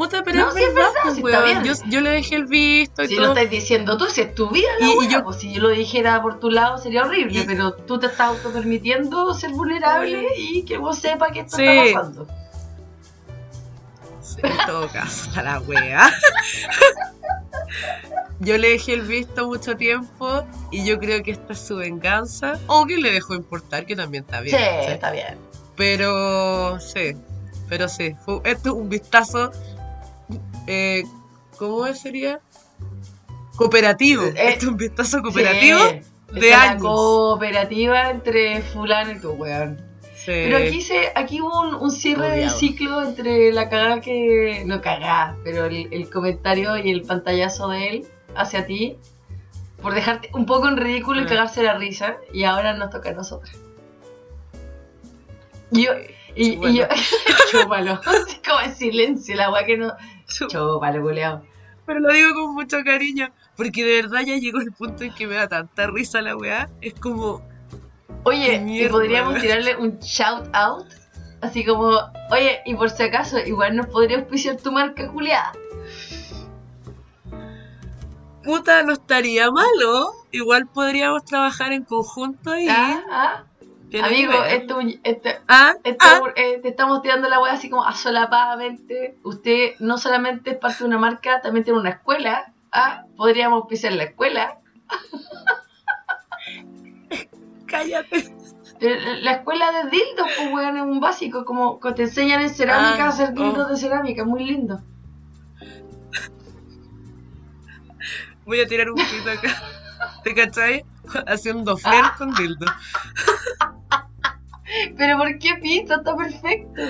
Puta, 0.00 0.22
pero 0.24 0.38
No, 0.38 0.48
es 0.48 0.54
sí, 0.54 0.62
es 0.62 0.74
verdad, 0.74 0.92
verdad, 0.94 1.02
pues, 1.20 1.28
está 1.34 1.44
bien. 1.44 1.62
Yo, 1.64 1.72
yo 1.90 2.00
le 2.00 2.08
dejé 2.08 2.36
el 2.36 2.46
visto 2.46 3.02
y 3.02 3.08
Si 3.08 3.16
lo 3.16 3.34
estás 3.34 3.50
diciendo 3.50 3.98
tú, 3.98 4.06
si 4.06 4.22
es 4.22 4.34
tu 4.34 4.48
vida 4.48 4.66
la 4.78 4.86
Y- 4.86 4.92
y 4.92 4.96
wea, 4.96 5.08
yo- 5.10 5.24
pues 5.24 5.36
si 5.40 5.52
yo 5.52 5.60
lo 5.60 5.68
dijera 5.68 6.22
por 6.22 6.40
tu 6.40 6.48
lado 6.50 6.78
sería 6.78 7.02
horrible, 7.02 7.40
Y- 7.40 7.44
pero 7.44 7.74
tú 7.74 7.98
te 7.98 8.06
estás 8.06 8.28
autopermitiendo 8.28 9.34
ser 9.34 9.50
vulnerable 9.50 10.26
y 10.38 10.64
que 10.64 10.78
vos 10.78 10.98
sepas 10.98 11.32
que 11.32 11.40
esto 11.40 11.58
Sí. 11.58 11.64
está 11.66 12.00
pasando. 12.00 12.26
Sí, 14.22 14.40
en 14.42 14.66
todo 14.66 14.88
caso, 14.88 15.28
está 15.28 15.42
la 15.42 15.60
wea. 15.60 16.10
Yo 18.40 18.56
le 18.56 18.70
dejé 18.70 18.94
el 18.94 19.02
visto 19.02 19.46
mucho 19.48 19.76
tiempo 19.76 20.46
y 20.70 20.82
yo 20.86 20.98
creo 20.98 21.22
que 21.22 21.32
esta 21.32 21.52
es 21.52 21.58
su 21.60 21.76
venganza. 21.76 22.58
O 22.68 22.86
que 22.86 22.96
le 22.96 23.12
dejó 23.12 23.34
importar, 23.34 23.84
que 23.84 23.94
también 23.94 24.24
está 24.24 24.40
bien. 24.40 24.56
Sí, 24.56 24.64
¿sí? 24.86 24.92
está 24.92 25.10
bien. 25.10 25.36
Pero 25.76 26.80
sí, 26.80 27.14
pero 27.68 27.86
sí. 27.86 28.14
fue- 28.24 28.40
esto 28.44 28.70
es 28.70 28.74
un 28.76 28.88
vistazo. 28.88 29.52
Eh, 30.70 31.02
¿Cómo 31.58 31.86
sería? 31.94 32.40
Cooperativo. 33.56 34.24
Eh, 34.24 34.34
esto 34.36 34.66
es 34.66 34.70
un 34.72 34.76
vistazo 34.76 35.20
cooperativo 35.22 35.78
Sí, 36.32 36.40
de 36.40 36.54
años. 36.54 36.82
cooperativa 36.82 38.10
entre 38.10 38.62
fulano 38.62 39.12
y 39.12 39.20
tú, 39.20 39.32
weón. 39.32 39.78
Sí. 40.14 40.26
Pero 40.32 40.58
aquí 40.58 40.80
se, 40.82 41.12
aquí 41.14 41.40
hubo 41.40 41.60
un, 41.60 41.74
un 41.74 41.90
cierre 41.90 42.26
de 42.28 42.32
Odiado. 42.40 42.58
ciclo 42.58 43.02
entre 43.02 43.52
la 43.52 43.68
cagada 43.68 44.00
que. 44.00 44.62
No 44.66 44.80
cagada, 44.80 45.36
pero 45.44 45.64
el, 45.66 45.88
el 45.92 46.08
comentario 46.10 46.76
y 46.76 46.90
el 46.90 47.02
pantallazo 47.02 47.68
de 47.68 47.88
él 47.88 48.06
hacia 48.36 48.66
ti. 48.66 48.96
Por 49.82 49.94
dejarte 49.94 50.28
un 50.34 50.44
poco 50.44 50.68
en 50.68 50.76
ridículo 50.76 51.20
y 51.20 51.24
Ah. 51.24 51.26
cagarse 51.28 51.62
la 51.62 51.74
risa. 51.78 52.16
Y 52.32 52.44
ahora 52.44 52.74
nos 52.74 52.90
toca 52.90 53.10
a 53.10 53.12
nosotras. 53.14 53.56
Y 55.72 55.84
yo. 55.86 55.92
Y, 56.34 56.66
y 56.66 56.74
yo. 56.74 56.86
Chúpalo. 57.50 58.00
Como 58.46 58.60
en 58.60 58.74
silencio, 58.74 59.36
la 59.36 59.50
weá 59.50 59.64
que 59.64 59.76
no. 59.76 59.92
Chúpalo, 60.26 61.02
culeado. 61.02 61.42
Pero 61.86 62.00
lo 62.00 62.12
digo 62.12 62.34
con 62.34 62.54
mucho 62.54 62.78
cariño. 62.84 63.30
Porque 63.56 63.84
de 63.84 64.02
verdad 64.02 64.20
ya 64.24 64.36
llegó 64.36 64.60
el 64.60 64.72
punto 64.72 65.04
en 65.04 65.12
que 65.12 65.26
me 65.26 65.34
da 65.34 65.48
tanta 65.48 65.86
risa 65.88 66.22
la 66.22 66.36
weá. 66.36 66.68
Es 66.80 66.94
como. 66.94 67.42
Oye, 68.24 68.62
y 68.66 68.88
podríamos 68.88 69.40
tirarle 69.40 69.76
un 69.76 69.98
shout 69.98 70.48
out. 70.52 70.86
Así 71.40 71.64
como, 71.64 71.98
oye, 72.30 72.60
y 72.66 72.74
por 72.74 72.90
si 72.90 73.02
acaso, 73.02 73.38
igual 73.38 73.74
nos 73.74 73.86
podría 73.86 74.18
auspiciar 74.18 74.56
tu 74.56 74.70
marca 74.72 75.08
culiada. 75.10 75.52
Puta, 78.44 78.82
no 78.82 78.92
estaría 78.92 79.50
malo. 79.50 80.12
Igual 80.32 80.66
podríamos 80.66 81.24
trabajar 81.24 81.72
en 81.72 81.84
conjunto 81.84 82.56
y. 82.56 82.68
Ah, 82.68 83.02
ah. 83.10 83.44
Amigo, 83.98 84.32
esto, 84.44 84.78
esto, 85.02 85.28
Ah, 85.48 85.74
esto, 85.82 86.04
ah, 86.06 86.20
eh, 86.36 86.60
te 86.62 86.68
estamos 86.68 87.02
tirando 87.02 87.28
la 87.28 87.40
wea 87.40 87.54
así 87.54 87.68
como 87.68 87.84
asolapadamente. 87.84 89.16
Usted 89.24 89.72
no 89.80 89.98
solamente 89.98 90.52
es 90.52 90.56
parte 90.58 90.78
de 90.78 90.84
una 90.84 90.98
marca, 90.98 91.40
también 91.40 91.64
tiene 91.64 91.80
una 91.80 91.90
escuela. 91.90 92.52
Ah, 92.72 93.04
podríamos 93.16 93.62
auspiciar 93.62 93.94
la 93.94 94.04
escuela. 94.04 94.58
cállate. 97.66 98.34
La- 98.80 99.16
La 99.20 99.32
escuela 99.32 99.72
de 99.72 99.90
dildos, 99.90 100.28
pues 100.36 100.52
weón, 100.52 100.76
es 100.76 100.82
un 100.82 101.00
básico, 101.00 101.44
como 101.44 101.80
que 101.80 101.92
te 101.92 102.02
enseñan 102.04 102.40
en 102.42 102.50
cerámica 102.50 103.04
Ah, 103.04 103.06
a 103.06 103.08
hacer 103.08 103.32
dildos 103.34 103.66
oh. 103.66 103.70
de 103.70 103.76
cerámica, 103.76 104.24
muy 104.24 104.44
lindo. 104.44 104.80
Voy 108.46 108.60
a 108.60 108.66
tirar 108.66 108.90
un 108.90 108.96
pito 108.96 109.30
acá. 109.30 109.62
¿Te 110.24 110.34
cachai? 110.34 110.84
Haciendo 111.26 111.76
flair 111.76 112.04
Ah. 112.06 112.14
con 112.16 112.32
dildo. 112.34 112.66
Pero 114.96 115.18
¿por 115.18 115.38
qué 115.38 115.54
pito? 115.62 115.94
Está 115.96 116.16
perfecto. 116.16 116.82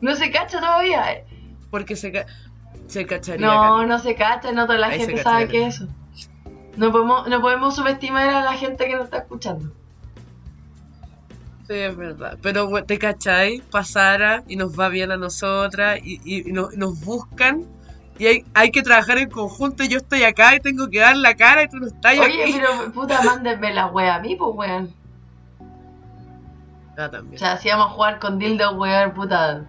No 0.00 0.14
se 0.16 0.30
cacha 0.30 0.58
todavía. 0.60 1.12
eh. 1.12 1.24
Porque 1.70 1.96
se, 1.96 2.12
ca- 2.12 2.26
se 2.86 3.06
cacharía. 3.06 3.46
No, 3.46 3.86
no 3.86 3.98
se 3.98 4.14
cacha, 4.14 4.52
no 4.52 4.66
toda 4.66 4.78
la 4.78 4.88
Ahí 4.88 4.98
gente 5.00 5.22
sabe 5.22 5.48
que 5.48 5.66
es 5.66 5.76
eso. 5.76 5.88
No 6.76 6.92
podemos, 6.92 7.26
no 7.28 7.40
podemos 7.40 7.74
subestimar 7.74 8.28
a 8.28 8.42
la 8.42 8.52
gente 8.52 8.86
que 8.86 8.94
nos 8.94 9.04
está 9.04 9.18
escuchando. 9.18 9.72
Sí, 11.68 11.74
es 11.74 11.96
verdad. 11.96 12.38
Pero 12.42 12.68
te 12.84 12.98
cachai, 12.98 13.60
pasara 13.72 14.44
y 14.46 14.54
nos 14.56 14.78
va 14.78 14.88
bien 14.88 15.10
a 15.10 15.16
nosotras 15.16 15.98
y, 16.04 16.20
y- 16.24 16.48
y 16.48 16.52
no- 16.52 16.68
y 16.72 16.76
nos 16.76 17.00
buscan. 17.04 17.64
Y 18.18 18.26
hay, 18.26 18.44
hay 18.54 18.70
que 18.70 18.82
trabajar 18.82 19.18
en 19.18 19.28
conjunto 19.28 19.84
yo 19.84 19.98
estoy 19.98 20.22
acá 20.24 20.54
y 20.54 20.60
tengo 20.60 20.88
que 20.88 21.00
dar 21.00 21.16
la 21.16 21.34
cara 21.34 21.64
y 21.64 21.68
tú 21.68 21.76
no 21.78 21.86
estás 21.88 22.18
Oye, 22.18 22.42
aquí. 22.44 22.54
pero 22.56 22.92
puta, 22.92 23.20
mándenme 23.24 23.74
la 23.74 23.86
wea 23.88 24.14
a 24.14 24.20
mí, 24.20 24.36
pues 24.36 24.50
weón. 24.54 24.94
Ah, 26.96 27.06
O 27.06 27.10
también. 27.10 27.38
sea, 27.38 27.56
si 27.58 27.68
vamos 27.68 27.88
a 27.88 27.90
jugar 27.90 28.18
con 28.18 28.38
dildo, 28.38 28.72
weón, 28.72 29.12
puta. 29.14 29.64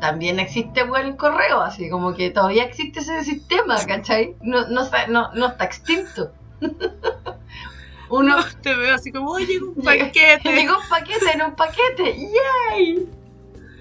También 0.00 0.40
existe, 0.40 0.82
weón, 0.84 1.06
el 1.06 1.16
correo, 1.16 1.60
así 1.60 1.88
como 1.88 2.14
que 2.14 2.30
todavía 2.30 2.64
existe 2.64 3.00
ese 3.00 3.22
sistema, 3.24 3.76
¿cachai? 3.86 4.36
No, 4.40 4.66
no, 4.68 4.82
no, 5.08 5.32
no 5.34 5.46
está 5.46 5.64
extinto. 5.64 6.32
Uno. 8.10 8.36
Te 8.62 8.74
veo 8.74 8.94
así 8.94 9.10
como, 9.10 9.30
oye, 9.30 9.58
un 9.60 9.74
Llega- 9.82 10.06
paquete. 10.06 10.40
Llegó 10.54 10.76
un 10.78 10.88
paquete 10.88 11.30
en 11.34 11.42
un 11.42 11.54
paquete. 11.54 12.16
¡Yay! 12.70 13.08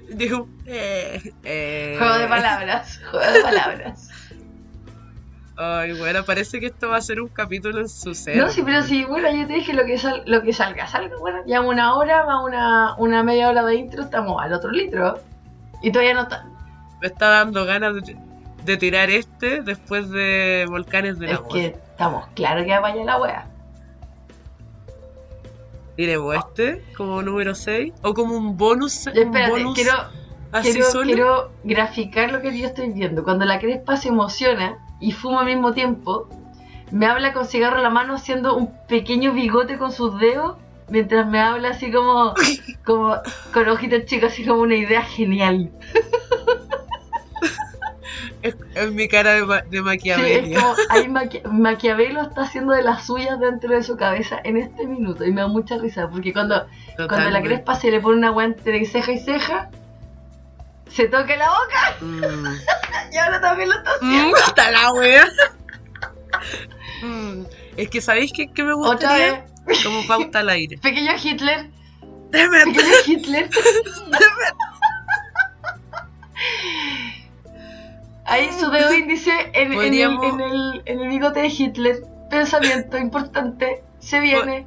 Digo, 0.10 0.48
eh, 0.66 1.22
eh. 1.44 1.96
Juego 1.98 2.18
de 2.18 2.28
palabras, 2.28 3.00
juego 3.10 3.32
de 3.32 3.42
palabras. 3.42 4.10
Ay, 5.64 5.94
bueno, 5.94 6.24
parece 6.24 6.60
que 6.60 6.66
esto 6.66 6.90
va 6.90 6.98
a 6.98 7.02
ser 7.02 7.22
un 7.22 7.28
capítulo 7.28 7.82
en 7.82 7.88
su 7.88 8.16
ser. 8.16 8.36
No, 8.36 8.50
sí, 8.50 8.64
pero 8.66 8.82
sí, 8.82 9.06
bueno, 9.06 9.30
yo 9.30 9.46
te 9.46 9.54
dije 9.54 9.74
lo 9.74 9.86
que, 9.86 10.00
sal, 10.00 10.24
lo 10.26 10.42
que 10.42 10.54
salga, 10.54 10.88
salga, 10.88 11.16
bueno, 11.20 11.44
ya 11.46 11.62
una 11.62 11.94
hora, 11.94 12.26
más 12.26 12.44
una, 12.44 12.96
una 12.98 13.22
media 13.22 13.48
hora 13.48 13.64
de 13.64 13.76
intro, 13.76 14.02
estamos 14.02 14.42
al 14.42 14.54
otro 14.54 14.72
litro. 14.72 15.20
Y 15.84 15.92
todavía 15.92 16.16
no 16.16 16.22
está. 16.24 16.48
Me 17.00 17.06
está 17.06 17.30
dando 17.30 17.64
ganas 17.66 17.94
de, 17.94 18.18
de 18.66 18.78
tirar 18.78 19.12
este 19.12 19.62
después 19.62 20.10
de 20.10 20.66
Volcanes 20.68 21.20
del 21.20 21.30
Es 21.30 21.38
Amor. 21.38 21.52
que 21.54 21.66
estamos 21.68 22.28
claro 22.34 22.66
que 22.66 22.80
vaya 22.80 23.04
la 23.04 23.22
wea. 23.22 23.48
Tiremos 25.96 26.38
este 26.38 26.84
como 26.98 27.22
número 27.22 27.54
6 27.54 27.94
o 28.02 28.16
como 28.16 28.36
un 28.36 28.58
bonus. 28.58 29.06
Un 29.06 29.16
Espérate, 29.16 29.52
bonus 29.52 29.76
quiero, 29.76 29.94
quiero, 30.64 31.02
quiero 31.04 31.52
graficar 31.64 32.32
lo 32.32 32.42
que 32.42 32.58
yo 32.58 32.66
estoy 32.66 32.92
viendo. 32.92 33.24
Cuando 33.24 33.46
la 33.46 33.60
crespa 33.60 33.96
se 33.96 34.08
emociona 34.08 34.80
y 35.02 35.12
fuma 35.12 35.42
al 35.42 35.48
mismo 35.48 35.74
tiempo, 35.74 36.30
me 36.92 37.06
habla 37.08 37.34
con 37.34 37.46
cigarro 37.46 37.78
en 37.78 37.84
la 37.84 37.90
mano 37.90 38.16
haciendo 38.16 38.56
un 38.56 38.72
pequeño 38.88 39.34
bigote 39.34 39.78
con 39.78 39.92
sus 39.92 40.18
dedos, 40.20 40.56
mientras 40.90 41.28
me 41.28 41.40
habla 41.40 41.70
así 41.72 41.92
como, 41.92 42.34
como 42.86 43.16
con 43.54 43.68
ojitos 43.70 44.06
chicos, 44.06 44.32
así 44.32 44.46
como 44.46 44.62
una 44.62 44.76
idea 44.76 45.02
genial. 45.02 45.72
Es, 48.42 48.56
es 48.74 48.92
mi 48.92 49.08
cara 49.08 49.34
de, 49.34 49.46
ma- 49.46 49.62
de 49.62 49.70
Sí, 49.70 49.78
es 49.78 49.84
Maquiavelo. 49.84 50.60
como 50.60 50.74
ahí 50.90 51.08
Maqui- 51.08 51.44
Maquiavelo 51.44 52.22
está 52.24 52.42
haciendo 52.42 52.74
de 52.74 52.82
las 52.82 53.06
suyas 53.06 53.40
dentro 53.40 53.70
de 53.76 53.84
su 53.84 53.96
cabeza 53.98 54.40
en 54.44 54.58
este 54.58 54.88
minuto 54.88 55.24
y 55.26 55.32
me 55.32 55.42
da 55.42 55.48
mucha 55.48 55.78
risa 55.78 56.10
porque 56.10 56.34
cuando, 56.34 56.66
cuando 57.08 57.30
la 57.30 57.42
crespa 57.44 57.76
se 57.76 57.92
le 57.92 58.00
pone 58.00 58.18
una 58.18 58.30
agua 58.30 58.46
entre 58.46 58.84
ceja 58.86 59.12
y 59.12 59.20
ceja, 59.20 59.70
se 60.94 61.08
toca 61.08 61.36
la 61.38 61.50
boca 61.50 61.98
Mm. 62.02 62.46
y 63.14 63.18
ahora 63.18 63.42
también 63.42 63.70
lo 63.70 63.76
está 63.78 63.92
Mm, 64.02 64.08
haciendo. 64.14 64.38
hasta 64.38 64.72
la 64.72 64.92
wea. 64.94 65.26
Mm, 67.04 67.44
Es 67.78 67.90
que 67.90 68.00
sabéis 68.02 68.32
que, 68.32 68.52
que 68.54 68.64
me 68.64 68.74
Otra 68.74 68.92
gustaría 69.10 69.46
vez, 69.66 69.84
como 69.84 70.06
pauta 70.08 70.40
al 70.40 70.50
aire. 70.50 70.78
pequeño 70.82 71.12
Hitler, 71.22 71.70
Déjame- 72.32 72.64
pequeño 72.66 72.94
Hitler. 73.06 73.50
Ahí 78.26 78.50
su 78.60 78.70
dedo 78.70 78.94
índice 78.94 79.32
en, 79.54 79.74
en 79.74 79.74
el, 79.74 79.78
Podríamos- 79.78 80.34
en, 80.34 80.40
el, 80.42 80.82
en 80.86 81.00
el 81.02 81.08
bigote 81.10 81.42
de 81.42 81.48
Hitler. 81.48 82.04
Pensamiento 82.30 82.98
importante, 82.98 83.84
se 84.00 84.20
viene. 84.22 84.66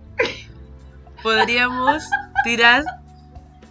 podríamos 1.22 2.05
tirar 2.45 2.85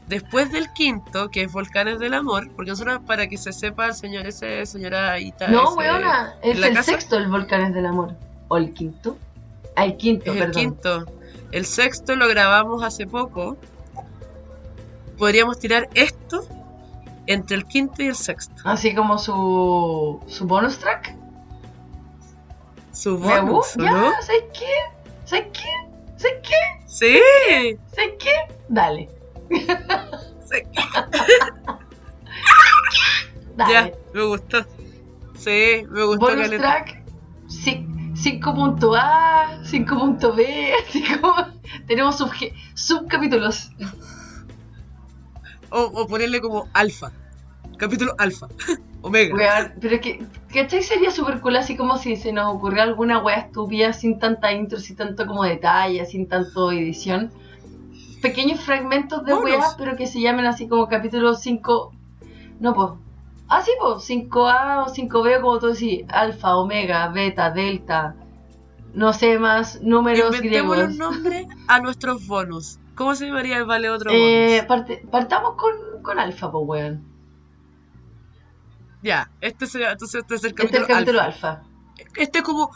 después 0.08 0.52
del 0.52 0.72
quinto, 0.74 1.30
que 1.30 1.44
es 1.44 1.52
Volcanes 1.52 2.00
del 2.00 2.14
Amor, 2.14 2.50
porque 2.56 2.72
nosotros, 2.72 3.00
para 3.06 3.28
que 3.28 3.38
se 3.38 3.54
sepa, 3.54 3.88
el 3.88 3.94
señor 3.94 4.26
ese, 4.28 4.66
señora 4.66 5.20
Ita, 5.20 5.48
No, 5.48 5.64
ese- 5.70 5.74
weona, 5.78 6.36
es 6.42 6.58
el 6.58 6.74
casa. 6.74 6.84
sexto 6.92 7.18
el 7.18 7.28
Volcanes 7.30 7.74
del 7.74 7.86
Amor. 7.86 8.16
¿O 8.48 8.58
el 8.58 8.74
quinto? 8.74 9.18
Ah, 9.76 9.86
el 9.86 9.98
quinto, 9.98 10.26
es 10.32 10.34
el 10.34 10.38
perdón. 10.40 10.54
quinto. 10.54 11.06
El 11.52 11.66
sexto 11.66 12.16
lo 12.16 12.28
grabamos 12.28 12.84
hace 12.84 13.08
poco. 13.08 13.58
Podríamos 15.18 15.60
tirar 15.60 15.88
esto 15.94 16.46
entre 17.28 17.56
el 17.56 17.66
quinto 17.66 18.02
y 18.04 18.08
el 18.08 18.16
sexto. 18.16 18.62
Así 18.66 18.94
como 18.94 19.18
su, 19.18 20.22
su 20.28 20.46
bonus 20.46 20.78
track. 20.80 21.16
Su 22.92 23.18
bonus, 23.18 23.50
gusta. 23.50 23.82
¿o 23.82 23.86
Ya, 23.86 23.92
¿no? 23.92 24.12
¿sabes 24.22 24.44
qué? 24.54 24.66
¿Sabes 25.26 25.46
qué? 25.54 25.70
¿Sabes 26.18 26.38
qué? 26.44 26.86
Sí. 26.88 27.20
¿Sabes 27.96 28.12
qué? 28.20 28.32
Dale. 28.68 29.10
Ya, 33.70 33.92
me 34.14 34.24
gustó. 34.24 34.66
Sí, 35.38 35.86
me 35.90 36.04
gustó 36.04 36.26
bonus 36.26 36.50
caleta. 36.50 36.58
track. 36.58 37.04
ci- 37.48 37.88
5.A, 38.16 39.60
5.B, 39.64 40.74
así 40.88 41.04
como 41.20 41.36
tenemos 41.88 42.20
subge- 42.20 42.54
subcapítulos. 42.74 43.70
O, 45.70 45.82
o 45.82 46.08
ponerle 46.08 46.42
como 46.42 46.68
alfa. 46.74 47.12
Capítulo 47.78 48.16
alfa. 48.18 48.48
Omega. 49.02 49.74
Pero 49.82 50.00
que, 50.00 50.24
¿cachai? 50.54 50.82
Sería 50.82 51.12
súper 51.12 51.42
cool 51.42 51.58
así 51.58 51.76
como 51.76 51.98
si 51.98 52.16
se 52.16 52.32
nos 52.32 52.56
ocurrió 52.56 52.84
alguna 52.84 53.20
wea 53.22 53.38
estúpida 53.38 53.92
sin 53.92 54.18
tanta 54.18 54.54
intro, 54.54 54.80
sin 54.80 54.96
tanto 54.96 55.28
como 55.28 55.44
detalle, 55.44 56.06
sin 56.06 56.28
tanto 56.28 56.72
edición. 56.72 57.32
Pequeños 58.24 58.62
fragmentos 58.62 59.24
de 59.26 59.36
weas, 59.36 59.76
pero 59.78 59.96
que 59.96 60.08
se 60.08 60.20
llamen 60.22 60.46
así 60.48 60.68
como 60.68 60.88
capítulo 60.88 61.36
5. 61.36 61.94
No, 62.60 62.74
pues. 62.74 62.92
Ah, 63.50 63.62
sí, 63.62 63.72
pues. 63.80 64.10
5A 64.10 64.86
o 64.86 64.90
5B, 64.90 65.38
o 65.38 65.42
como 65.42 65.60
tú 65.60 65.68
decís. 65.68 66.06
Alfa, 66.10 66.56
omega, 66.56 67.10
beta, 67.10 67.52
delta. 67.52 68.16
no 68.94 69.12
sé 69.12 69.38
más 69.40 69.82
números 69.82 70.36
Inventemos 70.36 70.76
griegos. 70.78 70.94
un 70.94 70.98
nombre 71.00 71.48
a 71.68 71.80
nuestros 71.80 72.26
bonus. 72.28 72.80
¿Cómo 72.96 73.14
se 73.16 73.26
llamaría 73.28 73.58
el 73.58 73.66
vale 73.66 73.90
otro 73.90 74.12
Eh, 74.12 74.62
bonus? 74.62 74.66
parte- 74.68 75.06
partamos 75.12 75.56
con, 75.56 76.02
con 76.04 76.20
alfa, 76.20 76.52
pues 76.52 76.64
weón. 76.68 77.04
Ya, 79.02 79.30
este 79.42 79.66
sería, 79.68 79.92
entonces 79.92 80.22
este 80.22 80.36
es 80.36 80.44
el 80.46 80.50
Este 80.52 80.64
es 80.64 80.72
capítulo, 80.72 80.86
el 80.86 80.94
capítulo 80.94 81.22
alfa. 81.22 81.50
alfa. 81.52 81.64
Este 82.16 82.38
es 82.40 82.44
como, 82.46 82.72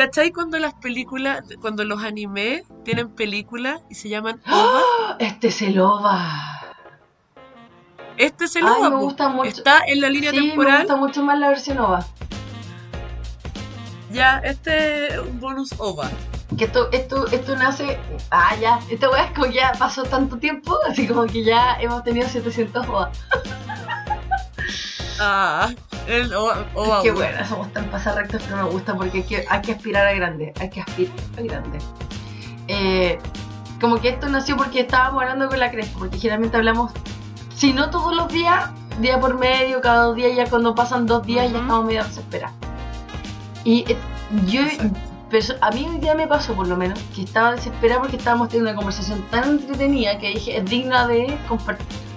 ¿cachai? 0.00 0.30
Cuando 0.32 0.58
las 0.58 0.72
películas, 0.74 1.42
cuando 1.60 1.84
los 1.84 2.02
animes 2.02 2.62
tienen 2.84 3.10
películas 3.10 3.82
y 3.90 3.94
se 3.96 4.08
llaman 4.08 4.40
OVA. 4.46 4.80
¡Ah! 4.80 5.16
Este 5.18 5.48
es 5.48 5.60
el 5.60 5.78
OVA. 5.78 6.74
Este 8.16 8.46
es 8.46 8.56
el 8.56 8.64
Ay, 8.66 8.72
OVA. 8.80 8.88
me 8.90 8.96
gusta 8.96 9.28
mucho. 9.28 9.48
Está 9.50 9.80
en 9.86 10.00
la 10.00 10.08
línea 10.08 10.30
Sí, 10.30 10.36
me 10.40 10.46
temporal. 10.48 10.78
gusta 10.78 10.96
mucho 10.96 11.22
más 11.22 11.38
la 11.38 11.48
versión 11.50 11.78
OVA. 11.80 12.06
Ya, 14.10 14.38
este 14.38 15.08
es 15.14 15.18
un 15.18 15.38
bonus 15.38 15.74
OVA. 15.78 16.10
Que 16.56 16.64
esto, 16.64 16.90
esto, 16.92 17.26
esto 17.28 17.54
nace. 17.56 17.98
Ah, 18.30 18.56
ya. 18.58 18.80
Esta 18.90 19.10
weá 19.10 19.24
es 19.26 19.32
como 19.32 19.46
ya 19.52 19.72
pasó 19.78 20.02
tanto 20.04 20.38
tiempo, 20.38 20.78
así 20.88 21.06
como 21.06 21.26
que 21.26 21.44
ya 21.44 21.74
hemos 21.78 22.02
tenido 22.04 22.26
700 22.26 22.88
OVA. 22.88 23.12
Ah, 25.22 25.68
el 26.06 26.32
OVA. 26.32 26.66
OVA 26.74 27.02
Qué 27.02 27.10
buena, 27.10 27.46
somos 27.46 27.70
tan 27.74 27.84
pasarrectos, 27.90 28.42
pero 28.42 28.64
me 28.64 28.70
gusta 28.70 28.96
porque 28.96 29.18
hay 29.18 29.24
que, 29.24 29.44
hay 29.48 29.60
que 29.60 29.72
aspirar 29.72 30.06
a 30.06 30.14
grande. 30.14 30.54
Hay 30.58 30.70
que 30.70 30.80
aspirar 30.80 31.14
a 31.36 31.42
grande. 31.42 31.78
Eh, 32.68 33.18
como 33.80 34.00
que 34.00 34.08
esto 34.08 34.30
nació 34.30 34.56
porque 34.56 34.80
estábamos 34.80 35.22
hablando 35.22 35.48
con 35.48 35.58
la 35.58 35.70
Crespo, 35.70 35.98
porque 35.98 36.16
generalmente 36.16 36.56
hablamos, 36.56 36.92
si 37.54 37.74
no 37.74 37.90
todos 37.90 38.16
los 38.16 38.32
días, 38.32 38.70
día 39.00 39.20
por 39.20 39.38
medio, 39.38 39.82
cada 39.82 40.04
dos 40.04 40.16
días, 40.16 40.34
ya 40.34 40.48
cuando 40.48 40.74
pasan 40.74 41.06
dos 41.06 41.26
días 41.26 41.52
ya 41.52 41.58
estamos 41.58 41.84
medio 41.84 42.02
desesperados. 42.02 42.56
Y 43.64 43.84
eh, 43.92 43.96
yo, 44.46 44.62
a 45.60 45.70
mí 45.70 45.86
hoy 45.86 45.98
día 45.98 46.14
me 46.14 46.26
pasó 46.26 46.54
por 46.54 46.66
lo 46.66 46.78
menos, 46.78 46.98
que 47.14 47.24
estaba 47.24 47.52
desesperada 47.52 48.00
porque 48.00 48.16
estábamos 48.16 48.48
teniendo 48.48 48.70
una 48.70 48.76
conversación 48.76 49.22
tan 49.30 49.44
entretenida 49.50 50.18
que 50.18 50.30
dije, 50.30 50.56
es 50.56 50.64
digna 50.64 51.06
de 51.06 51.36
compartir. 51.46 52.09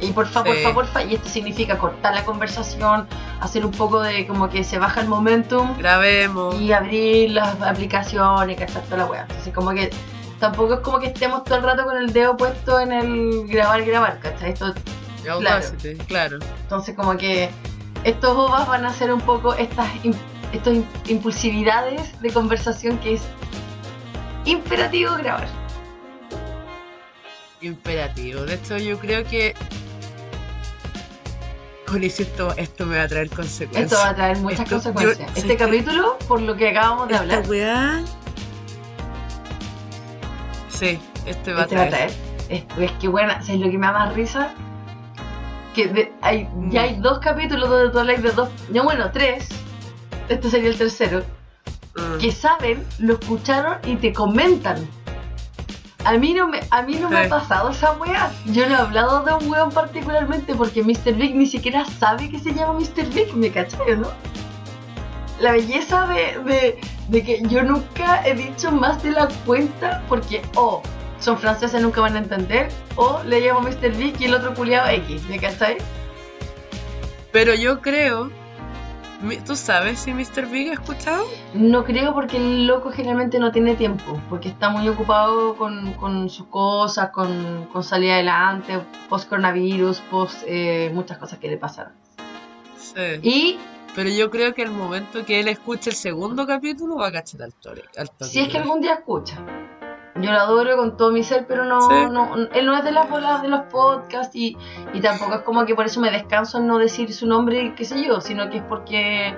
Y 0.00 0.12
porfa, 0.12 0.42
Sí. 0.44 0.48
porfa, 0.48 0.74
porfa, 0.74 1.02
y 1.04 1.14
esto 1.16 1.28
significa 1.28 1.76
cortar 1.76 2.14
la 2.14 2.24
conversación, 2.24 3.06
hacer 3.40 3.64
un 3.66 3.72
poco 3.72 4.00
de 4.00 4.26
como 4.26 4.48
que 4.48 4.62
se 4.62 4.78
baja 4.78 5.00
el 5.00 5.08
momentum 5.08 5.76
Grabemos. 5.76 6.54
y 6.60 6.72
abrir 6.72 7.30
las 7.32 7.60
aplicaciones, 7.62 8.56
cachar 8.58 8.82
toda 8.84 8.98
la 8.98 9.06
weá. 9.06 9.22
Entonces, 9.22 9.52
como 9.52 9.70
que 9.70 9.90
tampoco 10.38 10.74
es 10.74 10.80
como 10.80 11.00
que 11.00 11.06
estemos 11.08 11.42
todo 11.42 11.56
el 11.56 11.64
rato 11.64 11.84
con 11.84 11.96
el 11.96 12.12
dedo 12.12 12.36
puesto 12.36 12.78
en 12.78 12.92
el 12.92 13.48
grabar, 13.48 13.84
grabar, 13.84 14.20
¿cachai? 14.20 14.52
Esto, 14.52 14.72
Audacity, 15.28 15.96
claro. 16.06 16.38
entonces, 16.62 16.94
como 16.94 17.16
que 17.16 17.50
estos 18.04 18.36
bobas 18.36 18.68
van 18.68 18.84
a 18.86 18.92
ser 18.92 19.12
un 19.12 19.20
poco 19.20 19.54
estas 19.54 19.88
im- 20.04 20.14
impulsividades 21.08 22.20
de 22.22 22.30
conversación 22.30 22.98
que 22.98 23.14
es 23.14 23.22
imperativo 24.44 25.14
grabar. 25.16 25.48
Imperativo. 27.60 28.42
De 28.42 28.54
hecho, 28.54 28.76
yo 28.78 28.98
creo 28.98 29.24
que. 29.24 29.54
Con 31.86 32.04
eso 32.04 32.22
esto, 32.22 32.54
esto 32.56 32.84
me 32.86 32.98
va 32.98 33.04
a 33.04 33.08
traer 33.08 33.30
consecuencias. 33.30 33.84
Esto 33.92 33.96
va 34.04 34.10
a 34.10 34.14
traer 34.14 34.36
muchas 34.38 34.60
Esto- 34.60 34.74
consecuencias. 34.74 35.34
yo- 35.34 35.40
este 35.40 35.56
capítulo, 35.56 36.18
por 36.28 36.42
lo 36.42 36.54
que 36.54 36.68
acabamos 36.68 37.08
de 37.08 37.14
Esta 37.14 37.24
hablar, 37.36 37.48
weá. 37.50 38.04
Sí, 40.68 40.98
este 41.26 41.52
va 41.54 41.62
este 41.62 41.74
a 41.76 41.78
va 41.78 41.84
a 41.84 41.88
traer. 41.88 41.90
traer. 41.90 42.10
Es, 42.48 42.64
es 42.78 42.92
que 42.92 43.08
bueno, 43.08 43.32
es 43.40 43.48
lo 43.58 43.70
que 43.70 43.78
me 43.78 43.86
da 43.86 43.92
más 43.92 44.14
risa. 44.14 44.50
Que 45.74 45.86
de- 45.88 46.12
hay, 46.22 46.48
ya 46.70 46.82
Mm. 46.82 46.84
hay 46.84 46.94
dos 47.00 47.18
capítulos 47.20 47.68
donde 47.68 47.90
tú 47.90 47.98
hablas 47.98 48.22
de 48.22 48.30
dos. 48.32 48.48
No, 48.70 48.84
bueno, 48.84 49.10
tres. 49.12 49.48
Este 50.28 50.50
sería 50.50 50.68
el 50.70 50.78
tercero. 50.78 51.24
Mm. 51.96 52.18
Que 52.18 52.32
saben, 52.32 52.84
lo 52.98 53.14
escucharon 53.14 53.78
y 53.84 53.96
te 53.96 54.12
comentan. 54.12 54.86
A 56.08 56.16
mí 56.16 56.32
no 56.32 56.48
me, 56.48 56.60
a 56.70 56.80
mí 56.84 56.94
no 56.94 57.10
me 57.10 57.18
ha 57.18 57.28
pasado 57.28 57.68
esa 57.68 57.92
wea. 57.92 58.32
Yo 58.46 58.66
no 58.66 58.74
he 58.74 58.78
hablado 58.78 59.24
de 59.24 59.34
un 59.34 59.50
weón 59.50 59.70
particularmente 59.70 60.54
porque 60.54 60.82
Mr. 60.82 61.12
Big 61.12 61.36
ni 61.36 61.46
siquiera 61.46 61.84
sabe 61.84 62.30
que 62.30 62.38
se 62.38 62.54
llama 62.54 62.80
Mr. 62.80 63.04
Big, 63.12 63.34
¿me 63.34 63.50
cachai 63.50 63.92
o 63.92 63.96
no? 63.96 64.08
La 65.38 65.52
belleza 65.52 66.06
de, 66.06 66.42
de, 66.50 66.80
de 67.08 67.22
que 67.22 67.42
yo 67.42 67.62
nunca 67.62 68.26
he 68.26 68.32
dicho 68.34 68.72
más 68.72 69.02
de 69.02 69.10
la 69.10 69.28
cuenta 69.44 70.02
porque 70.08 70.40
o 70.54 70.82
son 71.20 71.36
franceses 71.36 71.82
nunca 71.82 72.00
van 72.00 72.16
a 72.16 72.20
entender 72.20 72.70
o 72.96 73.20
le 73.26 73.42
llamo 73.42 73.60
Mr. 73.60 73.90
Big 73.94 74.18
y 74.18 74.24
el 74.24 74.34
otro 74.34 74.54
culiado 74.54 74.88
X, 74.88 75.24
¿me 75.28 75.38
cachai? 75.38 75.76
Pero 77.32 77.52
yo 77.52 77.82
creo. 77.82 78.30
¿Tú 79.44 79.56
sabes 79.56 79.98
si 79.98 80.14
Mr. 80.14 80.46
Big 80.46 80.70
ha 80.70 80.74
escuchado? 80.74 81.24
No 81.52 81.84
creo 81.84 82.14
porque 82.14 82.36
el 82.36 82.66
loco 82.68 82.92
generalmente 82.92 83.40
no 83.40 83.50
tiene 83.50 83.74
tiempo, 83.74 84.20
porque 84.28 84.48
está 84.48 84.68
muy 84.68 84.88
ocupado 84.88 85.56
con, 85.56 85.92
con 85.94 86.30
sus 86.30 86.46
cosas, 86.46 87.10
con, 87.10 87.66
con 87.72 87.82
salir 87.82 88.12
adelante, 88.12 88.80
post 89.08 89.28
coronavirus, 89.28 90.00
post 90.02 90.44
eh, 90.46 90.90
muchas 90.94 91.18
cosas 91.18 91.40
que 91.40 91.48
le 91.48 91.56
pasaron. 91.56 91.92
Sí. 92.76 93.18
Y 93.22 93.58
Pero 93.96 94.08
yo 94.08 94.30
creo 94.30 94.54
que 94.54 94.62
al 94.62 94.70
momento 94.70 95.24
que 95.24 95.40
él 95.40 95.48
escuche 95.48 95.90
el 95.90 95.96
segundo 95.96 96.46
capítulo 96.46 96.96
va 96.96 97.08
a 97.08 97.12
cachar 97.12 97.42
al 97.42 97.52
toque. 97.54 97.82
si 98.20 98.40
es 98.40 98.48
que 98.48 98.58
algún 98.58 98.80
día 98.80 98.94
escucha. 98.94 99.36
Yo 100.20 100.32
lo 100.32 100.38
adoro 100.38 100.76
con 100.76 100.96
todo 100.96 101.12
mi 101.12 101.22
ser, 101.22 101.46
pero 101.46 101.64
no, 101.64 101.80
Sí. 101.80 101.94
no 102.10 102.34
él 102.52 102.66
no 102.66 102.76
es 102.76 102.84
de 102.84 102.90
las 102.92 103.08
bolas 103.08 103.40
de 103.42 103.48
los 103.48 103.60
podcasts 103.70 104.34
y, 104.34 104.56
y 104.92 105.00
tampoco 105.00 105.34
es 105.36 105.40
como 105.42 105.64
que 105.66 105.74
por 105.74 105.86
eso 105.86 106.00
me 106.00 106.10
descanso 106.10 106.58
en 106.58 106.66
no 106.66 106.78
decir 106.78 107.12
su 107.14 107.26
nombre 107.26 107.62
y 107.62 107.70
qué 107.72 107.84
sé 107.84 108.04
yo, 108.04 108.20
sino 108.20 108.50
que 108.50 108.58
es 108.58 108.62
porque 108.64 109.34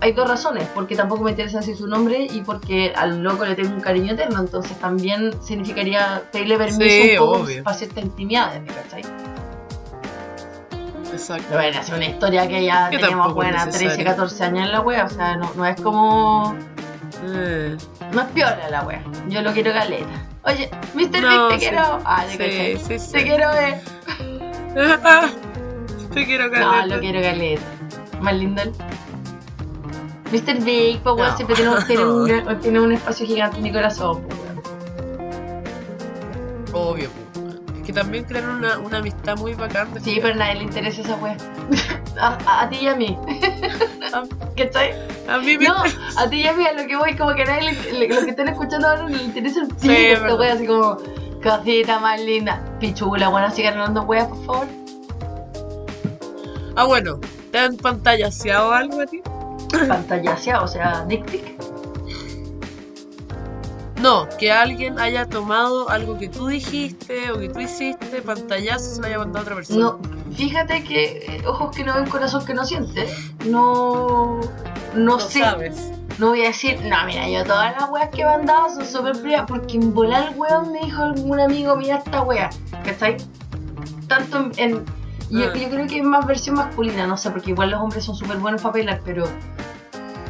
hay 0.00 0.12
dos 0.12 0.28
razones, 0.28 0.64
porque 0.74 0.94
tampoco 0.96 1.22
me 1.24 1.30
interesa 1.32 1.58
decir 1.58 1.76
su 1.76 1.86
nombre 1.88 2.26
y 2.30 2.40
porque 2.42 2.92
al 2.96 3.20
loco 3.22 3.44
le 3.44 3.54
tengo 3.54 3.74
un 3.74 3.80
cariño 3.80 4.12
eterno, 4.14 4.38
entonces 4.40 4.78
también 4.78 5.32
significaría 5.42 6.22
pedirle 6.32 6.56
permiso 6.56 6.80
Sí, 6.82 7.10
un 7.12 7.18
poco 7.18 7.38
obvio. 7.42 7.62
para 7.64 7.76
ciertas 7.76 8.04
intimidades, 8.04 8.60
¿me 8.62 8.68
cachai? 8.68 9.02
Exacto. 11.12 11.44
No 11.50 11.56
bueno, 11.56 11.80
es 11.80 11.88
una 11.90 12.04
historia 12.06 12.46
que 12.46 12.64
ya 12.64 12.90
Que 12.90 12.98
tenemos 12.98 13.34
buena 13.34 13.64
13, 13.64 13.84
necesario. 13.84 14.04
14 14.06 14.44
años 14.44 14.66
en 14.66 14.72
la 14.72 14.80
wea, 14.80 15.04
o 15.04 15.08
sea, 15.08 15.36
no, 15.36 15.50
no 15.56 15.66
es 15.66 15.80
como... 15.80 16.54
No 17.22 18.20
es 18.22 18.28
piola 18.34 18.68
la 18.70 18.82
wea, 18.82 19.02
yo 19.28 19.42
lo 19.42 19.52
quiero 19.52 19.72
galeta. 19.72 20.06
Oye, 20.44 20.70
Mr. 20.94 21.20
No, 21.20 21.48
Big, 21.48 21.48
te 21.48 21.54
sí. 21.54 21.60
quiero... 21.68 21.98
Ah, 22.04 22.24
te 22.36 22.78
sí, 22.78 22.98
sí. 22.98 23.12
Te 23.12 23.22
quiero 23.24 23.50
ver. 23.52 23.80
Te 26.14 26.24
quiero 26.24 26.46
No, 26.46 26.52
caleta. 26.52 26.86
lo 26.86 27.00
quiero 27.00 27.20
galeta. 27.20 27.62
Más 28.20 28.34
lindo 28.34 28.62
el... 28.62 28.72
Mr. 30.32 30.62
Big, 30.64 31.00
pues 31.02 31.14
weón, 31.16 31.28
No. 31.30 31.36
siempre 31.36 31.56
tiene 31.56 31.70
un, 31.70 31.86
tiene, 31.86 32.04
un, 32.04 32.60
tiene 32.60 32.80
un 32.80 32.92
espacio 32.92 33.26
gigante 33.26 33.56
en 33.58 33.62
mi 33.64 33.72
corazón, 33.72 34.22
pues. 34.22 34.38
Obvio. 36.72 37.08
Que 37.88 37.94
también 37.94 38.24
crearon 38.24 38.56
una, 38.56 38.76
una 38.78 38.98
amistad 38.98 39.34
muy 39.38 39.54
bacán. 39.54 39.94
de- 39.94 40.00
Sí, 40.00 40.18
pero 40.20 40.34
a 40.34 40.36
nadie 40.36 40.56
le 40.56 40.64
interesa 40.64 41.00
esa 41.00 41.16
wea. 41.16 41.36
A, 42.20 42.36
a- 42.46 42.62
a 42.64 42.68
ti 42.68 42.78
y 42.82 42.86
a 42.88 42.94
mí. 42.96 43.16
¿Cachai? 44.56 44.92
A 45.26 45.38
mí 45.38 45.56
me... 45.56 45.64
No, 45.68 45.76
a 46.18 46.28
ti 46.28 46.42
y 46.42 46.46
a 46.46 46.52
mí 46.52 46.66
a 46.66 46.72
lo 46.74 46.86
que 46.86 46.96
voy, 46.96 47.16
como 47.16 47.34
que 47.34 47.44
a 47.44 47.46
nadie 47.46 47.72
le, 47.72 47.92
le- 48.00 48.08
lo 48.14 48.24
que 48.24 48.30
están 48.30 48.48
escuchando 48.48 48.88
ahora 48.88 49.08
le 49.08 49.22
interesa 49.22 49.62
el 49.62 49.68
Sí, 49.78 49.88
esta 49.90 50.34
wea, 50.34 50.52
así 50.52 50.66
como, 50.66 50.98
cosita 51.42 51.98
más 52.00 52.20
linda. 52.20 52.60
Pichula, 52.78 53.28
bueno, 53.30 53.50
sigan 53.50 53.74
hablando 53.74 54.02
weas, 54.02 54.26
por 54.28 54.44
favor. 54.44 54.66
Ah, 56.76 56.84
bueno. 56.84 57.18
¿Te 57.52 57.58
han 57.58 57.76
pantallaseado 57.78 58.72
algo 58.72 59.00
a 59.00 59.06
ti? 59.06 59.22
Pantallaseado, 59.88 60.64
o 60.64 60.68
sea, 60.68 61.06
dick 61.08 61.24
pic. 61.30 61.57
No, 64.00 64.28
que 64.38 64.52
alguien 64.52 64.98
haya 65.00 65.26
tomado 65.26 65.88
algo 65.90 66.18
que 66.18 66.28
tú 66.28 66.46
dijiste 66.46 67.30
o 67.32 67.38
que 67.40 67.48
tú 67.48 67.58
hiciste, 67.60 68.22
pantallazo, 68.22 68.94
se 68.94 69.00
lo 69.00 69.06
haya 69.08 69.18
mandado 69.18 69.40
a 69.40 69.42
otra 69.42 69.54
persona. 69.56 69.80
No, 69.80 69.98
fíjate 70.36 70.84
que 70.84 71.04
eh, 71.36 71.42
ojos 71.46 71.74
que 71.74 71.82
no 71.82 71.94
ven, 71.94 72.06
corazón 72.08 72.44
que 72.44 72.54
no 72.54 72.64
siente. 72.64 73.08
No, 73.46 74.40
no, 74.94 75.16
No 75.16 75.20
sé. 75.20 75.40
sabes. 75.40 75.92
No 76.18 76.28
voy 76.30 76.42
a 76.44 76.48
decir, 76.48 76.80
no, 76.82 76.96
mira, 77.06 77.28
yo 77.28 77.44
todas 77.44 77.72
las 77.80 77.90
weas 77.90 78.08
que 78.10 78.22
he 78.22 78.24
mandado 78.24 78.70
son 78.70 78.84
súper 78.86 79.14
frías 79.16 79.44
porque 79.46 79.76
en 79.76 79.94
volar 79.94 80.28
el 80.32 80.36
weón 80.38 80.72
me 80.72 80.80
dijo 80.80 81.02
algún 81.02 81.38
amigo, 81.40 81.76
mira 81.76 81.98
esta 81.98 82.22
wea, 82.22 82.50
¿cachai? 82.84 83.16
Tanto 84.08 84.38
en... 84.38 84.52
en- 84.58 84.84
yo, 85.30 85.50
Ah. 85.50 85.56
yo 85.58 85.68
creo 85.68 85.86
que 85.86 85.98
es 85.98 86.02
más 86.04 86.24
versión 86.26 86.56
masculina, 86.56 87.06
no 87.06 87.16
sé, 87.18 87.30
porque 87.30 87.50
igual 87.50 87.70
los 87.70 87.80
hombres 87.82 88.02
son 88.04 88.16
súper 88.16 88.38
buenos 88.38 88.62
para 88.62 88.72
bailar, 88.72 89.02
pero 89.04 89.26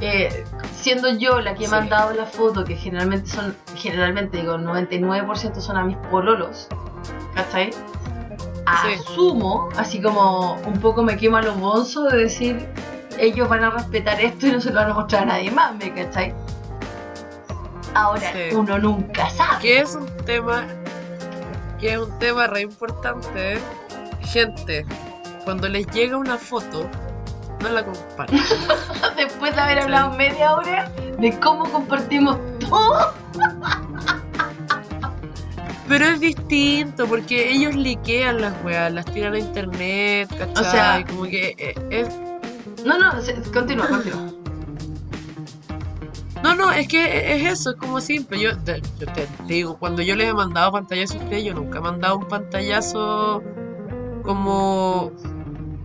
eh, 0.00 0.44
siendo 0.80 1.08
yo 1.10 1.40
la 1.40 1.54
que 1.54 1.64
he 1.64 1.66
Sí. 1.66 1.72
mandado 1.72 2.12
la 2.14 2.26
foto, 2.26 2.64
que 2.64 2.76
generalmente 2.76 3.28
son, 3.30 3.56
generalmente 3.76 4.38
digo, 4.38 4.56
99% 4.58 5.60
son 5.60 5.76
a 5.76 5.84
mis 5.84 5.96
pololos, 6.10 6.68
¿cachai? 7.34 7.70
Asumo, 8.66 9.68
así 9.76 10.00
como 10.00 10.54
un 10.66 10.78
poco 10.80 11.02
me 11.02 11.16
quema 11.16 11.40
los 11.42 11.58
bonzos 11.58 12.12
de 12.12 12.18
decir, 12.18 12.68
ellos 13.18 13.48
van 13.48 13.64
a 13.64 13.70
respetar 13.70 14.20
esto 14.20 14.46
y 14.46 14.52
no 14.52 14.60
se 14.60 14.70
lo 14.70 14.76
van 14.76 14.90
a 14.90 14.94
mostrar 14.94 15.22
a 15.22 15.26
nadie 15.26 15.50
más, 15.50 15.74
¿me 15.76 15.92
cachai? 15.92 16.34
Ahora, 17.94 18.20
Sí. 18.32 18.54
uno 18.54 18.78
nunca 18.78 19.28
sabe. 19.30 19.60
Que 19.60 19.80
es 19.80 19.94
un 19.94 20.06
tema... 20.24 20.64
Que 21.80 21.94
es 21.94 21.98
un 21.98 22.18
tema 22.18 22.46
re 22.48 22.62
importante. 22.62 23.54
¿eh? 23.54 23.58
Gente, 24.20 24.84
cuando 25.44 25.68
les 25.68 25.86
llega 25.88 26.16
una 26.16 26.36
foto, 26.36 26.88
no 27.60 27.68
la 27.70 27.84
comparto. 27.84 28.34
Después 29.16 29.54
de 29.54 29.60
haber 29.60 29.80
hablado 29.80 30.16
media 30.16 30.54
hora 30.54 30.90
de 31.18 31.38
cómo 31.40 31.64
compartimos 31.70 32.38
todo. 32.60 33.12
Pero 35.88 36.04
es 36.04 36.20
distinto, 36.20 37.06
porque 37.06 37.50
ellos 37.50 37.74
liquean 37.74 38.40
las 38.42 38.52
weas, 38.62 38.92
las 38.92 39.06
tiran 39.06 39.34
a 39.34 39.38
internet, 39.38 40.28
¿cachai? 40.36 40.66
O 40.66 40.70
sea- 40.70 41.04
como 41.08 41.22
que 41.24 41.54
eh, 41.58 41.74
es... 41.90 42.08
No, 42.84 42.98
no, 42.98 43.10
continúa, 43.52 43.88
continúa. 43.88 44.30
No, 46.42 46.54
no, 46.54 46.70
es 46.70 46.86
que 46.86 47.34
es 47.34 47.52
eso, 47.52 47.70
es 47.70 47.76
como 47.76 48.00
simple. 48.00 48.38
Yo 48.38 48.56
te, 48.58 48.80
yo 49.00 49.06
te 49.06 49.26
digo, 49.48 49.76
cuando 49.76 50.02
yo 50.02 50.14
les 50.14 50.28
he 50.28 50.32
mandado 50.32 50.70
pantallazos 50.70 51.16
a 51.16 51.24
ustedes, 51.24 51.42
yo 51.42 51.52
nunca 51.52 51.78
he 51.78 51.80
mandado 51.80 52.16
un 52.18 52.28
pantallazo 52.28 53.42
como 54.22 55.10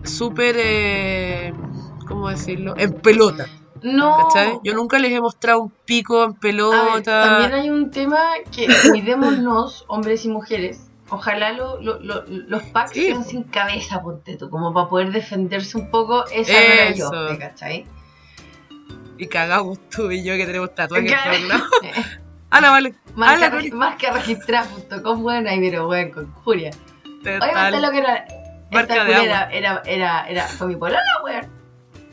súper, 0.03 0.55
eh, 0.57 1.53
¿cómo 2.07 2.29
decirlo? 2.29 2.73
En 2.77 2.93
pelota, 2.93 3.47
No. 3.81 4.17
¿cachai? 4.29 4.59
Yo 4.63 4.73
nunca 4.73 4.99
les 4.99 5.11
he 5.11 5.21
mostrado 5.21 5.61
un 5.61 5.69
pico 5.85 6.23
en 6.23 6.31
ver, 6.31 6.39
pelota. 6.39 7.03
también 7.23 7.53
hay 7.53 7.69
un 7.69 7.91
tema 7.91 8.19
que 8.55 8.67
cuidémonos, 8.89 9.85
hombres 9.87 10.25
y 10.25 10.29
mujeres. 10.29 10.89
Ojalá 11.09 11.51
lo- 11.53 11.79
lo- 11.81 11.99
lo- 11.99 12.23
los 12.27 12.63
packs 12.63 12.91
Sí. 12.91 13.05
sean 13.07 13.23
sin 13.23 13.43
cabeza, 13.43 14.01
ponte 14.01 14.35
tú, 14.37 14.49
como 14.49 14.73
para 14.73 14.87
poder 14.89 15.11
defenderse 15.11 15.77
un 15.77 15.91
poco. 15.91 16.25
Esa 16.31 16.53
yo, 16.95 17.05
Eso. 17.07 17.27
¿te 17.27 17.37
cachai? 17.37 17.85
Y 19.17 19.27
cagamos 19.27 19.77
tú 19.89 20.09
y 20.11 20.23
yo 20.23 20.35
que 20.35 20.45
tenemos 20.45 20.73
tatuajes 20.73 21.11
por 21.11 21.21
Claro. 21.21 21.37
todos 21.37 21.49
lados. 21.49 21.69
Ah, 22.55 22.61
la 22.61 22.69
vale. 22.69 22.93
Marca, 23.15 23.49
la 23.49 23.59
regi- 23.59 23.71
marca 23.71 24.11
registrar.com, 24.11 25.23
bueno, 25.23 25.49
ahí 25.49 25.59
pero 25.59 25.87
bueno, 25.87 26.13
con 26.13 26.33
furia. 26.43 26.69
Obviamente 27.21 27.81
lo 27.81 27.89
que 27.89 27.97
era. 27.97 28.25
Marca 28.73 28.93
Esta 28.93 29.05
de 29.05 29.13
culera 29.15 29.49
era, 29.51 29.81
era, 29.85 30.25
era, 30.27 30.47
fue 30.47 30.67
mi 30.67 30.75
polola, 30.75 31.01
weón. 31.23 31.49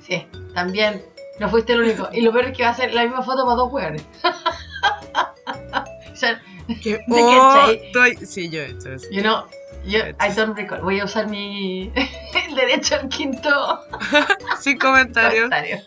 Sí, 0.01 0.27
también. 0.55 1.05
No 1.39 1.49
fuiste 1.49 1.73
el 1.73 1.81
único. 1.81 2.09
Y 2.13 2.21
lo 2.21 2.33
peor 2.33 2.47
es 2.47 2.57
que 2.57 2.63
va 2.65 2.71
a 2.71 2.75
ser 2.75 2.93
la 2.93 3.03
misma 3.05 3.23
foto 3.23 3.45
para 3.45 3.57
dos 3.57 3.73
weones. 3.73 4.05
o 6.13 6.17
sea, 6.17 6.41
Que- 6.83 6.99
¿De 7.07 7.23
oh, 7.23 7.71
estoy- 7.71 8.27
Sí, 8.27 8.49
yo 8.51 8.61
he 8.61 8.67
hecho 8.71 8.93
eso. 8.93 9.07
you 9.11 9.23
know, 9.23 9.45
yo, 9.87 9.99
I 10.01 10.33
don't 10.37 10.57
recall. 10.57 10.81
Voy 10.83 11.01
a 11.01 11.05
usar 11.05 11.29
mi 11.29 11.91
el 12.49 12.55
derecho 12.55 12.97
al 12.97 13.09
quinto 13.09 13.81
Sin 14.61 14.79
comentarios. 14.79 15.45
comentario. 15.49 15.81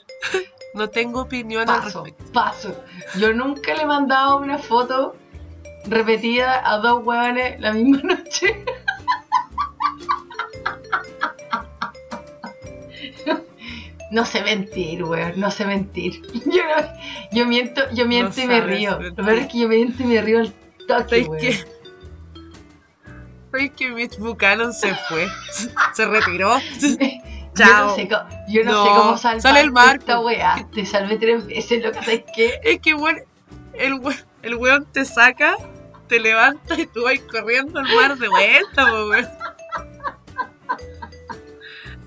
No 0.74 0.90
tengo 0.90 1.22
opinión 1.22 1.70
al 1.70 1.82
Paso, 1.84 2.04
respecto. 2.04 2.32
paso. 2.34 2.84
Yo 3.20 3.32
nunca 3.34 3.74
le 3.76 3.84
he 3.84 3.86
mandado 3.86 4.38
una 4.38 4.58
foto 4.58 5.16
repetida 5.86 6.62
a 6.68 6.78
dos 6.80 7.04
hueones 7.06 7.60
la 7.60 7.74
misma 7.74 8.16
noche. 8.16 8.66
No 14.12 14.26
sé 14.26 14.44
mentir, 14.44 15.04
weón, 15.04 15.34
no 15.40 15.50
sé 15.50 15.66
mentir. 15.66 16.22
Yo, 16.46 16.62
no- 16.64 16.94
yo 17.32 17.46
miento, 17.48 17.82
yo 17.94 18.06
miento 18.06 18.40
y 18.42 18.46
me 18.48 18.62
río. 18.62 19.00
mentir. 19.00 19.18
Lo 19.18 19.26
peor 19.26 19.38
es 19.40 19.48
que 19.48 19.60
yo 19.60 19.68
miento 19.68 20.04
y 20.04 20.06
me 20.06 20.22
río 20.22 20.40
al 20.42 20.54
toque, 20.88 21.24
¿Sabes 21.24 21.28
weón. 21.30 21.38
qué? 21.42 21.66
¿Sabes 23.52 23.72
que 23.76 23.90
Mitch 23.92 24.18
Buchanan 24.20 24.72
se 24.74 24.94
fue? 25.10 25.28
Se 25.96 26.06
retiró. 26.06 26.56
Yo 27.56 27.66
Chao. 27.66 27.88
no 27.90 27.96
sé, 27.96 28.08
yo 28.50 28.64
no 28.64 28.84
sé 28.84 28.90
cómo 28.90 29.16
salvar 29.18 29.42
sale 29.42 29.60
el 29.62 29.72
Marco. 29.72 30.00
esta 30.00 30.20
weá. 30.22 30.68
Te 30.74 30.88
salvé 30.88 31.18
tres 31.18 31.46
veces, 31.46 31.84
lo 31.84 31.92
que 31.92 32.00
sabes 32.00 32.24
que 32.36 32.60
Es 32.64 32.80
que, 32.80 32.96
bueno, 32.96 33.20
el, 33.74 33.94
we- 34.00 34.16
el 34.42 34.56
weón 34.56 34.86
te 34.92 35.06
saca, 35.06 35.56
te 36.08 36.20
levanta 36.20 36.80
y 36.80 36.88
tú 36.88 37.04
vas 37.04 37.20
corriendo 37.32 37.80
al 37.80 37.86
mar 37.96 38.18
de 38.18 38.28
vuelta, 38.28 38.86
weón. 38.92 39.28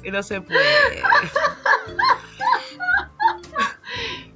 Y 0.06 0.10
no 0.12 0.22
se 0.22 0.40
puede. 0.40 0.60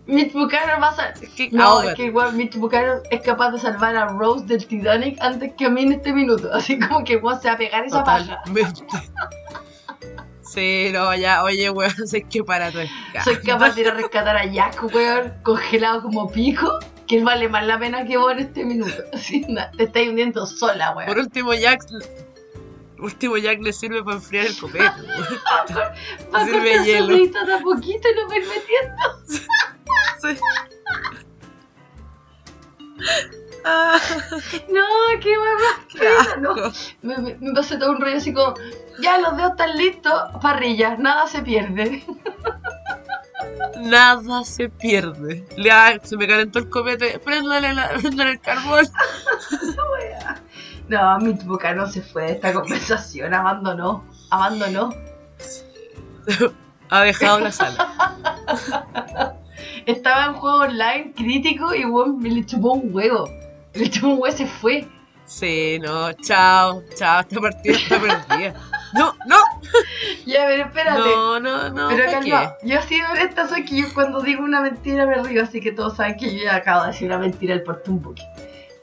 Mitch 0.07 0.33
Buchanan 0.33 0.83
va 0.83 0.89
a 0.89 1.13
que 1.37 1.49
No, 1.53 1.83
es 1.83 1.95
que 1.95 2.07
igual 2.07 2.33
Mitch 2.35 2.57
Buchanan 2.57 2.99
es 3.13 3.21
capaz 3.23 3.53
de 3.53 3.61
salvar 3.61 3.95
a 3.95 4.07
Rose 4.07 4.45
del 4.47 4.67
Titanic 4.67 5.17
antes 5.21 5.53
que 5.57 5.67
a 5.67 5.71
mí 5.71 5.83
en 5.83 5.93
este 5.93 6.13
minuto. 6.13 6.51
Así 6.53 6.77
como 6.77 7.05
que 7.05 7.19
vos 7.19 7.41
se 7.41 7.47
va 7.49 7.55
a 7.55 7.59
pegar 7.59 7.85
esa 7.85 8.03
paja. 8.05 8.43
Sí, 10.43 10.89
no, 10.93 11.15
ya, 11.15 11.45
oye, 11.45 11.71
weón, 11.71 11.95
sé 12.09 12.25
que 12.25 12.43
para 12.43 12.73
Soy 12.73 13.37
capaz 13.47 13.77
de 13.77 13.83
ir 13.83 13.89
a 13.89 13.95
rescatar 13.95 14.37
a 14.37 14.45
Jack, 14.47 14.83
weón, 14.93 15.33
congelado 15.45 16.03
como 16.03 16.29
pico, 16.29 16.81
que 17.07 17.23
vale 17.23 17.49
más 17.49 17.65
la 17.65 17.79
pena 17.79 18.05
que 18.05 18.17
vos 18.17 18.33
en 18.33 18.41
este 18.41 18.65
minuto. 18.65 18.93
Así, 19.13 19.47
te 19.77 19.85
estáis 19.85 20.09
hundiendo 20.09 20.45
sola, 20.47 20.93
Por 20.93 21.05
weón. 21.07 21.19
último, 21.21 21.55
Jack. 21.55 21.85
Último 23.03 23.37
Jack 23.37 23.61
le 23.63 23.73
sirve 23.73 24.03
para 24.03 24.17
enfriar 24.17 24.47
el 24.47 24.59
copete. 24.59 24.85
weón. 24.85 25.41
Va 26.35 26.41
a 26.41 26.45
sirve 26.45 26.71
cortar 26.71 26.87
hielo. 26.87 27.07
de 27.09 27.55
a 27.55 27.59
poquito 27.61 28.09
y 28.09 28.15
no 28.15 28.29
me 28.29 28.41
metiendo. 28.41 29.51
Sí. 30.23 30.37
Ah, 33.65 33.99
No, 34.69 34.85
qué 35.21 35.35
pena, 35.99 36.37
no. 36.39 36.55
Me, 37.01 37.17
me, 37.17 37.37
me 37.41 37.53
pasé 37.55 37.79
todo 37.79 37.93
un 37.93 38.01
rollo 38.01 38.19
así 38.19 38.35
como, 38.35 38.55
ya 39.01 39.19
los 39.19 39.37
dedos 39.37 39.53
están 39.53 39.77
listos, 39.79 40.13
parrilla, 40.43 40.97
nada 40.97 41.27
se 41.27 41.41
pierde. 41.43 42.05
Nada 43.81 44.45
se 44.45 44.69
pierde. 44.69 45.45
Ah, 45.71 45.95
se 46.03 46.17
me 46.17 46.27
calentó 46.27 46.59
el 46.59 46.69
copete. 46.69 47.19
Préndale, 47.19 47.73
la, 47.73 47.89
préndale 47.89 48.33
el 48.33 48.41
carbón. 48.41 48.87
No, 50.91 51.19
Mitch 51.21 51.45
Buchanan 51.45 51.91
se 51.91 52.03
fue 52.03 52.25
de 52.25 52.33
esta 52.33 52.53
conversación, 52.61 53.33
abandonó, 53.33 54.05
abandonó. 54.29 54.91
Ha 56.91 57.03
dejado 57.03 57.39
la 57.39 57.53
sala. 57.53 59.37
Estaba 59.87 60.27
en 60.27 60.35
juego 60.35 60.59
online 60.59 61.13
crítico 61.17 61.73
y 61.75 61.87
me 61.87 62.31
le 62.31 62.45
chupó 62.45 62.73
un 62.73 62.93
huevo. 62.93 63.29
Le 63.73 63.89
chupó 63.89 64.09
un 64.09 64.13
huevo 64.15 64.27
y 64.27 64.33
se 64.33 64.47
fue. 64.47 64.89
Sí, 65.27 65.79
no, 65.81 66.13
chao, 66.15 66.83
chao, 66.97 67.21
esta 67.21 67.41
partida 67.41 67.77
está 67.77 68.01
perdida. 68.01 68.55
No, 68.93 69.15
no, 69.27 69.37
Ya, 70.27 70.45
pero 70.47 70.65
espérate. 70.65 70.99
no, 70.99 71.39
no, 71.39 71.69
no. 71.71 71.89
pero 71.89 72.05
¿para 72.07 72.19
calma, 72.19 72.55
yo 72.65 72.83
sido 72.83 73.09
honesta, 73.13 73.47
soy 73.47 73.65
que 73.65 73.83
yo 73.83 73.95
cuando 73.95 74.21
digo 74.23 74.43
una 74.43 74.61
mentira 74.61 75.07
me 75.07 75.23
río, 75.23 75.45
así 75.45 75.61
que 75.61 75.71
todos 75.71 75.97
saben 75.97 76.17
que 76.17 76.37
yo 76.37 76.43
ya 76.43 76.57
acabo 76.57 76.83
de 76.83 76.89
decir 76.89 77.07
una 77.07 77.19
mentira 77.19 77.55
al 77.55 77.63
poquito. 77.63 78.29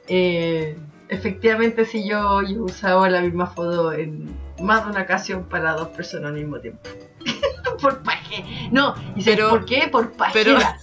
Eh, 0.06 0.78
efectivamente, 1.08 1.84
si 1.84 2.08
yo, 2.08 2.42
yo 2.42 2.64
usaba 2.64 3.08
la 3.10 3.20
misma 3.20 3.46
foto 3.46 3.92
en 3.92 4.36
más 4.60 4.84
de 4.84 4.90
una 4.92 5.02
ocasión 5.02 5.44
para 5.48 5.72
dos 5.74 5.88
personas 5.88 6.30
al 6.30 6.34
mismo 6.36 6.58
tiempo. 6.60 6.80
por 7.82 8.02
paje. 8.02 8.44
No, 8.72 8.94
y 9.16 9.22
¿sabes 9.22 9.36
Pero- 9.36 9.50
por 9.50 9.64
qué? 9.64 9.88
Por 9.90 10.12
pajera. 10.12 10.76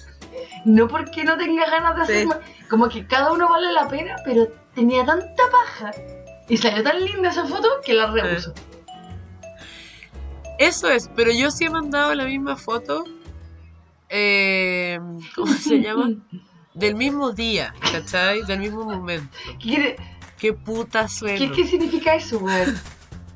No 0.66 0.88
porque 0.88 1.24
no 1.24 1.38
tenga 1.38 1.70
ganas 1.70 1.96
de 1.96 2.02
hacer 2.04 2.22
Sí. 2.22 2.26
más. 2.28 2.38
Como 2.70 2.90
que 2.90 3.06
cada 3.06 3.32
uno 3.32 3.48
vale 3.50 3.72
la 3.72 3.88
pena, 3.88 4.16
pero 4.26 4.48
tenía 4.74 5.06
tanta 5.06 5.44
paja. 5.52 5.92
Y 6.50 6.58
salió 6.58 6.82
tan 6.84 7.04
linda 7.04 7.30
esa 7.30 7.46
foto 7.46 7.68
que 7.86 7.94
la 7.94 8.08
reuso. 8.12 8.54
Eso 10.58 10.90
es, 10.90 11.10
pero 11.16 11.32
yo 11.32 11.52
sí 11.52 11.66
he 11.66 11.70
mandado 11.70 12.14
la 12.16 12.26
misma 12.26 12.56
foto. 12.56 13.04
eh, 14.10 15.00
¿Cómo 15.36 15.52
se 15.54 15.82
llama? 15.82 16.12
Del 16.74 16.96
mismo 16.96 17.32
día, 17.32 17.74
¿cachai? 17.92 18.42
Del 18.44 18.60
mismo 18.60 18.84
momento. 18.84 19.28
¿Qué, 19.46 19.58
quiere- 19.58 19.96
Qué 20.40 20.54
puta 20.54 21.08
suena. 21.08 21.38
qué, 21.38 21.52
qué 21.52 21.66
significa 21.68 22.16
eso, 22.16 22.38
weón? 22.40 22.80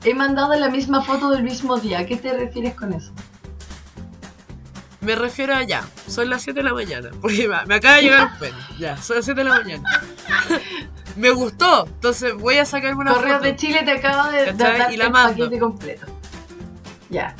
He 0.03 0.13
mandado 0.13 0.53
la 0.55 0.69
misma 0.69 1.01
foto 1.03 1.29
del 1.29 1.43
mismo 1.43 1.77
día. 1.77 1.99
¿A 1.99 2.05
qué 2.05 2.15
te 2.17 2.31
refieres 2.33 2.75
con 2.75 2.93
eso? 2.93 3.11
Me 5.01 5.15
refiero 5.15 5.55
a 5.55 5.63
ya, 5.63 5.87
son 6.07 6.29
las 6.29 6.41
7 6.41 6.59
de 6.59 6.63
la 6.63 6.73
mañana. 6.73 7.09
Porque 7.21 7.47
me, 7.47 7.65
me 7.65 7.75
acaba 7.75 7.95
de 7.95 8.01
llegar 8.03 8.31
un 8.33 8.39
pene. 8.39 8.57
Ya, 8.77 8.97
son 9.01 9.17
las 9.17 9.25
7 9.25 9.43
de 9.43 9.49
la 9.49 9.55
mañana. 9.57 9.83
me 11.15 11.29
gustó, 11.31 11.85
entonces 11.87 12.33
voy 12.35 12.57
a 12.57 12.65
sacarme 12.65 13.01
una 13.01 13.13
Correo 13.13 13.35
foto. 13.35 13.45
de 13.45 13.55
Chile 13.55 13.81
te 13.83 13.91
acaba 13.91 14.29
de, 14.29 14.51
dar 14.53 14.91
Y 14.91 14.97
la 14.97 15.05
el 15.05 15.11
mando. 15.11 15.43
paquete 15.45 15.59
completo. 15.59 16.05
Ya. 17.09 17.35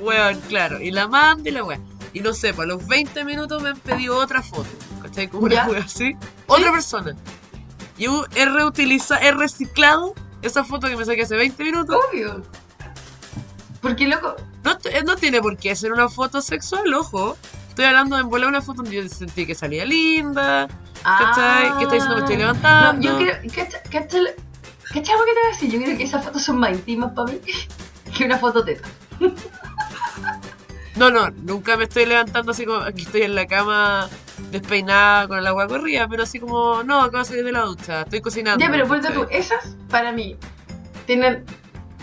Weón, 0.00 0.40
claro. 0.48 0.80
Y 0.80 0.90
la 0.90 1.08
mando 1.08 1.48
y 1.48 1.52
la 1.52 1.64
weá. 1.64 1.78
Y 2.12 2.20
no 2.20 2.32
sé, 2.32 2.52
para 2.52 2.68
los 2.68 2.86
20 2.86 3.24
minutos 3.24 3.62
me 3.62 3.70
han 3.70 3.78
pedido 3.78 4.16
otra 4.18 4.42
foto. 4.42 4.68
¿Cachai? 5.02 5.28
Como 5.28 5.44
una 5.46 5.66
weá 5.68 5.82
así. 5.84 6.16
Otra 6.46 6.72
persona. 6.72 7.16
Yo 7.98 8.24
he 8.34 8.44
reutilizado, 8.46 9.20
he 9.22 9.32
reciclado 9.32 10.14
esa 10.42 10.64
foto 10.64 10.86
que 10.88 10.96
me 10.96 11.04
saqué 11.04 11.22
hace 11.22 11.36
20 11.36 11.62
minutos. 11.64 11.96
Obvio. 12.10 12.42
Porque, 13.80 14.06
loco, 14.08 14.36
No, 14.64 14.76
t- 14.78 15.02
no 15.04 15.16
tiene 15.16 15.40
por 15.40 15.56
qué 15.56 15.74
ser 15.76 15.92
una 15.92 16.08
foto 16.08 16.40
sexual, 16.42 16.92
ojo. 16.94 17.36
Estoy 17.68 17.84
hablando 17.86 18.16
de 18.16 18.22
envolar 18.22 18.48
una 18.48 18.60
foto 18.60 18.82
donde 18.82 18.96
yo 19.02 19.08
sentí 19.08 19.46
que 19.46 19.54
salía 19.54 19.84
linda. 19.84 20.68
¿Cachai? 21.02 21.76
¿Qué 21.78 21.84
está 21.84 21.94
diciendo? 21.94 22.16
Me 22.16 22.20
estoy 22.22 22.34
Ah. 22.34 22.38
levantando. 22.38 22.92
No, 23.12 23.20
yo 23.20 23.24
creo. 23.24 23.36
¿Cachai 23.92 24.20
lo 24.22 25.24
que 25.24 25.34
te 25.34 25.40
voy 25.40 25.46
a 25.46 25.52
decir? 25.52 25.70
Yo 25.70 25.80
creo 25.82 25.96
que 25.96 26.04
esas 26.04 26.24
fotos 26.24 26.42
son 26.42 26.58
más 26.58 26.72
íntimas 26.72 27.12
para 27.12 27.32
mí 27.32 27.40
que 28.16 28.24
una 28.24 28.38
foto 28.38 28.64
teta. 28.64 28.88
No, 30.96 31.10
no, 31.10 31.30
nunca 31.30 31.76
me 31.76 31.84
estoy 31.84 32.06
levantando 32.06 32.50
así 32.52 32.64
como 32.66 32.78
aquí 32.80 33.02
estoy 33.02 33.22
en 33.22 33.34
la 33.36 33.46
cama 33.46 34.08
despeinada 34.50 35.28
con 35.28 35.38
el 35.38 35.46
agua 35.46 35.66
corrida, 35.68 36.06
pero 36.08 36.22
así 36.22 36.38
como, 36.38 36.82
no, 36.82 37.00
acabo 37.00 37.18
de 37.18 37.24
salir 37.24 37.44
de 37.44 37.52
la 37.52 37.60
ducha, 37.62 38.02
estoy 38.02 38.20
cocinando. 38.20 38.64
Ya, 38.64 38.70
pero 38.70 38.86
ponte 38.86 39.10
tú, 39.10 39.26
esas 39.30 39.76
para 39.90 40.12
mí 40.12 40.36
tienen 41.06 41.44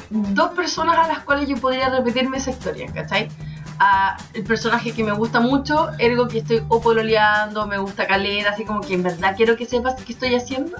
dos 0.09 0.51
personas 0.51 0.97
a 0.97 1.07
las 1.07 1.19
cuales 1.19 1.49
yo 1.49 1.57
podría 1.57 1.89
repetirme 1.89 2.37
esa 2.37 2.51
historia, 2.51 2.87
¿cachai? 2.93 3.27
a 3.77 4.15
el 4.33 4.45
personaje 4.45 4.93
que 4.93 5.03
me 5.03 5.11
gusta 5.11 5.41
mucho, 5.41 5.89
ergo 5.99 6.29
que 6.29 6.37
estoy 6.37 6.63
o 6.69 6.79
pololeando, 6.79 7.67
me 7.67 7.77
gusta 7.77 8.07
caleta, 8.07 8.51
así 8.51 8.63
como 8.63 8.79
que 8.79 8.93
en 8.93 9.03
verdad 9.03 9.33
quiero 9.35 9.57
que 9.57 9.65
sepas 9.65 10.01
qué 10.01 10.13
estoy 10.13 10.33
haciendo. 10.33 10.77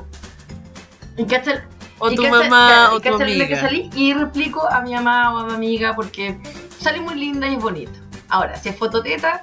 Y 1.18 1.26
cachai, 1.26 1.60
O 2.00 2.10
y 2.10 2.16
tu 2.16 2.24
cachai- 2.24 2.30
mamá 2.32 2.68
claro, 2.68 2.96
o 2.96 3.00
tu 3.02 3.10
lo 3.10 3.18
que 3.18 3.24
amiga. 3.24 3.60
salí 3.60 3.90
y 3.96 4.14
replico 4.14 4.66
a 4.72 4.80
mi 4.82 4.94
mamá 4.94 5.34
o 5.34 5.40
a 5.40 5.46
mi 5.46 5.54
amiga 5.56 5.94
porque 5.94 6.38
sale 6.80 7.02
muy 7.02 7.16
linda 7.16 7.48
y 7.50 7.56
es 7.56 7.62
bonito. 7.62 8.00
Ahora, 8.30 8.56
si 8.56 8.70
es 8.70 8.78
fototeta 8.78 9.42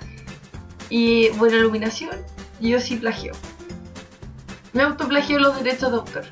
y 0.95 1.31
buena 1.39 1.57
iluminación, 1.57 2.11
yo 2.61 2.79
sí 2.81 2.97
plagio. 2.97 3.33
Me 4.75 4.83
autoplagio 4.83 5.39
los 5.39 5.57
derechos 5.63 5.91
de 5.91 5.97
autor. 5.99 6.25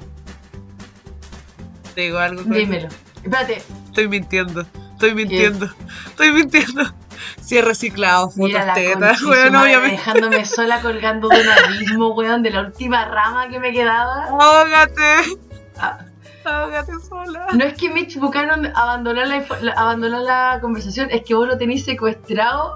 Te 1.94 2.02
digo 2.02 2.18
algo. 2.18 2.42
Dímelo. 2.42 2.88
Espérate, 3.24 3.62
Estoy 3.86 4.08
mintiendo. 4.08 4.66
Estoy 4.92 5.14
mintiendo. 5.14 5.66
Estoy 6.06 6.32
mintiendo. 6.32 6.82
Si 7.42 7.58
he 7.58 7.62
reciclado 7.62 8.30
fotos 8.30 8.62
tetas, 8.74 9.22
weón, 9.22 9.54
obviamente. 9.56 9.96
dejándome 9.96 10.44
sola 10.46 10.80
colgando 10.80 11.28
de 11.28 11.40
un 11.40 11.48
abismo, 11.48 12.14
weón, 12.14 12.42
de 12.42 12.50
la 12.50 12.60
última 12.62 13.04
rama 13.04 13.48
que 13.48 13.58
me 13.58 13.72
quedaba. 13.72 14.24
Ahógate. 14.26 15.38
Ah, 15.78 15.98
Ahógate 16.44 16.92
sola. 17.06 17.46
No 17.52 17.64
es 17.64 17.74
que 17.74 17.90
Mitch 17.90 18.16
Buchanan 18.18 18.72
abandonar 18.74 19.26
la, 19.28 19.44
la- 19.60 19.72
abandonar 19.72 20.22
la 20.22 20.58
conversación, 20.62 21.08
es 21.10 21.22
que 21.24 21.34
vos 21.34 21.46
lo 21.46 21.58
tenéis 21.58 21.84
secuestrado 21.84 22.74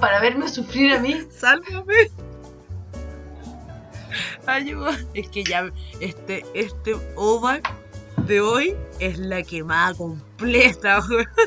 para 0.00 0.20
verme 0.20 0.48
sufrir 0.48 0.92
a 0.94 1.00
mí. 1.00 1.22
Sálvame. 1.30 2.10
Ayuda. 4.46 4.96
Es 5.14 5.28
que 5.28 5.44
ya 5.44 5.70
este, 6.00 6.44
este 6.54 6.96
OVA 7.16 7.60
de 8.26 8.40
hoy 8.40 8.76
es 8.98 9.18
la 9.18 9.42
quemada 9.42 9.94
completa. 9.94 11.02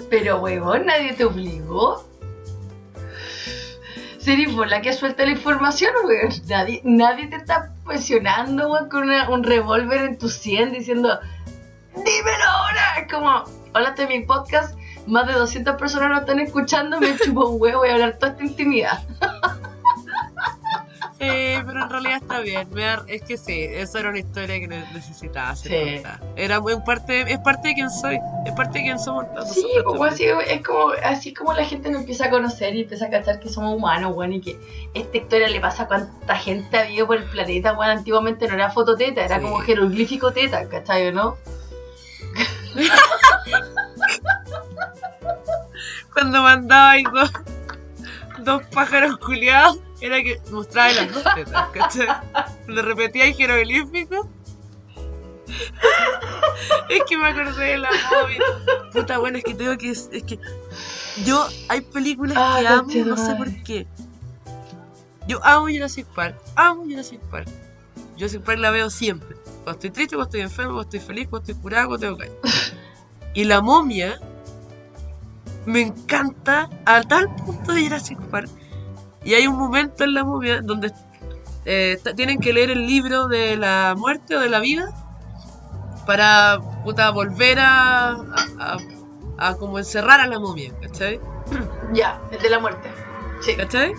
Pero, 0.10 0.40
huevón, 0.40 0.86
nadie 0.86 1.14
te 1.14 1.26
obligó. 1.26 2.08
Sería 4.20 4.54
por 4.56 4.68
la 4.68 4.82
que 4.82 4.94
suelta 4.94 5.26
la 5.26 5.32
información, 5.32 5.92
weón. 6.06 6.30
Nadie, 6.48 6.82
nadie 6.84 7.28
te 7.28 7.38
está 7.38 7.74
presionando, 7.86 8.72
weón, 8.72 8.88
con 8.90 9.04
una- 9.04 9.30
un 9.30 9.44
revólver 9.44 10.02
en 10.02 10.18
tu 10.20 10.30
100 10.30 10.72
diciendo, 10.74 11.20
dímelo 11.96 12.44
ahora. 12.46 13.00
Es 13.02 13.12
como, 13.12 13.44
hola, 13.74 13.90
este 13.90 14.04
es 14.04 14.10
mi 14.10 14.20
podcast. 14.26 14.78
Más 15.08 15.28
de 15.28 15.34
200 15.34 15.76
personas 15.78 16.10
lo 16.12 16.18
están 16.20 16.40
escuchando. 16.40 17.00
Me 17.00 17.16
chupo 17.18 17.48
un 17.50 17.62
huevo. 17.62 17.84
A 17.84 17.92
hablar 17.92 18.18
toda 18.18 18.32
esta 18.34 18.44
intimidad. 18.44 19.00
Eh, 21.24 21.62
pero 21.68 21.84
en 21.84 21.90
realidad 21.92 22.18
está 22.20 22.40
bien. 22.40 22.68
es 23.08 23.22
que 23.22 23.38
sí, 23.38 23.60
esa 23.62 24.00
era 24.00 24.10
una 24.10 24.18
historia 24.18 24.60
que 24.60 24.68
ne- 24.68 24.92
necesitaba 24.92 25.56
ser 25.56 26.00
Sí. 26.00 26.04
Era 26.36 26.60
muy 26.60 26.76
parte, 26.84 27.32
es 27.32 27.38
parte 27.40 27.68
de 27.68 27.74
quién 27.76 27.92
soy, 27.92 28.20
es 28.44 28.52
parte 28.54 28.80
de 28.80 28.86
quién 28.86 28.98
somos. 28.98 29.26
Sí, 29.54 29.64
pues, 29.86 30.16
también. 30.16 30.38
así, 30.40 30.50
es 30.52 30.64
como, 30.66 30.94
así 31.04 31.32
como 31.36 31.54
la 31.54 31.64
gente 31.64 31.92
nos 31.92 32.00
empieza 32.02 32.26
a 32.26 32.30
conocer 32.32 32.74
y 32.76 32.82
empieza 32.82 33.06
a 33.06 33.10
cachar 33.12 33.40
que 33.40 33.50
somos 33.50 33.76
humanos, 33.76 34.14
weón, 34.16 34.34
y 34.34 34.42
que 34.42 34.60
esta 34.96 35.16
historia 35.18 35.48
le 35.48 35.60
pasa 35.60 35.84
a 35.84 35.88
cuánta 35.88 36.36
gente 36.38 36.76
ha 36.78 36.82
habido 36.86 37.06
por 37.06 37.18
el 37.18 37.26
planeta, 37.26 37.74
weón. 37.74 37.92
Antiguamente 38.00 38.48
no 38.48 38.56
era 38.56 38.72
fototeta, 38.72 39.24
era 39.24 39.36
Sí. 39.38 39.44
como 39.44 39.60
jeroglífico 39.60 40.34
teta, 40.34 40.68
¿cachai 40.70 41.10
o 41.10 41.12
no? 41.12 41.38
Cuando 46.14 46.42
mandaba 46.44 46.92
ahí 46.92 47.04
dos, 47.04 47.32
dos 48.44 48.64
pájaros 48.74 49.18
culiados, 49.18 49.80
era 50.02 50.22
que 50.22 50.42
mostraba 50.52 50.92
las 50.94 51.14
dos 51.14 51.24
tetas, 51.36 51.70
¿cachai? 51.70 52.08
Lo 52.68 52.82
repetía 52.82 53.26
en 53.26 53.36
jeroglífico. 53.36 54.28
Es 56.90 57.04
que 57.08 57.18
me 57.18 57.28
acordé 57.28 57.66
de 57.66 57.78
la 57.78 57.90
móvil. 57.90 58.42
Puta, 58.94 59.18
bueno, 59.18 59.38
es 59.38 59.44
que 59.44 59.54
tengo 59.54 59.78
que. 59.78 59.92
Es 59.92 60.08
que. 60.10 60.40
Yo, 61.26 61.48
hay 61.68 61.82
películas 61.82 62.38
Ah, 62.40 62.84
que 62.90 63.00
amo, 63.02 63.10
no 63.10 63.18
sé 63.18 63.36
por 63.36 63.64
qué. 63.64 63.88
Yo 65.28 65.44
amo 65.46 65.68
Jurassic 65.68 66.08
Park, 66.08 66.36
amo 66.56 66.84
Jurassic 66.84 67.20
Park. 67.30 67.48
Jurassic 68.16 68.42
Park 68.42 68.60
la 68.60 68.72
veo 68.72 68.90
siempre. 68.90 69.36
Cuando 69.64 69.72
estoy 69.72 69.92
triste, 69.92 70.16
cuando 70.16 70.30
estoy 70.30 70.42
enfermo, 70.42 70.74
cuando 70.74 70.84
estoy 70.84 71.00
feliz, 71.00 71.28
cuando 71.30 71.52
estoy 71.52 71.62
curado, 71.62 71.88
cuando 71.90 72.08
tengo 72.08 72.18
caña. 72.18 72.34
Y 73.34 73.44
la 73.44 73.62
momia 73.62 74.20
me 75.66 75.82
encanta 75.82 76.70
a 76.86 77.02
tal 77.04 77.34
punto 77.36 77.74
de 77.74 77.84
Jurassic 77.84 78.20
Park. 78.28 78.50
Y 79.24 79.34
hay 79.36 79.46
un 79.48 79.58
momento 79.58 80.04
en 80.04 80.14
la 80.16 80.24
momia 80.24 80.62
donde 80.62 80.92
eh, 81.66 82.00
tienen 82.16 82.40
que 82.40 82.54
leer 82.54 82.72
el 82.72 82.88
libro 82.88 83.28
de 83.28 83.56
la 83.58 83.94
muerte 83.98 84.36
o 84.36 84.40
de 84.40 84.50
la 84.50 84.60
vida 84.60 84.90
para 86.06 86.60
puta, 86.84 87.12
volver 87.12 87.60
a, 87.60 88.10
a, 88.12 88.18
a- 88.60 88.78
a 89.38 89.56
como 89.58 89.78
encerrar 89.80 90.20
a 90.20 90.28
la 90.28 90.40
momia, 90.40 90.72
¿cachai? 90.82 91.20
Ya, 91.94 92.22
el 92.32 92.42
de 92.42 92.50
la 92.50 92.60
muerte. 92.60 92.90
Sí. 93.42 93.56
¿Cachai? 93.56 93.92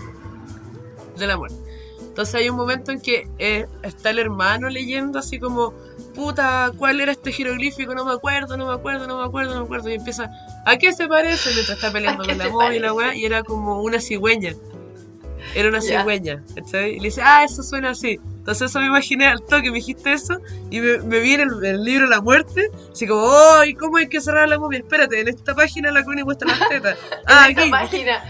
De 1.17 1.27
la 1.27 1.37
muerte. 1.37 1.57
Entonces 2.01 2.35
hay 2.35 2.49
un 2.49 2.55
momento 2.57 2.91
en 2.91 3.01
que 3.01 3.27
eh, 3.39 3.67
está 3.81 4.09
el 4.11 4.19
hermano 4.19 4.69
leyendo 4.69 5.19
así 5.19 5.39
como, 5.39 5.73
puta, 6.13 6.71
¿cuál 6.77 7.01
era 7.01 7.11
este 7.11 7.31
jeroglífico? 7.31 7.93
No 7.95 8.05
me 8.05 8.13
acuerdo, 8.13 8.55
no 8.57 8.67
me 8.67 8.73
acuerdo, 8.73 9.07
no 9.07 9.17
me 9.19 9.25
acuerdo, 9.25 9.53
no 9.53 9.59
me 9.61 9.65
acuerdo. 9.65 9.89
Y 9.89 9.93
empieza, 9.95 10.29
¿a 10.65 10.77
qué 10.77 10.93
se 10.93 11.07
parece? 11.07 11.51
Mientras 11.53 11.77
está 11.77 11.91
peleando 11.91 12.23
¿A 12.23 12.25
qué 12.25 12.31
con 12.33 12.39
la 12.39 12.49
móvil 12.49 12.75
y 12.75 12.79
la 12.79 12.93
weá, 12.93 13.15
y 13.15 13.25
era 13.25 13.43
como 13.43 13.81
una 13.81 13.99
cigüeña. 13.99 14.53
Era 15.55 15.67
una 15.69 15.79
Ya. 15.79 15.99
cigüeña, 15.99 16.41
¿cachai? 16.55 16.91
Y 16.95 16.99
le 16.99 17.05
dice, 17.09 17.21
ah, 17.23 17.43
eso 17.43 17.61
suena 17.63 17.89
así. 17.91 18.19
Entonces 18.37 18.69
eso 18.69 18.79
me 18.79 18.87
imaginé 18.87 19.27
al 19.27 19.41
toque, 19.41 19.69
me 19.71 19.75
dijiste 19.77 20.13
eso, 20.13 20.37
y 20.69 20.79
me, 20.79 20.99
me 20.99 21.19
vi 21.19 21.33
en 21.33 21.41
el, 21.41 21.65
el 21.65 21.83
libro 21.83 22.07
La 22.07 22.21
Muerte, 22.21 22.69
así 22.91 23.05
como, 23.07 23.21
oh, 23.23 23.63
¿y 23.65 23.73
cómo 23.75 23.97
hay 23.97 24.07
que 24.07 24.19
cerrar 24.21 24.47
la 24.49 24.57
momia? 24.59 24.79
Espérate, 24.79 25.19
en 25.19 25.27
esta 25.27 25.53
página 25.55 25.91
la 25.91 26.03
Connie 26.03 26.23
muestra 26.23 26.47
las 26.49 26.67
tetas. 26.69 26.97
Ah, 27.25 27.45
en 27.45 27.51
esta 27.51 27.61
aquí, 27.61 27.71
página, 27.71 28.23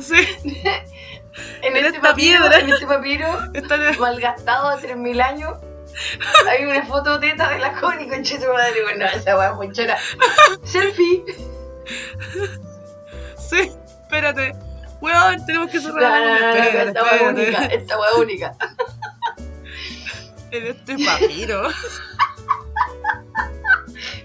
sí, 0.00 0.14
en, 0.44 1.76
En 1.76 1.76
este 1.76 1.88
esta 1.96 2.00
papiro, 2.00 2.38
piedra. 2.40 2.58
en 2.60 2.68
este 2.70 2.86
papiro, 2.86 3.26
está 3.54 3.76
malgastado 3.98 4.68
a 4.68 4.78
3000 4.78 5.20
años, 5.20 5.52
hay 6.48 6.64
una 6.64 6.84
foto 6.84 7.18
teta 7.20 7.50
de 7.50 7.58
la 7.58 7.72
Connie, 7.80 8.08
conche 8.08 8.38
tu 8.38 8.52
madre. 8.52 8.82
Bueno, 8.82 9.06
esa 9.06 9.36
weá 9.36 9.56
chora. 9.72 9.98
Selfie. 10.64 11.24
Sí, 13.36 13.70
espérate. 14.02 14.54
Weón, 15.00 15.44
tenemos 15.46 15.70
que 15.70 15.80
cerrar 15.80 16.22
no, 16.22 16.38
no, 16.38 16.40
no, 16.40 16.54
Espérate, 16.54 16.88
esta 16.88 17.02
weá 17.02 17.28
única, 17.28 17.64
esta 17.66 17.98
weá 17.98 18.14
única. 18.14 18.56
En 20.52 20.66
este 20.66 20.96
papiro. 21.04 21.68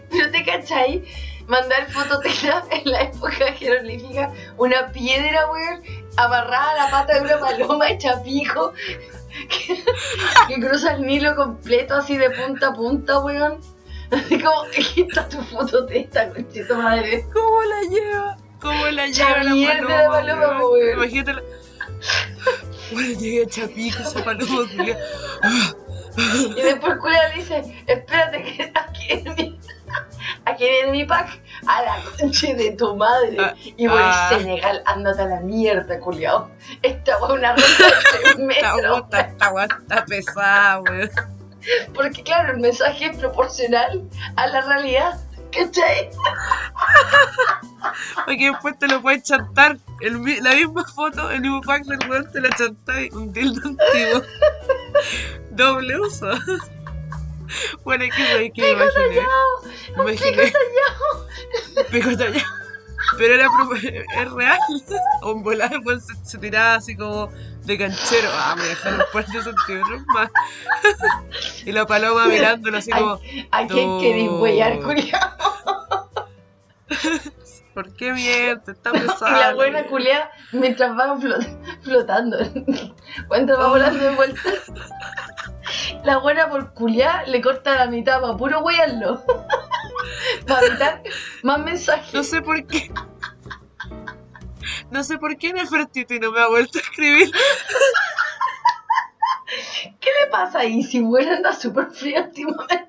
Pero 0.10 0.32
te 0.32 0.46
cachai, 0.46 1.04
mandar 1.48 1.90
fototela 1.92 2.64
en 2.72 2.92
la 2.92 3.02
época 3.04 3.54
jeroglífica, 3.54 4.32
una 4.58 4.92
piedra, 4.92 5.50
weón, 5.50 5.84
amarrada 6.18 6.72
a 6.72 6.76
la 6.76 6.92
pata 6.92 7.16
de 7.16 7.22
una 7.22 7.40
paloma 7.40 7.90
hecha 7.90 8.22
pico, 8.24 8.74
que, 9.50 9.84
que 10.48 10.60
cruza 10.60 10.94
el 10.94 11.06
Nilo 11.06 11.36
completo 11.36 11.96
así 11.96 12.18
de 12.18 12.30
punta 12.32 12.68
a 12.68 12.74
punta, 12.74 13.20
weón. 13.20 13.60
Así 14.12 14.40
como, 14.40 14.62
aquí 14.64 15.02
está 15.02 15.28
tu 15.28 15.42
fototeta, 15.44 16.30
conchito 16.30 16.76
madre. 16.78 17.26
¿Cómo 17.34 17.64
la 17.64 17.82
lleva? 17.90 18.38
¿Cómo 18.62 18.88
la 18.88 19.08
lleva 19.08 19.44
la 19.44 19.54
mierda 19.54 19.88
paloma? 19.88 20.22
la 20.22 20.36
paloma, 20.36 20.68
weón? 20.68 20.98
Imagínate 20.98 21.34
la... 21.34 21.44
Bueno, 22.92 23.20
llegué 23.20 23.44
a 23.44 23.48
Chapico, 23.48 24.02
esa 24.02 24.24
paloma 24.24 24.66
culia. 24.74 24.98
Y 26.18 26.62
después 26.62 26.98
Culia 27.00 27.30
le 27.30 27.36
dice, 27.36 27.84
espérate 27.86 28.44
que 28.44 28.64
aquí 28.76 29.08
viene 29.08 29.36
mi, 29.36 29.60
aquí 30.46 30.64
viene 30.64 30.92
mi 30.92 31.06
pack, 31.06 31.40
a 31.68 31.82
la 31.84 31.96
concha 32.20 32.54
de 32.54 32.72
tu 32.72 32.96
madre. 32.96 33.38
Ah, 33.40 33.54
y 33.56 33.88
por 33.88 34.00
ah. 34.02 34.30
Senegal, 34.30 34.82
ándate 34.86 35.22
a 35.22 35.26
la 35.26 35.40
mierda, 35.42 36.00
culiao. 36.00 36.50
Esta 36.82 37.14
es 37.18 37.22
una 37.22 37.54
ruta 37.56 37.64
de 37.86 38.36
3 38.36 38.50
Esta 38.50 38.74
metros. 38.76 39.02
gota, 39.02 39.20
esta 39.22 39.50
weá 39.54 39.66
está 39.66 40.06
pesada, 40.06 40.82
weón. 40.82 41.10
Porque 41.94 42.24
claro, 42.24 42.54
el 42.54 42.60
mensaje 42.60 43.06
es 43.06 43.18
proporcional 43.18 44.02
a 44.38 44.48
la 44.48 44.62
realidad. 44.62 45.20
¿Cachai? 45.52 46.10
Porque 48.26 48.50
después 48.52 48.78
te 48.80 48.88
lo 48.88 49.02
puedes 49.02 49.24
chantar. 49.24 49.78
El 50.02 50.24
la 50.44 50.54
misma 50.54 50.86
foto, 50.86 51.32
el 51.32 51.42
mismo 51.42 51.62
pack 51.62 51.86
del 51.86 52.10
weón 52.10 52.32
te 52.32 52.42
la 52.42 52.50
chantáis. 52.50 53.14
Un 53.14 53.32
dildo 53.34 53.62
antiguo. 53.68 54.22
Doble 55.52 56.00
uso. 56.00 56.30
Bueno, 57.84 58.04
es 58.04 58.14
que 58.14 58.26
sabéis 58.26 58.52
que 58.54 58.62
me 58.62 58.72
imaginé. 58.72 59.22
Me 59.96 60.04
imaginé. 60.04 60.54
Pico 61.92 62.18
tallado. 62.18 62.46
Pero 63.18 63.34
era 63.36 63.48
es 64.22 64.32
real. 64.32 64.60
O 65.22 65.32
en 65.32 65.44
volar 65.44 65.72
se 66.24 66.38
tiraba 66.38 66.76
así 66.76 66.96
como 66.96 67.30
de 67.68 67.78
canchero. 67.78 68.30
Ah, 68.34 68.56
me 68.58 68.64
dejaron 68.64 69.00
un 69.02 69.06
par 69.14 69.26
de 69.28 69.42
centímetros 69.42 70.02
más. 70.08 70.30
Y 71.66 71.72
la 71.74 71.86
paloma 71.86 72.26
mirándolo 72.28 72.78
así 72.78 72.90
como, 72.92 73.20
¿A 73.52 73.68
quién 73.68 74.00
querís 74.00 74.30
huellar, 74.30 74.80
culiao? 74.80 75.20
¿por 77.74 77.94
qué 77.96 78.14
miente? 78.14 78.72
Está 78.72 78.92
Y 78.96 79.00
pesado. 79.02 79.38
la 79.40 79.54
buena 79.54 79.84
culiao, 79.86 80.30
mientras 80.54 80.92
flot- 80.92 81.82
flotando, 81.84 82.38
mientras 83.30 83.60
va 83.60 83.68
volando 83.68 84.04
de 84.04 84.16
vuelta. 84.16 84.42
La 86.06 86.18
buena 86.20 86.50
por 86.50 86.74
culiar 86.74 87.28
le 87.28 87.42
corta 87.42 87.76
la 87.76 87.88
mitad 87.88 88.22
para 88.22 88.38
puro 88.38 88.62
huearlo. 88.62 89.22
para 90.48 90.66
evitar 90.68 91.04
más 91.44 91.60
mensajes. 91.60 92.14
No 92.14 92.24
sé 92.24 92.42
por 92.42 92.66
qué. 92.66 92.90
No 94.92 95.04
sé 95.04 95.18
por 95.18 95.38
qué 95.38 95.54
Nefertiti 95.54 96.20
no 96.20 96.32
me 96.32 96.42
ha 96.42 96.48
vuelto 96.48 96.80
a 96.80 96.82
escribir. 96.82 97.32
¿Qué 100.00 100.10
le 100.22 100.28
pasa 100.28 100.60
ahí 100.60 100.84
si 100.84 101.00
bueno 101.02 101.32
anda 101.34 101.54
súper 101.54 101.92
frío 101.92 102.24
últimamente? 102.24 102.88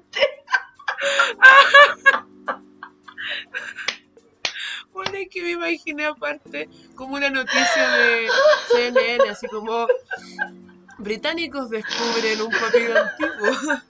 Bueno, 4.93 5.17
es 5.17 5.29
que 5.31 5.43
me 5.43 5.51
imaginé 5.51 6.07
aparte 6.07 6.69
como 6.97 7.15
una 7.15 7.31
noticia 7.31 7.89
de 7.91 8.29
CNN, 8.73 9.31
así 9.31 9.47
como 9.47 9.87
británicos 10.99 11.71
descubren 11.71 12.43
un 12.43 12.51
papiro 12.51 12.95
antiguo 12.99 13.81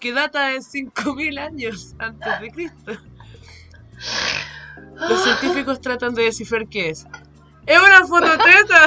que 0.00 0.12
data 0.12 0.48
de 0.48 0.58
5.000 0.58 1.38
años 1.38 1.94
antes 1.98 2.40
de 2.40 2.50
Cristo. 2.50 2.92
Los 4.96 5.22
científicos 5.24 5.80
tratan 5.80 6.14
de 6.14 6.24
descifrar 6.24 6.66
qué 6.68 6.90
es. 6.90 7.06
¡Es 7.66 7.78
una 7.80 8.06
fototeta! 8.06 8.86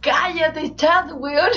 Cállate, 0.00 0.74
chat, 0.76 1.10
weón. 1.14 1.50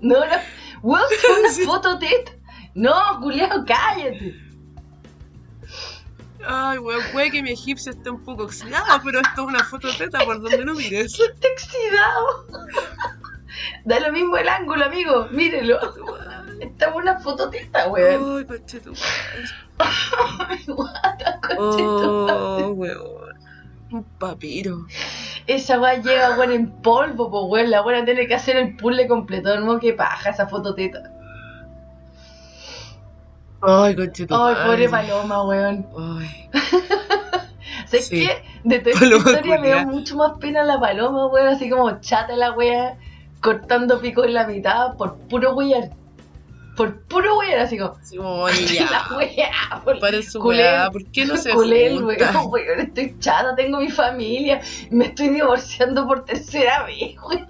No, 0.00 0.20
no. 0.20 0.36
Weón, 0.82 1.04
es 1.12 1.38
una 1.38 1.48
Sí. 1.52 1.64
foto 1.64 1.98
teta. 1.98 2.32
No, 2.74 3.20
culiao, 3.20 3.64
cállate. 3.66 4.34
Ay, 6.46 6.78
weón, 6.78 7.02
puede 7.12 7.30
que 7.30 7.42
mi 7.42 7.52
egipcio 7.52 7.92
esté 7.92 8.10
un 8.10 8.22
poco 8.22 8.44
oxidado, 8.44 9.00
pero 9.02 9.20
esto 9.20 9.42
es 9.42 9.46
una 9.48 9.64
fototeta 9.64 10.24
por 10.24 10.40
donde 10.42 10.64
no 10.64 10.74
mires. 10.74 11.18
Está 11.18 11.48
oxidado. 11.52 12.46
Da 13.84 14.00
lo 14.00 14.12
mismo 14.12 14.36
el 14.36 14.48
ángulo, 14.48 14.84
amigo. 14.84 15.26
Mírelo. 15.30 15.78
Esta 16.60 16.86
es 16.90 16.94
una 16.94 17.18
foto 17.20 17.50
teta, 17.50 17.88
weón. 17.88 18.38
Ay, 18.38 18.44
conchetumare. 18.44 19.02
Guata, 20.66 21.40
conchetumare. 21.46 22.64
Oh, 22.64 22.68
weón. 22.74 23.34
Un 23.90 24.04
papiro. 24.18 24.86
Esa 25.46 25.78
weá 25.80 25.94
llega, 26.00 26.36
weón, 26.38 26.52
en 26.52 26.70
polvo, 26.82 27.30
pues, 27.30 27.44
weón. 27.48 27.70
La 27.70 27.82
weá 27.82 28.04
tiene 28.04 28.26
que 28.26 28.34
hacer 28.34 28.56
el 28.56 28.76
puzzle 28.76 29.06
completo. 29.08 29.58
No, 29.60 29.78
que 29.78 29.92
paja 29.92 30.30
esa 30.30 30.46
foto 30.48 30.74
teta. 30.74 31.02
Ay, 33.66 33.90
Ay, 33.90 33.96
conchetumare. 33.96 34.64
pobre 34.66 34.88
paloma, 34.88 35.44
weón. 35.44 35.86
Ay. 35.98 36.50
¿Sabes 37.86 38.06
Sí. 38.08 38.26
qué? 38.26 38.42
De 38.64 38.78
toda 38.78 38.90
esta 38.92 39.00
Paloma 39.04 39.30
historia 39.30 39.60
me 39.60 39.68
da 39.70 39.84
mucho 39.86 40.16
más 40.16 40.32
pena 40.38 40.64
la 40.64 40.78
paloma, 40.80 41.26
weón. 41.26 41.48
Así 41.48 41.68
como 41.70 42.00
chata 42.00 42.34
la 42.36 42.52
wea, 42.52 42.98
cortando 43.40 44.00
pico 44.00 44.24
en 44.24 44.34
la 44.34 44.46
mitad 44.46 44.96
por 44.96 45.16
puro 45.28 45.54
wear. 45.54 45.90
Por 46.76 47.00
puro 47.02 47.38
wear, 47.38 47.60
así 47.60 47.78
como. 47.78 47.94
Oye, 48.42 48.66
ya. 48.66 48.90
La 48.90 49.16
wea, 49.16 49.80
por 49.84 49.98
Para 50.00 50.20
su 50.22 50.40
culé- 50.40 50.58
weá, 50.58 50.90
¿por 50.90 51.04
qué 51.12 51.24
no 51.24 51.36
se 51.36 51.50
culé 51.52 51.96
weón, 51.98 52.48
weón, 52.50 52.80
estoy 52.80 53.16
chata, 53.20 53.54
tengo 53.54 53.78
mi 53.78 53.90
familia, 53.90 54.60
me 54.90 55.06
estoy 55.06 55.28
divorciando 55.28 56.06
por 56.06 56.24
tercera 56.24 56.82
vez, 56.84 57.14
weón. 57.28 57.46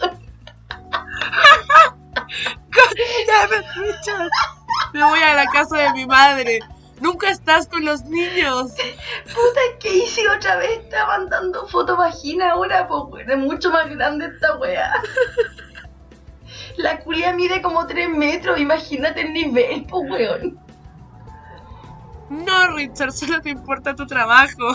Me 4.92 5.02
voy 5.04 5.20
a 5.20 5.34
la 5.34 5.46
casa 5.46 5.76
de 5.78 5.92
mi 5.92 6.06
madre. 6.06 6.60
Nunca 7.00 7.28
estás 7.30 7.66
con 7.66 7.84
los 7.84 8.02
niños. 8.04 8.72
Puta, 9.24 9.60
¿qué 9.80 9.94
hice 9.96 10.28
otra 10.28 10.56
vez? 10.56 10.78
Está 10.78 11.06
mandando 11.06 11.66
foto 11.66 11.96
vagina 11.96 12.52
ahora, 12.52 12.86
pues 12.86 13.02
weón, 13.10 13.30
es 13.30 13.38
mucho 13.38 13.70
más 13.70 13.90
grande 13.90 14.26
esta 14.26 14.56
wea. 14.58 14.92
La 16.76 17.00
culia 17.00 17.32
mide 17.32 17.62
como 17.62 17.86
3 17.86 18.08
metros, 18.08 18.58
imagínate 18.58 19.20
el 19.20 19.32
nivel, 19.32 19.84
pues 19.84 20.10
weón. 20.10 20.58
No, 22.30 22.74
Richard, 22.74 23.12
solo 23.12 23.40
te 23.40 23.50
importa 23.50 23.94
tu 23.94 24.06
trabajo. 24.06 24.74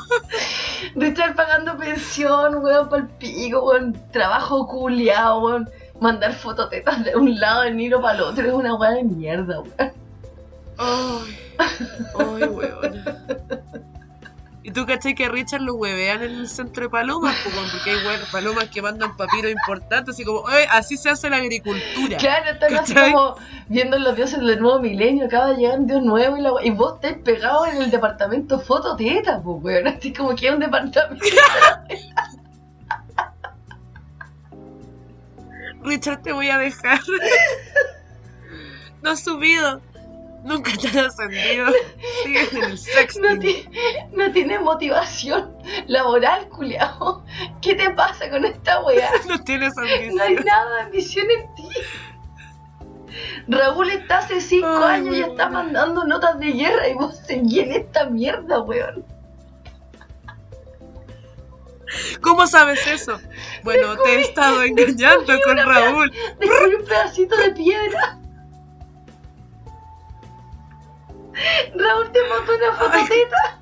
De 0.95 1.07
estar 1.07 1.35
pagando 1.35 1.77
pensión, 1.77 2.63
weón, 2.63 2.89
el 2.93 3.07
pico, 3.07 3.63
weón. 3.63 3.93
Trabajo 4.11 4.67
culiao, 4.67 5.39
weón. 5.39 5.69
Mandar 5.99 6.33
fototetas 6.33 7.03
de 7.03 7.15
un 7.15 7.39
lado 7.39 7.63
del 7.63 7.75
Nilo 7.75 8.01
para 8.01 8.15
el 8.15 8.21
otro 8.21 8.47
es 8.47 8.53
una 8.53 8.75
weá 8.75 8.91
de 8.91 9.03
mierda, 9.03 9.59
weón. 9.59 9.91
Ay, 10.77 11.37
ay, 11.57 12.43
weón. 12.47 13.03
¿Y 14.61 14.71
tú 14.71 14.85
cachai 14.85 15.15
que 15.15 15.25
a 15.25 15.29
Richard 15.29 15.61
lo 15.61 15.75
huevean 15.75 16.21
en 16.21 16.31
el 16.31 16.49
centro 16.49 16.83
de 16.83 16.89
palomas? 16.89 17.35
porque 17.71 17.91
hay 17.91 18.05
weón, 18.05 18.19
palomas 18.29 18.65
que 18.65 18.81
mandan 18.81 19.15
papiros 19.15 19.51
importantes, 19.51 20.15
así 20.15 20.25
como, 20.25 20.39
"Oye, 20.39 20.67
así 20.69 20.97
se 20.97 21.09
hace 21.09 21.29
la 21.29 21.37
agricultura. 21.37 22.17
Claro, 22.17 22.51
están 22.51 22.75
así 22.75 22.93
como 22.93 23.37
viendo 23.69 23.97
los 23.97 24.17
dioses 24.17 24.39
del 24.39 24.59
nuevo 24.59 24.79
milenio. 24.79 25.27
Acaba 25.27 25.51
de 25.51 25.57
llegar 25.57 25.79
un 25.79 25.87
dios 25.87 26.03
nuevo 26.03 26.35
y, 26.37 26.41
la 26.41 26.51
y 26.61 26.71
vos 26.71 26.95
estáis 26.95 27.17
pegados 27.23 27.69
en 27.69 27.81
el 27.83 27.89
departamento 27.89 28.59
fototeta, 28.59 29.41
pues, 29.41 29.63
weón. 29.63 29.87
Así 29.95 30.11
como 30.11 30.35
que 30.35 30.47
es 30.47 30.53
un 30.53 30.59
departamento. 30.59 31.25
Richard, 35.81 36.21
te 36.21 36.33
voy 36.33 36.49
a 36.49 36.57
dejar. 36.57 36.99
No 39.01 39.11
has 39.11 39.23
subido. 39.23 39.81
Nunca 40.43 40.71
te 40.77 40.87
has 40.87 41.07
ascendido. 41.07 41.67
Sigues 42.23 42.53
en 42.53 42.63
el 42.63 42.77
sexto. 42.77 43.21
No, 43.21 43.35
no 44.13 44.31
tiene 44.31 44.59
motivación 44.59 45.55
laboral, 45.87 46.47
culiao. 46.49 47.23
¿Qué 47.61 47.75
te 47.75 47.89
pasa 47.91 48.29
con 48.29 48.45
esta 48.45 48.81
weá? 48.83 49.11
No 49.27 49.43
tienes 49.43 49.75
No 49.75 49.83
hay 49.83 49.93
ambición. 49.93 50.45
nada 50.45 50.75
de 50.75 50.81
ambición 50.81 51.27
en 51.31 51.55
ti. 51.55 51.69
Raúl 53.47 53.89
está 53.89 54.19
hace 54.19 54.39
cinco 54.39 54.67
años 54.67 55.15
y 55.15 55.21
está 55.21 55.49
mandando 55.49 56.05
notas 56.05 56.39
de 56.39 56.51
guerra 56.51 56.87
y 56.87 56.93
vos 56.93 57.17
seguís 57.17 57.63
en 57.63 57.71
esta 57.73 58.05
mierda, 58.05 58.59
weón. 58.61 59.05
¿Cómo 62.21 62.45
sabes 62.45 62.85
eso? 62.85 63.19
Bueno, 63.63 63.97
te 64.03 64.15
he 64.15 64.21
estado 64.21 64.61
engañando 64.63 65.33
con 65.43 65.57
Raúl. 65.57 66.11
Descubrí 66.39 66.75
un 66.75 66.85
pedacito 66.85 67.35
de 67.35 67.51
piedra. 67.51 68.19
Raúl 71.75 72.11
te 72.11 72.19
mandó 72.27 72.55
una 72.55 72.73
fototeta. 72.73 73.59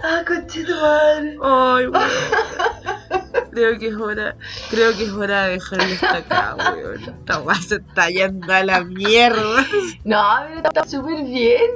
Ah, 0.00 0.22
conche 0.26 0.64
tu 0.64 0.74
madre. 0.74 1.36
Ay, 1.42 1.86
weón. 1.88 2.10
Creo 3.50 3.78
que 3.78 3.88
es 3.88 3.96
hora, 3.96 4.36
creo 4.70 4.96
que 4.96 5.04
es 5.04 5.10
hora 5.10 5.44
de 5.44 5.52
dejarlo 5.54 5.94
hasta 5.94 6.16
acá, 6.16 6.54
weón. 6.56 7.02
Esta 7.02 7.40
weá 7.40 7.56
se 7.56 7.76
está 7.76 8.08
yendo 8.08 8.52
a 8.52 8.62
la 8.62 8.84
mierda. 8.84 9.66
No, 10.04 10.22
pero 10.46 10.68
está 10.68 10.84
súper 10.86 11.24
bien. 11.24 11.70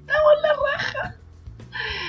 Estamos 0.00 0.32
en 0.36 0.42
la 0.42 0.52
raja. 0.54 1.14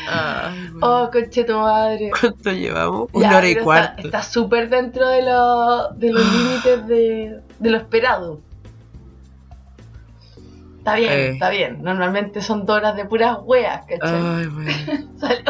Ay. 0.10 0.72
Oh, 0.82 1.10
conche 1.12 1.44
tu 1.44 1.58
madre. 1.58 2.10
¿Cuánto 2.20 2.52
llevamos? 2.52 3.10
Ya, 3.14 3.18
Una 3.20 3.38
hora 3.38 3.50
y 3.50 3.56
cuarto. 3.56 4.02
Está 4.04 4.22
súper 4.24 4.70
dentro 4.70 5.08
de, 5.08 5.22
lo- 5.22 5.90
de 5.94 6.12
los 6.12 6.26
límites 6.34 6.88
de, 6.88 7.40
de 7.60 7.70
lo 7.70 7.78
esperado. 7.78 8.42
Está 10.80 10.96
bien, 10.96 11.12
Eh. 11.14 11.30
está 11.34 11.50
bien. 11.50 11.84
Normalmente 11.84 12.42
son 12.42 12.66
dos 12.66 12.78
horas 12.78 12.96
de 12.96 13.06
puras 13.06 13.38
weas, 13.44 13.86
¿cachai? 13.86 14.16
Ay, 14.16 14.48
weón. 14.48 15.18
Sale 15.20 15.44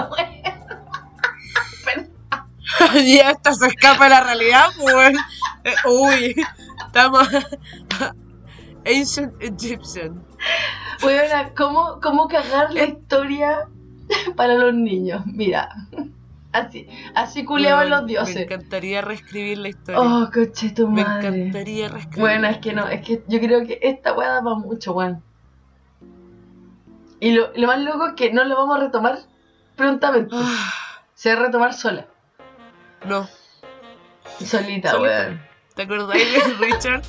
ya 3.16 3.32
esta 3.32 3.54
se 3.54 3.68
escapa 3.68 4.06
de 4.06 4.10
la 4.10 4.22
realidad, 4.24 4.66
pues. 4.80 5.14
Eh, 5.64 5.74
uy, 5.90 6.36
estamos. 6.86 7.28
Ancient 8.86 9.34
Egyptian. 9.42 10.24
Weona, 11.04 11.52
¿cómo, 11.56 12.00
¿cómo 12.02 12.28
cagar 12.28 12.74
la 12.74 12.84
historia 12.86 13.68
para 14.36 14.56
los 14.56 14.74
niños? 14.74 15.24
Mira, 15.26 15.70
así, 16.52 16.88
así 17.16 17.44
culeaban 17.46 17.90
los 17.90 18.06
dioses. 18.06 18.36
Me 18.36 18.42
encantaría 18.44 19.02
reescribir 19.02 19.58
la 19.60 19.70
historia. 19.70 20.02
Oh, 20.02 20.30
coche 20.34 20.70
tu 20.72 20.88
me 20.88 21.04
madre. 21.04 21.28
encantaría 21.28 21.90
reescribir. 21.90 22.20
Bueno, 22.20 22.48
es 22.48 22.58
que 22.60 22.74
no, 22.74 22.88
es 22.88 23.02
que 23.02 23.24
yo 23.28 23.40
creo 23.40 23.66
que 23.66 23.80
esta 23.82 24.14
weá 24.14 24.30
da 24.30 24.44
para 24.44 24.56
mucho, 24.56 24.94
weón. 24.94 25.24
Y 27.20 27.32
lo, 27.34 27.52
lo 27.56 27.68
más 27.68 27.80
loco 27.80 28.08
es 28.08 28.14
que 28.14 28.34
no 28.34 28.44
lo 28.44 28.56
vamos 28.56 28.78
a 28.78 28.80
retomar 28.82 29.20
prontamente. 29.76 30.36
Ah, 30.38 30.72
Se 31.14 31.34
va 31.34 31.42
a 31.42 31.46
retomar 31.46 31.74
sola. 31.74 32.08
no. 33.06 33.28
Solita, 34.40 34.92
Solita. 34.92 34.98
weón. 35.28 35.42
¿Te 35.76 35.82
acordáis 35.84 36.34
de 36.34 36.54
Richard? 36.66 37.02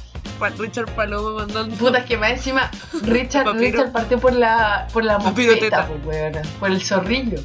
Pa- 0.43 0.57
Richard 0.59 0.91
Paloma 0.95 1.45
mandando. 1.45 1.77
Puta, 1.77 1.99
es 1.99 2.05
que 2.07 2.17
más 2.17 2.33
encima 2.33 2.71
Richard, 3.03 3.45
Papiro. 3.45 3.65
Richard 3.65 3.93
partió 3.93 4.19
por 4.19 4.33
la, 4.33 4.89
por 4.93 5.05
la 5.05 5.19
mosqueta, 5.19 5.89
pues, 6.05 6.37
por 6.59 6.71
el 6.71 6.83
zorrillo. 6.83 7.39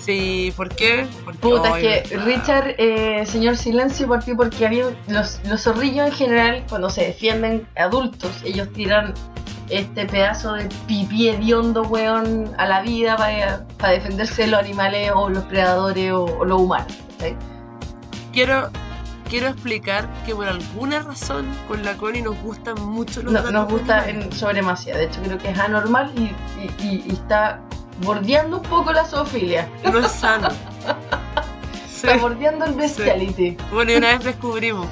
Sí, 0.00 0.52
¿por 0.56 0.68
qué? 0.68 1.06
Porque, 1.24 1.38
Puta, 1.38 1.78
es 1.78 2.08
que. 2.08 2.16
Richard, 2.18 2.74
eh, 2.78 3.24
señor 3.26 3.56
Silencio, 3.56 4.06
partió 4.08 4.36
porque 4.36 4.66
había 4.66 4.86
los, 5.08 5.40
los 5.48 5.62
zorrillos 5.62 6.06
en 6.08 6.12
general, 6.12 6.64
cuando 6.68 6.90
se 6.90 7.04
defienden 7.06 7.66
adultos, 7.76 8.30
ellos 8.44 8.70
tiran 8.72 9.14
este 9.70 10.04
pedazo 10.04 10.52
de 10.54 10.68
pipí 10.86 11.28
hediondo, 11.28 11.82
weón, 11.82 12.52
a 12.58 12.66
la 12.66 12.82
vida 12.82 13.16
para 13.78 13.92
defenderse 13.92 14.42
de 14.42 14.48
los 14.48 14.60
animales 14.60 15.10
o 15.14 15.30
los 15.30 15.44
predadores 15.44 16.12
o, 16.12 16.24
o 16.24 16.44
los 16.44 16.60
humanos. 16.60 16.92
Quiero 18.32 18.68
quiero 19.28 19.48
explicar 19.48 20.08
que 20.24 20.34
por 20.34 20.46
alguna 20.46 21.00
razón 21.00 21.46
con 21.68 21.84
la 21.84 21.96
Connie 21.96 22.22
nos 22.22 22.36
gustan 22.42 22.74
mucho 22.80 23.22
los 23.22 23.32
No, 23.32 23.38
datos 23.38 23.52
nos 23.52 23.68
gusta 23.70 24.08
en 24.08 24.32
sobremasía. 24.32 24.96
De 24.96 25.04
hecho, 25.04 25.20
creo 25.22 25.38
que 25.38 25.50
es 25.50 25.58
anormal 25.58 26.12
y, 26.16 26.84
y- 26.84 27.04
está 27.12 27.60
bordeando 28.02 28.58
un 28.58 28.62
poco 28.64 28.92
la 28.92 29.04
zoofilia. 29.04 29.68
No 29.92 29.98
es 30.00 30.10
sano. 30.12 30.48
Sí. 31.88 32.10
Está 32.10 32.20
bordeando 32.20 32.66
el 32.66 32.74
bestiality. 32.74 33.56
Bueno, 33.72 33.92
y 33.92 33.96
una 33.96 34.08
vez 34.08 34.24
descubrimos. 34.24 34.86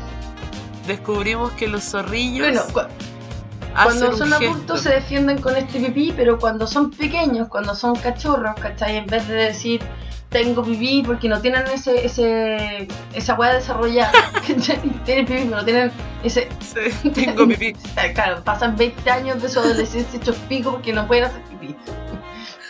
Descubrimos 0.87 1.53
que 1.53 1.69
los 1.69 1.85
zorrillos 1.85 2.47
Bueno, 2.47 2.63
cu- 2.73 3.75
cuando 3.75 4.17
son 4.17 4.33
adultos 4.33 4.81
se 4.81 4.91
defienden 4.91 5.39
con 5.43 5.55
este 5.57 5.79
pipí, 5.79 6.15
pero 6.17 6.39
cuando 6.39 6.67
son 6.67 6.91
pequeños, 6.91 7.49
cuando 7.49 7.75
son 7.75 7.97
cachorros, 7.97 8.55
¿cachai? 8.59 8.97
En 8.97 9.07
vez 9.07 9.29
de 9.29 9.35
decir 9.35 9.83
tengo 10.33 10.65
pipí 10.65 11.03
porque 11.07 11.29
no 11.29 11.41
tienen 11.41 11.65
ese, 11.69 12.05
ese 12.07 12.89
esa 13.15 13.35
hueá 13.35 13.55
desarrollada, 13.55 14.11
tienen 14.65 14.81
pipí, 14.83 15.25
pero 15.27 15.45
no 15.45 15.65
tienen 15.65 15.93
ese. 16.25 16.49
Sí, 16.61 17.11
tengo 17.11 17.47
pipí. 17.47 17.75
Claro, 18.15 18.43
pasan 18.43 18.77
20 18.77 19.11
años 19.11 19.41
de 19.43 19.49
su 19.49 19.61
adolescencia 19.61 20.19
hechos 20.19 20.37
pico 20.49 20.73
porque 20.73 20.93
no 20.93 21.07
pueden 21.07 21.25
hacer 21.25 21.43
pipí. 21.43 21.77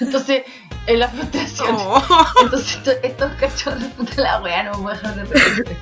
Entonces, 0.00 0.42
en 0.86 0.98
la 0.98 1.08
frustración. 1.08 1.76
Oh. 1.78 2.02
Entonces 2.42 2.76
esto- 2.76 2.90
estos 3.02 3.32
cachorros, 3.34 3.84
puta 3.96 4.20
la 4.20 4.40
weá, 4.42 4.64
no 4.64 4.72
me 4.72 4.82
voy 4.82 4.92
a 4.92 4.94
dejar 4.96 5.14
de 5.14 5.24
reírte. 5.24 5.76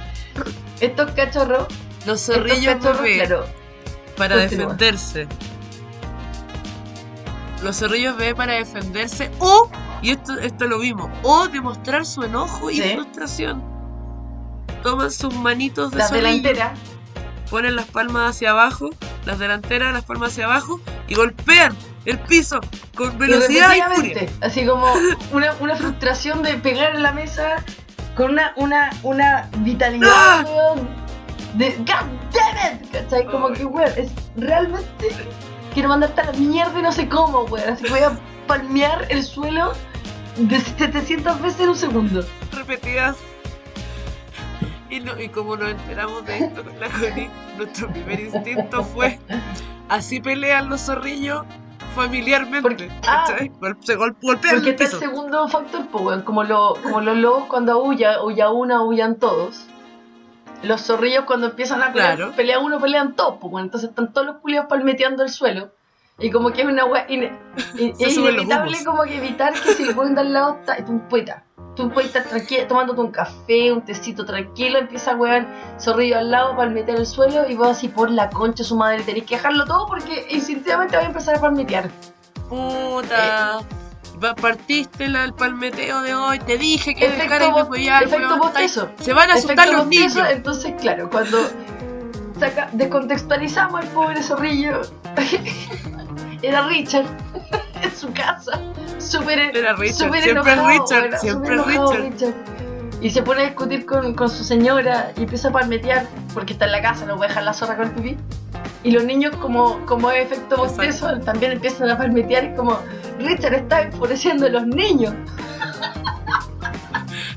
Estos 0.80 1.10
cachorros, 1.12 1.66
Los 2.06 2.20
estos 2.20 2.36
zorrillos 2.36 2.74
cachorros, 2.74 3.02
bebé, 3.02 3.16
claro, 3.26 3.46
para 4.16 4.36
continúa. 4.40 4.64
defenderse. 4.74 5.26
Los 7.62 7.76
zorrillos 7.78 8.16
bebé 8.16 8.34
para 8.34 8.54
defenderse 8.54 9.30
o, 9.38 9.68
y 10.02 10.10
esto, 10.10 10.38
esto 10.38 10.66
lo 10.66 10.78
vimos, 10.78 11.10
o 11.22 11.46
demostrar 11.48 12.06
su 12.06 12.22
enojo 12.22 12.70
y 12.70 12.76
Sí. 12.80 12.92
frustración. 12.94 13.62
Toman 14.82 15.10
sus 15.10 15.34
manitos 15.34 15.90
de 15.90 15.98
las 15.98 16.08
zorrillo, 16.08 16.26
delanteras, 16.28 16.78
ponen 17.50 17.76
las 17.76 17.86
palmas 17.86 18.30
hacia 18.36 18.50
abajo, 18.52 18.88
las 19.26 19.38
delanteras, 19.38 19.92
las 19.92 20.04
palmas 20.04 20.32
hacia 20.32 20.46
abajo 20.46 20.80
y 21.06 21.14
golpean 21.14 21.76
el 22.06 22.18
piso 22.20 22.60
con 22.96 23.18
velocidad 23.18 23.74
y, 23.76 23.94
furia. 23.94 24.26
así 24.40 24.64
como 24.64 24.86
una, 25.32 25.52
una 25.60 25.76
frustración 25.76 26.42
de 26.42 26.54
pegar 26.54 26.94
en 26.94 27.02
la 27.02 27.12
mesa 27.12 27.56
con 28.16 28.30
una, 28.30 28.54
una, 28.56 28.90
una 29.02 29.48
vitalidad, 29.58 30.08
¡Ah! 30.10 30.74
de 31.54 31.72
God 31.78 32.06
damn 32.32 32.80
it, 32.82 32.90
¿cachai? 32.90 33.26
Como 33.26 33.52
que, 33.52 33.64
weón, 33.66 33.92
es 33.96 34.10
realmente 34.36 35.08
quiero 35.72 35.88
mandarte 35.88 36.20
a 36.20 36.26
la 36.26 36.32
mierda 36.32 36.78
y 36.78 36.82
no 36.82 36.92
sé 36.92 37.08
cómo, 37.08 37.42
weón, 37.44 37.68
así 37.70 37.84
que 37.84 37.90
voy 37.90 38.00
a 38.00 38.18
palmear 38.46 39.06
el 39.10 39.22
suelo 39.24 39.72
de 40.36 40.60
700 40.60 41.40
veces 41.42 41.60
en 41.60 41.68
un 41.70 41.76
segundo. 41.76 42.24
repetidas. 42.52 43.16
Y, 44.88 44.98
no- 45.00 45.18
y 45.20 45.28
como 45.28 45.56
nos 45.56 45.70
enteramos 45.70 46.24
de 46.26 46.38
esto 46.38 46.64
con 46.64 46.80
la 46.80 46.88
Connie, 46.88 47.30
nuestro 47.56 47.88
primer 47.92 48.18
instinto 48.20 48.82
fue 48.82 49.20
así 49.88 50.20
pelean 50.20 50.68
los 50.68 50.80
zorrillos 50.80 51.44
familiarmente. 51.94 52.62
Porque- 52.62 52.90
ah. 53.06 53.24
se 53.80 53.94
gol- 53.96 54.16
golpean 54.20 54.54
Porque 54.56 54.70
el 54.70 54.74
está 54.82 54.84
el 54.84 54.90
segundo 55.00 55.48
factor, 55.48 55.86
pues, 55.92 56.04
weón, 56.04 56.22
como, 56.22 56.42
lo, 56.42 56.74
como 56.82 57.00
los 57.02 57.16
lobos 57.16 57.44
cuando 57.46 57.72
aullan, 57.72 58.14
aúlla 58.14 58.50
una, 58.50 58.76
aullan 58.78 59.16
todos. 59.16 59.66
Los 60.62 60.82
zorrillos 60.82 61.24
cuando 61.24 61.46
empiezan 61.48 61.82
a 61.82 61.92
pelear, 61.92 62.16
Claro. 62.16 62.32
pelea 62.36 62.58
uno, 62.58 62.78
pelean 62.80 63.14
todos, 63.16 63.36
pues, 63.40 63.52
weón. 63.52 63.66
entonces 63.66 63.90
están 63.90 64.12
todos 64.12 64.26
los 64.26 64.36
culiados 64.38 64.68
palmeteando 64.68 65.22
el 65.22 65.30
suelo. 65.30 65.70
Y 66.18 66.30
como 66.30 66.50
que 66.52 66.60
es 66.62 66.68
una 66.68 66.84
weá, 66.84 67.06
ine- 67.08 67.32
i- 67.78 67.94
Se 67.98 68.04
es 68.08 68.16
inevitable 68.18 68.84
como 68.84 69.04
que 69.04 69.16
evitar 69.16 69.54
que 69.54 69.72
si 69.74 69.84
el 69.84 69.96
weón 69.96 70.14
de 70.14 70.20
al 70.20 70.32
lado 70.34 70.58
está, 70.60 70.84
tú 70.84 71.00
estar, 71.08 71.44
tú 71.74 71.88
puedes 71.90 72.14
estar 72.14 72.24
tranquilo, 72.24 72.66
tomándote 72.66 73.00
un 73.00 73.10
café, 73.10 73.72
un 73.72 73.80
tecito 73.82 74.26
tranquilo, 74.26 74.78
empieza 74.78 75.12
a 75.12 75.16
weón 75.16 75.46
zorrillo 75.78 76.18
al 76.18 76.30
lado, 76.30 76.54
palmetear 76.56 76.98
el 76.98 77.06
suelo, 77.06 77.48
y 77.48 77.54
vos 77.54 77.68
así 77.68 77.88
por 77.88 78.10
la 78.10 78.28
concha 78.28 78.62
su 78.64 78.76
madre 78.76 79.02
tenés 79.02 79.24
que 79.24 79.36
dejarlo 79.36 79.64
todo 79.64 79.86
porque 79.86 80.26
instintivamente 80.28 80.94
va 80.96 81.04
a 81.04 81.06
empezar 81.06 81.36
a 81.36 81.40
palmetear. 81.40 81.88
Puta. 82.50 83.16
Va- 83.56 83.62
Partiste 84.20 85.08
la- 85.08 85.24
el 85.24 85.32
palmeteo 85.34 86.02
de 86.02 86.14
hoy, 86.14 86.38
te 86.40 86.58
dije 86.58 86.94
que 86.94 87.06
Efecto 87.06 87.22
dejaras 87.24 87.48
de 87.48 87.52
bo- 87.54 87.60
apoyar, 87.60 88.02
efecto 88.04 88.26
weón, 88.26 88.38
bostezo. 88.38 88.82
estáis- 88.84 89.04
Se 89.06 89.12
van 89.14 89.30
a 89.30 89.34
asustar 89.34 89.68
los 89.70 89.86
niños. 89.86 90.16
Entonces, 90.30 90.74
claro, 90.80 91.08
cuando 91.10 91.38
saca, 92.38 92.68
descontextualizamos 92.72 93.80
al 93.80 93.88
pobre 93.88 94.22
zorrillo, 94.22 94.82
era 96.42 96.66
Richard 96.68 97.06
en 97.82 97.96
su 97.96 98.12
casa, 98.12 98.60
súper 98.98 99.38
Era 99.56 99.72
Richard, 99.74 100.06
súper 100.06 100.22
siempre 100.22 100.52
enojado, 100.52 100.68
Richard, 100.84 101.04
era 101.06 101.18
siempre 101.18 101.54
enojado 101.54 101.92
Richard. 101.92 102.34
Y 103.00 103.10
se 103.10 103.22
pone 103.22 103.42
a 103.42 103.44
discutir 103.46 103.86
con, 103.86 104.14
con 104.14 104.28
su 104.28 104.44
señora 104.44 105.12
y 105.16 105.22
empieza 105.22 105.48
a 105.48 105.52
palmetear 105.52 106.06
porque 106.34 106.52
está 106.52 106.66
en 106.66 106.72
la 106.72 106.82
casa, 106.82 107.06
no 107.06 107.16
puede 107.16 107.28
dejar 107.28 107.44
la 107.44 107.54
zorra 107.54 107.76
con 107.76 107.88
el 107.88 107.94
pipí. 107.94 108.18
Y 108.82 108.90
los 108.90 109.04
niños, 109.04 109.34
como, 109.36 109.84
como 109.86 110.10
efecto 110.10 110.58
bostezo, 110.58 111.18
también 111.20 111.52
empiezan 111.52 111.88
a 111.88 111.96
palmetear. 111.96 112.44
Es 112.44 112.56
como, 112.56 112.78
Richard 113.18 113.54
está 113.54 113.82
enfureciendo 113.82 114.46
a 114.46 114.50
los 114.50 114.66
niños. 114.66 115.14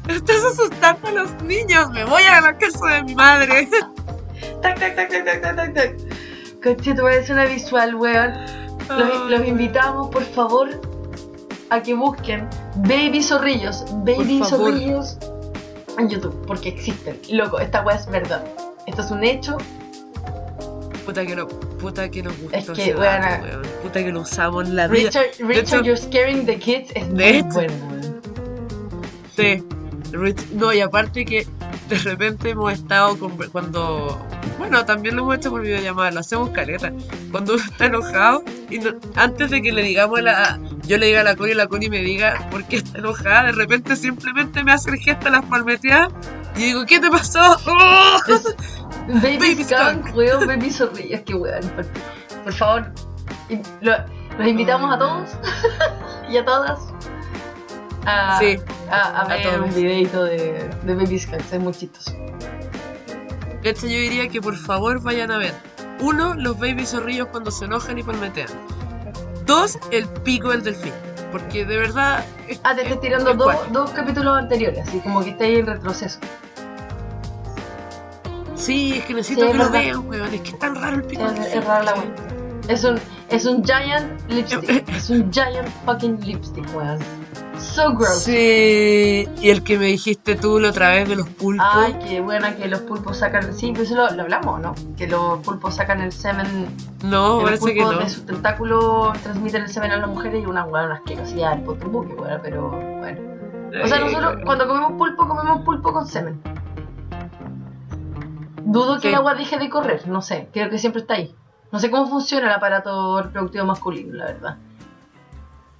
Estás 0.07 0.43
asustando 0.43 1.07
a 1.07 1.11
los 1.11 1.41
niños, 1.43 1.89
me 1.91 2.03
voy 2.03 2.23
a 2.23 2.41
la 2.41 2.57
casa 2.57 2.87
de 2.87 3.03
mi 3.03 3.15
madre. 3.15 3.69
Tac, 4.61 4.79
tac, 4.79 4.95
tac, 4.95 5.09
tac, 5.09 5.25
tac, 5.25 5.41
tac, 5.41 5.55
tac, 5.55 5.73
tac. 5.73 5.95
Coche, 6.61 6.93
te 6.93 7.01
parece 7.01 7.31
una 7.31 7.45
visual, 7.45 7.95
weón. 7.95 8.33
Los, 8.89 9.31
los 9.31 9.47
invitamos, 9.47 10.09
por 10.09 10.23
favor, 10.23 10.69
a 11.69 11.81
que 11.81 11.93
busquen 11.93 12.49
Baby 12.75 13.23
Zorrillos. 13.23 13.85
Baby 14.03 14.39
Por 14.39 14.49
favor. 14.49 14.71
Zorrillos 14.71 15.17
en 15.97 16.09
YouTube, 16.09 16.45
porque 16.45 16.69
existen. 16.69 17.19
Loco, 17.29 17.59
esta 17.59 17.81
weá 17.83 17.95
es 17.95 18.07
verdad. 18.07 18.43
Esto 18.87 19.01
es 19.01 19.11
un 19.11 19.23
hecho. 19.23 19.57
Puta 21.05 21.25
que 21.25 21.35
no, 21.35 21.47
puta 21.47 22.09
que 22.09 22.23
nos 22.23 22.37
gustó 22.39 22.57
Es 22.57 22.69
que, 22.69 22.95
weón. 22.95 23.61
Puta 23.81 24.03
que 24.03 24.11
lo 24.11 24.21
usamos 24.21 24.69
la 24.69 24.87
vida. 24.87 25.09
Richard, 25.09 25.25
Richard 25.47 25.57
hecho- 25.63 25.81
You're 25.83 25.97
Scaring 26.01 26.45
the 26.45 26.57
Kids 26.57 26.91
es 26.95 27.13
De 27.13 27.43
muy 27.43 27.51
bueno, 27.53 27.73
weón. 27.89 28.21
Sí. 29.35 29.63
Rich- 30.11 30.49
No, 30.51 30.71
y 30.71 30.79
aparte 30.79 31.25
que 31.25 31.45
de 31.89 31.97
repente 31.99 32.49
hemos 32.51 32.71
estado 32.73 33.17
con- 33.19 33.37
cuando. 33.51 34.19
Bueno, 34.57 34.85
también 34.85 35.15
lo 35.15 35.23
hemos 35.23 35.35
hecho 35.37 35.49
por 35.51 35.61
videollamada, 35.61 36.11
lo 36.11 36.19
hacemos 36.21 36.49
caleta. 36.51 36.91
Cuando 37.31 37.53
uno 37.55 37.63
está 37.63 37.85
enojado, 37.85 38.43
y 38.69 38.79
no- 38.79 38.91
antes 39.15 39.51
de 39.51 39.61
que 39.61 39.71
le 39.71 39.83
digamos 39.83 40.21
la. 40.21 40.59
Yo 40.87 40.97
le 40.97 41.07
diga 41.07 41.21
a 41.21 41.23
la 41.23 41.35
Connie 41.35 41.53
y 41.53 41.55
la 41.55 41.67
Connie 41.67 41.89
me 41.89 41.99
diga 41.99 42.47
por 42.51 42.63
qué 42.65 42.77
está 42.77 42.97
enojada, 42.99 43.43
de 43.45 43.51
repente 43.53 43.95
simplemente 43.95 44.63
me 44.63 44.71
hace 44.73 44.89
el 44.91 44.97
gesto 44.97 45.27
a 45.27 45.31
las 45.31 45.45
palmeteadas 45.45 46.11
y 46.55 46.59
digo, 46.65 46.85
¿qué 46.85 46.99
te 46.99 47.09
pasó? 47.09 47.39
¡Oh! 47.67 48.19
Baby, 49.07 49.37
Baby 49.37 49.63
Skunk, 49.63 50.15
weón, 50.15 50.47
Baby 50.47 50.69
Zorrillos, 50.71 51.21
qué 51.25 51.35
weón. 51.35 51.61
Por, 51.69 51.85
por 52.43 52.53
favor, 52.53 52.91
lo- 53.81 53.97
los 54.37 54.47
invitamos 54.47 54.93
a 54.93 54.97
todos 54.97 55.29
y 56.29 56.37
a 56.37 56.45
todas 56.45 56.79
a, 58.05 58.37
Sí, 58.39 58.59
a, 58.89 59.21
a 59.21 59.27
ver 59.27 59.43
todos. 59.43 59.61
un 59.69 59.73
videito 59.75 60.23
de, 60.23 60.69
de 60.83 60.95
Baby 60.95 61.19
Skunk, 61.19 61.41
es 61.51 61.59
muy 61.59 61.73
chistoso. 61.73 62.11
yo 63.63 63.71
diría 63.87 64.27
que 64.29 64.41
por 64.41 64.55
favor 64.57 65.01
vayan 65.01 65.31
a 65.31 65.37
ver. 65.37 65.53
Uno, 65.99 66.33
los 66.33 66.57
baby 66.59 66.85
zorrillos 66.85 67.27
cuando 67.29 67.49
se 67.51 67.65
enojan 67.65 67.97
y 67.97 68.03
palmetean. 68.03 68.49
Dos, 69.45 69.77
el 69.91 70.07
pico 70.07 70.49
del 70.49 70.63
delfín. 70.63 70.91
Porque 71.31 71.65
de 71.65 71.77
verdad. 71.77 72.23
es- 72.47 72.59
Ah, 72.63 72.75
te 72.75 72.81
estoy 72.81 72.95
es- 72.95 73.01
tirando 73.01 73.31
es 73.31 73.37
dos, 73.37 73.55
dos 73.71 73.89
capítulos 73.91 74.37
anteriores, 74.37 74.87
así 74.87 74.99
como 74.99 75.23
que 75.23 75.31
está 75.31 75.45
ahí 75.45 75.55
en 75.57 75.65
retroceso. 75.67 76.19
Sí, 78.55 78.97
es 78.99 79.05
que 79.05 79.13
necesito 79.13 79.41
Sí, 79.41 79.47
que 79.47 79.51
es 79.53 79.57
lo 79.65 79.71
vean, 79.71 80.07
weón. 80.07 80.33
Es 80.33 80.41
que 80.41 80.49
es 80.49 80.59
tan 80.59 80.75
raro 80.75 80.95
el 80.97 81.03
pico. 81.03 81.25
Es, 81.25 81.33
del 81.33 81.39
es 81.43 81.51
delfín. 81.51 81.67
rara 81.69 81.83
la 81.83 81.93
weón. 81.95 82.13
Es 82.67 82.83
un, 82.83 82.99
es 83.29 83.45
un 83.45 83.63
giant 83.63 84.29
lipstick. 84.29 84.87
es 84.95 85.09
un 85.09 85.31
giant 85.31 85.67
fucking 85.85 86.19
lipstick, 86.21 86.75
weón. 86.75 86.99
So 87.57 87.93
gross. 87.93 88.23
Sí, 88.23 89.27
y 89.41 89.49
el 89.49 89.63
que 89.63 89.77
me 89.77 89.85
dijiste 89.85 90.35
tú 90.35 90.59
la 90.59 90.69
otra 90.69 90.89
vez 90.89 91.07
de 91.07 91.15
los 91.15 91.29
pulpos. 91.29 91.65
Ay, 91.69 91.97
qué 92.07 92.21
buena 92.21 92.55
que 92.55 92.67
los 92.67 92.81
pulpos 92.81 93.17
sacan. 93.17 93.53
Sí, 93.53 93.71
pues 93.73 93.91
eso 93.91 93.95
lo, 93.95 94.09
lo 94.11 94.23
hablamos, 94.23 94.59
¿no? 94.61 94.75
Que 94.97 95.07
los 95.07 95.39
pulpos 95.39 95.75
sacan 95.75 96.01
el 96.01 96.11
semen. 96.11 96.67
no, 97.03 97.39
que 97.39 97.51
los 97.51 97.59
parece 97.59 97.73
que 97.73 97.81
no. 97.81 97.99
de 97.99 98.09
sus 98.09 98.25
tentáculos 98.25 99.21
transmiten 99.21 99.63
el 99.63 99.69
semen 99.69 99.91
a 99.91 99.97
las 99.97 100.09
mujeres 100.09 100.43
y 100.43 100.45
una 100.45 100.65
buena 100.65 100.95
asquerosidad 100.95 101.55
del 101.55 101.65
potumbuque, 101.65 102.13
weón, 102.13 102.39
pero 102.43 102.69
bueno. 102.69 103.21
O 103.83 103.87
sea, 103.87 103.99
nosotros 103.99 104.37
cuando 104.43 104.67
comemos 104.67 104.91
pulpo, 104.93 105.27
comemos 105.27 105.61
pulpo 105.63 105.93
con 105.93 106.07
semen. 106.07 106.41
Dudo 108.65 108.99
que 108.99 109.09
el 109.09 109.15
agua 109.15 109.35
deje 109.35 109.57
de 109.57 109.69
correr, 109.69 110.07
no 110.07 110.21
sé, 110.21 110.49
creo 110.53 110.69
que 110.69 110.77
siempre 110.77 111.01
está 111.01 111.15
ahí. 111.15 111.35
No 111.71 111.79
sé 111.79 111.89
cómo 111.89 112.07
funciona 112.07 112.47
el 112.47 112.53
aparato 112.53 113.21
reproductivo 113.21 113.65
masculino, 113.65 114.13
la 114.13 114.25
verdad. 114.25 114.57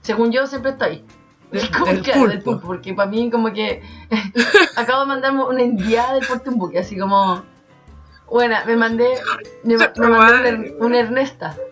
Según 0.01 0.31
yo, 0.31 0.47
siempre 0.47 0.71
está 0.71 0.85
ahí. 0.85 1.05
Del- 1.53 1.61
del 1.85 2.01
claro, 2.01 2.27
del 2.27 2.39
pulpo. 2.41 2.51
pulpo, 2.51 2.67
porque 2.67 2.93
para 2.93 3.09
mí 3.09 3.29
como 3.31 3.53
que 3.53 3.81
acabo 4.75 5.01
de 5.01 5.07
mandarme 5.07 5.43
una 5.45 5.61
enviada 5.61 6.15
del 6.15 6.27
Portumbuque, 6.27 6.79
así 6.79 6.97
como... 6.97 7.43
Bueno, 8.29 8.55
me 8.65 8.75
mandé, 8.75 9.09
me, 9.63 9.77
me 9.77 9.87
mandé 10.09 10.09
una, 10.09 10.49
er- 10.49 10.75
una 10.79 10.99
Ernesta. 10.99 11.55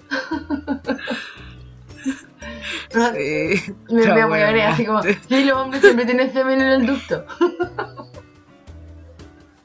Sí, 2.90 3.74
Me, 3.90 4.06
me 4.08 4.26
weón. 4.26 4.60
así 4.62 4.86
como, 4.86 5.02
sí, 5.04 5.44
los 5.46 5.58
hombres 5.58 5.82
siempre 5.82 6.06
tienen 6.06 6.32
semen 6.34 6.62
en 6.62 6.68
el 6.68 6.86
ducto. 6.86 7.26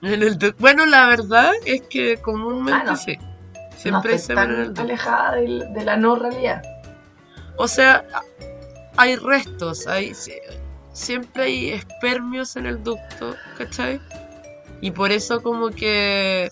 En 0.03 0.23
el 0.23 0.39
du- 0.39 0.55
bueno, 0.59 0.87
la 0.87 1.07
verdad 1.07 1.53
es 1.65 1.83
que 1.83 2.19
comúnmente 2.19 2.81
Ah, 2.83 2.85
no. 2.93 2.97
sí. 2.97 3.17
no 3.17 3.77
Siempre 3.77 4.13
hay 4.13 4.17
estoy 4.17 4.37
semen 4.37 4.51
en 4.55 4.61
el 4.61 4.67
ducto. 4.69 4.83
alejada 4.83 5.35
del- 5.37 5.73
de, 5.73 5.85
la 5.85 5.97
no 5.97 6.17
realidad. 6.17 6.63
O 7.57 7.67
sea, 7.67 8.05
hay 8.97 9.17
restos, 9.17 9.87
hay 9.87 10.11
sie- 10.15 10.41
siempre 10.93 11.45
hay 11.45 11.71
espermios 11.71 12.57
en 12.57 12.67
el 12.67 12.83
ducto, 12.83 13.37
¿cachai? 13.59 14.01
Y 14.81 14.91
por 14.91 15.13
eso 15.13 15.43
como 15.43 15.71
que 15.71 16.51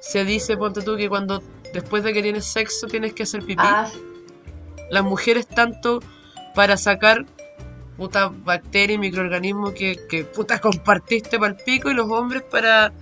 se 0.00 0.24
dice, 0.24 0.56
ponte 0.56 0.82
tú, 0.82 0.96
que 0.96 1.08
cuando 1.08 1.42
después 1.72 2.04
de 2.04 2.12
que 2.12 2.22
tienes 2.22 2.44
sexo 2.44 2.86
tienes 2.86 3.12
que 3.14 3.22
hacer 3.24 3.40
pipí. 3.40 3.62
Ah, 3.64 3.90
Las 4.90 5.02
mujeres 5.04 5.46
tanto 5.46 6.00
para 6.54 6.76
sacar 6.76 7.24
puta 7.96 8.28
bacteria 8.32 8.94
y 8.94 8.98
microorganismos 8.98 9.72
que, 9.72 9.98
que 10.08 10.24
puta 10.24 10.58
compartiste 10.60 11.38
para 11.38 11.52
el 11.52 11.56
pico 11.56 11.90
y 11.90 11.94
los 11.94 12.10
hombres 12.10 12.42
para, 12.42 12.92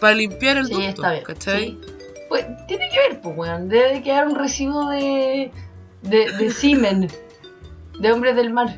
para 0.00 0.14
limpiar 0.14 0.56
el 0.56 0.66
sí, 0.66 0.72
ducto, 0.72 0.88
está 0.88 1.12
bien. 1.12 1.24
¿cachai? 1.24 1.64
sí. 1.66 1.80
Pues 2.28 2.46
tiene 2.68 2.88
que 2.90 2.98
ver, 3.08 3.20
pues, 3.20 3.36
weón. 3.36 3.68
Debe 3.68 3.94
de 3.94 4.02
quedar 4.02 4.28
un 4.28 4.34
residuo 4.36 4.88
de, 4.90 5.50
de, 6.02 6.32
de 6.32 6.50
semen. 6.52 7.08
De 8.00 8.12
hombres 8.12 8.34
del 8.36 8.52
mar. 8.52 8.76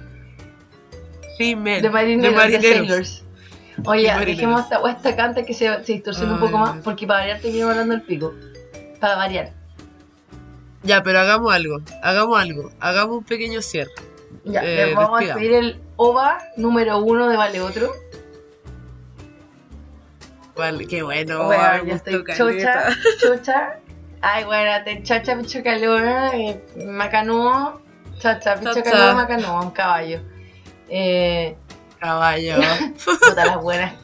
Sí, 1.38 1.56
men, 1.56 1.80
De 1.82 1.88
marineros, 1.90 2.30
de, 2.32 2.36
marineros. 2.36 2.76
sailors. 2.88 3.24
Oye, 3.86 4.12
De 4.18 4.24
dejemos 4.26 4.60
esta, 4.62 4.80
esta 4.90 5.16
canta 5.16 5.42
que 5.44 5.54
se, 5.54 5.66
se 5.84 5.92
distorsiona 5.94 6.34
un 6.34 6.40
poco 6.40 6.58
más, 6.58 6.76
porque 6.84 7.06
para 7.06 7.20
variar 7.20 7.40
terminamos 7.40 7.72
hablando 7.72 7.94
del 7.94 8.02
pico. 8.02 8.34
Para 9.00 9.16
variar. 9.16 9.52
Ya, 10.82 11.02
pero 11.02 11.20
hagamos 11.20 11.54
algo, 11.54 11.78
hagamos 12.02 12.40
algo, 12.40 12.70
hagamos 12.80 13.18
un 13.18 13.24
pequeño 13.24 13.62
cierre. 13.62 13.92
Ya, 14.44 14.62
Eh, 14.62 14.86
les 14.86 14.94
vamos 14.96 15.22
a 15.30 15.34
pedir 15.34 15.52
el 15.52 15.80
OVA 15.96 16.38
número 16.56 16.98
uno 16.98 17.28
de 17.28 17.36
Vale 17.36 17.60
Otro. 17.60 17.92
Vale, 20.56 20.86
qué 20.86 21.02
bueno, 21.02 21.44
Bueno, 21.44 21.62
me 21.62 21.88
ya 21.88 21.94
gustó 21.94 22.10
estoy 22.10 22.36
chocha, 22.36 22.88
chocha. 23.20 23.78
Ay, 24.20 24.44
bueno, 24.44 24.70
te 24.84 25.02
chacha, 25.02 25.36
picho 25.38 25.62
calor, 25.62 26.02
eh, 26.34 26.60
macanúo, 26.86 27.80
chacha, 28.22 28.54
picho 28.56 28.74
Chacha. 28.74 28.90
calor, 28.90 29.14
macanúo, 29.16 29.62
un 29.62 29.70
caballo. 29.70 30.20
Eh, 30.88 31.56
Caballo. 31.98 32.54
puta 33.04 33.44
las 33.44 33.62
buenas, 33.62 33.94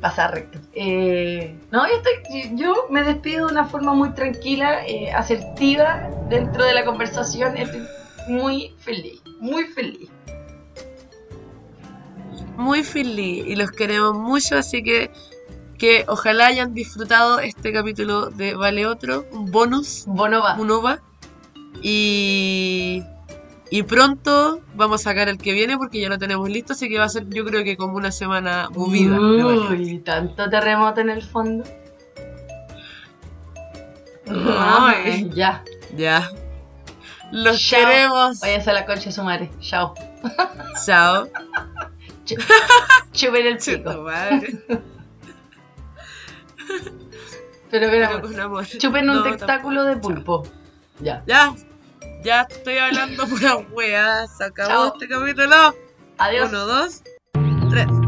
pasa 0.00 0.28
recto. 0.28 0.58
Eh, 0.74 1.56
no, 1.70 1.86
yo, 1.86 1.94
estoy, 1.94 2.56
yo 2.56 2.86
me 2.90 3.02
despido 3.02 3.46
de 3.46 3.52
una 3.52 3.64
forma 3.64 3.94
muy 3.94 4.10
tranquila, 4.10 4.86
eh, 4.86 5.12
asertiva 5.12 6.08
dentro 6.28 6.64
de 6.64 6.74
la 6.74 6.84
conversación. 6.84 7.56
Estoy 7.56 7.86
muy 8.28 8.74
feliz, 8.78 9.20
muy 9.40 9.64
feliz. 9.64 10.08
Muy 12.56 12.84
feliz 12.84 13.44
y 13.46 13.56
los 13.56 13.72
queremos 13.72 14.14
mucho, 14.14 14.56
así 14.56 14.82
que 14.84 15.10
que 15.78 16.04
ojalá 16.06 16.46
hayan 16.46 16.72
disfrutado 16.72 17.40
este 17.40 17.72
capítulo 17.72 18.30
de 18.30 18.54
Vale 18.54 18.86
Otro, 18.86 19.26
un 19.32 19.50
bonus, 19.50 20.04
Bono 20.06 20.40
va. 20.40 20.54
un 20.54 20.70
OVA. 20.70 21.00
Y, 21.82 23.02
y 23.70 23.82
pronto 23.82 24.60
vamos 24.74 25.00
a 25.00 25.04
sacar 25.04 25.28
el 25.28 25.38
que 25.38 25.52
viene 25.52 25.76
porque 25.78 26.00
ya 26.00 26.08
lo 26.08 26.18
tenemos 26.18 26.48
listo, 26.48 26.74
así 26.74 26.88
que 26.88 26.98
va 26.98 27.04
a 27.04 27.08
ser 27.08 27.28
yo 27.30 27.44
creo 27.44 27.64
que 27.64 27.76
como 27.76 27.96
una 27.96 28.12
semana 28.12 28.68
movida. 28.70 29.18
Uy, 29.18 29.98
tanto 30.04 30.48
terremoto 30.50 31.00
en 31.00 31.10
el 31.10 31.22
fondo. 31.22 31.64
Ay. 34.28 35.30
ya. 35.34 35.62
Ya. 35.96 36.30
Los 37.32 37.60
Chao. 37.60 37.80
queremos. 37.80 38.40
Váyanse 38.40 38.70
a 38.70 38.74
la 38.74 38.86
concha 38.86 39.04
de 39.06 39.12
su 39.12 39.22
madre. 39.22 39.50
Chao. 39.60 39.94
Chao. 40.84 41.28
Chupen 43.12 43.46
el 43.46 43.58
pico. 43.58 44.02
madre. 44.02 44.58
Pero, 47.70 47.88
Pero 47.90 48.08
pero, 48.08 48.20
con 48.22 48.38
amor. 48.40 48.64
chupen 48.66 49.10
un 49.10 49.16
No, 49.16 49.22
tentáculo 49.24 49.82
de 49.84 49.96
pulpo. 49.96 50.44
Ya. 51.00 51.24
Ya, 51.26 51.52
ya 52.24 52.46
estoy 52.50 52.78
hablando 52.78 53.26
pura 53.28 53.56
wea. 53.72 54.26
Se 54.26 54.44
acabó 54.44 54.68
Chao. 54.70 54.92
este 54.94 55.08
capítulo. 55.08 55.74
Adiós. 56.18 56.48
Uno, 56.50 56.66
dos, 56.66 57.02
tres. 57.70 58.03